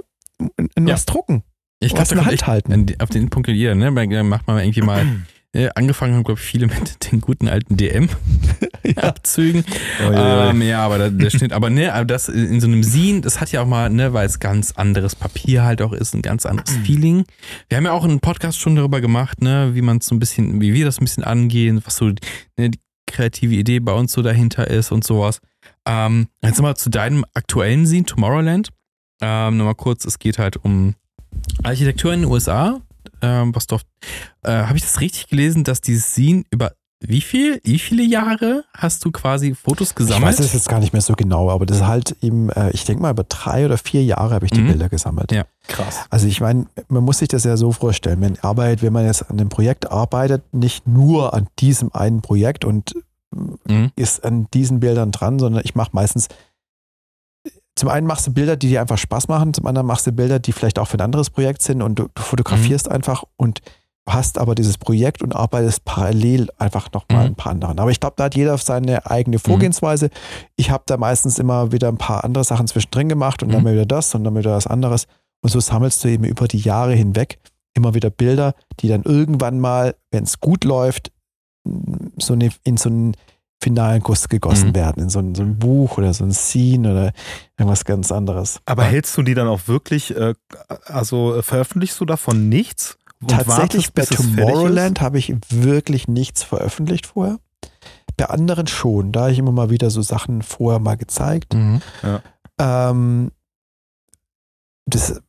was 0.80 1.06
drucken. 1.06 1.44
Ich 1.80 1.94
kann 1.94 2.04
es 2.04 2.48
halten. 2.48 2.86
Auf 3.00 3.10
den 3.10 3.30
Punkt 3.30 3.50
jeder, 3.50 3.76
ne? 3.76 3.92
Macht 3.92 4.48
man 4.48 4.60
irgendwie 4.60 4.82
mal 4.82 5.06
Äh, 5.54 5.70
angefangen 5.76 6.16
haben, 6.16 6.24
glaube 6.24 6.39
ich, 6.39 6.45
viele 6.45 6.68
mit 6.68 7.12
den 7.12 7.20
guten 7.20 7.49
alten 7.49 7.76
DM-Abzügen. 7.76 9.66
ja. 9.99 10.10
Oh, 10.10 10.14
ja. 10.14 10.49
Ähm, 10.49 10.62
ja, 10.62 10.80
aber 10.80 10.97
der, 10.97 11.10
der 11.10 11.30
Schnitt, 11.30 11.52
aber 11.52 11.70
ne, 11.70 11.93
aber 11.93 12.06
das 12.06 12.30
in 12.30 12.62
so 12.62 12.68
einem 12.68 12.84
Scene, 12.84 13.20
das 13.20 13.41
hat 13.41 13.52
ja 13.52 13.62
auch 13.62 13.68
mal, 13.68 13.89
ne, 13.89 14.14
weil 14.14 14.26
es 14.26 14.39
ganz 14.39 14.72
anderes 14.72 15.14
Papier 15.14 15.64
halt 15.64 15.82
auch 15.82 15.91
ist, 15.91 16.16
ein 16.16 16.22
ganz 16.22 16.45
anderes 16.45 16.78
mhm. 16.78 16.86
Feeling. 16.86 17.26
Wir 17.68 17.78
haben 17.78 17.84
ja 17.84 17.91
auch 17.91 18.06
einen 18.06 18.22
Podcast 18.22 18.60
schon 18.60 18.78
darüber 18.78 19.02
gemacht, 19.02 19.41
ne, 19.41 19.72
wie 19.74 19.82
man 19.82 19.99
so 19.99 20.16
ein 20.16 20.20
bisschen, 20.20 20.62
wie 20.62 20.74
wir 20.74 20.86
das 20.86 21.02
ein 21.02 21.04
bisschen 21.04 21.26
angehen, 21.26 21.82
was 21.84 21.97
so 21.97 22.06
ne, 22.58 22.70
die 22.70 22.80
kreative 23.06 23.56
Idee 23.56 23.82
bei 23.82 23.91
uns 23.91 24.14
so 24.14 24.22
dahinter 24.22 24.70
ist 24.70 24.93
und 24.93 25.04
sowas. 25.04 25.41
Ähm, 25.86 26.28
jetzt 26.41 26.60
nochmal 26.60 26.78
zu 26.78 26.89
deinem 26.89 27.26
aktuellen 27.34 27.86
Scene, 27.86 28.06
Tomorrowland. 28.06 28.70
Ähm, 29.22 29.58
nochmal 29.58 29.76
kurz, 29.76 30.06
es 30.06 30.18
geht 30.18 30.38
halt 30.38 30.64
um 30.64 30.95
Architektur 31.62 32.14
in 32.14 32.22
den 32.22 32.32
USA 32.32 32.80
ähm, 33.22 33.56
was 33.56 33.68
doch, 33.68 33.82
äh, 34.43 34.52
habe 34.52 34.78
ich 34.78 34.84
das 34.84 34.99
richtig 35.02 35.28
gelesen, 35.28 35.64
dass 35.64 35.82
dieses 35.82 36.14
Scene 36.14 36.43
über 36.52 36.72
wie 37.04 37.22
viel, 37.22 37.60
wie 37.64 37.80
viele 37.80 38.04
Jahre 38.04 38.64
hast 38.78 39.04
du 39.04 39.12
quasi 39.12 39.56
Fotos 39.56 39.95
gesammelt? 39.95 40.34
Ich 40.34 40.39
weiß 40.39 40.45
es 40.45 40.54
jetzt 40.54 40.70
gar 40.70 40.80
nicht 40.80 40.93
mehr 40.93 41.02
so 41.02 41.14
genau, 41.14 41.49
aber 41.49 41.66
das 41.66 41.78
ist 41.78 41.88
halt 41.88 42.16
eben, 42.22 42.49
äh, 42.52 42.70
ich 42.72 42.86
denke 42.86 43.02
mal, 43.02 43.10
über 43.10 43.24
drei 43.24 43.66
oder 43.66 43.80
vier 43.80 44.04
Jahre 44.04 44.36
habe 44.36 44.45
ich 44.45 44.52
die 44.52 44.62
mhm. 44.62 44.68
Bilder 44.68 44.88
gesammelt. 44.88 45.32
Ja, 45.32 45.45
krass. 45.68 46.02
Also 46.12 46.28
ich 46.28 46.41
meine, 46.41 46.68
man 46.89 47.04
muss 47.04 47.18
sich 47.18 47.28
das 47.28 47.43
ja 47.43 47.58
so 47.58 47.72
vorstellen, 47.72 48.22
wenn 48.22 48.38
Arbeit, 48.39 48.84
wenn 48.84 48.93
man 48.93 49.06
jetzt 49.06 49.30
an 49.32 49.39
einem 49.39 49.49
Projekt 49.49 49.91
arbeitet, 49.91 50.54
nicht 50.54 50.88
nur 50.88 51.34
an 51.34 51.47
diesem 51.58 51.91
einen 51.93 52.22
Projekt 52.22 52.66
und 52.66 52.93
mhm. 53.68 53.91
ist 53.95 54.24
an 54.24 54.47
diesen 54.54 54.80
Bildern 54.80 55.12
dran, 55.12 55.39
sondern 55.39 55.64
ich 55.66 55.74
mache 55.74 55.91
meistens 55.93 56.28
zum 57.76 57.89
einen 57.89 58.05
machst 58.05 58.28
du 58.28 58.34
Bilder, 58.34 58.57
die 58.57 58.69
dir 58.69 58.82
einfach 58.82 58.97
Spaß 58.97 59.28
machen, 59.28 59.53
zum 59.53 59.65
anderen 59.65 59.88
machst 59.88 60.05
du 60.05 60.11
Bilder, 60.11 60.39
die 60.39 60.51
vielleicht 60.51 60.80
auch 60.80 60.88
für 60.88 60.97
ein 60.97 61.01
anderes 61.01 61.30
Projekt 61.30 61.61
sind 61.61 61.82
und 61.82 61.95
du, 61.99 62.07
du 62.13 62.22
fotografierst 62.22 62.88
mhm. 62.88 62.93
einfach 62.93 63.24
und 63.38 63.61
hast 64.07 64.38
aber 64.38 64.55
dieses 64.55 64.78
Projekt 64.78 65.22
und 65.22 65.36
arbeitest 65.36 65.86
parallel 65.86 66.49
einfach 66.57 66.91
nochmal 66.91 67.26
mhm. 67.26 67.32
ein 67.32 67.36
paar 67.36 67.51
anderen. 67.51 67.80
Aber 67.80 67.91
ich 67.91 67.99
glaube, 67.99 68.15
da 68.17 68.26
hat 68.26 68.36
jeder 68.36 68.57
seine 68.57 69.09
eigene 69.09 69.38
mhm. 69.38 69.41
Vorgehensweise. 69.41 70.07
Mhm. 70.07 70.11
Ich 70.55 70.72
habe 70.72 70.84
da 70.88 70.97
meistens 70.97 71.39
immer 71.39 71.72
wieder 71.72 71.88
ein 71.88 71.97
paar 71.97 72.24
andere 72.24 72.43
Sachen 72.43 72.67
zwischendrin 72.67 73.09
gemacht 73.09 73.43
und 73.43 73.49
mhm. 73.49 73.53
dann 73.53 73.65
wieder 73.65 73.86
das 73.86 74.13
und 74.15 74.24
dann 74.24 74.36
wieder 74.36 74.55
was 74.55 74.67
anderes. 74.67 75.07
Und 75.41 75.49
so 75.49 75.59
sammelst 75.59 76.03
du 76.03 76.07
eben 76.07 76.24
über 76.24 76.47
die 76.47 76.59
Jahre 76.59 76.93
hinweg 76.93 77.39
immer 77.74 77.93
wieder 77.93 78.09
Bilder, 78.09 78.53
die 78.80 78.89
dann 78.89 79.03
irgendwann 79.03 79.59
mal, 79.59 79.95
wenn 80.11 80.24
es 80.24 80.39
gut 80.39 80.65
läuft, 80.65 81.11
so 82.17 82.34
eine, 82.34 82.49
in 82.63 82.78
so 82.78 82.89
ein 82.89 83.15
finalen 83.62 84.01
Guss 84.01 84.28
gegossen 84.28 84.70
mhm. 84.70 84.76
werden, 84.76 85.03
in 85.03 85.09
so 85.09 85.20
ein, 85.20 85.36
so 85.36 85.43
ein, 85.43 85.57
Buch 85.57 85.97
oder 85.97 86.14
so 86.14 86.24
ein 86.24 86.34
Scene 86.34 86.91
oder 86.91 87.14
irgendwas 87.57 87.86
ganz 87.86 88.12
anderes. 88.12 88.59
Aber 88.66 88.84
hältst 88.84 89.16
du 89.18 89.22
die 89.22 89.36
dann 89.36 89.47
auch 89.47 89.68
wirklich, 89.68 90.16
äh, 90.16 90.34
also 90.86 91.36
äh, 91.36 91.43
veröffentlichst 91.43 91.99
du 91.99 92.05
davon 92.05 92.49
nichts? 92.49 92.97
Tatsächlich 93.28 93.89
wartest, 93.89 93.93
bei 93.93 94.05
Tomorrowland 94.05 94.99
habe 94.99 95.20
ich 95.20 95.36
wirklich 95.49 96.07
nichts 96.07 96.41
veröffentlicht 96.41 97.05
vorher. 97.05 97.38
Bei 98.18 98.26
anderen 98.26 98.66
schon, 98.66 99.12
da 99.12 99.22
habe 99.22 99.32
ich 99.32 99.39
immer 99.39 99.51
mal 99.51 99.70
wieder 99.70 99.91
so 99.91 100.01
Sachen 100.01 100.41
vorher 100.41 100.80
mal 100.80 100.97
gezeigt. 100.97 101.53
Mhm. 101.53 101.82
Ja. 102.01 102.89
Ähm, 102.89 103.32
das 104.88 105.22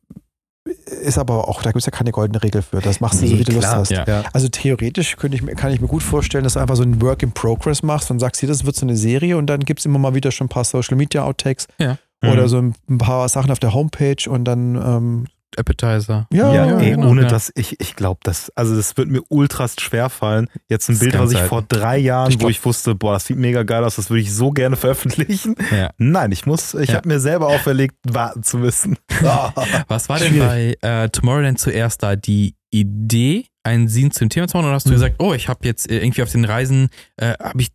ist 0.85 1.17
aber 1.17 1.47
auch, 1.47 1.61
da 1.61 1.71
gibt 1.71 1.81
es 1.81 1.85
ja 1.85 1.91
keine 1.91 2.11
goldene 2.11 2.41
Regel 2.43 2.61
für. 2.61 2.79
Das 2.79 2.99
machst 2.99 3.21
du 3.21 3.25
nee, 3.25 3.31
so, 3.31 3.39
wie 3.39 3.43
du 3.43 3.53
Lust 3.53 3.67
hast. 3.67 3.91
Ja. 3.91 4.23
Also 4.33 4.47
theoretisch 4.49 5.15
könnte 5.17 5.37
ich, 5.37 5.45
kann 5.55 5.71
ich 5.71 5.81
mir 5.81 5.87
gut 5.87 6.03
vorstellen, 6.03 6.43
dass 6.43 6.53
du 6.53 6.59
einfach 6.59 6.75
so 6.75 6.83
ein 6.83 7.01
Work 7.01 7.23
in 7.23 7.31
Progress 7.31 7.83
machst 7.83 8.11
und 8.11 8.19
sagst, 8.19 8.39
hier, 8.39 8.49
das 8.49 8.65
wird 8.65 8.75
so 8.75 8.85
eine 8.85 8.95
Serie 8.95 9.37
und 9.37 9.47
dann 9.47 9.61
gibt 9.61 9.79
es 9.79 9.85
immer 9.85 9.99
mal 9.99 10.13
wieder 10.13 10.31
schon 10.31 10.45
ein 10.45 10.49
paar 10.49 10.63
Social 10.63 10.97
Media 10.97 11.23
Outtakes. 11.23 11.67
Ja. 11.79 11.97
Oder 12.23 12.43
mhm. 12.43 12.47
so 12.47 12.57
ein 12.57 12.97
paar 12.97 13.27
Sachen 13.27 13.51
auf 13.51 13.59
der 13.59 13.73
Homepage 13.73 14.29
und 14.29 14.45
dann 14.45 14.75
ähm, 14.75 15.25
Appetizer. 15.57 16.27
Ja, 16.31 16.53
ja, 16.53 16.79
ey, 16.79 16.91
genau, 16.91 17.09
ohne 17.09 17.23
ja. 17.23 17.27
dass 17.27 17.51
ich, 17.55 17.79
ich 17.79 17.95
glaube, 17.95 18.19
das, 18.23 18.51
also 18.55 18.75
das 18.75 18.97
wird 18.97 19.09
mir 19.09 19.21
ultrast 19.29 19.81
schwer 19.81 20.09
fallen. 20.09 20.47
Jetzt 20.69 20.89
ein 20.89 20.93
das 20.93 20.99
Bild, 20.99 21.19
was 21.19 21.31
ich 21.31 21.39
vor 21.39 21.61
drei 21.61 21.97
Jahren, 21.97 22.29
ich 22.29 22.37
glaub, 22.37 22.47
wo 22.47 22.51
ich 22.51 22.63
wusste, 22.63 22.95
boah, 22.95 23.13
das 23.13 23.25
sieht 23.25 23.37
mega 23.37 23.63
geil 23.63 23.83
aus, 23.83 23.95
das 23.95 24.09
würde 24.09 24.21
ich 24.21 24.33
so 24.33 24.51
gerne 24.51 24.75
veröffentlichen. 24.77 25.55
Ja. 25.71 25.91
Nein, 25.97 26.31
ich 26.31 26.45
muss, 26.45 26.73
ich 26.73 26.89
ja. 26.89 26.95
habe 26.95 27.07
mir 27.07 27.19
selber 27.19 27.47
auferlegt, 27.47 27.95
warten 28.07 28.43
zu 28.43 28.57
müssen. 28.57 28.97
was 29.87 30.09
war 30.09 30.19
denn 30.19 30.39
bei 30.39 30.75
äh, 30.81 31.09
Tomorrowland 31.09 31.59
zuerst 31.59 32.03
da? 32.03 32.15
Die 32.15 32.55
Idee, 32.71 33.45
einen 33.63 33.87
Scene 33.87 34.09
zum 34.09 34.29
Thema 34.29 34.47
zu 34.47 34.57
machen, 34.57 34.67
oder 34.67 34.75
hast 34.75 34.85
du 34.85 34.89
mhm. 34.89 34.95
gesagt, 34.95 35.15
oh, 35.19 35.33
ich 35.33 35.47
habe 35.47 35.59
jetzt 35.63 35.89
äh, 35.89 35.99
irgendwie 35.99 36.23
auf 36.23 36.31
den 36.31 36.45
Reisen, 36.45 36.89
äh, 37.17 37.33
habe 37.39 37.61
ich 37.61 37.71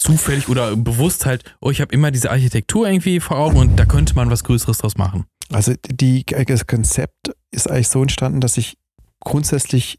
zufällig 0.00 0.48
oder 0.48 0.74
bewusst 0.76 1.26
halt, 1.26 1.44
oh, 1.60 1.70
ich 1.70 1.80
habe 1.80 1.94
immer 1.94 2.10
diese 2.10 2.30
Architektur 2.30 2.88
irgendwie 2.88 3.20
vor 3.20 3.38
Augen 3.38 3.58
und 3.58 3.76
da 3.76 3.84
könnte 3.84 4.14
man 4.14 4.30
was 4.30 4.42
Größeres 4.44 4.78
draus 4.78 4.96
machen. 4.96 5.26
Also 5.52 5.74
die, 5.90 6.24
das 6.24 6.66
Konzept 6.66 7.32
ist 7.50 7.70
eigentlich 7.70 7.88
so 7.88 8.02
entstanden, 8.02 8.40
dass 8.40 8.56
ich 8.56 8.78
grundsätzlich 9.20 9.98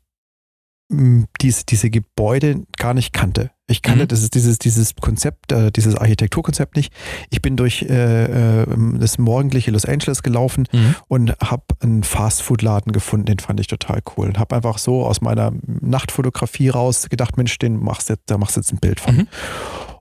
hm, 0.91 1.27
diese, 1.41 1.65
diese 1.65 1.89
Gebäude 1.89 2.63
gar 2.77 2.93
nicht 2.93 3.13
kannte. 3.13 3.51
Ich 3.67 3.81
kannte 3.81 4.03
mhm. 4.03 4.07
das 4.09 4.21
ist 4.21 4.35
dieses, 4.35 4.59
dieses 4.59 4.95
Konzept, 4.95 5.53
äh, 5.53 5.71
dieses 5.71 5.95
Architekturkonzept 5.95 6.75
nicht. 6.75 6.93
Ich 7.29 7.41
bin 7.41 7.55
durch 7.55 7.83
äh, 7.83 8.63
äh, 8.63 8.65
das 8.99 9.17
morgendliche 9.17 9.71
Los 9.71 9.85
Angeles 9.85 10.23
gelaufen 10.23 10.67
mhm. 10.71 10.95
und 11.07 11.31
habe 11.41 11.63
einen 11.79 12.03
Fastfood-Laden 12.03 12.91
gefunden, 12.91 13.27
den 13.27 13.39
fand 13.39 13.61
ich 13.61 13.67
total 13.67 14.01
cool. 14.17 14.27
Und 14.27 14.39
habe 14.39 14.57
einfach 14.57 14.77
so 14.77 15.05
aus 15.05 15.21
meiner 15.21 15.53
Nachtfotografie 15.65 16.69
raus 16.69 17.07
gedacht, 17.09 17.37
Mensch, 17.37 17.57
den 17.59 17.81
machst 17.81 18.09
jetzt, 18.09 18.23
da 18.25 18.37
machst 18.37 18.57
du 18.57 18.59
jetzt 18.59 18.73
ein 18.73 18.79
Bild 18.79 18.99
von. 18.99 19.15
Mhm. 19.15 19.27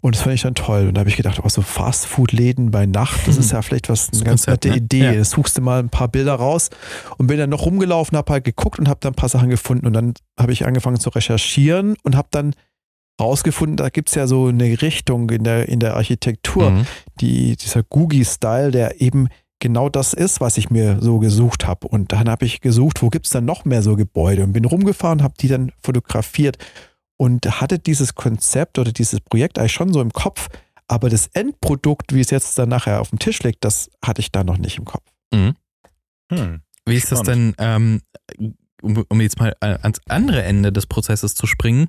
Und 0.01 0.15
das 0.15 0.23
fand 0.23 0.35
ich 0.35 0.43
dann 0.43 0.55
toll. 0.55 0.89
Und 0.89 0.95
da 0.95 1.01
habe 1.01 1.11
ich 1.11 1.17
gedacht, 1.17 1.41
oh, 1.43 1.49
so 1.49 1.61
Fastfood-Läden 1.61 2.71
bei 2.71 2.87
Nacht, 2.87 3.27
das 3.27 3.37
ist 3.37 3.53
ja 3.53 3.61
vielleicht 3.61 3.89
was, 3.89 4.11
eine 4.13 4.23
ganz 4.25 4.47
Konzept, 4.47 4.65
nette 4.65 4.69
ne? 4.69 4.85
Idee. 4.85 5.05
Ja. 5.05 5.13
Das 5.15 5.31
suchst 5.31 5.59
du 5.59 5.61
mal 5.61 5.79
ein 5.79 5.91
paar 5.91 6.09
Bilder 6.09 6.35
raus 6.35 6.71
und 7.19 7.27
bin 7.27 7.39
dann 7.39 7.51
noch 7.51 7.67
rumgelaufen, 7.67 8.17
habe 8.17 8.33
halt 8.33 8.45
geguckt 8.45 8.79
und 8.79 8.89
habe 8.89 9.01
dann 9.01 9.13
ein 9.13 9.17
paar 9.17 9.29
Sachen 9.29 9.51
gefunden. 9.51 9.87
Und 9.87 9.93
dann 9.93 10.15
habe 10.39 10.53
ich 10.53 10.67
angefangen 10.67 10.99
zu 10.99 11.11
recherchieren 11.11 11.97
und 12.03 12.17
habe 12.17 12.29
dann 12.31 12.55
rausgefunden, 13.21 13.77
da 13.77 13.91
gibt 13.91 14.09
es 14.09 14.15
ja 14.15 14.27
so 14.27 14.47
eine 14.47 14.81
Richtung 14.81 15.29
in 15.29 15.45
der, 15.45 15.69
in 15.69 15.81
der 15.81 15.97
Architektur, 15.97 16.71
mhm. 16.71 16.87
die, 17.21 17.57
dieser 17.57 17.83
Googie-Style, 17.83 18.71
der 18.71 19.01
eben 19.03 19.29
genau 19.61 19.91
das 19.91 20.15
ist, 20.15 20.41
was 20.41 20.57
ich 20.57 20.71
mir 20.71 20.99
so 21.01 21.19
gesucht 21.19 21.67
habe. 21.67 21.87
Und 21.87 22.13
dann 22.13 22.29
habe 22.29 22.47
ich 22.47 22.63
gesucht, 22.63 23.03
wo 23.03 23.11
gibt 23.11 23.27
es 23.27 23.33
dann 23.33 23.45
noch 23.45 23.67
mehr 23.67 23.83
so 23.83 23.95
Gebäude 23.95 24.43
und 24.43 24.53
bin 24.53 24.65
rumgefahren, 24.65 25.23
habe 25.23 25.35
die 25.39 25.49
dann 25.49 25.73
fotografiert 25.83 26.57
und 27.21 27.61
hatte 27.61 27.79
dieses 27.79 28.15
Konzept 28.15 28.79
oder 28.79 28.93
dieses 28.93 29.21
Projekt 29.21 29.59
eigentlich 29.59 29.75
schon 29.75 29.93
so 29.93 30.01
im 30.01 30.11
Kopf, 30.11 30.49
aber 30.89 31.11
das 31.11 31.27
Endprodukt, 31.27 32.15
wie 32.15 32.21
es 32.21 32.31
jetzt 32.31 32.59
dann 32.59 32.71
nachher 32.71 33.03
auf 33.03 33.11
dem 33.11 33.19
Tisch 33.19 33.43
liegt, 33.43 33.63
das 33.63 33.91
hatte 34.03 34.23
ich 34.23 34.33
da 34.33 34.43
noch 34.43 34.57
nicht 34.57 34.79
im 34.79 34.87
Kopf. 34.87 35.05
Mhm. 35.31 35.55
Hm. 36.33 36.63
Wie 36.87 36.97
ist 36.97 37.13
das 37.13 37.21
denn, 37.21 37.55
ähm, 37.59 38.01
um, 38.81 39.05
um, 39.11 39.21
jetzt 39.21 39.39
mal 39.39 39.55
ans 39.61 40.01
andere 40.09 40.45
Ende 40.45 40.73
des 40.73 40.87
Prozesses 40.87 41.35
zu 41.35 41.47
springen, 41.47 41.89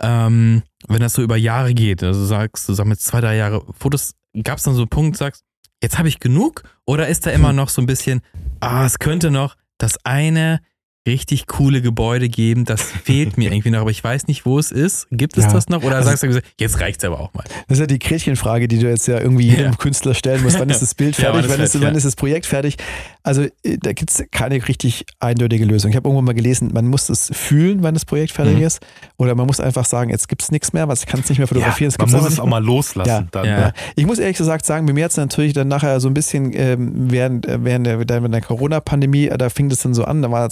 ähm, 0.00 0.64
wenn 0.88 1.00
das 1.00 1.12
so 1.12 1.22
über 1.22 1.36
Jahre 1.36 1.74
geht, 1.74 2.02
also 2.02 2.26
sagst 2.26 2.68
du 2.68 2.74
sammelst 2.74 3.04
zwei, 3.04 3.20
drei 3.20 3.36
Jahre 3.36 3.64
Fotos, 3.78 4.16
gab 4.42 4.58
es 4.58 4.64
dann 4.64 4.74
so 4.74 4.80
einen 4.80 4.90
Punkt, 4.90 5.16
sagst, 5.16 5.44
jetzt 5.80 5.96
habe 5.96 6.08
ich 6.08 6.18
genug? 6.18 6.64
Oder 6.86 7.06
ist 7.06 7.24
da 7.24 7.30
immer 7.30 7.50
hm. 7.50 7.56
noch 7.56 7.68
so 7.68 7.80
ein 7.80 7.86
bisschen, 7.86 8.20
ah, 8.58 8.84
es 8.84 8.98
könnte 8.98 9.30
noch 9.30 9.54
das 9.78 10.04
eine 10.04 10.60
richtig 11.06 11.46
coole 11.46 11.82
Gebäude 11.82 12.28
geben. 12.28 12.64
Das 12.64 12.82
fehlt 13.04 13.36
mir 13.36 13.52
irgendwie 13.52 13.70
noch, 13.70 13.80
aber 13.80 13.90
ich 13.90 14.02
weiß 14.02 14.28
nicht, 14.28 14.46
wo 14.46 14.58
es 14.58 14.70
ist. 14.70 15.08
Gibt 15.10 15.36
es 15.36 15.44
ja. 15.44 15.52
das 15.52 15.68
noch? 15.68 15.82
Oder 15.82 15.96
also, 15.96 16.10
sagst 16.10 16.22
du, 16.22 16.40
jetzt 16.58 16.80
reicht 16.80 17.02
es 17.02 17.04
aber 17.04 17.20
auch 17.20 17.34
mal? 17.34 17.44
Das 17.68 17.78
ist 17.78 17.80
ja 17.80 17.86
die 17.86 17.98
Gretchenfrage, 17.98 18.68
die 18.68 18.78
du 18.78 18.88
jetzt 18.88 19.08
ja 19.08 19.18
irgendwie 19.18 19.48
jedem 19.48 19.72
ja. 19.72 19.76
Künstler 19.76 20.14
stellen 20.14 20.42
musst. 20.42 20.58
Wann 20.58 20.70
ist 20.70 20.80
das 20.80 20.94
Bild 20.94 21.16
fertig? 21.16 21.44
ja, 21.44 21.50
wann, 21.50 21.60
ist, 21.60 21.80
wann 21.80 21.94
ist 21.94 22.06
das 22.06 22.16
Projekt 22.16 22.46
fertig? 22.46 22.76
Also 23.24 23.42
äh, 23.42 23.78
da 23.80 23.92
gibt 23.92 24.10
es 24.10 24.24
keine 24.30 24.66
richtig 24.66 25.04
eindeutige 25.18 25.64
Lösung. 25.64 25.90
Ich 25.90 25.96
habe 25.96 26.08
irgendwann 26.08 26.24
mal 26.24 26.34
gelesen, 26.34 26.70
man 26.72 26.86
muss 26.86 27.08
es 27.08 27.30
fühlen, 27.32 27.82
wann 27.82 27.94
das 27.94 28.04
Projekt 28.04 28.32
fertig 28.32 28.56
mhm. 28.56 28.62
ist. 28.62 28.80
Oder 29.16 29.34
man 29.34 29.46
muss 29.46 29.60
einfach 29.60 29.84
sagen, 29.84 30.10
jetzt 30.10 30.28
gibt 30.28 30.42
es 30.42 30.50
nichts 30.50 30.72
mehr, 30.72 30.88
was 30.88 31.00
ich 31.00 31.06
kann 31.06 31.20
es 31.20 31.28
nicht 31.28 31.38
mehr 31.38 31.48
fotografieren. 31.48 31.92
man 31.98 32.10
muss 32.10 32.32
es 32.32 32.40
auch 32.40 32.46
mal 32.46 32.62
loslassen. 32.62 33.28
Dann, 33.30 33.72
Ich 33.96 34.06
muss 34.06 34.18
ehrlich 34.18 34.36
gesagt 34.36 34.64
sagen, 34.66 34.86
bei 34.86 34.92
mir 34.92 35.04
hat 35.04 35.10
es 35.10 35.16
natürlich 35.16 35.52
dann 35.52 35.68
nachher 35.68 35.98
so 36.00 36.08
ein 36.08 36.14
bisschen 36.14 36.52
ähm, 36.54 37.10
während, 37.10 37.46
äh, 37.46 37.64
während 37.64 37.86
der, 37.86 38.04
der 38.04 38.40
Corona-Pandemie, 38.40 39.30
da 39.36 39.48
fing 39.48 39.68
das 39.68 39.80
dann 39.80 39.94
so 39.94 40.04
an, 40.04 40.22
da 40.22 40.30
war 40.30 40.48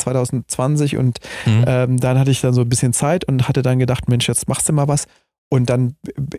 2020 0.46 0.96
und 0.96 1.20
Mhm. 1.46 1.64
Ähm, 1.66 1.96
dann 1.98 2.18
hatte 2.18 2.30
ich 2.30 2.40
dann 2.40 2.54
so 2.54 2.62
ein 2.62 2.68
bisschen 2.68 2.92
Zeit 2.92 3.24
und 3.24 3.48
hatte 3.48 3.62
dann 3.62 3.78
gedacht, 3.78 4.08
Mensch, 4.08 4.28
jetzt 4.28 4.48
machst 4.48 4.68
du 4.68 4.72
mal 4.72 4.88
was. 4.88 5.06
Und 5.52 5.68
dann 5.68 5.96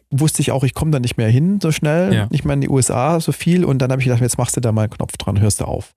wusste 0.09 0.41
ich 0.41 0.51
auch, 0.51 0.63
ich 0.63 0.73
komme 0.73 0.91
da 0.91 0.99
nicht 0.99 1.17
mehr 1.17 1.27
hin 1.27 1.59
so 1.61 1.73
schnell, 1.73 2.13
ja. 2.13 2.27
nicht 2.29 2.45
mehr 2.45 2.53
in 2.53 2.61
die 2.61 2.69
USA 2.69 3.19
so 3.19 3.33
viel. 3.33 3.65
Und 3.65 3.79
dann 3.79 3.91
habe 3.91 4.01
ich 4.01 4.05
gedacht, 4.05 4.21
jetzt 4.21 4.37
machst 4.37 4.55
du 4.55 4.61
da 4.61 4.71
mal 4.71 4.83
einen 4.83 4.91
Knopf 4.91 5.17
dran, 5.17 5.39
hörst 5.41 5.59
du 5.59 5.65
auf. 5.65 5.93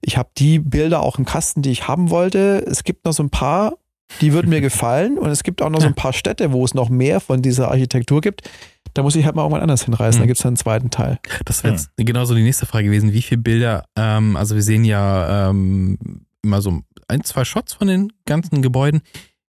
Ich 0.00 0.16
habe 0.16 0.30
die 0.38 0.58
Bilder 0.58 1.02
auch 1.02 1.18
im 1.18 1.26
Kasten, 1.26 1.60
die 1.60 1.70
ich 1.70 1.88
haben 1.88 2.08
wollte. 2.08 2.64
Es 2.66 2.84
gibt 2.84 3.04
noch 3.04 3.12
so 3.12 3.22
ein 3.22 3.28
paar, 3.28 3.74
die 4.22 4.32
würden 4.32 4.48
mir 4.48 4.60
gefallen. 4.62 5.18
Und 5.18 5.28
es 5.28 5.42
gibt 5.42 5.60
auch 5.60 5.68
noch 5.68 5.82
so 5.82 5.86
ein 5.86 5.94
paar 5.94 6.14
Städte, 6.14 6.50
wo 6.52 6.64
es 6.64 6.72
noch 6.72 6.88
mehr 6.88 7.20
von 7.20 7.42
dieser 7.42 7.68
Architektur 7.68 8.22
gibt. 8.22 8.48
Da 8.94 9.02
muss 9.02 9.14
ich 9.14 9.26
halt 9.26 9.36
mal 9.36 9.42
irgendwann 9.42 9.60
anders 9.60 9.84
hinreißen. 9.84 10.18
Mhm. 10.18 10.22
Da 10.22 10.26
gibt 10.26 10.38
es 10.38 10.42
dann 10.42 10.50
einen 10.50 10.56
zweiten 10.56 10.88
Teil. 10.88 11.18
Das 11.44 11.62
wäre 11.62 11.74
jetzt 11.74 11.90
mhm. 11.98 12.06
genauso 12.06 12.34
die 12.34 12.42
nächste 12.42 12.64
Frage 12.64 12.86
gewesen. 12.86 13.12
Wie 13.12 13.20
viele 13.20 13.42
Bilder, 13.42 13.84
ähm, 13.94 14.36
also 14.36 14.54
wir 14.54 14.62
sehen 14.62 14.84
ja 14.84 15.50
ähm, 15.50 15.98
immer 16.42 16.62
so 16.62 16.82
ein, 17.08 17.24
zwei 17.24 17.44
Shots 17.44 17.74
von 17.74 17.88
den 17.88 18.12
ganzen 18.26 18.62
Gebäuden. 18.62 19.02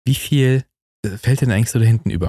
Wie 0.05 0.15
viel 0.15 0.65
äh, 1.05 1.09
fällt 1.09 1.41
denn 1.41 1.51
eigentlich 1.51 1.71
so 1.71 1.79
da 1.79 1.85
hinten 1.85 2.09
über? 2.09 2.27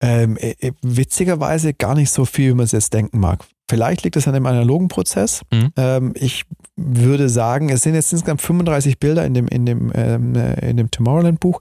Ähm, 0.00 0.36
äh, 0.36 0.54
äh, 0.60 0.72
witzigerweise 0.82 1.74
gar 1.74 1.94
nicht 1.94 2.10
so 2.10 2.24
viel, 2.24 2.50
wie 2.50 2.54
man 2.54 2.64
es 2.64 2.72
jetzt 2.72 2.94
denken 2.94 3.18
mag. 3.18 3.44
Vielleicht 3.68 4.04
liegt 4.04 4.16
es 4.16 4.26
an 4.26 4.34
dem 4.34 4.46
analogen 4.46 4.88
Prozess. 4.88 5.42
Mhm. 5.52 5.72
Ähm, 5.76 6.12
ich 6.14 6.44
würde 6.76 7.28
sagen, 7.28 7.68
es 7.68 7.82
sind 7.82 7.94
jetzt 7.94 8.12
insgesamt 8.12 8.40
35 8.40 8.98
Bilder 8.98 9.26
in 9.26 9.34
dem, 9.34 9.48
in 9.48 9.66
dem, 9.66 9.92
ähm, 9.94 10.34
in 10.34 10.76
dem 10.76 10.90
Tomorrowland-Buch. 10.90 11.60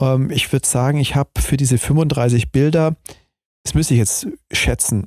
Ähm, 0.00 0.30
ich 0.30 0.50
würde 0.52 0.66
sagen, 0.66 0.98
ich 0.98 1.14
habe 1.14 1.30
für 1.38 1.56
diese 1.56 1.78
35 1.78 2.50
Bilder, 2.50 2.96
das 3.62 3.74
müsste 3.74 3.94
ich 3.94 3.98
jetzt 3.98 4.26
schätzen, 4.50 5.06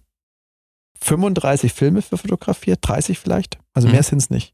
35 1.02 1.74
Filme 1.74 2.02
für 2.02 2.18
fotografiert, 2.18 2.80
30 2.82 3.20
vielleicht. 3.20 3.58
Also 3.74 3.88
mhm. 3.88 3.94
mehr 3.94 4.04
sind 4.04 4.20
es 4.20 4.30
nicht. 4.30 4.54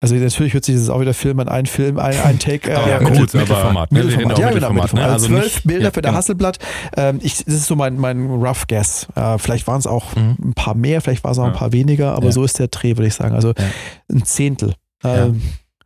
Also 0.00 0.14
natürlich 0.14 0.52
hört 0.52 0.64
sich 0.64 0.74
das 0.74 0.90
auch 0.90 1.00
wieder 1.00 1.14
Film 1.14 1.40
an, 1.40 1.48
ein 1.48 1.64
Film, 1.64 1.98
ein, 1.98 2.18
ein 2.20 2.38
Take. 2.38 2.70
Äh, 2.70 2.74
ja, 2.74 2.98
gut, 2.98 3.18
Mittel, 3.18 3.40
Mittelformat. 3.40 3.92
Ne? 3.92 4.04
Mittelformat. 4.04 4.38
Ja, 4.38 4.50
genau, 4.50 4.72
Mittelformat. 4.72 4.92
Ne? 4.92 5.12
Also 5.12 5.26
zwölf 5.28 5.62
Bilder 5.62 5.84
ja, 5.84 5.90
für 5.90 6.02
der 6.02 6.10
genau. 6.10 6.18
Hasselblatt. 6.18 6.58
Ähm, 6.96 7.18
ich, 7.22 7.44
das 7.44 7.54
ist 7.54 7.66
so 7.66 7.76
mein, 7.76 7.96
mein 7.96 8.26
Rough 8.26 8.66
Guess. 8.66 9.06
Äh, 9.14 9.38
vielleicht 9.38 9.66
waren 9.66 9.78
es 9.78 9.86
auch 9.86 10.14
mhm. 10.14 10.36
ein 10.42 10.54
paar 10.54 10.74
mehr, 10.74 11.00
vielleicht 11.00 11.24
war 11.24 11.30
es 11.30 11.38
auch 11.38 11.44
ja. 11.44 11.50
ein 11.50 11.56
paar 11.56 11.72
weniger, 11.72 12.14
aber 12.14 12.26
ja. 12.26 12.32
so 12.32 12.44
ist 12.44 12.58
der 12.58 12.68
Dreh, 12.68 12.90
würde 12.90 13.06
ich 13.06 13.14
sagen. 13.14 13.34
Also 13.34 13.54
ein 14.12 14.24
Zehntel. 14.24 14.74
Ähm, 15.02 15.40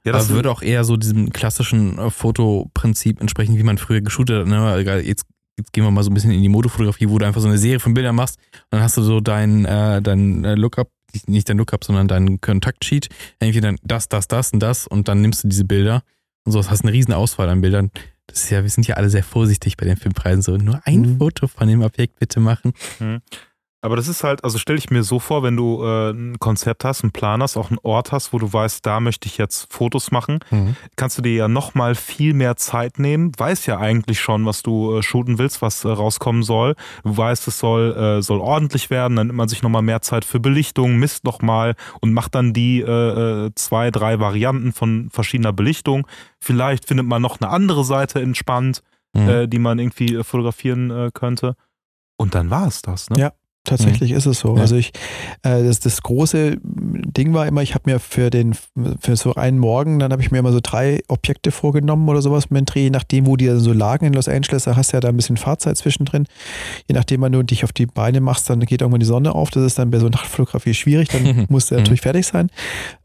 ja, 0.05 0.13
das 0.13 0.31
würde 0.31 0.51
auch 0.51 0.63
eher 0.63 0.83
so 0.85 0.97
diesem 0.97 1.31
klassischen 1.31 1.99
äh, 1.99 2.11
Fotoprinzip 2.11 3.21
entsprechen, 3.21 3.57
wie 3.59 3.63
man 3.63 3.79
früher 3.79 4.01
geshootet 4.01 4.41
hat. 4.41 4.47
Ne? 4.49 5.03
Jetzt, 5.03 5.25
jetzt 5.57 5.73
gehen 5.73 5.85
wir 5.85 5.91
mal 5.93 6.03
so 6.03 6.11
ein 6.11 6.15
bisschen 6.15 6.33
in 6.33 6.43
die 6.43 6.49
Motofotografie, 6.49 7.09
wo 7.09 7.19
du 7.19 7.27
einfach 7.27 7.41
so 7.41 7.49
eine 7.49 7.59
Serie 7.59 7.79
von 7.79 7.95
Bildern 7.95 8.17
machst 8.17 8.39
und 8.39 8.73
dann 8.73 8.83
hast 8.83 8.97
du 8.97 9.03
so 9.03 9.21
dein, 9.21 9.67
äh, 9.67 10.03
dein 10.03 10.45
äh, 10.45 10.55
Lookup 10.55 10.89
nicht 11.27 11.49
dein 11.49 11.59
Lookup, 11.59 11.85
sondern 11.85 12.09
dein 12.09 12.41
Kontaktsheet, 12.41 13.09
irgendwie 13.41 13.61
dann 13.61 13.77
das, 13.83 14.09
das, 14.09 14.29
das 14.29 14.53
und 14.53 14.61
das 14.61 14.87
und 14.87 15.09
dann 15.09 15.21
nimmst 15.21 15.45
du 15.45 15.49
diese 15.49 15.65
Bilder 15.65 16.03
und 16.45 16.53
so, 16.53 16.69
hast 16.69 16.83
eine 16.83 16.93
riesen 16.93 17.13
Auswahl 17.15 17.49
an 17.49 17.61
Bildern. 17.61 17.91
Das 18.27 18.45
ist 18.45 18.51
ja, 18.51 18.63
wir 18.63 18.71
sind 18.71 18.87
ja 18.87 18.95
alle 18.95 19.11
sehr 19.11 19.25
vorsichtig 19.25 19.77
bei 19.77 19.87
den 19.87 19.97
Filmpreisen, 19.97 20.43
so 20.43 20.57
nur 20.57 20.81
ein 20.85 21.01
mhm. 21.01 21.19
Foto 21.19 21.49
von 21.49 21.67
dem 21.67 21.83
Objekt 21.83 22.19
bitte 22.19 22.39
machen. 22.39 22.73
Mhm. 23.01 23.21
Aber 23.83 23.97
das 23.97 24.09
ist 24.09 24.25
halt, 24.25 24.45
also 24.45 24.59
stelle 24.59 24.79
ich 24.79 24.91
mir 24.91 25.03
so 25.03 25.19
vor, 25.19 25.43
wenn 25.43 25.57
du 25.57 25.83
äh, 25.83 26.11
ein 26.11 26.39
Konzept 26.39 26.85
hast, 26.85 27.03
einen 27.03 27.13
Plan 27.13 27.43
hast, 27.43 27.57
auch 27.57 27.71
einen 27.71 27.79
Ort 27.83 28.13
hast, 28.13 28.33
wo 28.33 28.39
du 28.39 28.53
weißt, 28.53 28.85
da 28.85 29.01
möchte 29.01 29.27
ich 29.27 29.39
jetzt 29.39 29.73
Fotos 29.73 30.11
machen, 30.11 30.41
mhm. 30.51 30.77
kannst 30.97 31.17
du 31.17 31.23
dir 31.23 31.33
ja 31.33 31.49
nochmal 31.49 31.95
viel 31.95 32.35
mehr 32.35 32.57
Zeit 32.57 32.99
nehmen. 32.99 33.33
Weißt 33.39 33.67
ja 33.67 33.79
eigentlich 33.79 34.21
schon, 34.21 34.45
was 34.45 34.63
du 34.63 34.99
äh, 34.99 35.03
shooten 35.03 35.39
willst, 35.39 35.63
was 35.63 35.85
äh, 35.85 35.89
rauskommen 35.89 36.43
soll. 36.43 36.75
Du 37.05 37.17
weißt, 37.17 37.49
es 37.49 37.59
soll, 37.59 37.97
äh, 37.97 38.23
soll 38.23 38.41
ordentlich 38.41 38.91
werden, 38.91 39.17
dann 39.17 39.29
nimmt 39.29 39.39
man 39.39 39.49
sich 39.49 39.63
nochmal 39.63 39.83
mehr 39.83 40.03
Zeit 40.03 40.27
für 40.27 40.41
Belichtung, 40.41 40.97
misst 40.97 41.25
nochmal 41.25 41.75
und 42.03 42.13
macht 42.13 42.35
dann 42.35 42.53
die 42.53 42.81
äh, 42.81 43.47
äh, 43.47 43.51
zwei, 43.55 43.91
drei 43.91 44.21
Varianten 44.21 44.73
von 44.73 45.09
verschiedener 45.11 45.55
Belichtung. 45.55 46.07
Vielleicht 46.39 46.87
findet 46.87 47.07
man 47.07 47.23
noch 47.23 47.41
eine 47.41 47.51
andere 47.51 47.85
Seite 47.85 48.21
entspannt, 48.21 48.83
mhm. 49.15 49.29
äh, 49.29 49.47
die 49.47 49.59
man 49.59 49.79
irgendwie 49.79 50.17
äh, 50.17 50.23
fotografieren 50.23 50.91
äh, 50.91 51.11
könnte. 51.15 51.57
Und 52.19 52.35
dann 52.35 52.51
war 52.51 52.67
es 52.67 52.83
das, 52.83 53.09
ne? 53.09 53.19
Ja, 53.19 53.33
Tatsächlich 53.65 54.13
mhm. 54.13 54.17
ist 54.17 54.27
es 54.27 54.41
so. 54.41 54.57
Ja. 54.57 54.63
Also 54.63 54.77
ich, 54.77 54.91
äh, 55.43 55.63
das, 55.63 55.81
das 55.81 56.03
große 56.03 56.57
Ding 56.63 57.35
war 57.35 57.47
immer, 57.47 57.61
ich 57.61 57.75
habe 57.75 57.91
mir 57.91 58.01
für 58.01 58.31
den, 58.31 58.55
für 58.55 59.17
so 59.17 59.35
einen 59.35 59.59
Morgen, 59.59 59.99
dann 59.99 60.13
habe 60.13 60.23
ich 60.23 60.31
mir 60.31 60.39
immer 60.39 60.53
so 60.53 60.61
drei 60.63 61.01
Objekte 61.09 61.51
vorgenommen 61.51 62.09
oder 62.09 62.23
sowas 62.23 62.49
mit 62.49 62.61
dem 62.61 62.65
Dreh, 62.65 62.83
je 62.85 62.91
nachdem, 62.91 63.27
wo 63.27 63.37
die 63.37 63.47
dann 63.47 63.61
so 63.61 63.75
lagen 63.75 64.07
in 64.07 64.15
Los 64.15 64.29
Angeles, 64.29 64.65
da 64.65 64.77
hast 64.77 64.93
du 64.93 64.97
ja 64.97 65.01
da 65.01 65.09
ein 65.09 65.17
bisschen 65.17 65.37
Fahrzeit 65.37 65.77
zwischendrin. 65.77 66.27
Je 66.89 66.95
nachdem, 66.95 67.21
wenn 67.21 67.33
du 67.33 67.43
dich 67.43 67.63
auf 67.63 67.73
die 67.73 67.87
Beine 67.87 68.23
machst, 68.23 68.49
dann 68.49 68.61
geht 68.61 68.81
irgendwann 68.81 69.01
die 69.01 69.07
Sonne 69.07 69.35
auf. 69.35 69.51
Das 69.51 69.63
ist 69.63 69.79
dann 69.79 69.91
bei 69.91 69.99
so 69.99 70.09
Nachtfotografie 70.09 70.73
schwierig, 70.73 71.09
dann 71.11 71.45
musst 71.51 71.71
du 71.71 71.75
mhm. 71.75 71.81
natürlich 71.81 72.01
fertig 72.01 72.27
sein. 72.27 72.49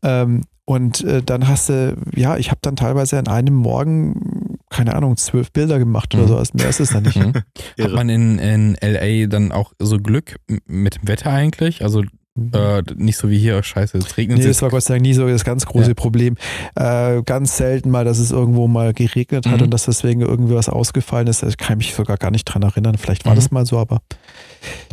Ähm, 0.03 0.43
und 0.65 1.03
äh, 1.03 1.21
dann 1.21 1.47
hast 1.47 1.69
du, 1.69 1.95
ja, 2.15 2.37
ich 2.37 2.49
habe 2.49 2.59
dann 2.61 2.75
teilweise 2.75 3.19
an 3.19 3.27
einem 3.27 3.53
Morgen, 3.53 4.44
keine 4.69 4.95
Ahnung, 4.95 5.17
zwölf 5.17 5.51
Bilder 5.51 5.79
gemacht 5.79 6.13
oder 6.13 6.23
mhm. 6.23 6.27
so. 6.27 6.37
Also 6.37 6.51
mehr 6.55 6.69
ist 6.69 6.79
es 6.79 6.89
dann 6.89 7.03
nicht. 7.03 7.17
Mhm. 7.17 7.33
Hat 7.81 7.91
man 7.91 8.09
in, 8.09 8.39
in 8.39 8.77
LA 8.81 9.27
dann 9.27 9.51
auch 9.51 9.73
so 9.79 9.97
Glück 9.97 10.37
mit 10.65 10.95
dem 10.95 11.07
Wetter 11.07 11.31
eigentlich? 11.31 11.83
Also 11.83 12.01
mhm. 12.35 12.51
äh, 12.53 12.81
nicht 12.95 13.17
so 13.17 13.29
wie 13.29 13.37
hier, 13.37 13.61
scheiße, 13.61 13.97
es 13.97 14.17
regnet. 14.17 14.39
Nee, 14.39 14.47
das 14.47 14.61
war 14.61 14.69
Gott 14.69 14.83
sei 14.83 14.95
Dank 14.95 15.03
nie 15.03 15.13
so 15.13 15.27
das 15.27 15.45
ganz 15.45 15.65
große 15.65 15.89
ja. 15.89 15.93
Problem. 15.93 16.35
Äh, 16.75 17.21
ganz 17.23 17.57
selten 17.57 17.91
mal, 17.91 18.05
dass 18.05 18.19
es 18.19 18.31
irgendwo 18.31 18.67
mal 18.67 18.93
geregnet 18.93 19.45
hat 19.47 19.57
mhm. 19.57 19.63
und 19.63 19.71
dass 19.71 19.85
deswegen 19.85 20.21
irgendwie 20.21 20.55
was 20.55 20.69
ausgefallen 20.69 21.27
ist. 21.27 21.43
Ich 21.43 21.57
kann 21.57 21.77
mich 21.77 21.93
sogar 21.93 22.17
gar 22.17 22.31
nicht 22.31 22.45
dran 22.45 22.63
erinnern. 22.63 22.97
Vielleicht 22.97 23.25
war 23.25 23.33
mhm. 23.33 23.37
das 23.37 23.51
mal 23.51 23.65
so, 23.65 23.77
aber 23.77 24.01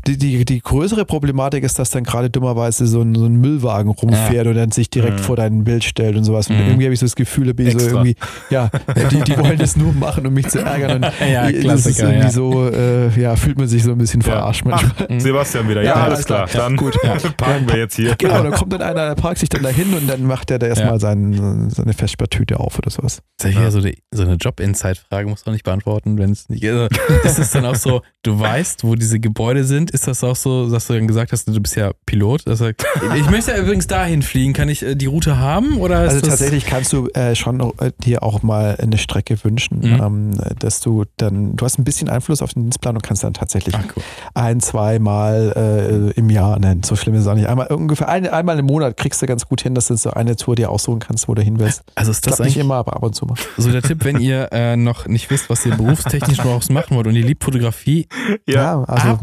die, 0.06 0.16
die, 0.16 0.44
die 0.44 0.60
größere 0.60 1.04
Problematik 1.04 1.62
ist, 1.64 1.78
dass 1.78 1.90
dann 1.90 2.04
gerade 2.04 2.28
dummerweise 2.30 2.86
so 2.86 3.02
ein, 3.02 3.14
so 3.14 3.26
ein 3.26 3.36
Müllwagen 3.36 3.90
rumfährt 3.90 4.44
ja. 4.44 4.50
und 4.50 4.56
dann 4.56 4.70
sich 4.70 4.90
direkt 4.90 5.20
mhm. 5.20 5.22
vor 5.22 5.36
dein 5.36 5.64
Bild 5.64 5.84
stellt 5.84 6.16
und 6.16 6.24
sowas. 6.24 6.48
Und 6.48 6.56
mhm. 6.56 6.66
irgendwie 6.66 6.84
habe 6.86 6.94
ich 6.94 7.00
so 7.00 7.06
das 7.06 7.14
Gefühl, 7.14 7.46
da 7.46 7.52
bin 7.52 7.68
ich 7.68 7.78
so 7.78 7.86
irgendwie, 7.86 8.16
ja, 8.50 8.70
die, 9.10 9.20
die 9.22 9.38
wollen 9.38 9.58
das 9.58 9.76
nur 9.76 9.92
machen, 9.92 10.26
um 10.26 10.34
mich 10.34 10.48
zu 10.48 10.60
ärgern. 10.60 11.04
Und 11.04 11.12
ja, 11.32 11.50
das 11.50 11.86
ist 11.86 12.00
irgendwie 12.00 12.18
ja. 12.18 12.30
so, 12.30 12.68
äh, 12.68 13.08
ja, 13.20 13.36
fühlt 13.36 13.58
man 13.58 13.68
sich 13.68 13.82
so 13.84 13.92
ein 13.92 13.98
bisschen 13.98 14.22
verarscht 14.22 14.64
manchmal. 14.64 14.92
Ach, 14.98 15.06
Sebastian 15.18 15.68
wieder, 15.68 15.82
ja, 15.82 15.94
alles 15.94 16.24
klar. 16.24 16.48
Dann 16.52 16.76
gut. 16.76 16.96
parken 17.36 17.68
wir 17.68 17.78
jetzt 17.78 17.96
hier. 17.96 18.14
Genau, 18.16 18.42
dann 18.42 18.52
kommt 18.52 18.72
dann 18.72 18.82
einer, 18.82 19.08
der 19.08 19.14
parkt 19.14 19.38
sich 19.38 19.48
dann 19.48 19.62
dahin 19.62 19.94
und 19.94 20.08
dann 20.08 20.24
macht 20.24 20.50
er 20.50 20.58
da 20.58 20.66
erstmal 20.66 20.98
seinen, 21.00 21.70
seine 21.70 21.92
Festspartüte 21.92 22.58
auf 22.58 22.78
oder 22.78 22.90
sowas. 22.90 23.22
Das 23.38 23.50
ist 23.50 23.56
ja 23.56 23.70
so, 23.70 23.80
die, 23.80 23.98
so 24.10 24.22
eine 24.22 24.34
Job-Insight-Frage, 24.34 25.28
muss 25.28 25.46
man 25.46 25.54
nicht 25.54 25.64
beantworten, 25.64 26.18
wenn 26.18 26.32
es 26.32 26.48
nicht. 26.48 26.64
Also, 26.64 26.88
ist 27.24 27.38
es 27.38 27.50
dann 27.50 27.66
auch 27.66 27.74
so, 27.74 28.02
du 28.22 28.38
weißt, 28.38 28.84
wo 28.84 28.94
diese 28.94 29.20
Gebäude 29.20 29.61
sind, 29.64 29.90
ist 29.90 30.06
das 30.06 30.22
auch 30.24 30.36
so, 30.36 30.70
dass 30.70 30.86
du 30.86 30.94
dann 30.94 31.06
gesagt 31.06 31.32
hast, 31.32 31.48
du 31.48 31.60
bist 31.60 31.76
ja 31.76 31.92
Pilot? 32.06 32.46
Er, 32.46 32.74
ich 33.16 33.30
möchte 33.30 33.52
ja 33.52 33.58
übrigens 33.58 33.86
dahin 33.86 34.22
fliegen. 34.22 34.52
Kann 34.52 34.68
ich 34.68 34.82
äh, 34.82 34.94
die 34.94 35.06
Route 35.06 35.38
haben? 35.38 35.78
Oder 35.78 35.98
also 35.98 36.20
tatsächlich 36.20 36.66
kannst 36.66 36.92
du 36.92 37.08
äh, 37.08 37.34
schon 37.34 37.60
äh, 37.78 37.92
dir 38.04 38.22
auch 38.22 38.42
mal 38.42 38.76
eine 38.80 38.98
Strecke 38.98 39.42
wünschen, 39.44 39.80
mhm. 39.80 40.02
ähm, 40.02 40.30
dass 40.58 40.80
du 40.80 41.04
dann, 41.16 41.56
du 41.56 41.64
hast 41.64 41.78
ein 41.78 41.84
bisschen 41.84 42.08
Einfluss 42.08 42.42
auf 42.42 42.54
den 42.54 42.64
Dienstplan 42.64 42.96
und 42.96 43.02
kannst 43.02 43.24
dann 43.24 43.34
tatsächlich 43.34 43.74
Ach, 43.74 43.84
cool. 43.96 44.02
ein, 44.34 44.60
zwei 44.60 44.98
Mal 44.98 46.12
äh, 46.14 46.18
im 46.18 46.30
Jahr, 46.30 46.58
nein, 46.58 46.82
so 46.82 46.96
schlimm 46.96 47.14
ist 47.14 47.22
es 47.22 47.26
auch 47.26 47.34
nicht, 47.34 47.48
einmal 47.48 47.68
ungefähr 47.68 48.08
ein, 48.08 48.26
einmal 48.26 48.58
im 48.58 48.66
Monat 48.66 48.96
kriegst 48.96 49.22
du 49.22 49.26
ganz 49.26 49.46
gut 49.46 49.62
hin, 49.62 49.74
dass 49.74 49.88
du 49.88 49.96
so 49.96 50.10
eine 50.10 50.36
Tour 50.36 50.56
dir 50.56 50.70
aussuchen 50.70 51.00
kannst, 51.00 51.28
wo 51.28 51.34
du 51.34 51.42
hin 51.42 51.58
willst. 51.58 51.82
Also 51.94 52.10
ist 52.10 52.26
das 52.26 52.38
nicht 52.40 52.56
immer, 52.56 52.76
aber 52.76 52.94
ab 52.94 53.02
und 53.02 53.14
zu 53.14 53.26
mal. 53.26 53.36
So 53.56 53.70
der 53.70 53.82
Tipp, 53.82 54.04
wenn 54.04 54.20
ihr 54.20 54.48
äh, 54.52 54.76
noch 54.76 55.06
nicht 55.06 55.30
wisst, 55.30 55.50
was 55.50 55.64
ihr 55.66 55.74
berufstechnisch 55.74 56.38
noch 56.44 56.68
machen 56.70 56.96
wollt 56.96 57.06
und 57.06 57.14
ihr 57.14 57.24
liebt 57.24 57.44
Fotografie, 57.44 58.06
ja, 58.46 58.54
ja 58.54 58.84
also 58.84 59.08
ab 59.08 59.20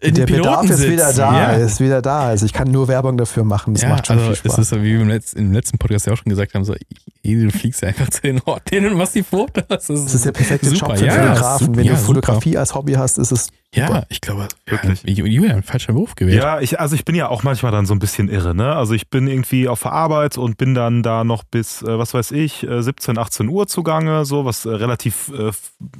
in 0.00 0.14
der 0.14 0.26
Bedarf 0.26 0.68
ist 0.68 0.88
wieder 0.88 1.12
da, 1.12 1.32
ja. 1.32 1.52
ist 1.52 1.80
wieder 1.80 2.02
da. 2.02 2.26
Also 2.26 2.46
ich 2.46 2.52
kann 2.52 2.70
nur 2.70 2.88
Werbung 2.88 3.16
dafür 3.16 3.44
machen. 3.44 3.74
Das 3.74 3.82
ja, 3.82 3.88
macht 3.88 4.06
schon 4.06 4.18
also 4.18 4.28
viel 4.28 4.36
Spaß. 4.36 4.52
Es 4.52 4.58
ist 4.58 4.68
so, 4.70 4.76
wie 4.82 4.94
wir 4.94 5.00
im 5.00 5.08
letzten, 5.08 5.38
im 5.38 5.52
letzten 5.52 5.78
Podcast 5.78 6.06
ja 6.06 6.12
auch 6.12 6.16
schon 6.16 6.30
gesagt 6.30 6.54
haben, 6.54 6.64
so, 6.64 6.74
du 7.22 7.50
fliegst 7.50 7.84
einfach 7.84 8.08
zu 8.10 8.22
den 8.22 8.40
Orten 8.44 8.86
und 8.86 8.96
machst 8.96 9.14
die 9.14 9.22
Fotos. 9.22 9.64
Das 9.68 9.90
ist, 9.90 10.04
das 10.04 10.14
ist 10.14 10.24
der 10.24 10.32
perfekte 10.32 10.70
super. 10.70 10.88
Job 10.88 10.98
für 10.98 11.06
ja, 11.06 11.12
Fotografen. 11.12 11.76
Wenn 11.76 11.86
du 11.86 11.96
Fotografie 11.96 12.50
super. 12.50 12.60
als 12.60 12.74
Hobby 12.74 12.92
hast, 12.94 13.18
ist 13.18 13.32
es 13.32 13.48
ja, 13.74 14.04
ich 14.10 14.20
glaube, 14.20 14.48
wirklich. 14.66 15.02
Ja, 15.04 15.24
Julian, 15.24 15.62
falscher 15.62 15.94
Beruf 15.94 16.14
gewählt. 16.14 16.42
Ja, 16.42 16.60
ich, 16.60 16.78
also 16.78 16.94
ich 16.94 17.06
bin 17.06 17.14
ja 17.14 17.28
auch 17.28 17.42
manchmal 17.42 17.72
dann 17.72 17.86
so 17.86 17.94
ein 17.94 18.00
bisschen 18.00 18.28
irre, 18.28 18.54
ne? 18.54 18.76
Also 18.76 18.92
ich 18.92 19.08
bin 19.08 19.26
irgendwie 19.26 19.66
auf 19.66 19.80
der 19.80 19.92
Arbeit 19.92 20.36
und 20.36 20.58
bin 20.58 20.74
dann 20.74 21.02
da 21.02 21.24
noch 21.24 21.42
bis, 21.42 21.80
äh, 21.80 21.98
was 21.98 22.12
weiß 22.12 22.32
ich, 22.32 22.66
17, 22.68 23.16
äh, 23.16 23.20
18 23.20 23.48
Uhr 23.48 23.66
zugange, 23.66 24.26
so, 24.26 24.44
was 24.44 24.66
äh, 24.66 24.70
relativ 24.70 25.32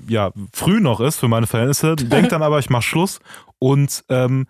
ja, 0.06 0.32
früh 0.52 0.80
noch 0.80 1.00
ist 1.00 1.18
für 1.18 1.28
meine 1.28 1.46
Verhältnisse. 1.46 1.96
Denk 1.96 2.28
dann 2.28 2.42
aber, 2.42 2.58
ich 2.58 2.68
mach 2.68 2.82
Schluss 2.82 3.20
und 3.58 4.04
ähm, 4.10 4.46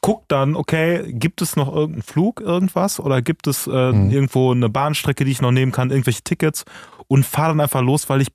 guck 0.00 0.26
dann, 0.28 0.56
okay, 0.56 1.12
gibt 1.12 1.42
es 1.42 1.56
noch 1.56 1.68
irgendeinen 1.74 2.02
Flug, 2.02 2.40
irgendwas? 2.40 3.00
Oder 3.00 3.20
gibt 3.20 3.46
es 3.46 3.66
mhm. 3.66 4.10
irgendwo 4.10 4.52
eine 4.52 4.70
Bahnstrecke, 4.70 5.24
die 5.24 5.32
ich 5.32 5.42
noch 5.42 5.52
nehmen 5.52 5.72
kann, 5.72 5.90
irgendwelche 5.90 6.22
Tickets? 6.22 6.64
Und 7.08 7.24
fahre 7.24 7.50
dann 7.50 7.60
einfach 7.60 7.82
los, 7.82 8.08
weil 8.08 8.20
ich 8.20 8.28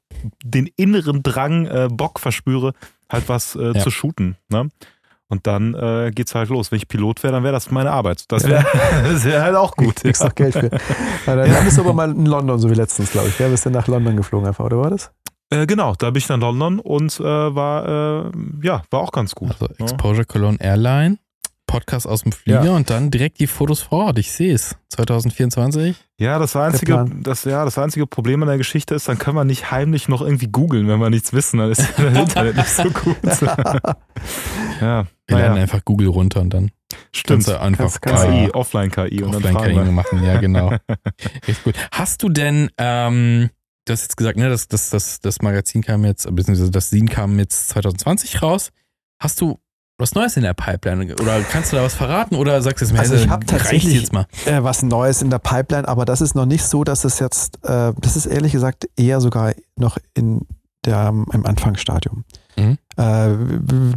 den 0.45 0.69
inneren 0.77 1.23
Drang, 1.23 1.89
Bock 1.91 2.21
verspüre, 2.21 2.73
halt 3.11 3.29
was 3.29 3.55
äh, 3.55 3.71
ja. 3.73 3.79
zu 3.79 3.91
shooten. 3.91 4.37
Ne? 4.49 4.69
Und 5.27 5.47
dann 5.47 5.73
äh, 5.75 6.11
geht's 6.13 6.35
halt 6.35 6.49
los. 6.49 6.71
Wenn 6.71 6.77
ich 6.77 6.87
Pilot 6.87 7.23
wäre, 7.23 7.33
dann 7.33 7.43
wäre 7.43 7.53
das 7.53 7.71
meine 7.71 7.91
Arbeit. 7.91 8.25
Das 8.29 8.43
wäre 8.43 8.65
ja. 8.65 9.23
wär 9.23 9.41
halt 9.41 9.55
auch 9.55 9.75
gut. 9.75 9.95
Kriegst 9.95 10.21
ja. 10.21 10.27
noch 10.27 10.35
Geld 10.35 10.53
für. 10.53 10.69
Ja, 11.27 11.35
dann 11.35 11.51
ja. 11.51 11.61
bist 11.61 11.77
du 11.77 11.81
aber 11.81 11.93
mal 11.93 12.11
in 12.11 12.25
London, 12.25 12.59
so 12.59 12.69
wie 12.69 12.73
letztens, 12.73 13.11
glaube 13.11 13.29
ich. 13.29 13.39
Ja, 13.39 13.47
bist 13.47 13.65
du 13.65 13.69
nach 13.69 13.87
London 13.87 14.17
geflogen 14.17 14.47
einfach, 14.47 14.65
oder 14.65 14.79
war 14.79 14.89
das? 14.89 15.11
Äh, 15.51 15.67
genau, 15.67 15.93
da 15.97 16.09
bin 16.09 16.17
ich 16.17 16.27
nach 16.27 16.37
London 16.37 16.79
und 16.79 17.19
äh, 17.19 17.23
war, 17.23 18.25
äh, 18.25 18.31
ja, 18.63 18.81
war 18.89 19.01
auch 19.01 19.11
ganz 19.11 19.35
gut. 19.35 19.51
Also 19.51 19.67
Exposure 19.77 20.25
Cologne 20.25 20.57
Airline 20.59 21.17
Podcast 21.71 22.05
aus 22.05 22.23
dem 22.23 22.33
Flieger 22.33 22.65
ja. 22.65 22.75
und 22.75 22.89
dann 22.89 23.11
direkt 23.11 23.39
die 23.39 23.47
Fotos 23.47 23.79
vor 23.79 24.07
Ort. 24.07 24.19
Ich 24.19 24.33
sehe 24.33 24.53
es. 24.53 24.75
2024. 24.89 25.95
Ja, 26.19 26.37
das 26.37 26.53
einzige, 26.57 27.05
das, 27.21 27.45
ja, 27.45 27.63
das 27.63 27.77
einzige 27.77 28.05
Problem 28.07 28.41
an 28.43 28.49
der 28.49 28.57
Geschichte 28.57 28.93
ist, 28.93 29.07
dann 29.07 29.17
können 29.17 29.37
wir 29.37 29.45
nicht 29.45 29.71
heimlich 29.71 30.09
noch 30.09 30.21
irgendwie 30.21 30.47
googeln, 30.47 30.89
wenn 30.89 30.99
wir 30.99 31.09
nichts 31.09 31.31
wissen. 31.31 31.59
Dann 31.59 31.71
ist 31.71 31.81
das 31.97 32.13
Internet 32.13 32.57
nicht 32.57 32.67
so 32.67 32.83
gut. 32.83 33.15
ja, 34.81 35.07
wir 35.27 35.37
laden 35.37 35.57
einfach 35.57 35.83
Google 35.85 36.09
runter 36.09 36.41
und 36.41 36.53
dann. 36.53 36.71
Stimmt. 37.13 37.47
einfach 37.47 38.01
KI, 38.01 38.51
Offline-KI 38.51 39.23
und 39.23 39.33
Offline-KI 39.33 39.91
machen, 39.91 40.23
ja, 40.25 40.41
genau. 40.41 40.73
Richtig 41.47 41.63
gut. 41.63 41.75
Hast 41.93 42.21
du 42.21 42.27
denn, 42.27 42.69
ähm, 42.77 43.49
du 43.85 43.93
hast 43.93 44.01
jetzt 44.01 44.17
gesagt, 44.17 44.37
ne, 44.37 44.49
das, 44.49 44.67
das, 44.67 44.89
das, 44.89 45.21
das 45.21 45.41
Magazin 45.41 45.83
kam 45.83 46.03
jetzt, 46.03 46.27
beziehungsweise 46.35 46.69
das 46.69 46.89
Sin 46.89 47.07
kam 47.07 47.39
jetzt 47.39 47.69
2020 47.69 48.41
raus. 48.41 48.71
Hast 49.19 49.39
du 49.39 49.57
was 50.01 50.13
Neues 50.13 50.35
in 50.35 50.43
der 50.43 50.53
Pipeline? 50.53 51.13
Oder 51.15 51.41
kannst 51.41 51.71
du 51.71 51.77
da 51.77 51.83
was 51.83 51.93
verraten? 51.93 52.35
Oder 52.35 52.61
sagst 52.61 52.81
du 52.81 52.85
es 52.85 52.91
mir, 52.91 52.99
also 52.99 53.15
ich 53.15 53.29
habe 53.29 53.45
tatsächlich 53.45 53.93
jetzt 53.93 54.11
mal. 54.11 54.25
Äh, 54.45 54.63
was 54.63 54.83
Neues 54.83 55.21
in 55.21 55.29
der 55.29 55.39
Pipeline, 55.39 55.87
aber 55.87 56.05
das 56.05 56.21
ist 56.21 56.35
noch 56.35 56.45
nicht 56.45 56.63
so, 56.63 56.83
dass 56.83 57.05
es 57.05 57.19
jetzt, 57.19 57.63
äh, 57.63 57.93
das 57.99 58.15
ist 58.15 58.25
ehrlich 58.25 58.51
gesagt 58.51 58.89
eher 58.97 59.21
sogar 59.21 59.53
noch 59.77 59.97
in 60.13 60.41
der, 60.83 61.09
im 61.09 61.45
Anfangsstadium. 61.45 62.25
Mhm. 62.57 62.77
Äh, 62.97 63.29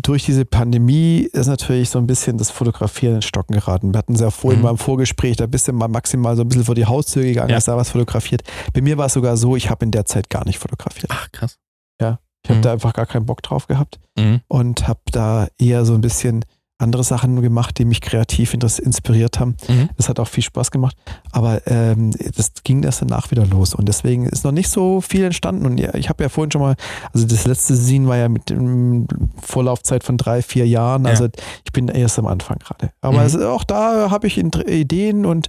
durch 0.02 0.24
diese 0.24 0.44
Pandemie 0.44 1.28
ist 1.32 1.46
natürlich 1.46 1.90
so 1.90 1.98
ein 1.98 2.06
bisschen 2.06 2.38
das 2.38 2.50
Fotografieren 2.50 3.16
in 3.16 3.22
Stocken 3.22 3.54
geraten. 3.54 3.92
Wir 3.92 3.98
hatten 3.98 4.14
es 4.14 4.20
ja 4.20 4.30
vorhin 4.30 4.60
mhm. 4.60 4.64
beim 4.64 4.78
Vorgespräch, 4.78 5.36
da 5.36 5.46
bist 5.46 5.66
du 5.66 5.72
mal 5.72 5.88
maximal 5.88 6.36
so 6.36 6.42
ein 6.42 6.48
bisschen 6.48 6.64
vor 6.64 6.74
die 6.74 6.86
Haustür 6.86 7.22
gegangen, 7.22 7.50
ja. 7.50 7.56
hast 7.56 7.68
da 7.68 7.76
was 7.76 7.90
fotografiert. 7.90 8.42
Bei 8.72 8.80
mir 8.80 8.98
war 8.98 9.06
es 9.06 9.14
sogar 9.14 9.36
so, 9.36 9.56
ich 9.56 9.70
habe 9.70 9.84
in 9.84 9.90
der 9.90 10.04
Zeit 10.04 10.30
gar 10.30 10.44
nicht 10.44 10.58
fotografiert. 10.58 11.10
Ach, 11.10 11.32
krass. 11.32 11.58
Ja, 12.00 12.18
habe 12.48 12.60
da 12.60 12.72
einfach 12.72 12.92
gar 12.92 13.06
keinen 13.06 13.26
Bock 13.26 13.42
drauf 13.42 13.66
gehabt 13.66 13.98
mhm. 14.18 14.40
und 14.48 14.86
habe 14.88 15.00
da 15.10 15.48
eher 15.58 15.84
so 15.84 15.94
ein 15.94 16.00
bisschen 16.00 16.44
andere 16.78 17.04
Sachen 17.04 17.40
gemacht, 17.40 17.78
die 17.78 17.84
mich 17.84 18.00
kreativ 18.00 18.52
inspiriert 18.52 19.38
haben. 19.38 19.56
Mhm. 19.68 19.90
Das 19.96 20.08
hat 20.08 20.18
auch 20.18 20.26
viel 20.26 20.42
Spaß 20.42 20.72
gemacht. 20.72 20.96
Aber 21.30 21.62
ähm, 21.66 22.10
das 22.36 22.52
ging 22.64 22.82
erst 22.82 23.00
danach 23.00 23.30
wieder 23.30 23.46
los. 23.46 23.74
Und 23.74 23.88
deswegen 23.88 24.26
ist 24.26 24.44
noch 24.44 24.52
nicht 24.52 24.68
so 24.68 25.00
viel 25.00 25.24
entstanden. 25.24 25.66
Und 25.66 25.78
ja, 25.78 25.94
ich 25.94 26.08
habe 26.08 26.24
ja 26.24 26.28
vorhin 26.28 26.50
schon 26.50 26.60
mal, 26.60 26.74
also 27.12 27.26
das 27.26 27.46
letzte 27.46 27.76
Scene 27.76 28.08
war 28.08 28.16
ja 28.16 28.28
mit 28.28 28.50
ähm, 28.50 29.06
Vorlaufzeit 29.40 30.02
von 30.02 30.16
drei, 30.16 30.42
vier 30.42 30.66
Jahren. 30.66 31.06
Also 31.06 31.28
ich 31.64 31.72
bin 31.72 31.88
erst 31.88 32.18
am 32.18 32.26
Anfang 32.26 32.58
gerade. 32.58 32.90
Aber 33.00 33.20
mhm. 33.20 33.26
es, 33.26 33.36
auch 33.36 33.62
da 33.62 34.10
habe 34.10 34.26
ich 34.26 34.36
Ideen 34.36 35.26
und 35.26 35.46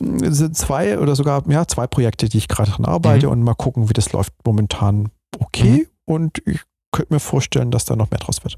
äh, 0.00 0.26
es 0.26 0.38
sind 0.38 0.56
zwei 0.56 0.98
oder 0.98 1.14
sogar 1.14 1.42
ja, 1.48 1.66
zwei 1.66 1.86
Projekte, 1.86 2.28
die 2.28 2.38
ich 2.38 2.48
gerade 2.48 2.70
dran 2.70 2.86
arbeite 2.86 3.26
mhm. 3.26 3.32
und 3.32 3.42
mal 3.42 3.54
gucken, 3.54 3.90
wie 3.90 3.94
das 3.94 4.12
läuft 4.12 4.32
momentan 4.44 5.10
okay. 5.38 5.86
Und 6.06 6.42
ich 6.46 6.60
könnte 6.94 7.12
mir 7.12 7.20
vorstellen, 7.20 7.70
dass 7.72 7.84
da 7.84 7.96
noch 7.96 8.10
mehr 8.10 8.20
draus 8.20 8.44
wird. 8.44 8.56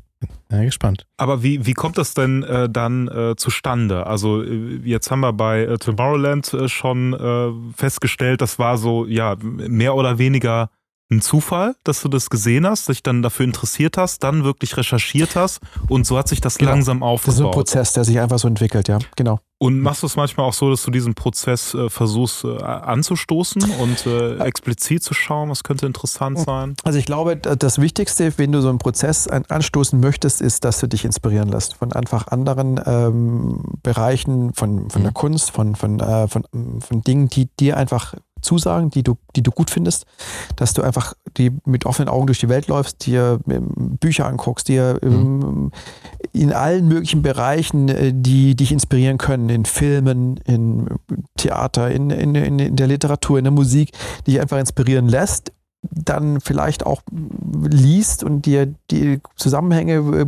Ja, 0.50 0.62
gespannt. 0.62 1.06
Aber 1.16 1.42
wie, 1.42 1.64
wie 1.64 1.72
kommt 1.72 1.96
das 1.96 2.12
denn 2.12 2.42
äh, 2.42 2.68
dann 2.68 3.08
äh, 3.08 3.34
zustande? 3.36 4.06
Also 4.06 4.42
äh, 4.42 4.80
jetzt 4.84 5.10
haben 5.10 5.20
wir 5.20 5.32
bei 5.32 5.62
äh, 5.62 5.78
Tomorrowland 5.78 6.52
äh, 6.52 6.68
schon 6.68 7.14
äh, 7.14 7.72
festgestellt, 7.74 8.42
das 8.42 8.58
war 8.58 8.76
so 8.76 9.06
ja 9.06 9.36
mehr 9.40 9.94
oder 9.94 10.18
weniger 10.18 10.70
ein 11.10 11.22
Zufall, 11.22 11.76
dass 11.84 12.02
du 12.02 12.08
das 12.08 12.30
gesehen 12.30 12.66
hast, 12.66 12.88
dich 12.88 13.02
dann 13.02 13.22
dafür 13.22 13.44
interessiert 13.44 13.96
hast, 13.96 14.22
dann 14.22 14.44
wirklich 14.44 14.76
recherchiert 14.76 15.36
hast 15.36 15.60
und 15.88 16.06
so 16.06 16.18
hat 16.18 16.28
sich 16.28 16.40
das 16.40 16.58
genau. 16.58 16.72
langsam 16.72 17.02
aufgebaut. 17.02 17.28
Das 17.28 17.40
ist 17.40 17.46
ein 17.46 17.50
Prozess, 17.52 17.92
der 17.92 18.04
sich 18.04 18.20
einfach 18.20 18.38
so 18.38 18.48
entwickelt, 18.48 18.88
ja, 18.88 18.98
genau. 19.16 19.40
Und 19.58 19.80
machst 19.80 20.02
du 20.02 20.06
es 20.06 20.16
manchmal 20.16 20.46
auch 20.46 20.52
so, 20.52 20.68
dass 20.68 20.82
du 20.82 20.90
diesen 20.90 21.14
Prozess 21.14 21.72
äh, 21.72 21.88
versuchst 21.88 22.44
äh, 22.44 22.62
anzustoßen 22.62 23.62
und 23.80 24.06
äh, 24.06 24.36
explizit 24.44 25.02
zu 25.02 25.14
schauen, 25.14 25.48
was 25.48 25.64
könnte 25.64 25.86
interessant 25.86 26.38
sein? 26.38 26.74
Also 26.84 26.98
ich 26.98 27.06
glaube, 27.06 27.36
das 27.36 27.80
Wichtigste, 27.80 28.36
wenn 28.36 28.52
du 28.52 28.60
so 28.60 28.68
einen 28.68 28.78
Prozess 28.78 29.26
anstoßen 29.28 29.98
möchtest, 29.98 30.42
ist, 30.42 30.64
dass 30.64 30.80
du 30.80 30.88
dich 30.88 31.06
inspirieren 31.06 31.48
lässt 31.48 31.74
von 31.74 31.92
einfach 31.92 32.26
anderen 32.26 32.78
ähm, 32.84 33.62
Bereichen, 33.82 34.52
von, 34.52 34.90
von 34.90 35.00
mhm. 35.00 35.04
der 35.04 35.12
Kunst, 35.14 35.50
von, 35.52 35.74
von, 35.74 36.00
äh, 36.00 36.28
von, 36.28 36.44
von 36.80 37.00
Dingen, 37.02 37.28
die 37.28 37.46
dir 37.58 37.78
einfach 37.78 38.14
zusagen, 38.46 38.90
die 38.90 39.02
du, 39.02 39.16
die 39.34 39.42
du 39.42 39.50
gut 39.50 39.70
findest, 39.70 40.06
dass 40.56 40.72
du 40.72 40.82
einfach 40.82 41.14
die 41.36 41.52
mit 41.64 41.84
offenen 41.84 42.08
Augen 42.08 42.26
durch 42.26 42.38
die 42.38 42.48
Welt 42.48 42.68
läufst, 42.68 43.04
dir 43.06 43.40
ähm, 43.48 43.98
Bücher 44.00 44.26
anguckst, 44.26 44.68
dir 44.68 44.98
mhm. 45.02 45.72
in 46.32 46.52
allen 46.52 46.88
möglichen 46.88 47.22
Bereichen, 47.22 47.88
äh, 47.88 48.12
die 48.14 48.54
dich 48.54 48.72
inspirieren 48.72 49.18
können, 49.18 49.48
in 49.48 49.64
Filmen, 49.64 50.38
in 50.44 50.86
Theater, 51.36 51.90
in, 51.90 52.10
in, 52.10 52.34
in 52.34 52.76
der 52.76 52.86
Literatur, 52.86 53.38
in 53.38 53.44
der 53.44 53.52
Musik, 53.52 53.92
die 54.26 54.32
dich 54.32 54.40
einfach 54.40 54.58
inspirieren 54.58 55.08
lässt 55.08 55.52
dann 55.90 56.40
vielleicht 56.40 56.84
auch 56.84 57.02
liest 57.68 58.24
und 58.24 58.46
dir 58.46 58.74
die 58.90 59.20
Zusammenhänge 59.36 59.94
äh, 59.94 60.26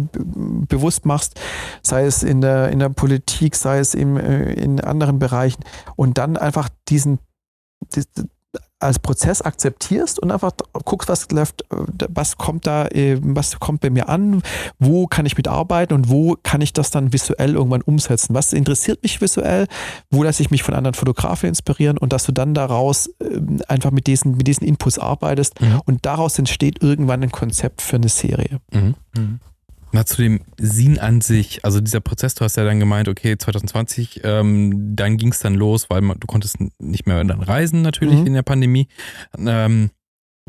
bewusst 0.68 1.06
machst, 1.06 1.40
sei 1.82 2.04
es 2.04 2.22
in 2.22 2.40
der, 2.40 2.70
in 2.70 2.78
der 2.78 2.88
Politik, 2.90 3.56
sei 3.56 3.78
es 3.78 3.94
äh, 3.94 4.00
in 4.00 4.80
anderen 4.80 5.18
Bereichen 5.18 5.62
und 5.96 6.18
dann 6.18 6.36
einfach 6.36 6.68
diesen 6.88 7.18
als 8.80 8.98
Prozess 9.00 9.42
akzeptierst 9.42 10.20
und 10.20 10.30
einfach 10.30 10.52
guckst, 10.84 11.08
was 11.08 11.28
läuft, 11.30 11.64
was 11.68 12.38
kommt 12.38 12.66
da, 12.66 12.86
äh, 12.86 13.18
was 13.20 13.58
kommt 13.58 13.80
bei 13.80 13.90
mir 13.90 14.08
an, 14.08 14.42
wo 14.78 15.06
kann 15.06 15.26
ich 15.26 15.36
mitarbeiten 15.36 15.94
und 15.94 16.08
wo 16.08 16.36
kann 16.42 16.60
ich 16.60 16.72
das 16.72 16.90
dann 16.90 17.12
visuell 17.12 17.54
irgendwann 17.54 17.82
umsetzen. 17.82 18.34
Was 18.34 18.52
interessiert 18.52 19.02
mich 19.02 19.20
visuell, 19.20 19.66
wo 20.10 20.22
lasse 20.22 20.42
ich 20.42 20.50
mich 20.50 20.62
von 20.62 20.74
anderen 20.74 20.94
Fotografen 20.94 21.48
inspirieren 21.48 21.98
und 21.98 22.12
dass 22.12 22.24
du 22.24 22.32
dann 22.32 22.54
daraus 22.54 23.10
ähm, 23.20 23.60
einfach 23.66 23.90
mit 23.90 24.06
diesen, 24.06 24.36
mit 24.36 24.46
diesen 24.46 24.66
Inputs 24.66 24.98
arbeitest 24.98 25.60
mhm. 25.60 25.80
und 25.84 26.06
daraus 26.06 26.38
entsteht 26.38 26.82
irgendwann 26.82 27.22
ein 27.22 27.32
Konzept 27.32 27.82
für 27.82 27.96
eine 27.96 28.08
Serie. 28.08 28.60
Mhm. 28.72 28.94
Mhm. 29.16 29.40
Mal 29.92 30.04
zu 30.04 30.22
dem 30.22 30.40
Sin 30.58 30.98
an 30.98 31.20
sich, 31.20 31.64
also 31.64 31.80
dieser 31.80 32.00
Prozess, 32.00 32.34
du 32.34 32.44
hast 32.44 32.56
ja 32.56 32.64
dann 32.64 32.80
gemeint, 32.80 33.08
okay, 33.08 33.36
2020, 33.38 34.20
ähm, 34.24 34.94
dann 34.96 35.16
ging 35.16 35.30
es 35.30 35.40
dann 35.40 35.54
los, 35.54 35.88
weil 35.88 36.00
man, 36.00 36.18
du 36.20 36.26
konntest 36.26 36.56
nicht 36.78 37.06
mehr 37.06 37.22
dann 37.24 37.42
reisen 37.42 37.82
natürlich 37.82 38.20
mhm. 38.20 38.26
in 38.26 38.34
der 38.34 38.42
Pandemie. 38.42 38.88
Ähm, 39.38 39.90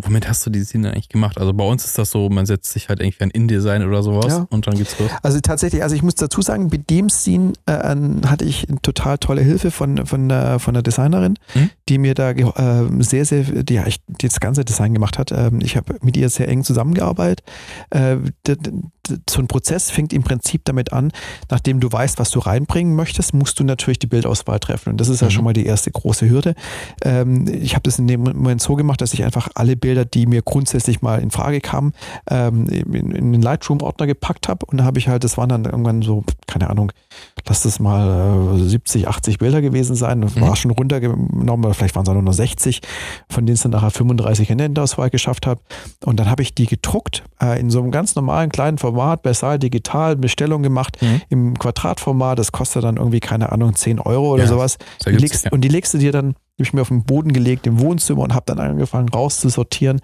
Womit 0.02 0.30
hast 0.30 0.46
du 0.46 0.50
die 0.50 0.64
Szene 0.64 0.92
eigentlich 0.92 1.10
gemacht? 1.10 1.38
Also 1.38 1.54
bei 1.54 1.66
uns 1.66 1.84
ist 1.84 1.98
das 1.98 2.12
so, 2.12 2.30
man 2.30 2.46
setzt 2.46 2.72
sich 2.72 2.88
halt 2.88 3.02
irgendwie 3.02 3.22
an 3.22 3.32
InDesign 3.32 3.86
oder 3.86 4.02
sowas 4.02 4.28
ja. 4.28 4.48
und 4.50 4.66
dann 4.66 4.76
geht's 4.76 4.98
los. 4.98 5.10
Also 5.24 5.42
tatsächlich, 5.42 5.84
also 5.84 5.94
ich 5.94 6.04
muss 6.04 6.16
dazu 6.16 6.42
sagen, 6.42 6.70
bei 6.70 6.78
dem 6.78 7.10
Scene 7.10 7.52
äh, 7.66 7.96
hatte 8.26 8.46
ich 8.46 8.68
total 8.82 9.18
tolle 9.18 9.42
Hilfe 9.42 9.72
von, 9.72 10.06
von, 10.06 10.30
der, 10.30 10.60
von 10.60 10.74
der 10.74 10.84
Designerin, 10.84 11.36
mhm. 11.54 11.70
die 11.90 11.98
mir 11.98 12.14
da 12.14 12.32
äh, 12.32 12.88
sehr, 13.00 13.26
sehr, 13.26 13.44
die, 13.44 13.74
ja, 13.74 13.88
ich, 13.88 13.98
die 14.08 14.28
das 14.28 14.40
ganze 14.40 14.64
Design 14.64 14.94
gemacht 14.94 15.18
hat. 15.18 15.34
Ähm, 15.34 15.60
ich 15.62 15.76
habe 15.76 15.96
mit 16.02 16.16
ihr 16.16 16.30
sehr 16.30 16.48
eng 16.48 16.64
zusammengearbeitet. 16.64 17.44
Äh, 17.90 18.18
so 19.30 19.40
ein 19.40 19.48
Prozess 19.48 19.90
fängt 19.90 20.14
im 20.14 20.24
Prinzip 20.24 20.62
damit 20.66 20.94
an, 20.94 21.12
nachdem 21.50 21.80
du 21.80 21.92
weißt, 21.92 22.20
was 22.20 22.32
du 22.32 22.40
reinbringen 22.40 22.96
möchtest, 22.96 23.34
musst 23.34 23.60
du 23.60 23.64
natürlich 23.64 24.00
die 24.00 24.08
Bildauswahl 24.08 24.60
treffen. 24.60 24.92
Und 24.92 25.02
das 25.02 25.10
ist 25.10 25.22
mhm. 25.22 25.28
ja 25.28 25.32
schon 25.32 25.44
mal 25.44 25.54
die 25.54 25.66
erste 25.66 25.92
große 25.92 26.30
Hürde. 26.30 26.56
Ähm, 27.04 27.48
ich 27.48 27.76
habe 27.76 27.84
das 27.84 28.00
in 28.00 28.08
dem 28.08 28.24
Moment 28.24 28.62
so 28.62 28.76
gemacht, 28.76 29.02
dass 29.02 29.14
ich 29.14 29.24
einfach 29.24 29.50
alle 29.56 29.76
Bilder, 29.76 30.06
die 30.06 30.26
mir 30.26 30.42
grundsätzlich 30.42 31.02
mal 31.02 31.22
in 31.22 31.32
Frage 31.32 31.62
kamen, 31.62 31.94
ähm, 32.30 32.68
in, 32.68 33.12
in 33.12 33.32
den 33.32 33.42
Lightroom-Ordner 33.42 34.08
gepackt 34.08 34.48
habe. 34.48 34.66
Und 34.66 34.78
da 34.78 34.84
habe 34.84 35.00
ich 35.00 35.08
halt, 35.08 35.24
das 35.24 35.38
waren 35.38 35.50
dann 35.50 35.66
irgendwann 35.66 36.02
so, 36.02 36.24
keine 36.48 36.70
Ahnung, 36.70 36.92
lass 37.48 37.64
das 37.64 37.80
mal 37.80 38.58
äh, 38.58 38.64
70, 38.64 39.08
80 39.08 39.38
Bilder 39.38 39.62
gewesen 39.62 39.96
sein. 39.96 40.22
Das 40.22 40.36
mhm. 40.36 40.42
war 40.42 40.56
schon 40.56 40.72
runtergenommen, 40.72 41.66
oder 41.66 41.74
vielleicht 41.74 41.96
waren 41.96 42.04
es 42.04 42.10
auch 42.10 42.22
nur 42.22 42.34
60, 42.34 42.82
von 43.30 43.46
denen 43.46 43.56
es 43.56 43.62
dann 43.62 43.72
nachher 43.72 43.92
35 43.92 44.50
in 44.50 44.58
der 44.58 44.68
Endauswahl 44.68 45.10
geschafft 45.10 45.48
habe. 45.48 45.62
Und 46.06 46.20
dann 46.20 46.30
habe 46.30 46.42
ich 46.42 46.54
die 46.54 46.66
gedruckt 46.66 47.24
äh, 47.42 47.60
in 47.60 47.70
so 47.70 47.80
einem 47.80 47.92
ganz 47.92 48.16
normalen 48.16 48.50
kleinen 48.50 48.78
Format 48.78 48.99
Format, 49.00 49.22
Versal 49.24 49.60
digital, 49.60 50.18
Bestellung 50.18 50.62
gemacht 50.62 50.98
mhm. 51.02 51.22
im 51.30 51.58
Quadratformat. 51.58 52.38
Das 52.38 52.52
kostet 52.52 52.84
dann 52.84 52.98
irgendwie, 52.98 53.22
keine 53.22 53.52
Ahnung, 53.52 53.74
10 53.74 54.00
Euro 54.00 54.34
oder 54.34 54.44
ja, 54.44 54.50
sowas. 54.50 54.78
Die 55.06 55.12
legst, 55.12 55.46
ja. 55.46 55.52
Und 55.52 55.62
die 55.62 55.70
legst 55.70 55.94
du 55.94 55.98
dir 55.98 56.12
dann 56.12 56.36
habe 56.60 56.66
ich 56.66 56.74
mir 56.74 56.82
auf 56.82 56.90
den 56.90 57.06
Boden 57.06 57.32
gelegt 57.32 57.66
im 57.68 57.80
Wohnzimmer 57.80 58.22
und 58.22 58.34
habe 58.34 58.44
dann 58.46 58.60
angefangen 58.60 59.08
rauszusortieren. 59.08 60.02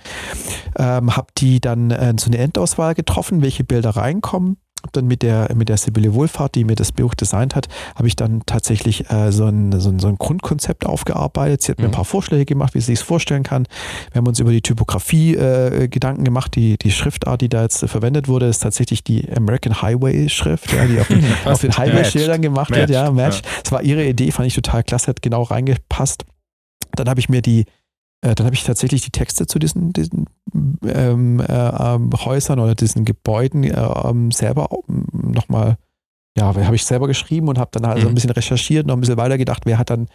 Ähm, 0.77 1.17
habe 1.17 1.27
die 1.37 1.59
dann 1.59 1.91
äh, 1.91 2.13
zu 2.15 2.29
einer 2.29 2.39
Endauswahl 2.39 2.93
getroffen, 2.93 3.41
welche 3.41 3.65
Bilder 3.65 3.89
reinkommen 3.89 4.55
dann 4.91 5.07
mit 5.07 5.21
der, 5.21 5.53
mit 5.55 5.69
der 5.69 5.77
Sibylle 5.77 6.13
Wohlfahrt, 6.13 6.55
die 6.55 6.63
mir 6.63 6.75
das 6.75 6.91
Buch 6.91 7.13
designt 7.13 7.55
hat, 7.55 7.67
habe 7.95 8.07
ich 8.07 8.15
dann 8.15 8.41
tatsächlich 8.45 9.09
äh, 9.09 9.31
so, 9.31 9.45
ein, 9.45 9.79
so, 9.79 9.89
ein, 9.89 9.99
so 9.99 10.07
ein 10.07 10.17
Grundkonzept 10.17 10.85
aufgearbeitet. 10.85 11.61
Sie 11.61 11.71
hat 11.71 11.79
mhm. 11.79 11.83
mir 11.83 11.87
ein 11.89 11.91
mhm. 11.91 11.95
paar 11.95 12.05
Vorschläge 12.05 12.45
gemacht, 12.45 12.73
wie 12.73 12.81
sie 12.81 12.93
es 12.93 13.01
vorstellen 13.01 13.43
kann. 13.43 13.67
Wir 14.11 14.19
haben 14.19 14.27
uns 14.27 14.39
über 14.39 14.51
die 14.51 14.61
Typografie 14.61 15.35
äh, 15.35 15.87
Gedanken 15.87 16.23
gemacht. 16.23 16.55
Die, 16.55 16.77
die 16.77 16.91
Schriftart, 16.91 17.41
die 17.41 17.49
da 17.49 17.63
jetzt 17.63 17.83
äh, 17.83 17.87
verwendet 17.87 18.27
wurde, 18.27 18.47
ist 18.47 18.59
tatsächlich 18.59 19.03
die 19.03 19.29
American 19.31 19.81
Highway 19.81 20.29
Schrift, 20.29 20.71
ja, 20.73 20.85
die 20.85 20.99
auf, 20.99 21.07
auf 21.45 21.61
den 21.61 21.77
Highway-Schildern 21.77 22.41
gemacht 22.41 22.69
Match. 22.69 22.79
wird. 22.81 22.89
Ja, 22.91 23.11
Match. 23.11 23.37
Ja. 23.37 23.49
Das 23.63 23.71
war 23.71 23.83
ihre 23.83 24.05
Idee, 24.05 24.31
fand 24.31 24.47
ich 24.47 24.55
total 24.55 24.83
klasse, 24.83 25.07
hat 25.07 25.21
genau 25.21 25.43
reingepasst. 25.43 26.25
Dann 26.95 27.09
habe 27.09 27.19
ich 27.19 27.29
mir 27.29 27.41
die 27.41 27.65
äh, 28.25 28.33
dann 28.33 28.45
habe 28.45 28.55
ich 28.55 28.63
tatsächlich 28.63 29.03
die 29.03 29.11
Texte 29.11 29.45
zu 29.45 29.59
diesen, 29.59 29.93
diesen 29.93 30.25
ähm, 30.85 31.39
äh, 31.39 32.17
Häusern 32.17 32.59
oder 32.59 32.75
diesen 32.75 33.05
Gebäuden 33.05 33.63
äh, 33.63 33.75
ähm, 34.05 34.31
selber 34.31 34.69
nochmal, 35.11 35.77
ja, 36.37 36.45
habe 36.45 36.75
ich 36.75 36.85
selber 36.85 37.07
geschrieben 37.07 37.47
und 37.47 37.57
habe 37.57 37.71
dann 37.71 37.87
halt 37.87 37.99
mhm. 37.99 38.03
so 38.03 38.07
ein 38.09 38.15
bisschen 38.15 38.31
recherchiert, 38.31 38.87
noch 38.87 38.95
ein 38.95 39.01
bisschen 39.01 39.17
weitergedacht, 39.17 39.65
wer 39.65 39.77
hat 39.77 39.89
dann, 39.89 40.07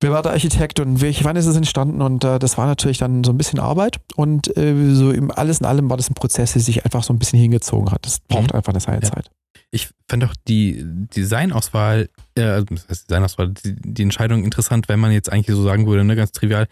wer 0.00 0.12
war 0.12 0.22
der 0.22 0.32
Architekt 0.32 0.80
und 0.80 1.00
welch, 1.00 1.24
wann 1.24 1.36
ist 1.36 1.46
es 1.46 1.56
entstanden 1.56 2.02
und 2.02 2.24
äh, 2.24 2.38
das 2.38 2.58
war 2.58 2.66
natürlich 2.66 2.98
dann 2.98 3.24
so 3.24 3.32
ein 3.32 3.38
bisschen 3.38 3.58
Arbeit 3.58 4.00
und 4.16 4.56
äh, 4.56 4.94
so 4.94 5.10
im 5.10 5.30
alles 5.30 5.60
in 5.60 5.66
allem 5.66 5.90
war 5.90 5.96
das 5.96 6.10
ein 6.10 6.14
Prozess, 6.14 6.52
der 6.52 6.62
sich 6.62 6.84
einfach 6.84 7.02
so 7.02 7.12
ein 7.12 7.18
bisschen 7.18 7.38
hingezogen 7.38 7.90
hat. 7.90 8.06
Das 8.06 8.20
braucht 8.20 8.52
mhm. 8.52 8.56
einfach 8.56 8.72
eine 8.72 8.80
seine 8.80 9.02
ja. 9.02 9.10
Zeit. 9.10 9.30
Ich 9.72 9.88
fand 10.08 10.24
auch 10.24 10.34
die 10.48 10.82
Designauswahl, 10.84 12.08
äh, 12.34 12.42
also, 12.42 12.66
das 12.70 12.88
heißt 12.88 13.10
Designauswahl, 13.10 13.48
die, 13.50 13.76
die 13.76 14.02
Entscheidung 14.02 14.44
interessant, 14.44 14.88
wenn 14.88 14.98
man 14.98 15.12
jetzt 15.12 15.30
eigentlich 15.30 15.54
so 15.54 15.62
sagen 15.62 15.86
würde, 15.86 16.04
ne, 16.04 16.16
ganz 16.16 16.32
trivial, 16.32 16.66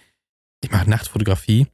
ich 0.62 0.72
mache 0.72 0.90
Nachtfotografie, 0.90 1.68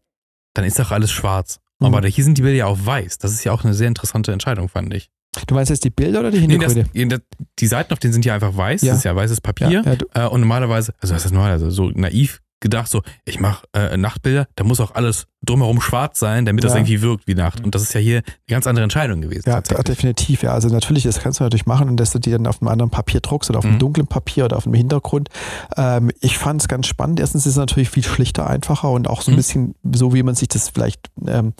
dann 0.55 0.65
ist 0.65 0.79
doch 0.79 0.91
alles 0.91 1.11
schwarz. 1.11 1.61
Mhm. 1.81 1.87
Aber 1.95 2.07
hier 2.07 2.25
sind 2.25 2.39
die 2.39 2.43
Bilder 2.43 2.57
ja 2.57 2.67
auch 2.67 2.79
weiß. 2.81 3.19
Das 3.19 3.33
ist 3.33 3.45
ja 3.45 3.53
auch 3.53 3.65
eine 3.65 3.75
sehr 3.75 3.89
interessante 3.89 4.33
Entscheidung, 4.33 4.69
fand 4.69 4.95
ich. 4.95 5.11
Du 5.47 5.55
meinst 5.55 5.71
jetzt 5.71 5.85
die 5.85 5.91
Bilder 5.91 6.21
oder 6.21 6.31
die 6.31 6.39
Hintergründe? 6.39 6.87
Nee, 6.93 7.07
das, 7.07 7.21
die 7.59 7.67
Seiten 7.67 7.93
auf 7.93 7.99
denen 7.99 8.13
sind 8.13 8.25
ja 8.25 8.35
einfach 8.35 8.57
weiß. 8.57 8.83
Ja. 8.83 8.93
Das 8.93 8.99
ist 8.99 9.05
ja 9.05 9.15
weißes 9.17 9.41
Papier. 9.41 9.69
Ja, 9.69 9.83
ja, 9.83 10.27
äh, 10.27 10.29
und 10.29 10.41
normalerweise, 10.41 10.95
also 11.01 11.15
was 11.15 11.25
ist 11.25 11.33
normalerweise? 11.33 11.71
So 11.71 11.91
naiv 11.91 12.41
gedacht, 12.65 12.91
so, 12.91 13.03
ich 13.25 13.39
mache 13.39 13.67
äh, 13.75 13.97
Nachtbilder, 13.97 14.49
da 14.57 14.65
muss 14.65 14.81
auch 14.81 14.95
alles 14.95 15.27
drumherum 15.45 15.81
schwarz 15.81 16.19
sein, 16.19 16.47
damit 16.47 16.65
ja. 16.65 16.69
das 16.69 16.77
irgendwie 16.77 17.03
wirkt 17.03 17.27
wie 17.27 17.35
Nacht. 17.35 17.63
Und 17.63 17.75
das 17.75 17.83
ist 17.83 17.93
ja 17.93 18.01
hier 18.01 18.17
eine 18.17 18.25
ganz 18.49 18.67
andere 18.67 18.85
Entscheidung 18.85 19.21
gewesen. 19.21 19.45
Ja, 19.47 19.61
definitiv. 19.61 20.43
Ja, 20.43 20.53
also 20.53 20.69
natürlich, 20.69 21.05
das 21.05 21.21
kannst 21.21 21.41
du 21.41 21.45
natürlich 21.45 21.67
machen 21.67 21.89
und 21.89 21.99
dass 21.99 22.11
du 22.11 22.19
die 22.19 22.31
dann 22.31 22.47
auf 22.47 22.63
einem 22.63 22.69
anderen 22.69 22.91
Papier 22.91 23.21
druckst 23.21 23.51
oder 23.51 23.59
auf 23.59 23.65
einem 23.65 23.75
mhm. 23.75 23.81
dunklen 23.81 24.07
Papier 24.07 24.47
oder 24.47 24.57
auf 24.57 24.67
einem 24.67 24.75
Hintergrund. 24.75 25.29
Ähm, 25.77 26.11
ich 26.21 26.39
fand 26.39 26.63
es 26.63 26.69
ganz 26.69 26.87
spannend. 26.87 27.21
Erstens 27.21 27.47
ist 27.47 27.53
es 27.53 27.59
natürlich 27.59 27.91
viel 27.91 28.05
schlichter, 28.05 28.49
einfacher 28.49 28.91
und 28.91 29.09
auch 29.09 29.21
so 29.21 29.31
ein 29.31 29.35
mhm. 29.35 29.37
bisschen 29.37 29.75
so, 29.93 30.15
wie 30.15 30.23
man 30.23 30.35
sich 30.35 30.49
das 30.49 30.71
vielleicht 30.71 31.11
ähm, 31.27 31.53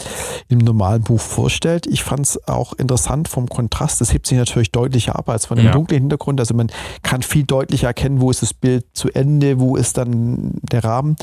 im 0.49 0.59
normalen 0.59 1.03
Buch 1.03 1.21
vorstellt. 1.21 1.87
Ich 1.87 2.03
fand 2.03 2.27
es 2.27 2.49
auch 2.49 2.73
interessant 2.73 3.29
vom 3.29 3.49
Kontrast. 3.49 4.01
Das 4.01 4.13
hebt 4.15 4.27
sich 4.27 4.39
natürlich 4.39 4.73
deutlicher 4.73 5.17
ab 5.17 5.29
als 5.29 5.45
von 5.45 5.59
einem 5.59 5.67
ja. 5.67 5.73
dunklen 5.73 6.01
Hintergrund. 6.01 6.41
Also 6.41 6.55
man 6.55 6.69
kann 7.03 7.23
viel 7.23 7.45
deutlicher 7.45 7.89
erkennen, 7.89 8.23
wo 8.23 8.31
ist 8.31 8.41
das 8.41 8.55
Bild 8.55 8.87
zu 8.95 9.11
Ende, 9.11 9.61
wo 9.61 9.77
ist 9.77 9.99
dann 9.99 10.53
der 10.63 10.83
Rahmen 10.85 10.94
Rahmen. 10.95 11.17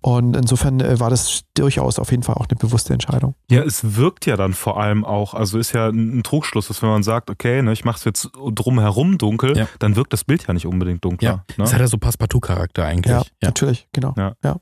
Und 0.00 0.36
insofern 0.36 0.80
äh, 0.80 0.98
war 1.00 1.10
das 1.10 1.42
durchaus 1.54 1.98
auf 1.98 2.10
jeden 2.10 2.22
Fall 2.22 2.36
auch 2.36 2.46
eine 2.48 2.58
bewusste 2.58 2.92
Entscheidung. 2.92 3.34
Ja, 3.50 3.62
es 3.62 3.96
wirkt 3.96 4.26
ja 4.26 4.36
dann 4.36 4.54
vor 4.54 4.80
allem 4.80 5.04
auch, 5.04 5.34
also 5.34 5.58
ist 5.58 5.72
ja 5.72 5.88
ein 5.88 6.22
Trugschluss, 6.22 6.68
dass 6.68 6.82
wenn 6.82 6.88
man 6.88 7.02
sagt, 7.02 7.30
okay, 7.30 7.62
ne, 7.62 7.72
ich 7.72 7.84
mache 7.84 7.98
es 7.98 8.04
jetzt 8.04 8.30
drumherum 8.34 9.18
dunkel, 9.18 9.56
ja. 9.56 9.68
dann 9.78 9.96
wirkt 9.96 10.12
das 10.12 10.24
Bild 10.24 10.46
ja 10.46 10.54
nicht 10.54 10.66
unbedingt 10.66 11.04
dunkler. 11.04 11.28
Ja, 11.28 11.34
ne? 11.34 11.42
das 11.58 11.72
hat 11.72 11.80
ja 11.80 11.86
so 11.88 11.98
Passepartout-Charakter 11.98 12.84
eigentlich. 12.84 13.12
Ja, 13.12 13.22
ja, 13.42 13.48
natürlich, 13.48 13.88
genau. 13.92 14.14
Ja. 14.16 14.34
ja. 14.42 14.56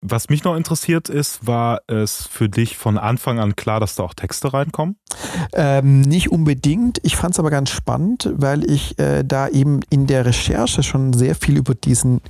Was 0.00 0.28
mich 0.28 0.44
noch 0.44 0.54
interessiert 0.54 1.08
ist, 1.08 1.44
war 1.44 1.80
es 1.88 2.28
für 2.28 2.48
dich 2.48 2.76
von 2.76 2.98
Anfang 2.98 3.40
an 3.40 3.56
klar, 3.56 3.80
dass 3.80 3.96
da 3.96 4.04
auch 4.04 4.14
Texte 4.14 4.52
reinkommen? 4.52 4.96
Ähm, 5.52 6.02
nicht 6.02 6.30
unbedingt. 6.30 7.00
Ich 7.02 7.16
fand 7.16 7.34
es 7.34 7.40
aber 7.40 7.50
ganz 7.50 7.70
spannend, 7.70 8.30
weil 8.32 8.70
ich 8.70 8.96
äh, 9.00 9.24
da 9.24 9.48
eben 9.48 9.80
in 9.90 10.06
der 10.06 10.24
Recherche 10.24 10.84
schon 10.84 11.14
sehr 11.14 11.34
viel 11.34 11.56
über 11.56 11.74
diesen 11.74 12.20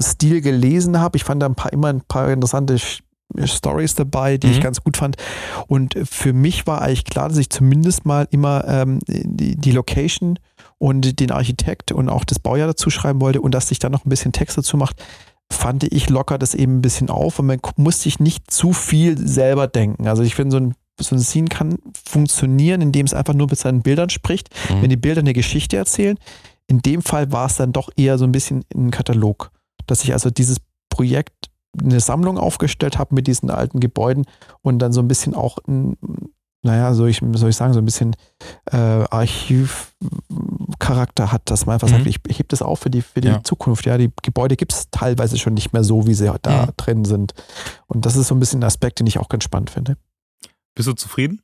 Stil 0.00 0.40
gelesen 0.40 0.98
habe. 0.98 1.16
Ich 1.16 1.22
fand 1.22 1.40
da 1.40 1.46
ein 1.46 1.54
paar, 1.54 1.72
immer 1.72 1.88
ein 1.88 2.00
paar 2.00 2.28
interessante 2.28 2.78
Stories 3.44 3.94
dabei, 3.94 4.36
die 4.36 4.48
mhm. 4.48 4.52
ich 4.54 4.60
ganz 4.60 4.82
gut 4.82 4.96
fand. 4.96 5.16
Und 5.68 5.96
für 6.02 6.32
mich 6.32 6.66
war 6.66 6.82
eigentlich 6.82 7.04
klar, 7.04 7.28
dass 7.28 7.38
ich 7.38 7.50
zumindest 7.50 8.04
mal 8.04 8.26
immer 8.32 8.66
ähm, 8.66 8.98
die, 9.06 9.54
die, 9.54 9.70
Location 9.70 10.40
und 10.78 11.20
den 11.20 11.30
Architekt 11.30 11.92
und 11.92 12.08
auch 12.08 12.24
das 12.24 12.40
Baujahr 12.40 12.66
dazu 12.66 12.90
schreiben 12.90 13.20
wollte 13.20 13.40
und 13.40 13.52
dass 13.52 13.68
sich 13.68 13.78
dann 13.78 13.92
noch 13.92 14.04
ein 14.04 14.10
bisschen 14.10 14.32
Text 14.32 14.58
dazu 14.58 14.76
macht 14.76 14.96
fand 15.52 15.84
ich 15.84 16.10
locker 16.10 16.38
das 16.38 16.54
eben 16.54 16.78
ein 16.78 16.82
bisschen 16.82 17.10
auf 17.10 17.38
und 17.38 17.46
man 17.46 17.60
muss 17.76 18.02
sich 18.02 18.20
nicht 18.20 18.50
zu 18.50 18.72
viel 18.72 19.18
selber 19.18 19.66
denken. 19.66 20.06
Also 20.08 20.22
ich 20.22 20.34
finde, 20.34 20.52
so 20.52 20.56
ein, 20.58 20.74
so 20.98 21.14
ein 21.14 21.20
Scene 21.20 21.48
kann 21.48 21.78
funktionieren, 22.04 22.80
indem 22.80 23.06
es 23.06 23.14
einfach 23.14 23.34
nur 23.34 23.48
mit 23.48 23.58
seinen 23.58 23.82
Bildern 23.82 24.10
spricht, 24.10 24.50
mhm. 24.70 24.82
wenn 24.82 24.90
die 24.90 24.96
Bilder 24.96 25.20
eine 25.20 25.32
Geschichte 25.32 25.76
erzählen. 25.76 26.18
In 26.66 26.80
dem 26.80 27.02
Fall 27.02 27.32
war 27.32 27.46
es 27.46 27.56
dann 27.56 27.72
doch 27.72 27.90
eher 27.96 28.18
so 28.18 28.24
ein 28.24 28.32
bisschen 28.32 28.64
ein 28.74 28.90
Katalog, 28.90 29.50
dass 29.86 30.04
ich 30.04 30.12
also 30.12 30.30
dieses 30.30 30.58
Projekt 30.88 31.50
eine 31.80 32.00
Sammlung 32.00 32.38
aufgestellt 32.38 32.98
habe 32.98 33.14
mit 33.14 33.26
diesen 33.26 33.50
alten 33.50 33.80
Gebäuden 33.80 34.26
und 34.60 34.78
dann 34.78 34.92
so 34.92 35.00
ein 35.00 35.08
bisschen 35.08 35.34
auch 35.34 35.58
ein, 35.66 35.96
naja, 36.62 36.94
soll 36.94 37.10
ich, 37.10 37.20
soll 37.34 37.50
ich 37.50 37.56
sagen, 37.56 37.74
so 37.74 37.80
ein 37.80 37.84
bisschen 37.84 38.16
äh, 38.70 38.76
Archivcharakter 38.76 41.32
hat, 41.32 41.50
dass 41.50 41.66
man 41.66 41.74
einfach 41.74 41.88
mhm. 41.88 41.94
sagt, 41.94 42.06
ich, 42.06 42.20
ich 42.28 42.38
hebe 42.38 42.46
das 42.48 42.62
auf 42.62 42.78
für 42.80 42.90
die, 42.90 43.02
für 43.02 43.20
die 43.20 43.28
ja. 43.28 43.42
Zukunft. 43.42 43.84
Ja, 43.84 43.98
die 43.98 44.12
Gebäude 44.22 44.54
gibt 44.56 44.72
es 44.72 44.88
teilweise 44.90 45.36
schon 45.38 45.54
nicht 45.54 45.72
mehr 45.72 45.82
so, 45.82 46.06
wie 46.06 46.14
sie 46.14 46.32
da 46.42 46.66
mhm. 46.66 46.70
drin 46.76 47.04
sind. 47.04 47.34
Und 47.88 48.06
das 48.06 48.14
ist 48.16 48.28
so 48.28 48.36
ein 48.36 48.40
bisschen 48.40 48.60
ein 48.60 48.64
Aspekt, 48.64 49.00
den 49.00 49.08
ich 49.08 49.18
auch 49.18 49.28
ganz 49.28 49.42
spannend 49.44 49.70
finde. 49.70 49.96
Bist 50.74 50.88
du 50.88 50.92
zufrieden? 50.92 51.42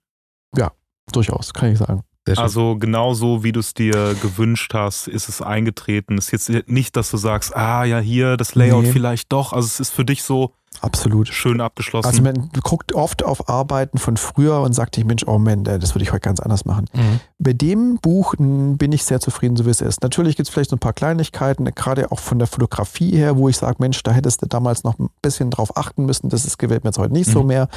Ja, 0.56 0.72
durchaus, 1.12 1.52
kann 1.52 1.72
ich 1.72 1.78
sagen. 1.78 2.04
Also 2.36 2.76
genauso 2.76 3.42
wie 3.42 3.52
du 3.52 3.60
es 3.60 3.72
dir 3.72 4.14
gewünscht 4.20 4.74
hast, 4.74 5.08
ist 5.08 5.30
es 5.30 5.40
eingetreten. 5.40 6.18
Es 6.18 6.30
ist 6.30 6.48
jetzt 6.48 6.68
nicht, 6.68 6.94
dass 6.94 7.10
du 7.10 7.16
sagst, 7.16 7.56
ah 7.56 7.84
ja, 7.84 8.00
hier 8.00 8.36
das 8.36 8.54
Layout 8.54 8.84
nee. 8.84 8.92
vielleicht 8.92 9.32
doch. 9.32 9.54
Also 9.54 9.66
es 9.66 9.80
ist 9.80 9.90
für 9.90 10.04
dich 10.04 10.22
so, 10.22 10.52
Absolut. 10.80 11.28
Schön 11.28 11.60
abgeschlossen. 11.60 12.06
Also 12.06 12.22
man 12.22 12.50
guckt 12.62 12.94
oft 12.94 13.24
auf 13.24 13.48
Arbeiten 13.48 13.98
von 13.98 14.16
früher 14.16 14.60
und 14.60 14.72
sagt 14.72 14.94
sich, 14.94 15.04
Mensch, 15.04 15.24
oh 15.26 15.38
Mann, 15.38 15.64
das 15.64 15.94
würde 15.94 16.04
ich 16.04 16.12
heute 16.12 16.20
ganz 16.20 16.40
anders 16.40 16.64
machen. 16.64 16.86
Mhm. 16.92 17.20
Bei 17.38 17.52
dem 17.52 17.98
Buch 17.98 18.34
bin 18.38 18.92
ich 18.92 19.04
sehr 19.04 19.20
zufrieden, 19.20 19.56
so 19.56 19.66
wie 19.66 19.70
es 19.70 19.80
ist. 19.80 20.02
Natürlich 20.02 20.36
gibt 20.36 20.48
es 20.48 20.54
vielleicht 20.54 20.70
so 20.70 20.76
ein 20.76 20.80
paar 20.80 20.92
Kleinigkeiten, 20.92 21.64
gerade 21.74 22.12
auch 22.12 22.20
von 22.20 22.38
der 22.38 22.46
Fotografie 22.46 23.10
her, 23.10 23.36
wo 23.36 23.48
ich 23.48 23.56
sage, 23.56 23.76
Mensch, 23.80 24.02
da 24.02 24.12
hättest 24.12 24.42
du 24.42 24.46
damals 24.46 24.84
noch 24.84 24.98
ein 24.98 25.08
bisschen 25.20 25.50
drauf 25.50 25.76
achten 25.76 26.06
müssen. 26.06 26.28
Das 26.28 26.44
ist, 26.44 26.58
gewählt 26.58 26.84
mir 26.84 26.90
jetzt 26.90 26.98
heute 26.98 27.12
nicht 27.12 27.28
mhm. 27.28 27.32
so 27.32 27.42
mehr. 27.42 27.68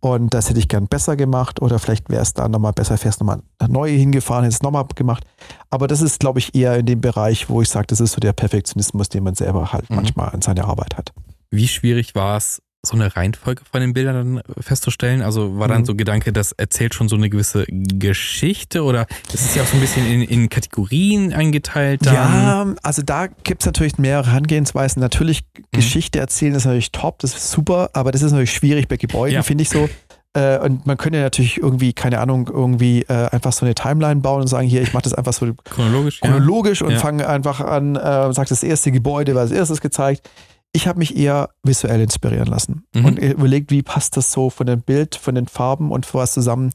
Und 0.00 0.34
das 0.34 0.50
hätte 0.50 0.58
ich 0.58 0.68
gern 0.68 0.88
besser 0.88 1.16
gemacht. 1.16 1.62
Oder 1.62 1.78
vielleicht 1.78 2.10
wäre 2.10 2.22
es 2.22 2.34
da 2.34 2.48
nochmal 2.48 2.72
besser, 2.72 2.98
fährst 2.98 3.20
nochmal 3.20 3.40
neu 3.66 3.90
hingefahren, 3.90 4.44
hättest 4.44 4.60
es 4.60 4.62
nochmal 4.62 4.84
gemacht. 4.94 5.24
Aber 5.70 5.88
das 5.88 6.02
ist, 6.02 6.20
glaube 6.20 6.38
ich, 6.38 6.54
eher 6.54 6.76
in 6.76 6.86
dem 6.86 7.00
Bereich, 7.00 7.48
wo 7.48 7.62
ich 7.62 7.70
sage, 7.70 7.86
das 7.86 8.00
ist 8.00 8.12
so 8.12 8.20
der 8.20 8.34
Perfektionismus, 8.34 9.08
den 9.08 9.24
man 9.24 9.34
selber 9.34 9.72
halt 9.72 9.88
mhm. 9.88 9.96
manchmal 9.96 10.28
an 10.30 10.42
seiner 10.42 10.66
Arbeit 10.66 10.98
hat. 10.98 11.12
Wie 11.52 11.68
schwierig 11.68 12.14
war 12.14 12.38
es, 12.38 12.62
so 12.84 12.96
eine 12.96 13.14
Reihenfolge 13.14 13.62
von 13.70 13.80
den 13.80 13.92
Bildern 13.92 14.40
festzustellen? 14.58 15.22
Also 15.22 15.58
war 15.58 15.68
dann 15.68 15.82
mhm. 15.82 15.86
so 15.86 15.94
Gedanke, 15.94 16.32
das 16.32 16.50
erzählt 16.52 16.94
schon 16.94 17.08
so 17.08 17.14
eine 17.14 17.30
gewisse 17.30 17.64
Geschichte 17.68 18.82
oder 18.82 19.06
das 19.30 19.42
ist 19.42 19.54
ja 19.54 19.62
auch 19.62 19.66
so 19.66 19.76
ein 19.76 19.80
bisschen 19.80 20.04
in, 20.04 20.22
in 20.22 20.48
Kategorien 20.48 21.32
eingeteilt? 21.32 22.04
Dann? 22.04 22.14
Ja, 22.14 22.74
also 22.82 23.02
da 23.02 23.28
gibt 23.28 23.62
es 23.62 23.66
natürlich 23.66 23.98
mehrere 23.98 24.30
Herangehensweisen. 24.30 25.00
Natürlich, 25.00 25.44
mhm. 25.56 25.62
Geschichte 25.72 26.18
erzählen 26.18 26.54
ist 26.54 26.64
natürlich 26.64 26.90
top, 26.90 27.20
das 27.20 27.34
ist 27.36 27.50
super, 27.52 27.90
aber 27.92 28.10
das 28.10 28.22
ist 28.22 28.32
natürlich 28.32 28.52
schwierig 28.52 28.88
bei 28.88 28.96
Gebäuden, 28.96 29.34
ja. 29.34 29.42
finde 29.42 29.62
ich 29.62 29.68
so. 29.68 29.88
Äh, 30.34 30.58
und 30.58 30.86
man 30.86 30.96
könnte 30.96 31.20
natürlich 31.20 31.58
irgendwie, 31.58 31.92
keine 31.92 32.18
Ahnung, 32.18 32.48
irgendwie 32.52 33.02
äh, 33.02 33.28
einfach 33.30 33.52
so 33.52 33.64
eine 33.64 33.74
Timeline 33.74 34.22
bauen 34.22 34.40
und 34.40 34.48
sagen, 34.48 34.66
hier, 34.66 34.82
ich 34.82 34.92
mache 34.92 35.04
das 35.04 35.14
einfach 35.14 35.34
so 35.34 35.52
chronologisch, 35.70 36.20
chronologisch 36.20 36.80
ja. 36.80 36.86
und 36.86 36.94
ja. 36.94 36.98
fange 36.98 37.28
einfach 37.28 37.60
an, 37.60 37.94
äh, 37.94 38.32
sagt 38.32 38.50
das 38.50 38.62
erste 38.62 38.90
Gebäude, 38.90 39.34
war 39.34 39.42
als 39.42 39.52
erstes 39.52 39.80
gezeigt 39.80 40.28
ich 40.72 40.86
habe 40.86 40.98
mich 40.98 41.16
eher 41.16 41.50
visuell 41.62 42.00
inspirieren 42.00 42.48
lassen 42.48 42.84
mhm. 42.94 43.04
und 43.04 43.18
überlegt, 43.18 43.70
wie 43.70 43.82
passt 43.82 44.16
das 44.16 44.32
so 44.32 44.50
von 44.50 44.66
dem 44.66 44.82
Bild, 44.82 45.14
von 45.14 45.34
den 45.34 45.46
Farben 45.46 45.90
und 45.90 46.12
was 46.14 46.32
zusammen. 46.32 46.72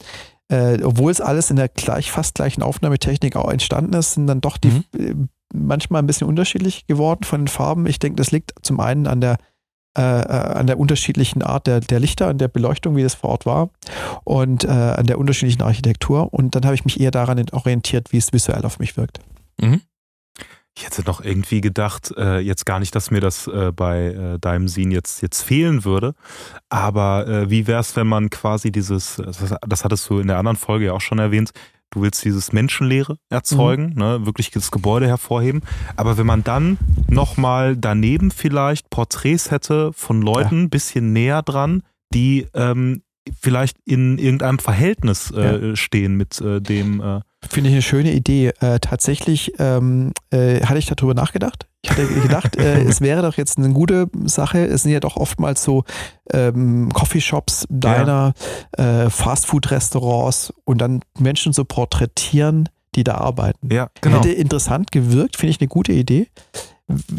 Äh, 0.50 0.82
obwohl 0.82 1.10
es 1.10 1.20
alles 1.20 1.50
in 1.50 1.56
der 1.56 1.68
gleich, 1.68 2.10
fast 2.10 2.34
gleichen 2.36 2.62
Aufnahmetechnik 2.62 3.36
auch 3.36 3.50
entstanden 3.50 3.92
ist, 3.94 4.14
sind 4.14 4.26
dann 4.26 4.40
doch 4.40 4.56
die 4.56 4.70
mhm. 4.70 4.84
Äh, 4.98 5.14
manchmal 5.52 6.02
ein 6.02 6.06
bisschen 6.06 6.28
unterschiedlich 6.28 6.86
geworden 6.86 7.24
von 7.24 7.42
den 7.42 7.48
Farben. 7.48 7.86
Ich 7.86 7.98
denke, 7.98 8.16
das 8.16 8.30
liegt 8.30 8.52
zum 8.62 8.80
einen 8.80 9.06
an 9.06 9.20
der 9.20 9.38
äh, 9.98 10.20
äh, 10.20 10.54
an 10.58 10.68
der 10.68 10.78
unterschiedlichen 10.78 11.42
Art 11.42 11.66
der, 11.66 11.80
der 11.80 11.98
Lichter, 11.98 12.28
an 12.28 12.38
der 12.38 12.46
Beleuchtung, 12.46 12.94
wie 12.94 13.02
das 13.02 13.14
vor 13.14 13.30
Ort 13.30 13.46
war 13.46 13.70
und 14.22 14.64
äh, 14.64 14.68
an 14.68 15.06
der 15.06 15.18
unterschiedlichen 15.18 15.62
Architektur. 15.62 16.32
Und 16.32 16.54
dann 16.54 16.64
habe 16.64 16.76
ich 16.76 16.84
mich 16.84 17.00
eher 17.00 17.10
daran 17.10 17.44
orientiert, 17.50 18.12
wie 18.12 18.18
es 18.18 18.32
visuell 18.32 18.64
auf 18.64 18.78
mich 18.78 18.96
wirkt. 18.96 19.18
Mhm. 19.60 19.80
Ich 20.78 20.86
hätte 20.86 21.02
noch 21.02 21.20
irgendwie 21.20 21.60
gedacht, 21.60 22.14
äh, 22.16 22.38
jetzt 22.38 22.64
gar 22.64 22.78
nicht, 22.78 22.94
dass 22.94 23.10
mir 23.10 23.20
das 23.20 23.48
äh, 23.48 23.72
bei 23.74 24.12
äh, 24.12 24.38
deinem 24.38 24.68
Scene 24.68 24.94
jetzt, 24.94 25.22
jetzt 25.22 25.42
fehlen 25.42 25.84
würde. 25.84 26.14
Aber 26.68 27.26
äh, 27.26 27.50
wie 27.50 27.66
wäre 27.66 27.80
es, 27.80 27.96
wenn 27.96 28.06
man 28.06 28.30
quasi 28.30 28.70
dieses, 28.70 29.16
das, 29.16 29.56
das 29.60 29.84
hattest 29.84 30.08
du 30.08 30.20
in 30.20 30.28
der 30.28 30.38
anderen 30.38 30.56
Folge 30.56 30.86
ja 30.86 30.92
auch 30.92 31.00
schon 31.00 31.18
erwähnt, 31.18 31.50
du 31.90 32.02
willst 32.02 32.24
dieses 32.24 32.52
Menschenleere 32.52 33.18
erzeugen, 33.28 33.88
mhm. 33.88 33.98
ne, 33.98 34.26
wirklich 34.26 34.52
das 34.52 34.70
Gebäude 34.70 35.08
hervorheben. 35.08 35.62
Aber 35.96 36.16
wenn 36.16 36.26
man 36.26 36.44
dann 36.44 36.78
nochmal 37.08 37.76
daneben 37.76 38.30
vielleicht 38.30 38.88
Porträts 38.88 39.50
hätte 39.50 39.92
von 39.94 40.22
Leuten, 40.22 40.62
ja. 40.62 40.68
bisschen 40.68 41.12
näher 41.12 41.42
dran, 41.42 41.82
die 42.14 42.46
ähm, 42.54 43.02
vielleicht 43.40 43.78
in 43.84 44.18
irgendeinem 44.18 44.60
Verhältnis 44.60 45.32
äh, 45.32 45.70
ja. 45.70 45.76
stehen 45.76 46.14
mit 46.14 46.40
äh, 46.40 46.60
dem 46.60 47.00
äh, 47.00 47.20
Finde 47.40 47.70
ich 47.70 47.74
eine 47.74 47.82
schöne 47.82 48.12
Idee. 48.12 48.52
Äh, 48.60 48.80
tatsächlich 48.80 49.52
ähm, 49.58 50.12
äh, 50.30 50.60
hatte 50.62 50.78
ich 50.78 50.86
darüber 50.86 51.14
nachgedacht. 51.14 51.66
Ich 51.82 51.90
hatte 51.90 52.06
gedacht, 52.06 52.56
äh, 52.56 52.82
es 52.88 53.00
wäre 53.00 53.22
doch 53.22 53.36
jetzt 53.36 53.58
eine 53.58 53.72
gute 53.72 54.08
Sache. 54.24 54.64
Es 54.66 54.82
sind 54.82 54.92
ja 54.92 55.00
doch 55.00 55.16
oftmals 55.16 55.62
so 55.62 55.84
ähm, 56.32 56.90
Coffeeshops, 56.92 57.66
Diner, 57.70 58.34
ja. 58.76 59.04
äh, 59.04 59.10
Fastfood-Restaurants 59.10 60.52
und 60.64 60.78
dann 60.78 61.00
Menschen 61.18 61.52
so 61.52 61.64
porträtieren, 61.64 62.68
die 62.96 63.04
da 63.04 63.14
arbeiten. 63.14 63.72
Ja, 63.72 63.88
genau. 64.00 64.16
Hätte 64.16 64.32
interessant 64.32 64.90
gewirkt, 64.90 65.36
finde 65.36 65.52
ich 65.52 65.60
eine 65.60 65.68
gute 65.68 65.92
Idee 65.92 66.28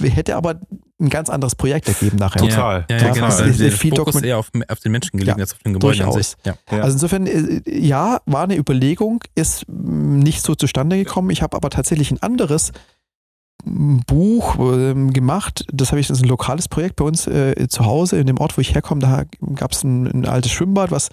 hätte 0.02 0.36
aber 0.36 0.60
ein 1.00 1.10
ganz 1.10 1.30
anderes 1.30 1.56
Projekt 1.56 1.88
ergeben 1.88 2.18
nachher. 2.18 2.42
Total. 2.42 2.86
Ja, 2.90 2.98
ja, 2.98 3.04
ja 3.08 3.14
genau. 3.14 3.26
Also 3.28 3.44
der 3.46 3.72
Fokus 3.72 4.16
ist 4.16 4.24
eher 4.24 4.38
auf, 4.38 4.52
auf, 4.68 4.80
den 4.80 4.92
Menschen 4.92 5.18
gelegen 5.18 5.38
ja, 5.38 5.44
als 5.44 5.54
auf 5.54 5.60
den 5.60 5.74
Gebäuden 5.74 6.02
an 6.02 6.12
sich. 6.12 6.36
Ja. 6.46 6.56
Also 6.70 6.94
insofern, 6.94 7.26
äh, 7.26 7.62
ja, 7.66 8.20
war 8.26 8.44
eine 8.44 8.58
Überlegung, 8.58 9.24
ist 9.36 9.66
nicht 9.68 10.42
so 10.42 10.56
zustande 10.56 10.98
gekommen. 10.98 11.30
Ich 11.30 11.42
habe 11.42 11.56
aber 11.56 11.70
tatsächlich 11.70 12.12
ein 12.12 12.22
anderes 12.22 12.72
Buch 13.66 14.58
ähm, 14.60 15.12
gemacht. 15.12 15.66
Das 15.72 15.92
habe 15.92 16.00
ich, 16.00 16.08
das 16.08 16.18
ist 16.18 16.24
ein 16.24 16.30
lokales 16.30 16.68
Projekt 16.68 16.96
bei 16.96 17.06
uns 17.06 17.28
äh, 17.28 17.68
zu 17.68 17.86
Hause 17.86 18.20
in 18.20 18.28
dem 18.28 18.38
Ort, 18.38 18.58
wo 18.58 18.62
ich 18.62 18.74
herkomme. 18.74 19.02
Da 19.02 19.24
gab 19.56 19.72
es 19.72 19.84
ein, 19.84 20.08
ein, 20.08 20.26
altes 20.26 20.52
Schwimmbad, 20.52 20.92
was 20.92 21.10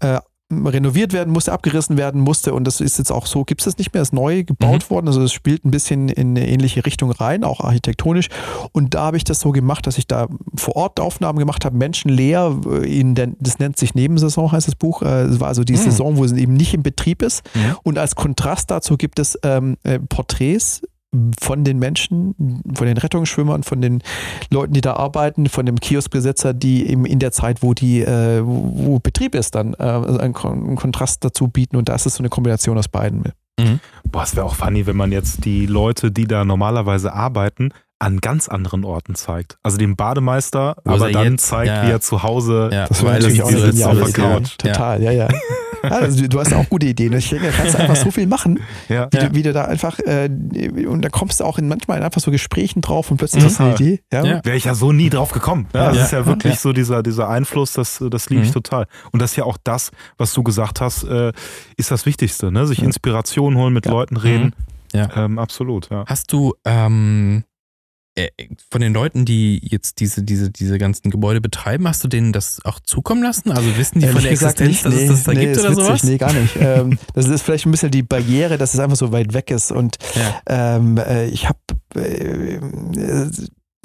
äh, 0.00 0.18
renoviert 0.52 1.12
werden 1.12 1.32
musste, 1.32 1.52
abgerissen 1.52 1.96
werden 1.96 2.20
musste 2.20 2.54
und 2.54 2.64
das 2.64 2.80
ist 2.80 2.98
jetzt 2.98 3.10
auch 3.10 3.26
so, 3.26 3.44
gibt 3.44 3.62
es 3.62 3.64
das 3.64 3.78
nicht 3.78 3.92
mehr, 3.92 4.02
ist 4.02 4.12
neu 4.12 4.44
gebaut 4.44 4.84
mhm. 4.84 4.94
worden, 4.94 5.08
also 5.08 5.20
es 5.22 5.32
spielt 5.32 5.64
ein 5.64 5.72
bisschen 5.72 6.08
in 6.08 6.36
eine 6.36 6.46
ähnliche 6.46 6.86
Richtung 6.86 7.10
rein, 7.10 7.42
auch 7.42 7.60
architektonisch 7.60 8.28
und 8.70 8.94
da 8.94 9.06
habe 9.06 9.16
ich 9.16 9.24
das 9.24 9.40
so 9.40 9.50
gemacht, 9.50 9.88
dass 9.88 9.98
ich 9.98 10.06
da 10.06 10.28
vor 10.54 10.76
Ort 10.76 11.00
Aufnahmen 11.00 11.40
gemacht 11.40 11.64
habe, 11.64 11.76
menschenleer, 11.76 12.60
äh, 12.64 13.00
in 13.00 13.16
der, 13.16 13.32
das 13.40 13.58
nennt 13.58 13.76
sich 13.76 13.96
Nebensaison, 13.96 14.52
heißt 14.52 14.68
das 14.68 14.76
Buch, 14.76 15.02
äh, 15.02 15.22
es 15.22 15.40
war 15.40 15.48
also 15.48 15.64
die 15.64 15.72
mhm. 15.72 15.78
Saison, 15.78 16.16
wo 16.16 16.24
es 16.24 16.32
eben 16.32 16.54
nicht 16.54 16.74
im 16.74 16.84
Betrieb 16.84 17.22
ist 17.22 17.42
mhm. 17.54 17.76
und 17.82 17.98
als 17.98 18.14
Kontrast 18.14 18.70
dazu 18.70 18.96
gibt 18.96 19.18
es 19.18 19.36
ähm, 19.42 19.76
äh, 19.82 19.98
Porträts 19.98 20.82
von 21.40 21.64
den 21.64 21.78
Menschen, 21.78 22.62
von 22.74 22.86
den 22.86 22.96
Rettungsschwimmern, 22.96 23.62
von 23.62 23.80
den 23.80 24.02
Leuten, 24.50 24.72
die 24.72 24.80
da 24.80 24.94
arbeiten, 24.94 25.48
von 25.48 25.66
dem 25.66 25.78
Kioskbesetzer, 25.80 26.54
die 26.54 26.88
eben 26.88 27.04
in 27.06 27.18
der 27.18 27.32
Zeit, 27.32 27.62
wo 27.62 27.74
die, 27.74 28.00
äh, 28.00 28.42
wo 28.44 28.98
Betrieb 28.98 29.34
ist, 29.34 29.54
dann 29.54 29.74
äh, 29.74 29.82
einen, 29.82 30.32
Kontrast 30.32 31.24
dazu 31.24 31.48
bieten. 31.48 31.76
Und 31.76 31.88
da 31.88 31.94
ist 31.94 32.06
es 32.06 32.16
so 32.16 32.20
eine 32.20 32.28
Kombination 32.28 32.78
aus 32.78 32.88
beiden. 32.88 33.32
Mhm. 33.58 33.80
Boah, 34.10 34.22
es 34.22 34.36
wäre 34.36 34.46
auch 34.46 34.54
funny, 34.54 34.86
wenn 34.86 34.96
man 34.96 35.12
jetzt 35.12 35.44
die 35.44 35.66
Leute, 35.66 36.10
die 36.12 36.26
da 36.26 36.44
normalerweise 36.44 37.12
arbeiten, 37.12 37.70
an 37.98 38.20
ganz 38.20 38.48
anderen 38.48 38.84
Orten 38.84 39.14
zeigt. 39.14 39.56
Also 39.62 39.78
dem 39.78 39.96
Bademeister, 39.96 40.76
Wo 40.84 40.92
aber 40.92 41.10
dann 41.10 41.32
jetzt, 41.32 41.46
zeigt, 41.46 41.68
ja. 41.68 41.86
wie 41.86 41.90
er 41.90 42.00
zu 42.00 42.22
Hause 42.22 42.68
ja, 42.72 42.86
das 42.86 43.02
war 43.02 43.14
natürlich 43.14 43.42
auch 43.42 43.48
eine 43.48 43.70
geniale 43.70 44.12
Couch. 44.12 44.58
Total, 44.58 45.02
ja, 45.02 45.12
ja. 45.12 45.28
ja 45.82 45.90
also 45.90 46.26
du 46.26 46.38
hast 46.38 46.52
auch 46.52 46.68
gute 46.68 46.86
Ideen. 46.86 47.14
Ich 47.14 47.30
denke, 47.30 47.46
da 47.46 47.52
kannst 47.52 47.74
du 47.74 47.78
einfach 47.78 47.96
so 47.96 48.10
viel 48.10 48.26
machen, 48.26 48.60
ja. 48.88 49.08
wie, 49.10 49.18
du, 49.18 49.34
wie 49.34 49.42
du 49.42 49.52
da 49.54 49.64
einfach, 49.64 49.98
äh, 50.00 50.28
und 50.86 51.02
da 51.02 51.08
kommst 51.08 51.40
du 51.40 51.44
auch 51.44 51.58
in 51.58 51.68
manchmal 51.68 51.98
in 51.98 52.04
einfach 52.04 52.20
so 52.20 52.30
Gesprächen 52.30 52.82
drauf 52.82 53.10
und 53.10 53.16
plötzlich 53.16 53.44
hast 53.44 53.60
du 53.60 53.64
eine 53.64 53.74
Idee. 53.74 54.00
Ja. 54.12 54.44
Wäre 54.44 54.56
ich 54.56 54.64
ja 54.64 54.74
so 54.74 54.92
nie 54.92 55.08
drauf 55.08 55.32
gekommen. 55.32 55.66
Ja, 55.72 55.92
das 55.92 56.06
ist 56.06 56.12
ja 56.12 56.26
wirklich 56.26 56.60
so 56.60 56.74
dieser, 56.74 57.02
dieser 57.02 57.28
Einfluss, 57.30 57.72
das, 57.72 58.04
das 58.10 58.28
liebe 58.28 58.42
ich 58.42 58.48
mhm. 58.48 58.54
total. 58.54 58.86
Und 59.12 59.22
das 59.22 59.30
ist 59.30 59.36
ja 59.36 59.44
auch 59.44 59.56
das, 59.64 59.90
was 60.18 60.34
du 60.34 60.42
gesagt 60.42 60.82
hast, 60.82 61.04
äh, 61.04 61.32
ist 61.78 61.90
das 61.90 62.04
Wichtigste, 62.04 62.52
ne? 62.52 62.66
Sich 62.66 62.82
Inspiration 62.82 63.56
holen, 63.56 63.72
mit 63.72 63.86
Leuten 63.86 64.16
reden. 64.18 64.54
Mhm. 64.92 64.98
Ja. 64.98 65.08
Ähm, 65.16 65.38
absolut, 65.38 65.90
ja. 65.90 66.04
Hast 66.06 66.32
du 66.32 66.54
ähm, 66.64 67.44
äh, 67.44 67.55
von 68.70 68.80
den 68.80 68.94
Leuten, 68.94 69.24
die 69.24 69.60
jetzt 69.62 70.00
diese, 70.00 70.22
diese, 70.22 70.50
diese 70.50 70.78
ganzen 70.78 71.10
Gebäude 71.10 71.40
betreiben, 71.40 71.86
hast 71.86 72.02
du 72.02 72.08
denen 72.08 72.32
das 72.32 72.60
auch 72.64 72.80
zukommen 72.80 73.22
lassen? 73.22 73.50
Also 73.50 73.76
wissen 73.76 74.00
die 74.00 74.06
Ehrlich 74.06 74.14
von 74.14 74.22
der 74.22 74.32
Existenz, 74.32 74.68
nicht, 74.68 74.84
dass 74.84 74.94
nee, 74.94 75.02
es 75.02 75.08
das 75.08 75.22
da 75.24 75.32
nee, 75.32 75.40
gibt 75.46 75.58
oder 75.58 75.70
witzig, 75.70 75.84
sowas? 75.84 76.02
Nee, 76.04 76.18
gar 76.18 76.32
nicht. 76.32 76.56
ähm, 76.60 76.98
das 77.14 77.28
ist 77.28 77.42
vielleicht 77.42 77.66
ein 77.66 77.70
bisschen 77.70 77.90
die 77.90 78.02
Barriere, 78.02 78.56
dass 78.56 78.74
es 78.74 78.80
einfach 78.80 78.96
so 78.96 79.12
weit 79.12 79.34
weg 79.34 79.50
ist. 79.50 79.70
Und 79.70 79.98
ja. 80.14 80.76
ähm, 80.76 80.96
äh, 80.96 81.26
ich 81.26 81.46
habe 81.46 81.58
äh, 81.94 82.58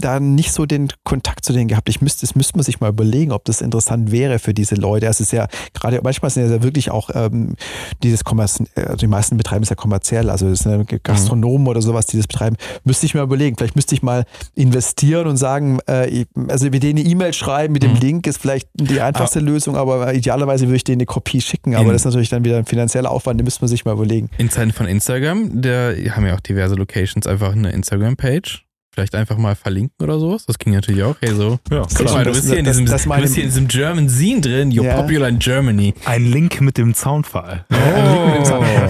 da 0.02 0.20
nicht 0.20 0.52
so 0.52 0.66
den 0.66 0.90
Kontakt 1.04 1.46
zu 1.46 1.54
denen 1.54 1.68
gehabt. 1.68 1.90
Ich 1.90 2.02
müsste, 2.02 2.22
das 2.22 2.36
müsste 2.36 2.58
man 2.58 2.64
sich 2.64 2.80
mal 2.80 2.90
überlegen, 2.90 3.32
ob 3.32 3.46
das 3.46 3.62
interessant 3.62 4.12
wäre 4.12 4.40
für 4.40 4.54
diese 4.54 4.76
Leute. 4.76 5.06
Es 5.06 5.20
ist 5.20 5.32
ja 5.32 5.48
gerade, 5.74 6.02
manchmal 6.04 6.32
sind 6.32 6.50
ja 6.50 6.64
wirklich 6.64 6.92
auch 6.92 7.10
ähm, 7.14 7.56
dieses 8.04 8.24
Kommerz, 8.24 8.62
also 8.76 8.98
die 8.98 9.08
meisten 9.08 9.38
betreiben 9.38 9.64
es 9.64 9.70
ja 9.70 9.76
kommerziell, 9.76 10.30
also 10.30 10.48
es 10.48 10.60
sind 10.60 11.04
Gastronomen 11.04 11.62
mhm. 11.62 11.68
oder 11.68 11.82
sowas, 11.82 12.06
die 12.06 12.18
das 12.18 12.28
betreiben. 12.28 12.58
Müsste 12.84 13.06
ich 13.06 13.14
mal 13.14 13.24
überlegen. 13.24 13.56
Vielleicht 13.58 13.76
müsste 13.76 13.96
ich 13.96 14.04
mal 14.04 14.26
investieren 14.56 15.28
und 15.28 15.38
sagen, 15.38 15.80
äh, 15.88 16.26
also 16.48 16.72
wir 16.72 16.80
denen 16.80 17.00
eine 17.00 17.08
E-Mail 17.08 17.34
schreiben 17.34 17.74
mit 17.74 17.84
dem 17.84 17.94
mhm. 17.94 18.00
Link 18.00 18.28
ist 18.28 18.40
vielleicht 18.40 18.68
die 18.74 19.02
einfachste 19.02 19.40
ah. 19.40 19.44
Lösung, 19.44 19.76
aber 19.76 20.14
idealerweise 20.14 20.68
würde 20.68 20.78
ich 20.78 20.84
denen 20.84 21.02
eine 21.02 21.06
Kopie 21.06 21.42
schicken. 21.42 21.76
Aber 21.76 21.86
In 21.86 21.94
das 21.94 22.02
ist 22.02 22.06
natürlich 22.06 22.30
dann 22.30 22.44
wieder 22.44 22.58
ein 22.58 22.66
finanzieller 22.66 23.12
Aufwand, 23.12 23.40
den 23.40 23.46
müsste 23.46 23.62
man 23.62 23.70
sich 23.70 23.86
mal 23.86 23.94
überlegen. 23.94 24.30
In 24.38 24.50
Zeiten 24.50 24.72
von 24.72 24.88
Instagram, 24.88 25.62
da 25.62 25.92
haben 26.10 26.26
ja 26.26 26.36
auch 26.36 26.40
diverse 26.40 26.76
Locations 26.76 27.28
einfach 27.28 27.54
eine 27.54 27.72
Instagram-Page 27.72 28.66
Vielleicht 28.94 29.16
einfach 29.16 29.38
mal 29.38 29.56
verlinken 29.56 30.04
oder 30.04 30.20
sowas. 30.20 30.46
Das 30.46 30.60
ging 30.60 30.74
natürlich 30.74 31.02
auch. 31.04 31.16
Hey, 31.22 31.34
so. 31.34 31.60
Ja, 31.72 31.84
Guck 31.96 32.12
mal, 32.12 32.26
du 32.26 32.32
bist, 32.32 32.50
hier 32.50 32.58
in 32.58 32.66
diesem, 32.66 32.86
das, 32.86 33.06
das 33.06 33.16
du 33.16 33.22
bist 33.22 33.36
hier 33.36 33.44
in 33.44 33.50
diesem 33.50 33.68
German 33.70 34.10
Scene 34.10 34.42
drin. 34.42 34.70
You're 34.70 34.84
ja. 34.84 35.02
popular 35.02 35.30
in 35.30 35.40
Germany. 35.40 35.94
Ein 36.04 36.26
Link 36.26 36.60
mit 36.60 36.78
dem 36.78 36.94
Soundfile. 36.94 37.64
Oh. 37.72 37.76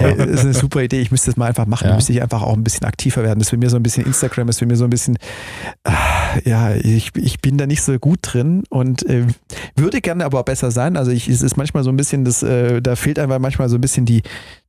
Hey, 0.00 0.16
das 0.16 0.26
ist 0.26 0.40
eine 0.40 0.54
super 0.54 0.82
Idee. 0.82 1.00
Ich 1.00 1.12
müsste 1.12 1.30
das 1.30 1.36
mal 1.36 1.46
einfach 1.46 1.66
machen. 1.66 1.86
Ja. 1.86 1.94
müsste 1.94 2.12
ich 2.12 2.20
einfach 2.20 2.42
auch 2.42 2.54
ein 2.54 2.64
bisschen 2.64 2.84
aktiver 2.84 3.22
werden. 3.22 3.38
Das 3.38 3.46
ist 3.46 3.50
für 3.50 3.56
mir 3.56 3.70
so 3.70 3.76
ein 3.76 3.82
bisschen 3.84 4.04
Instagram, 4.04 4.48
ist 4.48 4.58
für 4.58 4.66
mir 4.66 4.76
so 4.76 4.84
ein 4.84 4.90
bisschen, 4.90 5.18
ah, 5.84 5.92
ja, 6.44 6.74
ich, 6.74 7.12
ich 7.14 7.40
bin 7.40 7.56
da 7.56 7.68
nicht 7.68 7.82
so 7.82 7.96
gut 8.00 8.18
drin 8.22 8.64
und 8.70 9.08
äh, 9.08 9.26
würde 9.76 10.00
gerne 10.00 10.24
aber 10.24 10.42
besser 10.42 10.72
sein. 10.72 10.96
Also 10.96 11.12
ich, 11.12 11.28
es 11.28 11.42
ist 11.42 11.56
manchmal 11.56 11.84
so 11.84 11.90
ein 11.90 11.96
bisschen, 11.96 12.24
das, 12.24 12.42
äh, 12.42 12.82
da 12.82 12.96
fehlt 12.96 13.20
einfach 13.20 13.38
manchmal 13.38 13.68
so 13.68 13.76
ein 13.76 13.80
bisschen 13.80 14.04
die, 14.04 14.22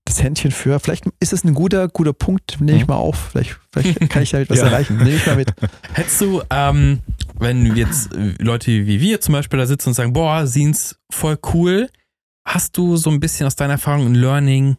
das 0.05 0.21
Händchen 0.21 0.51
für. 0.51 0.79
Vielleicht 0.79 1.05
ist 1.19 1.33
es 1.33 1.43
ein 1.43 1.53
guter, 1.53 1.87
guter 1.87 2.13
Punkt, 2.13 2.59
nehme 2.59 2.77
ich 2.77 2.83
mhm. 2.83 2.93
mal 2.93 2.97
auf. 2.97 3.29
Vielleicht, 3.31 3.57
vielleicht 3.71 4.09
kann 4.09 4.23
ich 4.23 4.31
damit 4.31 4.49
was 4.49 4.59
ja. 4.59 4.65
erreichen. 4.65 4.97
Nehme 4.97 5.15
ich 5.15 5.25
mal 5.25 5.35
mit. 5.35 5.53
Hättest 5.93 6.21
du, 6.21 6.41
ähm, 6.49 6.99
wenn 7.39 7.75
jetzt 7.75 8.09
Leute 8.39 8.71
wie 8.71 8.99
wir 8.99 9.21
zum 9.21 9.33
Beispiel 9.33 9.59
da 9.59 9.65
sitzen 9.65 9.89
und 9.89 9.95
sagen, 9.95 10.13
boah, 10.13 10.45
Scenes 10.45 10.99
voll 11.11 11.37
cool, 11.53 11.89
hast 12.45 12.77
du 12.77 12.97
so 12.97 13.09
ein 13.09 13.19
bisschen 13.19 13.47
aus 13.47 13.55
deiner 13.55 13.73
Erfahrung 13.73 14.07
ein 14.07 14.15
Learning, 14.15 14.77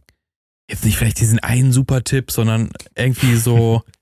jetzt 0.69 0.85
nicht 0.85 0.97
vielleicht 0.97 1.21
diesen 1.21 1.39
einen 1.39 1.73
super 1.73 2.05
Tipp, 2.05 2.31
sondern 2.31 2.71
irgendwie 2.95 3.37
so 3.37 3.83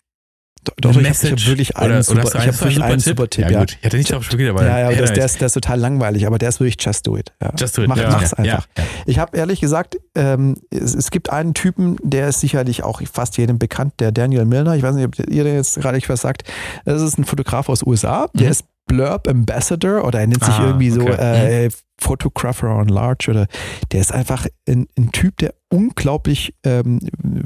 doch, 0.64 0.90
ich 0.90 0.96
habe 0.96 1.08
hab 1.08 1.46
wirklich 1.46 1.76
einen 1.76 1.92
oder, 1.92 2.02
super, 2.02 2.26
oder 2.26 2.38
ich 2.38 2.46
hab 2.46 2.60
wirklich 2.60 2.82
einen 2.82 3.00
super 3.00 3.28
Tipp. 3.28 3.46
Ja, 3.46 3.50
ja. 3.50 3.58
gut. 3.60 3.76
Ich 3.80 3.84
hatte 3.84 3.96
nicht 3.96 4.14
auch 4.14 4.22
schon 4.22 4.38
wieder, 4.38 4.54
weil 4.54 4.66
ja, 4.66 4.90
ja, 4.90 5.00
das, 5.00 5.12
der, 5.12 5.24
ist, 5.24 5.40
der 5.40 5.46
ist 5.46 5.54
total 5.54 5.80
langweilig, 5.80 6.26
aber 6.26 6.38
der 6.38 6.50
ist 6.50 6.60
wirklich 6.60 6.76
just 6.78 7.06
do 7.06 7.16
it. 7.16 7.32
Ja. 7.42 7.52
Just 7.58 7.76
do 7.76 7.82
it. 7.82 7.88
Mach, 7.88 7.96
ja. 7.96 8.10
Mach's 8.10 8.32
einfach. 8.32 8.66
Ja. 8.76 8.84
Ich 9.06 9.18
habe 9.18 9.36
ehrlich 9.36 9.60
gesagt, 9.60 9.98
ähm, 10.14 10.56
es, 10.70 10.94
es, 10.94 11.10
gibt 11.10 11.30
einen 11.30 11.54
Typen, 11.54 11.96
der 12.02 12.28
ist 12.28 12.40
sicherlich 12.40 12.84
auch 12.84 13.02
fast 13.12 13.36
jedem 13.38 13.58
bekannt, 13.58 13.94
der 13.98 14.12
Daniel 14.12 14.44
Milner. 14.44 14.76
Ich 14.76 14.82
weiß 14.82 14.94
nicht, 14.94 15.06
ob 15.06 15.18
ihr 15.28 15.44
jetzt 15.44 15.80
gerade 15.80 15.98
was 16.06 16.20
sagt. 16.20 16.44
Das 16.84 17.02
ist 17.02 17.18
ein 17.18 17.24
Fotograf 17.24 17.68
aus 17.68 17.82
USA, 17.84 18.28
der 18.34 18.46
mhm. 18.46 18.52
ist 18.52 18.64
Blurb 18.86 19.28
Ambassador 19.28 20.04
oder 20.04 20.20
er 20.20 20.26
nennt 20.26 20.44
sich 20.44 20.54
ah, 20.54 20.66
irgendwie 20.66 20.92
okay. 20.92 21.00
so 21.00 21.08
äh, 21.18 21.64
mhm. 21.64 21.72
Photographer 22.02 22.68
on 22.68 22.88
Large 22.88 23.30
oder 23.30 23.46
der 23.92 24.00
ist 24.00 24.12
einfach 24.12 24.46
ein, 24.68 24.86
ein 24.98 25.12
Typ, 25.12 25.36
der 25.38 25.54
unglaublich 25.72 26.54
ähm, 26.64 27.00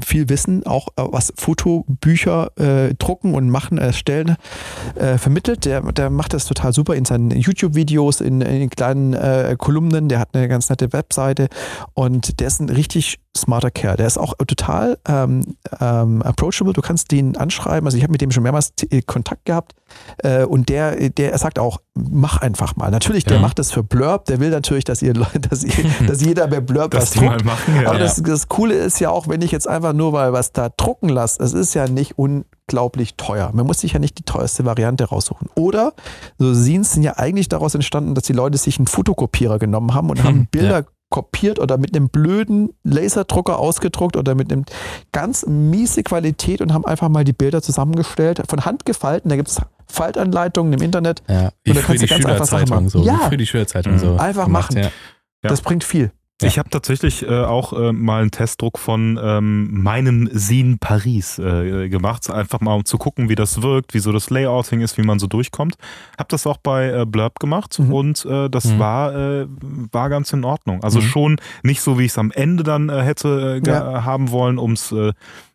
viel 0.05 0.27
Wissen, 0.27 0.65
auch 0.65 0.89
äh, 0.97 1.03
was 1.09 1.33
Fotobücher 1.37 2.51
äh, 2.57 2.93
drucken 2.95 3.33
und 3.33 3.49
machen, 3.49 3.77
erstellen, 3.77 4.35
äh, 4.95 5.17
vermittelt. 5.17 5.63
Der, 5.65 5.81
der 5.93 6.09
macht 6.09 6.33
das 6.33 6.45
total 6.45 6.73
super 6.73 6.95
in 6.95 7.05
seinen 7.05 7.31
YouTube-Videos, 7.31 8.19
in, 8.19 8.41
in 8.41 8.69
kleinen 8.69 9.13
äh, 9.13 9.55
Kolumnen. 9.57 10.09
Der 10.09 10.19
hat 10.19 10.29
eine 10.33 10.49
ganz 10.49 10.69
nette 10.69 10.91
Webseite 10.91 11.47
und 11.93 12.41
der 12.41 12.47
ist 12.47 12.59
ein 12.59 12.69
richtig 12.69 13.19
smarter 13.35 13.71
Kerl. 13.71 13.95
Der 13.95 14.07
ist 14.07 14.17
auch 14.17 14.33
total 14.45 14.97
ähm, 15.07 15.55
ähm, 15.79 16.21
approachable. 16.21 16.73
Du 16.73 16.81
kannst 16.81 17.11
den 17.11 17.37
anschreiben. 17.37 17.87
Also 17.87 17.97
ich 17.97 18.03
habe 18.03 18.11
mit 18.11 18.21
dem 18.21 18.31
schon 18.31 18.43
mehrmals 18.43 18.73
äh, 18.89 19.01
Kontakt 19.01 19.45
gehabt 19.45 19.73
äh, 20.17 20.43
und 20.43 20.67
der, 20.67 21.09
der 21.11 21.37
sagt 21.37 21.59
auch, 21.59 21.79
mach 22.09 22.37
einfach 22.37 22.75
mal. 22.75 22.91
Natürlich, 22.91 23.23
der 23.23 23.37
ja. 23.37 23.41
macht 23.41 23.59
das 23.59 23.71
für 23.71 23.83
Blurb. 23.83 24.25
Der 24.25 24.39
will 24.39 24.49
natürlich, 24.49 24.83
dass 24.83 25.01
ihr, 25.01 25.13
dass, 25.49 25.63
ihr, 25.63 25.73
dass 26.07 26.21
jeder 26.21 26.47
bei 26.47 26.59
Blurb 26.59 26.93
was 26.93 27.11
druckt. 27.11 27.45
Machen, 27.45 27.75
ja. 27.81 27.89
Aber 27.89 27.99
das, 27.99 28.21
das 28.21 28.47
Coole 28.47 28.75
ist 28.75 28.99
ja 28.99 29.09
auch, 29.09 29.27
wenn 29.27 29.41
ich 29.41 29.51
jetzt 29.51 29.67
einfach 29.67 29.93
nur 29.93 30.11
mal 30.11 30.33
was 30.33 30.51
da 30.51 30.69
drucken 30.69 31.09
lasse, 31.09 31.41
es 31.43 31.53
ist 31.53 31.73
ja 31.73 31.87
nicht 31.87 32.17
unglaublich 32.17 33.15
teuer. 33.15 33.51
Man 33.53 33.65
muss 33.65 33.81
sich 33.81 33.93
ja 33.93 33.99
nicht 33.99 34.17
die 34.17 34.23
teuerste 34.23 34.65
Variante 34.65 35.05
raussuchen. 35.05 35.49
Oder 35.55 35.93
so 36.37 36.53
Scenes 36.53 36.93
sind 36.93 37.03
ja 37.03 37.17
eigentlich 37.17 37.49
daraus 37.49 37.75
entstanden, 37.75 38.15
dass 38.15 38.25
die 38.25 38.33
Leute 38.33 38.57
sich 38.57 38.77
einen 38.77 38.87
Fotokopierer 38.87 39.59
genommen 39.59 39.93
haben 39.93 40.09
und 40.09 40.19
hm, 40.19 40.25
haben 40.25 40.47
Bilder 40.47 40.79
ja 40.79 40.85
kopiert 41.09 41.59
oder 41.59 41.77
mit 41.77 41.95
einem 41.95 42.09
blöden 42.09 42.73
Laserdrucker 42.83 43.59
ausgedruckt 43.59 44.17
oder 44.17 44.35
mit 44.35 44.51
einem 44.51 44.65
ganz 45.11 45.45
miese 45.45 46.03
Qualität 46.03 46.61
und 46.61 46.73
haben 46.73 46.85
einfach 46.85 47.09
mal 47.09 47.23
die 47.23 47.33
Bilder 47.33 47.61
zusammengestellt, 47.61 48.41
von 48.49 48.65
Hand 48.65 48.85
gefalten. 48.85 49.29
Da 49.29 49.35
gibt 49.35 49.47
es 49.47 49.61
Faltanleitungen 49.87 50.73
im 50.73 50.81
Internet. 50.81 51.23
Ja, 51.27 51.51
wie 51.63 51.71
und 51.71 51.77
da 51.77 51.81
kannst 51.81 52.03
du 52.03 52.07
ganz 52.07 52.25
einfach 52.25 52.45
Sachen 52.45 52.69
machen. 52.69 52.89
So, 52.89 53.03
ja, 53.03 53.29
für 53.29 53.37
die 53.37 53.45
Schülerzeitung 53.45 53.93
mhm. 53.93 53.99
so. 53.99 54.17
Einfach 54.17 54.45
gemacht, 54.45 54.73
machen. 54.73 54.83
Ja. 54.83 54.91
Das 55.49 55.61
bringt 55.61 55.83
viel. 55.83 56.11
Ja. 56.41 56.47
Ich 56.47 56.59
habe 56.59 56.69
tatsächlich 56.69 57.27
äh, 57.27 57.43
auch 57.43 57.73
äh, 57.73 57.91
mal 57.91 58.21
einen 58.21 58.29
Testdruck 58.29 58.77
von 58.77 59.19
ähm, 59.19 59.81
meinem 59.81 60.29
Sin 60.31 60.77
Paris 60.77 61.39
äh, 61.39 61.89
gemacht, 61.89 62.29
einfach 62.29 62.61
mal 62.61 62.75
um 62.75 62.85
zu 62.85 62.99
gucken, 62.99 63.27
wie 63.27 63.33
das 63.33 63.63
wirkt, 63.63 63.95
wie 63.95 63.99
so 63.99 64.11
das 64.11 64.29
Layouting 64.29 64.81
ist, 64.81 64.99
wie 64.99 65.01
man 65.01 65.17
so 65.17 65.25
durchkommt. 65.25 65.77
Habe 66.15 66.27
das 66.29 66.45
auch 66.45 66.57
bei 66.57 66.89
äh, 66.89 67.05
Blurb 67.07 67.39
gemacht 67.39 67.79
mhm. 67.79 67.91
und 67.91 68.25
äh, 68.25 68.49
das 68.51 68.65
mhm. 68.65 68.79
war, 68.79 69.15
äh, 69.15 69.47
war 69.91 70.09
ganz 70.09 70.31
in 70.31 70.43
Ordnung. 70.43 70.83
Also 70.83 70.99
mhm. 70.99 71.05
schon 71.05 71.35
nicht 71.63 71.81
so, 71.81 71.97
wie 71.97 72.05
ich 72.05 72.11
es 72.11 72.19
am 72.19 72.29
Ende 72.29 72.61
dann 72.61 72.89
äh, 72.89 73.01
hätte 73.01 73.59
ja. 73.65 74.05
haben 74.05 74.29
wollen, 74.29 74.59
ums 74.59 74.91
äh, 74.91 75.13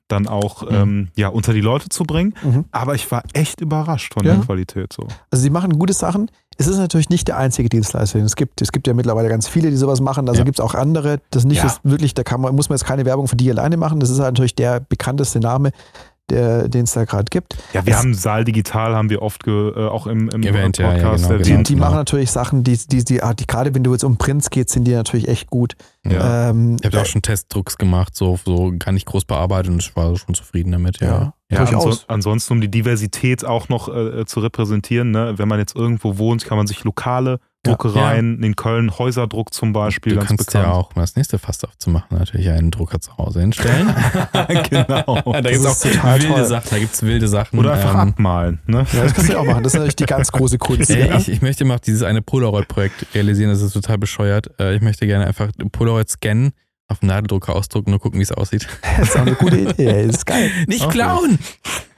dann 0.08 0.26
auch 0.26 0.62
mhm. 0.62 0.74
ähm, 0.74 1.08
ja, 1.16 1.28
unter 1.28 1.52
die 1.52 1.60
Leute 1.60 1.88
zu 1.88 2.04
bringen. 2.04 2.34
Mhm. 2.42 2.64
Aber 2.70 2.94
ich 2.94 3.10
war 3.10 3.22
echt 3.32 3.60
überrascht 3.60 4.14
von 4.14 4.24
ja. 4.24 4.34
der 4.34 4.44
Qualität. 4.44 4.92
So. 4.92 5.06
Also 5.30 5.42
sie 5.42 5.50
machen 5.50 5.78
gute 5.78 5.92
Sachen. 5.92 6.28
Es 6.58 6.66
ist 6.66 6.78
natürlich 6.78 7.08
nicht 7.08 7.28
der 7.28 7.38
einzige 7.38 7.68
Dienstleister. 7.68 8.18
Es 8.20 8.36
gibt, 8.36 8.60
es 8.60 8.72
gibt 8.72 8.86
ja 8.86 8.94
mittlerweile 8.94 9.28
ganz 9.28 9.48
viele, 9.48 9.70
die 9.70 9.76
sowas 9.76 10.00
machen. 10.00 10.28
Also 10.28 10.40
ja. 10.40 10.44
gibt 10.44 10.58
es 10.58 10.64
auch 10.64 10.74
andere. 10.74 11.20
Das 11.30 11.44
nicht 11.44 11.62
ja. 11.62 11.74
wirklich, 11.82 12.14
da 12.14 12.22
kann 12.22 12.40
man, 12.40 12.54
muss 12.54 12.68
man 12.68 12.76
jetzt 12.76 12.86
keine 12.86 13.04
Werbung 13.04 13.28
für 13.28 13.36
die 13.36 13.50
alleine 13.50 13.76
machen. 13.76 14.00
Das 14.00 14.10
ist 14.10 14.18
natürlich 14.18 14.54
der 14.54 14.80
bekannteste 14.80 15.40
Name 15.40 15.72
den 16.30 16.84
es 16.84 16.92
da 16.92 17.04
gerade 17.04 17.26
gibt. 17.30 17.56
Ja, 17.72 17.84
wir 17.84 17.92
es, 17.92 17.98
haben 17.98 18.14
Saal 18.14 18.44
Digital, 18.44 18.94
haben 18.94 19.10
wir 19.10 19.22
oft 19.22 19.44
ge, 19.44 19.70
äh, 19.70 19.88
auch 19.88 20.06
im, 20.06 20.28
im 20.30 20.42
Event, 20.42 20.78
Podcast. 20.78 21.24
Ja, 21.24 21.30
ja, 21.30 21.42
genau, 21.42 21.58
die, 21.58 21.62
die 21.62 21.74
genau. 21.74 21.86
machen 21.86 21.96
natürlich 21.96 22.30
Sachen, 22.30 22.64
die, 22.64 22.76
die, 22.76 23.04
die, 23.04 23.20
die 23.20 23.46
gerade 23.46 23.74
wenn 23.74 23.82
du 23.82 23.92
jetzt 23.92 24.04
um 24.04 24.16
Prinz 24.16 24.50
geht, 24.50 24.70
sind 24.70 24.84
die 24.84 24.92
natürlich 24.92 25.28
echt 25.28 25.50
gut. 25.50 25.74
Ja. 26.06 26.50
Ähm, 26.50 26.76
ich 26.80 26.86
habe 26.86 27.00
auch 27.00 27.06
schon 27.06 27.22
Testdrucks 27.22 27.76
gemacht, 27.76 28.14
so, 28.14 28.38
so 28.44 28.72
gar 28.78 28.92
nicht 28.92 29.06
groß 29.06 29.24
bearbeitet 29.24 29.72
und 29.72 29.82
ich 29.82 29.94
war 29.94 30.16
schon 30.16 30.34
zufrieden 30.34 30.72
damit, 30.72 31.00
ja. 31.00 31.34
Ja, 31.50 31.64
anso 31.64 31.92
ansonsten, 32.08 32.54
um 32.54 32.60
die 32.62 32.70
Diversität 32.70 33.44
auch 33.44 33.68
noch 33.68 33.94
äh, 33.94 34.24
zu 34.24 34.40
repräsentieren, 34.40 35.10
ne? 35.10 35.34
wenn 35.36 35.48
man 35.48 35.58
jetzt 35.58 35.76
irgendwo 35.76 36.16
wohnt, 36.16 36.46
kann 36.46 36.56
man 36.56 36.66
sich 36.66 36.82
lokale 36.82 37.40
Druckereien, 37.64 38.38
ja. 38.40 38.46
in 38.46 38.56
Köln 38.56 38.98
Häuserdruck 38.98 39.54
zum 39.54 39.72
Beispiel, 39.72 40.14
du 40.14 40.18
ganz 40.18 40.28
kannst 40.28 40.46
bekannt. 40.46 40.66
ja 40.66 40.72
auch, 40.72 40.90
um 40.96 41.00
das 41.00 41.14
nächste 41.14 41.38
Fass 41.38 41.62
aufzumachen, 41.62 42.18
natürlich 42.18 42.50
einen 42.50 42.72
Drucker 42.72 43.00
zu 43.00 43.16
Hause 43.16 43.40
hinstellen. 43.40 43.86
genau. 44.68 45.22
da 45.24 45.40
gibt 45.40 45.64
es 45.64 45.66
auch 45.66 45.84
wilde 45.84 46.26
toll. 46.26 46.44
Sachen, 46.44 46.68
da 46.70 46.78
gibt 46.78 46.94
es 46.94 47.02
wilde 47.02 47.28
Sachen. 47.28 47.58
Oder 47.60 47.74
einfach 47.74 47.94
ähm, 47.94 48.00
abmalen. 48.10 48.60
Ne? 48.66 48.84
Ja, 48.92 49.04
das 49.04 49.14
kannst 49.14 49.28
du 49.28 49.34
ja 49.34 49.38
auch 49.38 49.44
machen. 49.44 49.62
Das 49.62 49.74
ist 49.74 49.78
natürlich 49.78 49.96
die 49.96 50.06
ganz 50.06 50.32
große 50.32 50.58
Kunst. 50.58 50.90
Ey, 50.90 51.16
ich, 51.16 51.28
ich, 51.28 51.40
möchte 51.40 51.64
mal 51.64 51.78
dieses 51.78 52.02
eine 52.02 52.20
Polaroid-Projekt 52.20 53.06
realisieren, 53.14 53.50
das 53.50 53.62
ist 53.62 53.74
total 53.74 53.98
bescheuert. 53.98 54.50
Äh, 54.58 54.74
ich 54.74 54.82
möchte 54.82 55.06
gerne 55.06 55.26
einfach 55.26 55.50
Polaroid 55.70 56.10
scannen 56.10 56.52
auf 56.88 57.00
dem 57.00 57.08
Nadeldrucker 57.08 57.54
ausdrucken 57.54 57.92
und 57.92 58.00
gucken, 58.00 58.18
wie 58.18 58.24
es 58.24 58.32
aussieht. 58.32 58.66
Das 58.98 59.08
ist 59.08 59.16
auch 59.16 59.22
eine 59.22 59.34
gute 59.34 59.56
Idee, 59.56 60.06
das 60.06 60.16
ist 60.16 60.26
geil. 60.26 60.50
Nicht 60.66 60.84
okay. 60.84 60.92
klauen! 60.92 61.38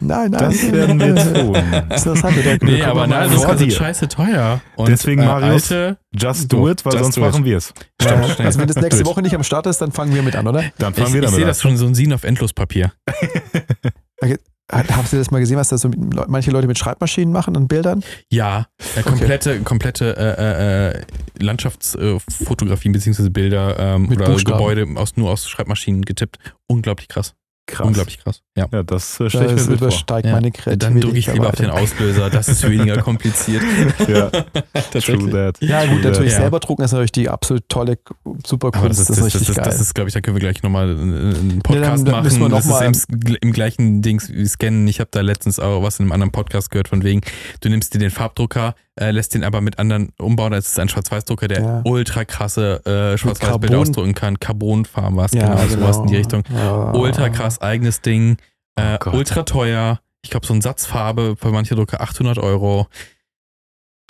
Nein, 0.01 0.31
nein. 0.31 0.41
Das 0.41 0.73
werden 0.73 1.01
wir 1.01 1.15
tun. 1.15 1.87
Das 1.89 2.07
ist 2.07 2.23
das 2.23 2.61
nee, 2.63 2.83
aber 2.83 3.07
Nadeldrucker 3.07 3.59
sind 3.59 3.73
scheiße 3.73 4.09
teuer. 4.09 4.61
Und 4.77 4.89
Deswegen, 4.89 5.23
äh, 5.23 5.27
Marius, 5.27 5.73
alte, 5.73 5.99
just 6.13 6.53
do 6.53 6.69
it, 6.69 6.85
weil 6.85 6.99
sonst 6.99 7.17
machen 7.17 7.45
wir 7.45 7.57
es. 7.57 7.73
Ja, 8.03 8.21
also 8.39 8.61
wenn 8.61 8.69
das 8.69 8.77
nächste 8.77 9.05
Woche 9.07 9.23
nicht 9.23 9.35
am 9.35 9.43
Start 9.43 9.67
ist, 9.67 9.81
dann 9.81 9.93
fangen 9.93 10.15
wir 10.15 10.23
mit 10.23 10.37
an, 10.37 10.47
oder? 10.47 10.65
Dann 10.79 10.95
fangen 10.95 11.09
ich, 11.09 11.15
wir 11.15 11.23
damit 11.23 11.29
an. 11.29 11.31
Ich 11.31 11.35
sehe 11.37 11.47
das 11.47 11.63
schon 11.63 11.77
so 11.77 11.87
ein 11.87 11.95
Sin 11.95 12.13
auf 12.13 12.25
Endlospapier. 12.25 12.93
okay. 14.21 14.39
Habt 14.75 15.13
ihr 15.13 15.19
das 15.19 15.31
mal 15.31 15.39
gesehen, 15.39 15.57
was 15.57 15.69
da 15.69 15.79
so 15.79 15.91
manche 16.27 16.51
Leute 16.51 16.67
mit 16.67 16.79
Schreibmaschinen 16.79 17.33
machen 17.33 17.57
und 17.57 17.69
Bildern? 17.69 18.03
Ja, 18.31 18.67
äh, 18.97 19.03
komplette, 19.03 19.51
okay. 19.53 19.63
komplette 19.63 20.17
äh, 20.17 20.99
äh, 20.99 21.03
Landschaftsfotografien 21.39 22.93
bzw. 22.93 23.29
Bilder 23.29 23.79
ähm, 23.79 24.11
oder 24.11 24.27
Buchstaben. 24.27 24.59
Gebäude 24.59 24.87
aus, 24.97 25.17
nur 25.17 25.31
aus 25.31 25.49
Schreibmaschinen 25.49 26.03
getippt. 26.03 26.39
Unglaublich 26.67 27.09
krass. 27.09 27.35
Krass. 27.67 27.87
Unglaublich 27.87 28.19
krass. 28.19 28.43
Ja, 28.57 28.67
ja 28.71 28.83
das 28.83 29.19
äh, 29.21 29.31
stelle 29.31 29.55
ich 29.55 29.67
mir 29.67 29.75
übersteigt 29.75 30.27
ja. 30.27 30.33
meine 30.33 30.53
Kreativität. 30.53 30.83
Dann 30.83 31.01
drücke 31.01 31.17
ich 31.17 31.33
lieber 31.33 31.49
auf 31.49 31.55
den 31.55 31.71
Auslöser, 31.71 32.29
das 32.29 32.49
ist 32.49 32.69
weniger 32.69 32.99
kompliziert. 32.99 33.63
ja, 34.09 34.31
True 35.01 35.31
that. 35.31 35.63
Ja, 35.63 35.87
gut, 35.87 36.05
natürlich 36.05 36.33
ja. 36.33 36.41
selber 36.41 36.61
drucken 36.61 36.83
ist 36.83 36.93
natürlich 36.93 37.13
die 37.13 37.31
absolut 37.31 37.67
tolle, 37.71 37.99
super 38.47 38.71
Kunst. 38.71 39.01
Das 39.01 39.11
ist, 39.11 39.19
das, 39.19 39.33
das, 39.33 39.47
das, 39.47 39.57
das 39.57 39.81
ist, 39.81 39.95
glaube 39.95 40.09
ich, 40.09 40.15
da 40.15 40.21
können 40.21 40.37
wir 40.37 40.41
gleich 40.41 40.63
nochmal 40.63 40.91
einen 40.91 41.63
Podcast 41.63 42.07
ja, 42.07 42.13
dann, 42.13 42.25
dann 42.25 42.51
machen. 42.51 42.51
das 42.51 42.95
ist 42.95 43.07
im, 43.09 43.37
im, 43.41 43.53
gleichen 43.53 44.03
Dings 44.03 44.31
wie 44.31 44.47
Scannen. 44.47 44.87
Ich 44.87 45.01
habe 45.01 45.09
da 45.11 45.23
letztens 45.23 45.59
auch 45.59 45.83
was 45.83 45.99
in 45.99 46.05
einem 46.05 46.13
anderen 46.13 46.33
Podcast 46.33 46.71
gehört, 46.71 46.89
von 46.89 47.03
wegen, 47.03 47.23
du 47.61 47.71
nimmst 47.71 47.95
dir 47.95 47.99
den 47.99 48.11
Farbdrucker, 48.11 48.75
äh, 49.01 49.11
lässt 49.11 49.35
den 49.35 49.45
aber 49.45 49.61
mit 49.61 49.79
anderen 49.79 50.13
umbauen. 50.19 50.53
Das 50.53 50.67
ist 50.67 50.79
ein 50.79 50.89
Schwarz-Weiß-Drucker, 50.89 51.49
der 51.49 51.61
ja. 51.61 51.83
ultra 51.85 52.25
krasse 52.25 52.85
äh, 52.87 53.19
Schwarz-Weiß-Bilder 53.19 53.79
ausdrucken 53.79 54.15
kann. 54.15 54.39
Carbonfarben 54.39 55.17
war 55.17 55.27
es, 55.27 55.33
ja, 55.33 55.55
genau, 55.55 55.67
sowas 55.67 55.99
in 55.99 56.07
die 56.07 56.17
Richtung. 56.17 56.43
Ultra 56.93 57.29
krass, 57.29 57.61
eigenes 57.61 58.01
Ding. 58.01 58.37
Äh, 58.77 58.99
oh 59.05 59.11
ultra 59.11 59.43
teuer. 59.43 60.01
Ich 60.23 60.31
glaube, 60.31 60.47
so 60.47 60.55
ein 60.55 60.63
Satzfarbe 60.63 61.37
für 61.37 61.51
manche 61.51 61.75
Drucker 61.75 62.01
800 62.01 62.39
Euro. 62.39 62.89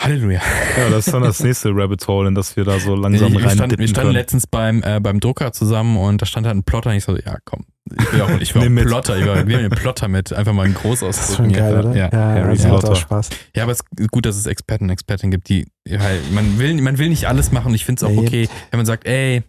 Halleluja. 0.05 0.41
Ja, 0.77 0.91
das 0.91 1.07
ist 1.07 1.15
dann 1.15 1.23
das 1.23 1.43
nächste 1.43 1.71
Rabbit 1.71 2.07
Hole, 2.07 2.29
in 2.29 2.35
das 2.35 2.57
wir 2.57 2.65
da 2.65 2.79
so 2.79 2.95
langsam 2.95 3.33
wir 3.33 3.43
rein 3.45 3.57
standen, 3.57 3.79
Wir 3.79 3.89
standen 3.89 4.13
letztens 4.13 4.47
beim, 4.47 4.83
äh, 4.83 5.01
beim 5.01 5.19
Drucker 5.19 5.53
zusammen 5.53 5.97
und 5.97 6.21
da 6.21 6.27
stand 6.27 6.47
halt 6.47 6.57
ein 6.57 6.63
Plotter 6.63 6.91
und 6.91 6.97
ich 6.97 7.05
so, 7.05 7.17
ja 7.17 7.39
komm, 7.45 7.65
ich 7.91 8.13
will 8.13 8.21
auch, 8.21 8.41
ich 8.41 8.55
will 8.55 8.63
auch 8.81 8.87
Plotter, 8.87 9.19
ich 9.19 9.25
will, 9.47 9.57
einen 9.57 9.71
Plotter 9.71 10.09
mit, 10.09 10.33
einfach 10.33 10.53
mal 10.53 10.65
einen 10.65 10.75
Groß 10.75 11.01
Das 11.01 11.31
ist 11.31 11.37
schon 11.37 11.53
geil, 11.53 11.79
oder? 11.79 11.97
Ja, 11.97 12.11
ja 12.13 12.43
Harry 12.43 12.57
ja, 12.57 12.69
macht 12.69 12.85
auch 12.85 12.97
Spaß. 12.97 13.31
Ja, 13.57 13.63
aber 13.63 13.73
es 13.73 13.81
ist 13.99 14.11
gut, 14.11 14.27
dass 14.27 14.37
es 14.37 14.47
Experten 14.47 14.85
und 14.85 14.91
Expertinnen 14.91 15.31
gibt, 15.31 15.49
die 15.49 15.67
halt, 15.89 16.21
man 16.33 16.59
will, 16.59 16.81
man 16.83 16.99
will 16.99 17.09
nicht 17.09 17.27
alles 17.27 17.51
machen 17.51 17.75
ich 17.75 17.85
finde 17.87 18.05
es 18.05 18.13
auch 18.13 18.17
okay, 18.17 18.49
wenn 18.71 18.79
man 18.79 18.87
sagt, 18.87 19.07
ey, 19.07 19.43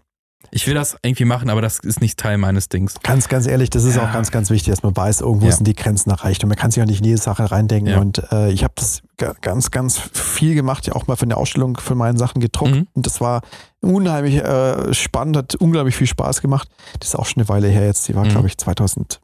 ich 0.52 0.68
will 0.68 0.74
das 0.74 0.98
irgendwie 1.02 1.26
machen, 1.26 1.50
aber 1.50 1.62
das 1.62 1.80
ist 1.80 2.02
nicht 2.02 2.18
Teil 2.18 2.38
meines 2.38 2.70
Dings. 2.70 2.96
Ganz, 3.04 3.28
ganz 3.28 3.48
ehrlich, 3.48 3.70
das 3.70 3.84
ist 3.84 3.96
ja. 3.96 4.04
auch 4.08 4.14
ganz, 4.14 4.32
ganz 4.32 4.50
wichtig, 4.50 4.72
dass 4.74 4.84
man 4.84 4.96
weiß, 4.96 5.22
irgendwo 5.22 5.48
ja. 5.48 5.52
sind 5.52 5.68
die 5.68 5.76
Grenzen 5.76 6.10
erreicht 6.10 6.44
und 6.44 6.50
man 6.50 6.58
kann 6.58 6.72
sich 6.72 6.82
auch 6.82 6.88
nicht 6.88 7.00
in 7.00 7.06
jede 7.06 7.18
Sache 7.18 7.52
reindenken. 7.52 7.94
Ja. 7.94 8.00
Und 8.00 8.22
äh, 8.32 8.52
ich 8.52 8.64
habe 8.64 8.74
das 8.76 9.02
ganz, 9.42 9.72
ganz 9.72 9.98
viel 9.98 10.56
gemacht, 10.56 10.88
ja 10.88 10.94
auch 10.94 11.08
mal 11.08 11.16
für 11.16 11.24
eine 11.24 11.38
Ausstellung 11.38 11.78
für 11.78 11.96
meine 11.96 12.18
Sachen 12.18 12.42
gedruckt. 12.42 12.76
Mhm. 12.76 12.88
Und 12.94 13.06
das 13.06 13.22
war 13.22 13.42
unheimlich 13.82 14.36
äh, 14.36 14.94
spannend, 14.94 15.38
hat 15.38 15.56
unglaublich 15.56 15.96
viel 15.96 16.08
Spaß 16.08 16.42
gemacht. 16.42 16.70
Das 17.00 17.10
ist 17.10 17.16
auch 17.16 17.26
schon 17.26 17.42
eine 17.42 17.50
Weile 17.50 17.68
her 17.68 17.86
jetzt. 17.86 18.08
Die 18.08 18.16
war, 18.16 18.26
mhm. 18.26 18.30
glaube 18.30 18.48
ich, 18.48 18.58
2018 18.58 19.20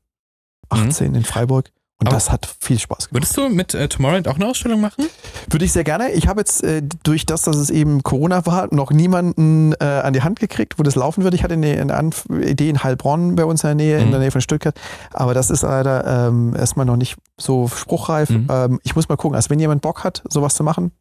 mhm. 1.09 1.15
in 1.15 1.23
Freiburg. 1.23 1.71
Und 2.01 2.07
Aber 2.07 2.15
das 2.15 2.31
hat 2.31 2.49
viel 2.59 2.79
Spaß 2.79 3.09
gemacht. 3.09 3.13
Würdest 3.13 3.37
du 3.37 3.47
mit 3.47 3.75
äh, 3.75 3.87
Tomorrowland 3.87 4.27
auch 4.27 4.35
eine 4.35 4.47
Ausstellung 4.47 4.81
machen? 4.81 5.05
Würde 5.51 5.65
ich 5.65 5.71
sehr 5.71 5.83
gerne. 5.83 6.11
Ich 6.13 6.27
habe 6.27 6.41
jetzt 6.41 6.63
äh, 6.63 6.81
durch 7.03 7.27
das, 7.27 7.43
dass 7.43 7.55
es 7.57 7.69
eben 7.69 8.01
Corona 8.01 8.43
war, 8.47 8.73
noch 8.73 8.89
niemanden 8.89 9.73
äh, 9.73 9.83
an 9.83 10.13
die 10.13 10.23
Hand 10.23 10.39
gekriegt, 10.39 10.79
wo 10.79 10.83
das 10.83 10.95
laufen 10.95 11.23
würde. 11.23 11.35
Ich 11.35 11.43
hatte 11.43 11.53
eine, 11.53 11.79
eine 11.79 12.09
Idee 12.43 12.69
in 12.69 12.83
Heilbronn 12.83 13.35
bei 13.35 13.45
uns 13.45 13.63
in 13.63 13.67
der 13.67 13.75
Nähe, 13.75 13.99
mhm. 13.99 14.05
in 14.05 14.11
der 14.11 14.19
Nähe 14.19 14.31
von 14.31 14.41
Stuttgart. 14.41 14.73
Aber 15.13 15.35
das 15.35 15.51
ist 15.51 15.61
leider 15.61 16.27
ähm, 16.27 16.55
erstmal 16.55 16.87
noch 16.87 16.97
nicht 16.97 17.17
so 17.37 17.67
spruchreif. 17.67 18.31
Mhm. 18.31 18.47
Ähm, 18.49 18.79
ich 18.81 18.95
muss 18.95 19.07
mal 19.07 19.15
gucken. 19.15 19.35
Also 19.35 19.51
wenn 19.51 19.59
jemand 19.59 19.83
Bock 19.83 20.03
hat, 20.03 20.23
sowas 20.27 20.55
zu 20.55 20.63
machen, 20.63 20.93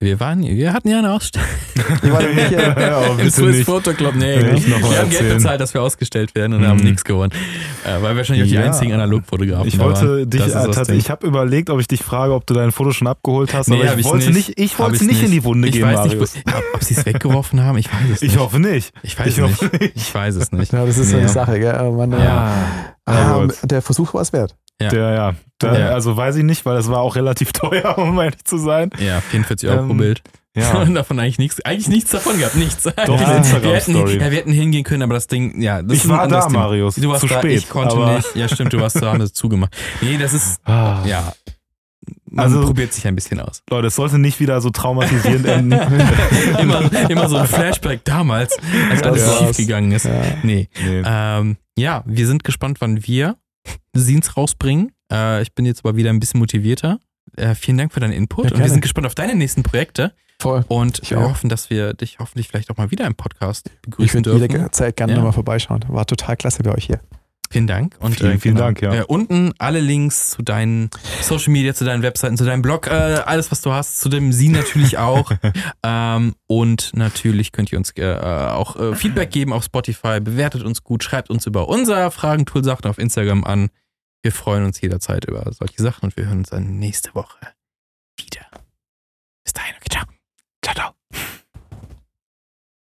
wir 0.00 0.20
waren, 0.20 0.42
wir 0.42 0.72
hatten 0.72 0.88
ja 0.88 0.98
eine 0.98 1.12
Ausstellung. 1.12 1.48
Wir 2.02 2.12
waren 2.12 2.34
nicht 2.34 2.48
hier. 2.48 2.58
ja, 2.58 3.02
Im 3.06 3.30
Swiss 3.30 3.64
Photo 3.64 3.92
Club. 3.92 4.14
Nee, 4.14 4.36
nee 4.36 4.62
wir 4.66 4.76
haben 4.76 4.84
erzählen. 4.84 5.10
Geld 5.10 5.34
bezahlt, 5.36 5.60
dass 5.60 5.74
wir 5.74 5.82
ausgestellt 5.82 6.34
werden 6.34 6.52
und 6.52 6.60
mhm. 6.60 6.66
haben 6.66 6.80
nichts 6.80 7.04
gewonnen. 7.04 7.32
Äh, 7.84 7.94
weil 8.02 8.12
wir 8.12 8.18
wahrscheinlich 8.18 8.44
auch 8.44 8.50
die 8.50 8.58
einzigen 8.58 8.92
Analogfotografen 8.92 9.66
Ich 9.66 9.78
wollte 9.78 10.26
dich, 10.26 10.42
äh, 10.42 10.94
ich 10.94 11.10
habe 11.10 11.26
überlegt, 11.26 11.70
ob 11.70 11.80
ich 11.80 11.88
dich 11.88 12.02
frage, 12.02 12.34
ob 12.34 12.46
du 12.46 12.54
dein 12.54 12.72
Foto 12.72 12.92
schon 12.92 13.06
abgeholt 13.06 13.54
hast, 13.54 13.68
nee, 13.68 13.86
aber 13.86 13.98
ich, 13.98 14.04
wollte 14.04 14.26
nicht, 14.30 14.48
nicht 14.48 14.58
ich 14.58 14.78
wollte 14.78 15.04
nicht, 15.04 15.14
nicht 15.14 15.22
in 15.22 15.30
die 15.30 15.44
Wunde 15.44 15.68
ich 15.68 15.74
gehen, 15.74 15.84
weiß 15.84 15.96
Marius. 15.96 16.34
Nicht, 16.34 16.46
ob 16.74 16.84
sie 16.84 16.94
es 16.94 17.06
weggeworfen 17.06 17.62
haben, 17.62 17.78
ich 17.78 17.92
weiß 17.92 18.10
es 18.12 18.20
nicht. 18.22 18.32
Ich 18.34 18.38
hoffe 18.38 18.60
nicht. 18.60 18.92
Ich 19.02 19.18
weiß 19.18 19.26
ich 19.26 19.38
es 19.38 19.62
nicht. 19.62 19.80
nicht. 19.80 19.96
Ich 19.96 20.14
weiß 20.14 20.34
es 20.36 20.52
nicht. 20.52 20.72
Ja, 20.72 20.84
das 20.84 20.98
ist 20.98 21.06
nee. 21.06 21.12
so 21.12 21.18
eine 21.18 21.28
Sache, 21.28 21.58
gell? 21.58 21.90
Man, 21.92 22.12
ja. 22.12 22.52
Ah, 23.06 23.46
der 23.62 23.82
Versuch 23.82 24.12
war 24.14 24.20
es 24.20 24.32
wert. 24.32 24.54
Ja. 24.80 24.88
Der, 24.90 25.10
ja. 25.14 25.34
Der, 25.60 25.78
ja. 25.78 25.88
Also 25.90 26.16
weiß 26.16 26.36
ich 26.36 26.44
nicht, 26.44 26.64
weil 26.64 26.76
es 26.76 26.88
war 26.88 27.00
auch 27.00 27.16
relativ 27.16 27.52
teuer, 27.52 27.98
um 27.98 28.18
ehrlich 28.18 28.44
zu 28.44 28.58
sein. 28.58 28.90
Ja, 28.98 29.20
44 29.20 29.68
Euro 29.68 29.80
ähm, 29.80 29.88
pro 29.88 29.94
Bild. 29.94 30.22
Ja. 30.56 30.74
Und 30.82 30.94
davon 30.94 31.18
eigentlich 31.18 31.38
nichts, 31.38 31.64
eigentlich 31.64 31.88
nichts 31.88 32.10
davon 32.10 32.38
gehabt, 32.38 32.56
nichts. 32.56 32.84
Doch, 32.84 32.92
ja, 33.20 33.62
wir, 33.62 33.74
hätten, 33.74 33.96
ja, 33.96 34.30
wir 34.30 34.38
hätten 34.38 34.52
hingehen 34.52 34.84
können, 34.84 35.02
aber 35.02 35.14
das 35.14 35.26
Ding, 35.26 35.60
ja. 35.60 35.82
Das 35.82 35.96
ich 35.96 36.08
war 36.08 36.28
da, 36.28 36.42
Ding. 36.42 36.52
Marius. 36.52 36.96
Du 36.96 37.08
warst 37.08 37.22
zu 37.22 37.26
da, 37.26 37.38
spät, 37.38 37.58
ich 37.58 37.68
konnte 37.68 37.96
nicht. 37.98 38.36
Ja, 38.36 38.48
stimmt, 38.48 38.72
du 38.72 38.80
warst 38.80 39.00
da, 39.00 39.16
das 39.18 39.32
zugemacht. 39.32 39.76
Nee, 40.00 40.16
das 40.18 40.32
ist, 40.32 40.60
ah. 40.64 41.02
ja. 41.04 41.32
Man 42.30 42.44
also 42.44 42.64
probiert 42.64 42.92
sich 42.92 43.06
ein 43.06 43.14
bisschen 43.14 43.40
aus. 43.40 43.62
Leute, 43.68 43.88
es 43.88 43.96
sollte 43.96 44.18
nicht 44.18 44.40
wieder 44.40 44.60
so 44.60 44.70
traumatisierend 44.70 45.46
enden. 45.46 45.72
immer, 46.58 47.10
immer 47.10 47.28
so 47.28 47.36
ein 47.36 47.46
Flashback 47.46 48.04
damals, 48.04 48.56
als 48.90 49.02
alles 49.02 49.26
ja. 49.26 49.46
schief 49.46 49.56
gegangen 49.56 49.92
ist. 49.92 50.04
Ja. 50.04 50.22
Nee. 50.42 50.68
nee. 50.82 51.02
Ähm, 51.04 51.56
ja, 51.76 52.02
wir 52.06 52.26
sind 52.26 52.44
gespannt, 52.44 52.80
wann 52.80 53.06
wir 53.06 53.36
Scenes 54.00 54.36
rausbringen. 54.36 54.92
Äh, 55.12 55.42
ich 55.42 55.54
bin 55.54 55.66
jetzt 55.66 55.84
aber 55.84 55.96
wieder 55.96 56.10
ein 56.10 56.20
bisschen 56.20 56.40
motivierter. 56.40 56.98
Äh, 57.36 57.54
vielen 57.54 57.78
Dank 57.78 57.92
für 57.92 58.00
deinen 58.00 58.12
Input 58.12 58.46
ja, 58.46 58.52
und 58.52 58.58
wir 58.58 58.68
sind 58.68 58.80
gespannt 58.80 59.06
auf 59.06 59.14
deine 59.14 59.34
nächsten 59.34 59.62
Projekte. 59.62 60.12
Voll. 60.40 60.64
Und 60.68 61.00
ich 61.02 61.10
wir 61.10 61.18
auch. 61.18 61.30
hoffen, 61.30 61.50
dass 61.50 61.68
wir 61.68 61.94
dich 61.94 62.18
hoffentlich 62.20 62.48
vielleicht 62.48 62.70
auch 62.70 62.76
mal 62.76 62.90
wieder 62.90 63.06
im 63.06 63.16
Podcast 63.16 63.70
begrüßen 63.82 64.20
ich 64.20 64.22
dürfen. 64.22 64.44
Ich 64.44 64.52
würde 64.52 64.70
Zeit 64.70 64.96
gerne 64.96 65.12
ja. 65.12 65.16
nochmal 65.16 65.32
vorbeischauen. 65.32 65.84
War 65.88 66.06
total 66.06 66.36
klasse 66.36 66.62
bei 66.62 66.74
euch 66.74 66.86
hier. 66.86 67.00
Vielen 67.50 67.66
Dank. 67.66 67.96
Und 67.98 68.16
vielen, 68.16 68.32
äh, 68.32 68.38
vielen 68.38 68.56
genau, 68.56 68.66
Dank, 68.66 68.82
ja. 68.82 68.94
Äh, 68.94 69.04
unten 69.04 69.52
alle 69.58 69.80
Links 69.80 70.30
zu 70.30 70.42
deinen 70.42 70.90
Social 71.22 71.50
Media, 71.50 71.74
zu 71.74 71.84
deinen 71.84 72.02
Webseiten, 72.02 72.36
zu 72.36 72.44
deinem 72.44 72.60
Blog, 72.60 72.86
äh, 72.86 72.90
alles, 72.90 73.50
was 73.50 73.62
du 73.62 73.72
hast, 73.72 74.00
zu 74.00 74.10
dem 74.10 74.32
Sie 74.32 74.50
natürlich 74.50 74.98
auch. 74.98 75.32
ähm, 75.82 76.34
und 76.46 76.92
natürlich 76.94 77.52
könnt 77.52 77.72
ihr 77.72 77.78
uns 77.78 77.92
äh, 77.96 78.14
auch 78.14 78.76
äh, 78.76 78.94
Feedback 78.94 79.30
geben 79.30 79.54
auf 79.54 79.64
Spotify. 79.64 80.20
Bewertet 80.20 80.62
uns 80.62 80.84
gut, 80.84 81.02
schreibt 81.02 81.30
uns 81.30 81.46
über 81.46 81.68
unser 81.68 82.10
Fragentool-Sachen 82.10 82.84
auf 82.84 82.98
Instagram 82.98 83.44
an. 83.44 83.70
Wir 84.22 84.32
freuen 84.32 84.64
uns 84.64 84.80
jederzeit 84.80 85.24
über 85.26 85.50
solche 85.52 85.82
Sachen 85.82 86.06
und 86.06 86.16
wir 86.16 86.26
hören 86.26 86.38
uns 86.38 86.50
dann 86.50 86.78
nächste 86.78 87.14
Woche 87.14 87.38
wieder. 88.18 88.46
Bis 89.44 89.52
dahin, 89.52 89.74
okay, 89.76 89.88
ciao. 89.90 90.04
Ciao, 90.62 90.74
ciao. 90.74 90.94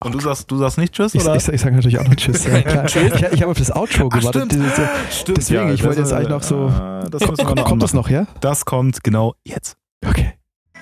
Und 0.01 0.15
du 0.15 0.20
sagst, 0.20 0.49
du 0.49 0.57
sagst 0.57 0.78
nicht 0.78 0.95
Tschüss, 0.95 1.15
ich, 1.15 1.23
oder? 1.23 1.35
Ich, 1.35 1.49
ich 1.49 1.61
sage 1.61 1.74
natürlich 1.74 1.99
auch 1.99 2.07
noch 2.07 2.15
Tschüss. 2.15 2.45
Ja, 2.45 2.85
ich, 2.85 2.97
ich 2.97 3.43
habe 3.43 3.49
auf 3.49 3.59
das 3.59 3.74
Outro 3.74 4.09
gewartet. 4.09 4.57
Ach, 4.57 5.11
stimmt. 5.11 5.39
Deswegen, 5.39 5.69
ja, 5.69 5.74
ich 5.74 5.82
wollte 5.82 6.01
jetzt 6.01 6.12
eigentlich 6.12 6.28
noch 6.28 6.45
so. 6.45 6.69
Das 7.11 7.27
müssen 7.27 7.49
wir 7.49 7.55
noch 7.55 7.65
kommt 7.65 7.82
das 7.82 7.95
noch, 7.95 8.09
ja? 8.09 8.27
Das 8.40 8.65
kommt 8.65 9.03
genau 9.03 9.35
jetzt. 9.45 9.77
Okay. 10.07 10.35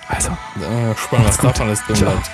Also. 0.09 0.33
Äh, 0.33 0.95
spannend, 0.97 1.29
was 1.29 1.39
davon 1.39 1.71
ist 1.71 1.83
drin 1.89 1.97
bleibt. 1.97 2.31